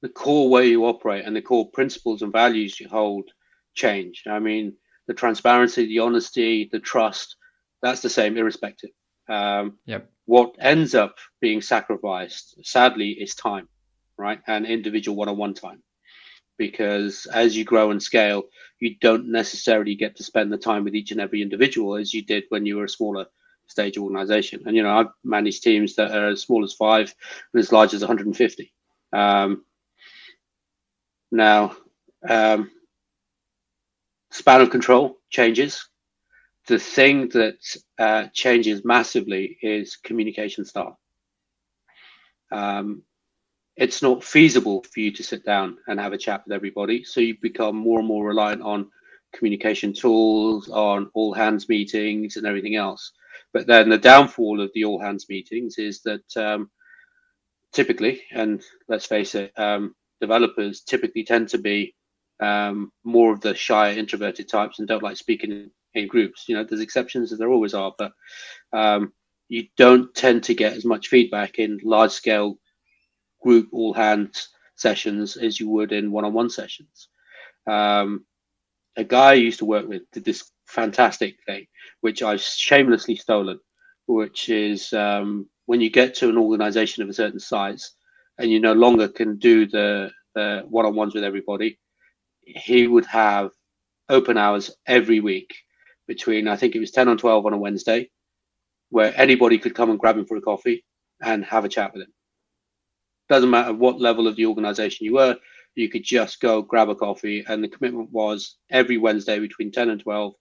the 0.02 0.08
core 0.08 0.48
way 0.48 0.68
you 0.68 0.84
operate 0.86 1.24
and 1.24 1.34
the 1.34 1.42
core 1.42 1.70
principles 1.70 2.22
and 2.22 2.32
values 2.32 2.80
you 2.80 2.88
hold 2.88 3.30
change. 3.74 4.24
I 4.26 4.40
mean, 4.40 4.74
the 5.06 5.14
transparency, 5.14 5.86
the 5.86 6.00
honesty, 6.00 6.68
the 6.72 6.80
trust, 6.80 7.36
that's 7.82 8.00
the 8.00 8.10
same 8.10 8.36
irrespective. 8.36 8.90
Um, 9.28 9.78
yep. 9.86 10.10
What 10.24 10.56
ends 10.58 10.94
up 10.94 11.16
being 11.40 11.62
sacrificed, 11.62 12.56
sadly, 12.64 13.10
is 13.10 13.34
time, 13.34 13.68
right? 14.18 14.40
And 14.46 14.66
individual 14.66 15.16
one-on-one 15.16 15.54
time 15.54 15.82
because 16.58 17.26
as 17.26 17.56
you 17.56 17.64
grow 17.64 17.90
and 17.90 18.02
scale, 18.02 18.44
you 18.78 18.96
don't 19.00 19.30
necessarily 19.30 19.94
get 19.94 20.16
to 20.16 20.22
spend 20.22 20.52
the 20.52 20.58
time 20.58 20.84
with 20.84 20.94
each 20.94 21.10
and 21.10 21.20
every 21.20 21.42
individual 21.42 21.96
as 21.96 22.12
you 22.14 22.22
did 22.22 22.44
when 22.50 22.66
you 22.66 22.76
were 22.76 22.84
a 22.84 22.88
smaller 22.88 23.26
stage 23.72 23.98
organization. 23.98 24.62
And, 24.66 24.76
you 24.76 24.82
know, 24.84 24.96
I've 24.96 25.12
managed 25.24 25.64
teams 25.64 25.96
that 25.96 26.12
are 26.12 26.28
as 26.28 26.42
small 26.42 26.64
as 26.64 26.74
five 26.74 27.14
and 27.52 27.60
as 27.60 27.72
large 27.72 27.94
as 27.94 28.02
150. 28.02 28.72
Um, 29.12 29.64
now, 31.32 31.76
um, 32.28 32.70
span 34.30 34.60
of 34.60 34.70
control 34.70 35.18
changes. 35.30 35.88
The 36.68 36.78
thing 36.78 37.28
that 37.30 37.58
uh, 37.98 38.28
changes 38.32 38.84
massively 38.84 39.58
is 39.62 39.96
communication 39.96 40.64
style. 40.64 40.98
Um, 42.52 43.02
it's 43.76 44.02
not 44.02 44.22
feasible 44.22 44.84
for 44.92 45.00
you 45.00 45.10
to 45.12 45.22
sit 45.22 45.44
down 45.44 45.78
and 45.88 45.98
have 45.98 46.12
a 46.12 46.18
chat 46.18 46.42
with 46.44 46.52
everybody. 46.54 47.04
So 47.04 47.20
you 47.20 47.36
become 47.40 47.76
more 47.76 47.98
and 47.98 48.08
more 48.08 48.24
reliant 48.26 48.62
on 48.62 48.90
communication 49.32 49.92
tools, 49.94 50.68
on 50.68 51.10
all 51.14 51.32
hands 51.32 51.68
meetings, 51.68 52.36
and 52.36 52.46
everything 52.46 52.76
else. 52.76 53.12
But 53.52 53.66
then 53.66 53.88
the 53.88 53.98
downfall 53.98 54.60
of 54.60 54.70
the 54.74 54.84
all 54.84 55.00
hands 55.00 55.26
meetings 55.28 55.78
is 55.78 56.02
that 56.02 56.36
um, 56.36 56.70
typically, 57.72 58.22
and 58.32 58.62
let's 58.88 59.06
face 59.06 59.34
it, 59.34 59.52
um, 59.58 59.94
developers 60.20 60.80
typically 60.82 61.24
tend 61.24 61.48
to 61.48 61.58
be 61.58 61.94
um, 62.40 62.92
more 63.04 63.32
of 63.32 63.40
the 63.40 63.54
shy, 63.54 63.92
introverted 63.94 64.48
types 64.48 64.78
and 64.78 64.88
don't 64.88 65.02
like 65.02 65.16
speaking 65.16 65.50
in, 65.50 65.70
in, 65.94 66.08
groups. 66.08 66.48
You 66.48 66.56
know, 66.56 66.64
there's 66.64 66.80
exceptions 66.80 67.32
as 67.32 67.38
there 67.38 67.50
always 67.50 67.74
are, 67.74 67.94
but 67.98 68.12
um, 68.72 69.12
you 69.48 69.66
don't 69.76 70.12
tend 70.14 70.44
to 70.44 70.54
get 70.54 70.72
as 70.74 70.84
much 70.84 71.08
feedback 71.08 71.58
in 71.58 71.78
large 71.84 72.10
scale 72.10 72.58
group 73.42 73.68
all 73.72 73.92
hands 73.92 74.48
sessions 74.76 75.36
as 75.36 75.60
you 75.60 75.68
would 75.68 75.92
in 75.92 76.10
one-on-one 76.10 76.50
sessions. 76.50 77.08
Um, 77.66 78.24
a 78.96 79.04
guy 79.04 79.30
I 79.30 79.34
used 79.34 79.60
to 79.60 79.64
work 79.64 79.88
with 79.88 80.02
did 80.12 80.24
this 80.24 80.51
fantastic 80.72 81.36
thing, 81.46 81.66
which 82.00 82.22
I've 82.22 82.42
shamelessly 82.42 83.16
stolen, 83.16 83.60
which 84.06 84.48
is 84.48 84.92
um, 84.94 85.48
when 85.66 85.80
you 85.80 85.90
get 85.90 86.14
to 86.16 86.28
an 86.30 86.38
organization 86.38 87.02
of 87.02 87.08
a 87.08 87.14
certain 87.14 87.40
size 87.40 87.92
and 88.38 88.50
you 88.50 88.60
no 88.60 88.72
longer 88.72 89.08
can 89.08 89.38
do 89.38 89.66
the, 89.66 90.10
the 90.34 90.64
one-on-ones 90.68 91.14
with 91.14 91.24
everybody, 91.24 91.78
he 92.44 92.86
would 92.86 93.06
have 93.06 93.50
open 94.08 94.38
hours 94.38 94.70
every 94.86 95.20
week 95.20 95.54
between 96.08 96.48
I 96.48 96.56
think 96.56 96.74
it 96.74 96.80
was 96.80 96.90
10 96.90 97.08
and 97.08 97.18
12 97.18 97.46
on 97.46 97.52
a 97.52 97.58
Wednesday, 97.58 98.10
where 98.90 99.12
anybody 99.16 99.58
could 99.58 99.74
come 99.74 99.90
and 99.90 99.98
grab 99.98 100.18
him 100.18 100.26
for 100.26 100.36
a 100.36 100.42
coffee 100.42 100.84
and 101.22 101.44
have 101.44 101.64
a 101.64 101.68
chat 101.68 101.92
with 101.92 102.02
him. 102.02 102.12
Doesn't 103.28 103.50
matter 103.50 103.72
what 103.72 104.00
level 104.00 104.26
of 104.28 104.36
the 104.36 104.46
organization 104.46 105.06
you 105.06 105.14
were, 105.14 105.36
you 105.74 105.88
could 105.88 106.04
just 106.04 106.40
go 106.40 106.62
grab 106.62 106.88
a 106.88 106.94
coffee. 106.94 107.44
And 107.46 107.62
the 107.62 107.68
commitment 107.68 108.10
was 108.10 108.56
every 108.70 108.98
Wednesday 108.98 109.38
between 109.38 109.72
10 109.72 109.90
and 109.90 110.00
12, 110.00 110.34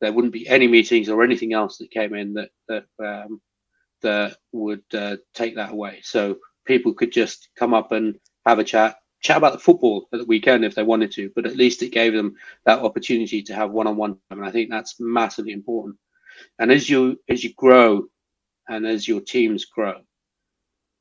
there 0.00 0.12
wouldn't 0.12 0.32
be 0.32 0.48
any 0.48 0.68
meetings 0.68 1.08
or 1.08 1.22
anything 1.22 1.52
else 1.52 1.78
that 1.78 1.90
came 1.90 2.14
in 2.14 2.34
that, 2.34 2.50
that, 2.68 2.84
um, 2.98 3.40
that 4.02 4.36
would 4.52 4.84
uh, 4.92 5.16
take 5.34 5.56
that 5.56 5.72
away. 5.72 6.00
So 6.02 6.36
people 6.64 6.94
could 6.94 7.12
just 7.12 7.48
come 7.56 7.74
up 7.74 7.92
and 7.92 8.18
have 8.46 8.58
a 8.58 8.64
chat, 8.64 8.96
chat 9.20 9.38
about 9.38 9.54
the 9.54 9.58
football 9.58 10.08
at 10.12 10.18
the 10.18 10.26
weekend 10.26 10.64
if 10.64 10.74
they 10.74 10.82
wanted 10.82 11.12
to, 11.12 11.30
but 11.34 11.46
at 11.46 11.56
least 11.56 11.82
it 11.82 11.92
gave 11.92 12.12
them 12.12 12.34
that 12.66 12.80
opportunity 12.80 13.42
to 13.42 13.54
have 13.54 13.70
one-on-one 13.70 14.18
time. 14.28 14.38
And 14.38 14.44
I 14.44 14.50
think 14.50 14.70
that's 14.70 14.96
massively 15.00 15.52
important. 15.52 15.96
And 16.58 16.70
as 16.72 16.88
you 16.88 17.18
as 17.28 17.44
you 17.44 17.52
grow 17.54 18.06
and 18.68 18.86
as 18.86 19.06
your 19.06 19.20
teams 19.20 19.66
grow, 19.66 20.00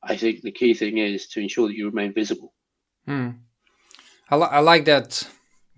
I 0.02 0.18
think 0.18 0.41
the 0.41 0.52
key 0.52 0.73
thing 0.73 0.98
is 0.98 1.27
to 1.30 1.40
ensure 1.40 1.68
that 1.68 1.76
you 1.76 1.85
remain 1.85 2.14
visible. 2.14 2.53
Hmm. 3.07 3.31
I, 4.34 4.35
li- 4.35 4.49
I 4.51 4.60
like 4.61 4.85
that 4.85 5.27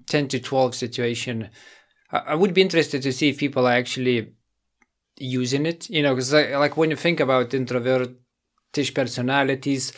10 0.07 0.29
to 0.29 0.39
12 0.39 0.75
situation. 0.75 1.49
I, 2.11 2.17
I 2.19 2.35
would 2.35 2.53
be 2.53 2.61
interested 2.61 3.01
to 3.01 3.11
see 3.11 3.29
if 3.29 3.37
people 3.37 3.67
are 3.67 3.73
actually 3.73 4.33
using 5.17 5.65
it, 5.65 5.89
you 5.89 6.01
know, 6.01 6.15
because 6.15 6.31
like 6.33 6.77
when 6.77 6.89
you 6.89 6.95
think 6.95 7.19
about 7.19 7.49
introvertish 7.49 8.93
personalities, 8.93 9.91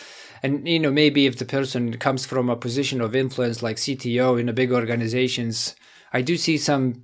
and 0.44 0.68
you 0.68 0.80
know 0.80 0.92
maybe 0.92 1.26
if 1.26 1.38
the 1.38 1.46
person 1.46 1.98
comes 1.98 2.26
from 2.26 2.50
a 2.50 2.56
position 2.56 3.02
of 3.02 3.16
influence 3.16 3.64
like 3.64 3.78
CTO 3.78 4.40
in 4.40 4.50
a 4.50 4.54
big 4.54 4.72
organizations, 4.72 5.76
I 6.14 6.22
do 6.22 6.38
see 6.38 6.58
some 6.58 7.04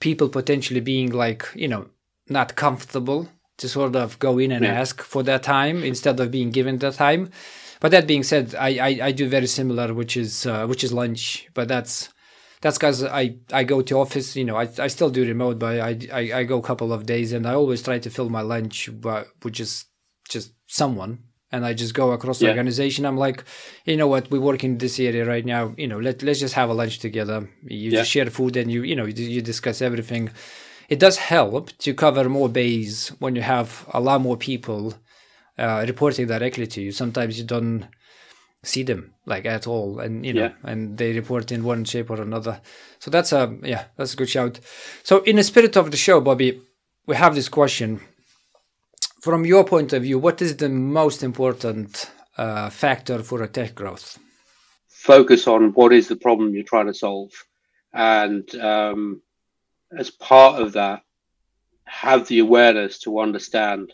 people 0.00 0.28
potentially 0.28 0.80
being 0.80 1.10
like 1.10 1.48
you 1.54 1.68
know 1.68 1.88
not 2.28 2.56
comfortable 2.56 3.28
to 3.58 3.68
sort 3.68 3.94
of 3.94 4.18
go 4.18 4.38
in 4.38 4.52
and 4.52 4.64
yeah. 4.64 4.80
ask 4.80 5.02
for 5.02 5.22
that 5.22 5.42
time 5.42 5.82
instead 5.82 6.18
of 6.18 6.30
being 6.30 6.50
given 6.50 6.78
that 6.78 6.94
time. 6.94 7.30
But 7.82 7.90
that 7.90 8.06
being 8.06 8.22
said, 8.22 8.54
I 8.54 8.70
I, 8.88 8.90
I 9.08 9.12
do 9.12 9.28
very 9.28 9.48
similar, 9.58 9.92
which 9.92 10.16
is 10.16 10.46
uh, 10.46 10.66
which 10.66 10.82
is 10.84 10.92
lunch. 10.92 11.48
But 11.52 11.68
that's 11.68 12.08
that's 12.62 12.78
because 12.78 13.02
I, 13.02 13.36
I 13.52 13.64
go 13.64 13.82
to 13.82 13.98
office, 13.98 14.36
you 14.36 14.44
know, 14.44 14.56
I, 14.56 14.68
I 14.78 14.86
still 14.86 15.10
do 15.10 15.26
remote, 15.26 15.58
but 15.58 15.80
I, 15.80 15.98
I, 16.12 16.32
I 16.32 16.44
go 16.44 16.58
a 16.58 16.62
couple 16.62 16.92
of 16.92 17.06
days 17.06 17.32
and 17.32 17.44
I 17.44 17.54
always 17.54 17.82
try 17.82 17.98
to 17.98 18.08
fill 18.08 18.30
my 18.30 18.40
lunch 18.40 18.88
but, 19.00 19.26
with 19.42 19.54
just, 19.54 19.88
just 20.28 20.52
someone. 20.68 21.18
And 21.50 21.66
I 21.66 21.74
just 21.74 21.92
go 21.92 22.12
across 22.12 22.38
the 22.38 22.46
yeah. 22.46 22.52
organization. 22.52 23.04
I'm 23.04 23.18
like, 23.18 23.44
you 23.84 23.96
know 23.96 24.06
what, 24.06 24.30
we 24.30 24.38
work 24.38 24.62
in 24.64 24.78
this 24.78 24.98
area 25.00 25.26
right 25.26 25.44
now. 25.44 25.74
You 25.76 25.88
know, 25.88 25.98
let, 25.98 26.22
let's 26.22 26.38
just 26.38 26.54
have 26.54 26.70
a 26.70 26.72
lunch 26.72 27.00
together. 27.00 27.50
You 27.64 27.90
yeah. 27.90 27.98
just 27.98 28.12
share 28.12 28.30
food 28.30 28.56
and 28.56 28.70
you, 28.70 28.84
you 28.84 28.94
know, 28.94 29.06
you, 29.06 29.24
you 29.24 29.42
discuss 29.42 29.82
everything. 29.82 30.30
It 30.88 31.00
does 31.00 31.16
help 31.18 31.76
to 31.78 31.92
cover 31.94 32.28
more 32.28 32.48
base 32.48 33.08
when 33.18 33.34
you 33.34 33.42
have 33.42 33.84
a 33.92 34.00
lot 34.00 34.20
more 34.20 34.36
people 34.36 34.94
uh, 35.58 35.84
reporting 35.86 36.26
directly 36.26 36.66
to 36.66 36.80
you. 36.80 36.92
Sometimes 36.92 37.38
you 37.38 37.44
don't, 37.44 37.88
see 38.62 38.82
them 38.82 39.14
like 39.26 39.44
at 39.46 39.66
all. 39.66 40.00
And 40.00 40.24
you 40.24 40.32
know 40.32 40.42
yeah. 40.42 40.70
and 40.70 40.96
they 40.96 41.12
report 41.12 41.52
in 41.52 41.64
one 41.64 41.84
shape 41.84 42.10
or 42.10 42.20
another. 42.20 42.60
So 42.98 43.10
that's 43.10 43.32
a 43.32 43.56
yeah 43.62 43.84
that's 43.96 44.14
a 44.14 44.16
good 44.16 44.28
shout. 44.28 44.60
So 45.02 45.22
in 45.22 45.36
the 45.36 45.42
spirit 45.42 45.76
of 45.76 45.90
the 45.90 45.96
show 45.96 46.20
bobby 46.20 46.60
we 47.06 47.16
have 47.16 47.34
this 47.34 47.48
question. 47.48 48.00
From 49.20 49.44
your 49.44 49.64
point 49.64 49.92
of 49.92 50.02
view 50.02 50.18
what 50.18 50.40
is 50.42 50.56
the 50.56 50.68
most 50.68 51.22
important 51.22 52.10
uh, 52.36 52.70
factor 52.70 53.22
for 53.22 53.42
a 53.42 53.48
tech 53.48 53.74
growth? 53.74 54.18
Focus 54.88 55.48
on 55.48 55.72
what 55.72 55.92
is 55.92 56.08
the 56.08 56.16
problem 56.16 56.54
you're 56.54 56.62
trying 56.62 56.86
to 56.86 56.94
solve. 56.94 57.32
And 57.92 58.54
um, 58.54 59.20
as 59.98 60.10
part 60.10 60.62
of 60.62 60.72
that 60.72 61.02
have 61.84 62.26
the 62.28 62.38
awareness 62.38 63.00
to 63.00 63.18
understand 63.18 63.92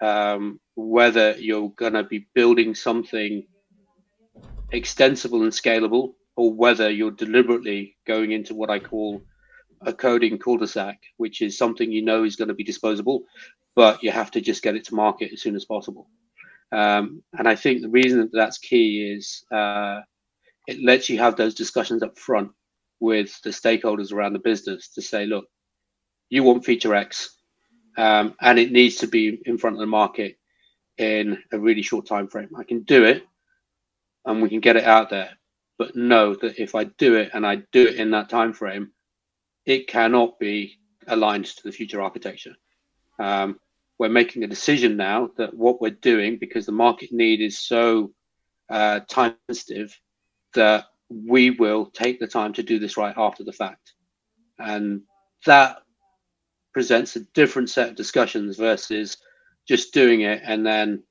um, 0.00 0.60
whether 0.74 1.32
you're 1.38 1.70
going 1.70 1.94
to 1.94 2.04
be 2.04 2.26
building 2.34 2.74
something 2.74 3.46
extensible 4.72 5.42
and 5.42 5.52
scalable, 5.52 6.14
or 6.36 6.52
whether 6.52 6.90
you're 6.90 7.10
deliberately 7.10 7.96
going 8.06 8.32
into 8.32 8.54
what 8.54 8.70
I 8.70 8.78
call 8.78 9.22
a 9.82 9.92
coding 9.92 10.38
cul-de-sac, 10.38 10.98
which 11.16 11.42
is 11.42 11.56
something 11.56 11.90
you 11.90 12.02
know 12.02 12.24
is 12.24 12.36
going 12.36 12.48
to 12.48 12.54
be 12.54 12.64
disposable, 12.64 13.24
but 13.74 14.02
you 14.02 14.10
have 14.10 14.30
to 14.32 14.40
just 14.40 14.62
get 14.62 14.76
it 14.76 14.84
to 14.86 14.94
market 14.94 15.32
as 15.32 15.42
soon 15.42 15.54
as 15.54 15.64
possible. 15.64 16.08
Um, 16.72 17.22
and 17.38 17.48
I 17.48 17.54
think 17.54 17.80
the 17.80 17.88
reason 17.88 18.18
that 18.20 18.32
that's 18.32 18.58
key 18.58 19.14
is 19.16 19.44
uh, 19.54 20.00
it 20.66 20.82
lets 20.82 21.08
you 21.08 21.18
have 21.18 21.36
those 21.36 21.54
discussions 21.54 22.02
up 22.02 22.18
front 22.18 22.50
with 23.00 23.40
the 23.42 23.50
stakeholders 23.50 24.12
around 24.12 24.32
the 24.32 24.40
business 24.40 24.88
to 24.94 25.02
say, 25.02 25.26
look, 25.26 25.46
you 26.28 26.42
want 26.42 26.64
feature 26.64 26.94
X, 26.94 27.35
um, 27.96 28.34
and 28.40 28.58
it 28.58 28.72
needs 28.72 28.96
to 28.96 29.06
be 29.06 29.40
in 29.46 29.58
front 29.58 29.76
of 29.76 29.80
the 29.80 29.86
market 29.86 30.38
in 30.98 31.38
a 31.52 31.58
really 31.58 31.82
short 31.82 32.06
time 32.06 32.28
frame. 32.28 32.50
I 32.56 32.64
can 32.64 32.82
do 32.82 33.04
it, 33.04 33.26
and 34.24 34.42
we 34.42 34.48
can 34.48 34.60
get 34.60 34.76
it 34.76 34.84
out 34.84 35.10
there, 35.10 35.30
but 35.78 35.96
know 35.96 36.34
that 36.34 36.60
if 36.60 36.74
I 36.74 36.84
do 36.84 37.16
it 37.16 37.30
and 37.34 37.46
I 37.46 37.56
do 37.72 37.86
it 37.86 37.96
in 37.96 38.10
that 38.12 38.28
time 38.28 38.52
frame, 38.52 38.92
it 39.64 39.88
cannot 39.88 40.38
be 40.38 40.78
aligned 41.06 41.46
to 41.46 41.62
the 41.62 41.72
future 41.72 42.00
architecture. 42.00 42.54
Um, 43.18 43.60
we're 43.98 44.08
making 44.08 44.42
a 44.44 44.48
decision 44.48 44.96
now 44.96 45.30
that 45.36 45.54
what 45.54 45.80
we're 45.80 45.90
doing, 45.90 46.38
because 46.38 46.66
the 46.66 46.72
market 46.72 47.12
need 47.12 47.40
is 47.40 47.58
so 47.58 48.12
uh, 48.68 49.00
time 49.08 49.34
sensitive, 49.48 49.98
that 50.54 50.86
we 51.08 51.50
will 51.50 51.86
take 51.86 52.18
the 52.18 52.26
time 52.26 52.52
to 52.54 52.62
do 52.62 52.78
this 52.78 52.96
right 52.96 53.14
after 53.16 53.44
the 53.44 53.52
fact, 53.52 53.92
and 54.58 55.02
that 55.46 55.78
presents 56.76 57.16
a 57.16 57.20
different 57.32 57.70
set 57.70 57.88
of 57.88 57.96
discussions 57.96 58.58
versus 58.58 59.16
just 59.66 59.94
doing 59.94 60.20
it 60.20 60.42
and 60.44 60.66
then 60.66 61.02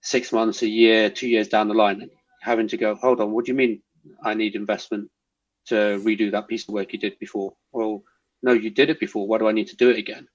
six 0.00 0.32
months, 0.32 0.62
a 0.62 0.66
year, 0.66 1.10
two 1.10 1.28
years 1.28 1.48
down 1.48 1.68
the 1.68 1.74
line, 1.74 2.08
having 2.40 2.66
to 2.66 2.78
go, 2.78 2.94
hold 2.94 3.20
on, 3.20 3.30
what 3.30 3.44
do 3.44 3.52
you 3.52 3.54
mean 3.54 3.82
I 4.24 4.32
need 4.32 4.54
investment 4.54 5.10
to 5.66 6.00
redo 6.02 6.32
that 6.32 6.48
piece 6.48 6.66
of 6.66 6.72
work 6.72 6.94
you 6.94 6.98
did 6.98 7.18
before? 7.18 7.52
Well, 7.72 8.02
no, 8.42 8.52
you 8.52 8.70
did 8.70 8.88
it 8.88 8.98
before. 8.98 9.28
Why 9.28 9.36
do 9.36 9.48
I 9.48 9.52
need 9.52 9.66
to 9.66 9.76
do 9.76 9.90
it 9.90 9.98
again? 9.98 10.26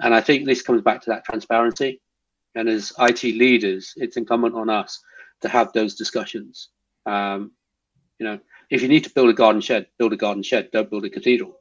And 0.00 0.14
I 0.14 0.22
think 0.22 0.46
this 0.46 0.62
comes 0.62 0.80
back 0.80 1.02
to 1.02 1.10
that 1.10 1.26
transparency. 1.26 2.00
And 2.54 2.70
as 2.70 2.94
IT 2.98 3.22
leaders, 3.22 3.92
it's 3.96 4.16
incumbent 4.16 4.54
on 4.54 4.70
us 4.70 4.98
to 5.42 5.50
have 5.50 5.74
those 5.74 5.94
discussions. 5.94 6.70
Um, 7.04 7.52
you 8.18 8.24
know, 8.24 8.38
if 8.70 8.80
you 8.80 8.88
need 8.88 9.04
to 9.04 9.10
build 9.10 9.28
a 9.28 9.34
garden 9.34 9.60
shed, 9.60 9.88
build 9.98 10.14
a 10.14 10.16
garden 10.16 10.42
shed. 10.42 10.70
Don't 10.72 10.88
build 10.88 11.04
a 11.04 11.10
cathedral 11.10 11.58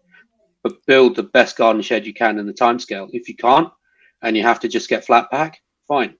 but 0.66 0.84
build 0.88 1.16
the 1.16 1.22
best 1.22 1.58
garden 1.58 1.80
shed 1.84 2.08
you 2.08 2.14
can 2.14 2.40
in 2.40 2.48
the 2.48 2.52
time 2.52 2.80
scale. 2.80 3.08
If 3.12 3.30
you 3.30 3.36
can't, 3.36 3.70
and 4.24 4.36
you 4.36 4.42
have 4.42 4.60
to 4.62 4.68
just 4.68 4.90
get 4.90 5.06
flat 5.06 5.30
pack, 5.30 5.60
fine, 5.88 6.16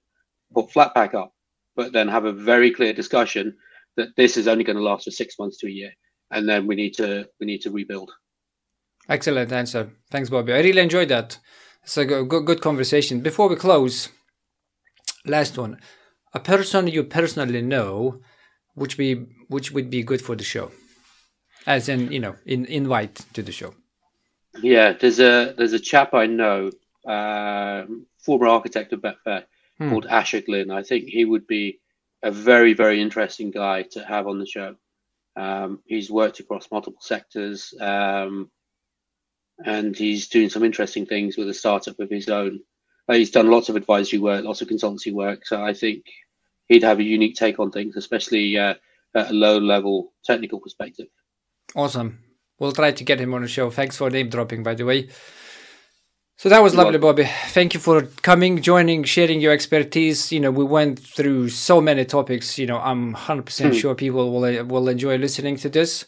put 0.54 0.72
flat 0.72 0.94
pack 0.94 1.16
up, 1.16 1.34
but 1.76 1.94
then 1.94 2.08
have 2.08 2.26
a 2.26 2.32
very 2.32 2.70
clear 2.70 2.94
discussion 2.94 3.58
that 3.98 4.10
this 4.16 4.38
is 4.38 4.48
only 4.48 4.64
going 4.64 4.76
to 4.76 4.84
last 4.84 5.06
for 5.06 5.10
six 5.10 5.40
months 5.40 5.58
to 5.58 5.68
a 5.68 5.72
year, 5.72 5.92
and 6.30 6.48
then 6.48 6.68
we 6.68 6.76
need 6.76 6.94
to 6.94 7.28
we 7.40 7.48
need 7.48 7.62
to 7.62 7.72
rebuild. 7.72 8.12
Excellent 9.10 9.52
answer. 9.52 9.90
Thanks, 10.12 10.30
Bobby. 10.30 10.54
I 10.54 10.60
really 10.60 10.82
enjoyed 10.82 11.10
that. 11.10 11.40
It's 11.82 11.98
a 11.98 12.06
good, 12.06 12.46
good 12.46 12.62
conversation. 12.62 13.22
Before 13.22 13.50
we 13.50 13.56
close, 13.56 14.10
last 15.26 15.58
one. 15.58 15.80
A 16.36 16.40
person 16.40 16.88
you 16.88 17.04
personally 17.04 17.64
know, 17.64 18.22
which 18.76 18.96
be 18.96 19.26
which 19.48 19.72
would 19.72 19.90
be 19.90 20.04
good 20.04 20.22
for 20.22 20.36
the 20.36 20.44
show, 20.44 20.72
as 21.66 21.90
in 21.90 22.12
you 22.12 22.20
know, 22.20 22.36
in 22.46 22.66
invite 22.66 23.26
to 23.34 23.42
the 23.42 23.52
show. 23.52 23.74
Yeah, 24.62 24.94
there's 24.94 25.20
a 25.20 25.54
there's 25.58 25.74
a 25.74 25.80
chap 25.80 26.14
I 26.14 26.28
know, 26.28 26.72
uh, 27.08 27.86
former 28.20 28.48
architect 28.48 28.94
of 28.94 29.02
Betfair, 29.02 29.46
hmm. 29.78 29.90
called 29.90 30.06
Asher 30.06 30.42
Glynn. 30.42 30.72
I 30.72 30.84
think 30.84 31.06
he 31.06 31.26
would 31.26 31.48
be 31.48 31.80
a 32.24 32.32
very 32.32 32.74
very 32.74 33.02
interesting 33.02 33.52
guy 33.52 33.84
to 33.92 34.04
have 34.04 34.28
on 34.28 34.40
the 34.40 34.46
show. 34.46 34.76
Um, 35.36 35.82
he's 35.86 36.10
worked 36.10 36.40
across 36.40 36.72
multiple 36.72 37.02
sectors, 37.02 37.74
um, 37.80 38.50
and 39.64 39.96
he's 39.96 40.30
doing 40.30 40.50
some 40.50 40.64
interesting 40.64 41.06
things 41.06 41.38
with 41.38 41.50
a 41.50 41.54
startup 41.54 42.00
of 42.00 42.10
his 42.10 42.30
own. 42.30 42.62
Uh, 43.08 43.14
he's 43.14 43.32
done 43.32 43.52
lots 43.52 43.70
of 43.70 43.76
advisory 43.76 44.20
work, 44.20 44.44
lots 44.44 44.62
of 44.62 44.68
consultancy 44.68 45.14
work. 45.14 45.46
So 45.46 45.62
I 45.62 45.74
think 45.74 46.06
he'd 46.68 46.84
have 46.84 47.00
a 47.00 47.04
unique 47.04 47.36
take 47.36 47.60
on 47.60 47.72
things, 47.72 47.96
especially 47.98 48.58
uh, 48.58 48.76
at 49.14 49.30
a 49.30 49.34
low 49.34 49.60
level 49.60 50.14
technical 50.24 50.60
perspective. 50.60 51.08
Awesome. 51.76 52.25
We'll 52.60 52.72
try 52.72 52.92
to 52.92 53.04
get 53.04 53.20
him 53.20 53.34
on 53.34 53.42
the 53.42 53.48
show. 53.48 53.70
Thanks 53.70 53.98
for 53.98 54.10
name 54.10 54.30
dropping, 54.30 54.64
by 54.64 54.76
the 54.76 54.86
way. 54.86 55.10
So 56.38 56.50
that 56.50 56.62
was 56.62 56.74
You're 56.74 56.84
lovely, 56.84 57.00
welcome. 57.00 57.24
Bobby. 57.24 57.32
Thank 57.50 57.74
you 57.74 57.80
for 57.80 58.04
coming, 58.22 58.62
joining, 58.62 59.04
sharing 59.04 59.40
your 59.40 59.54
expertise. 59.54 60.32
You 60.32 60.42
know, 60.42 60.52
we 60.52 60.66
went 60.66 61.00
through 61.00 61.50
so 61.50 61.80
many 61.80 62.04
topics. 62.06 62.58
You 62.58 62.68
know, 62.68 62.80
I'm 62.80 63.14
100% 63.14 63.68
hmm. 63.68 63.72
sure 63.74 63.96
people 63.96 64.32
will 64.32 64.66
will 64.66 64.90
enjoy 64.90 65.18
listening 65.18 65.56
to 65.58 65.70
this. 65.70 66.06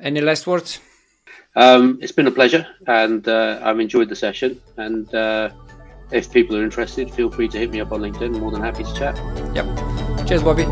Any 0.00 0.20
last 0.20 0.46
words? 0.46 0.80
Um, 1.56 1.98
it's 2.02 2.12
been 2.12 2.26
a 2.26 2.32
pleasure, 2.32 2.66
and 2.88 3.26
uh, 3.28 3.60
I've 3.62 3.78
enjoyed 3.78 4.08
the 4.08 4.16
session. 4.16 4.60
And 4.76 5.12
uh, 5.14 5.50
if 6.10 6.32
people 6.32 6.56
are 6.56 6.64
interested, 6.64 7.10
feel 7.12 7.30
free 7.30 7.48
to 7.48 7.58
hit 7.58 7.70
me 7.70 7.80
up 7.80 7.92
on 7.92 8.00
LinkedIn. 8.00 8.34
I'm 8.34 8.40
more 8.40 8.50
than 8.50 8.62
happy 8.62 8.82
to 8.82 8.94
chat. 8.94 9.16
Yep. 9.54 10.26
Cheers, 10.26 10.42
Bobby. 10.42 10.66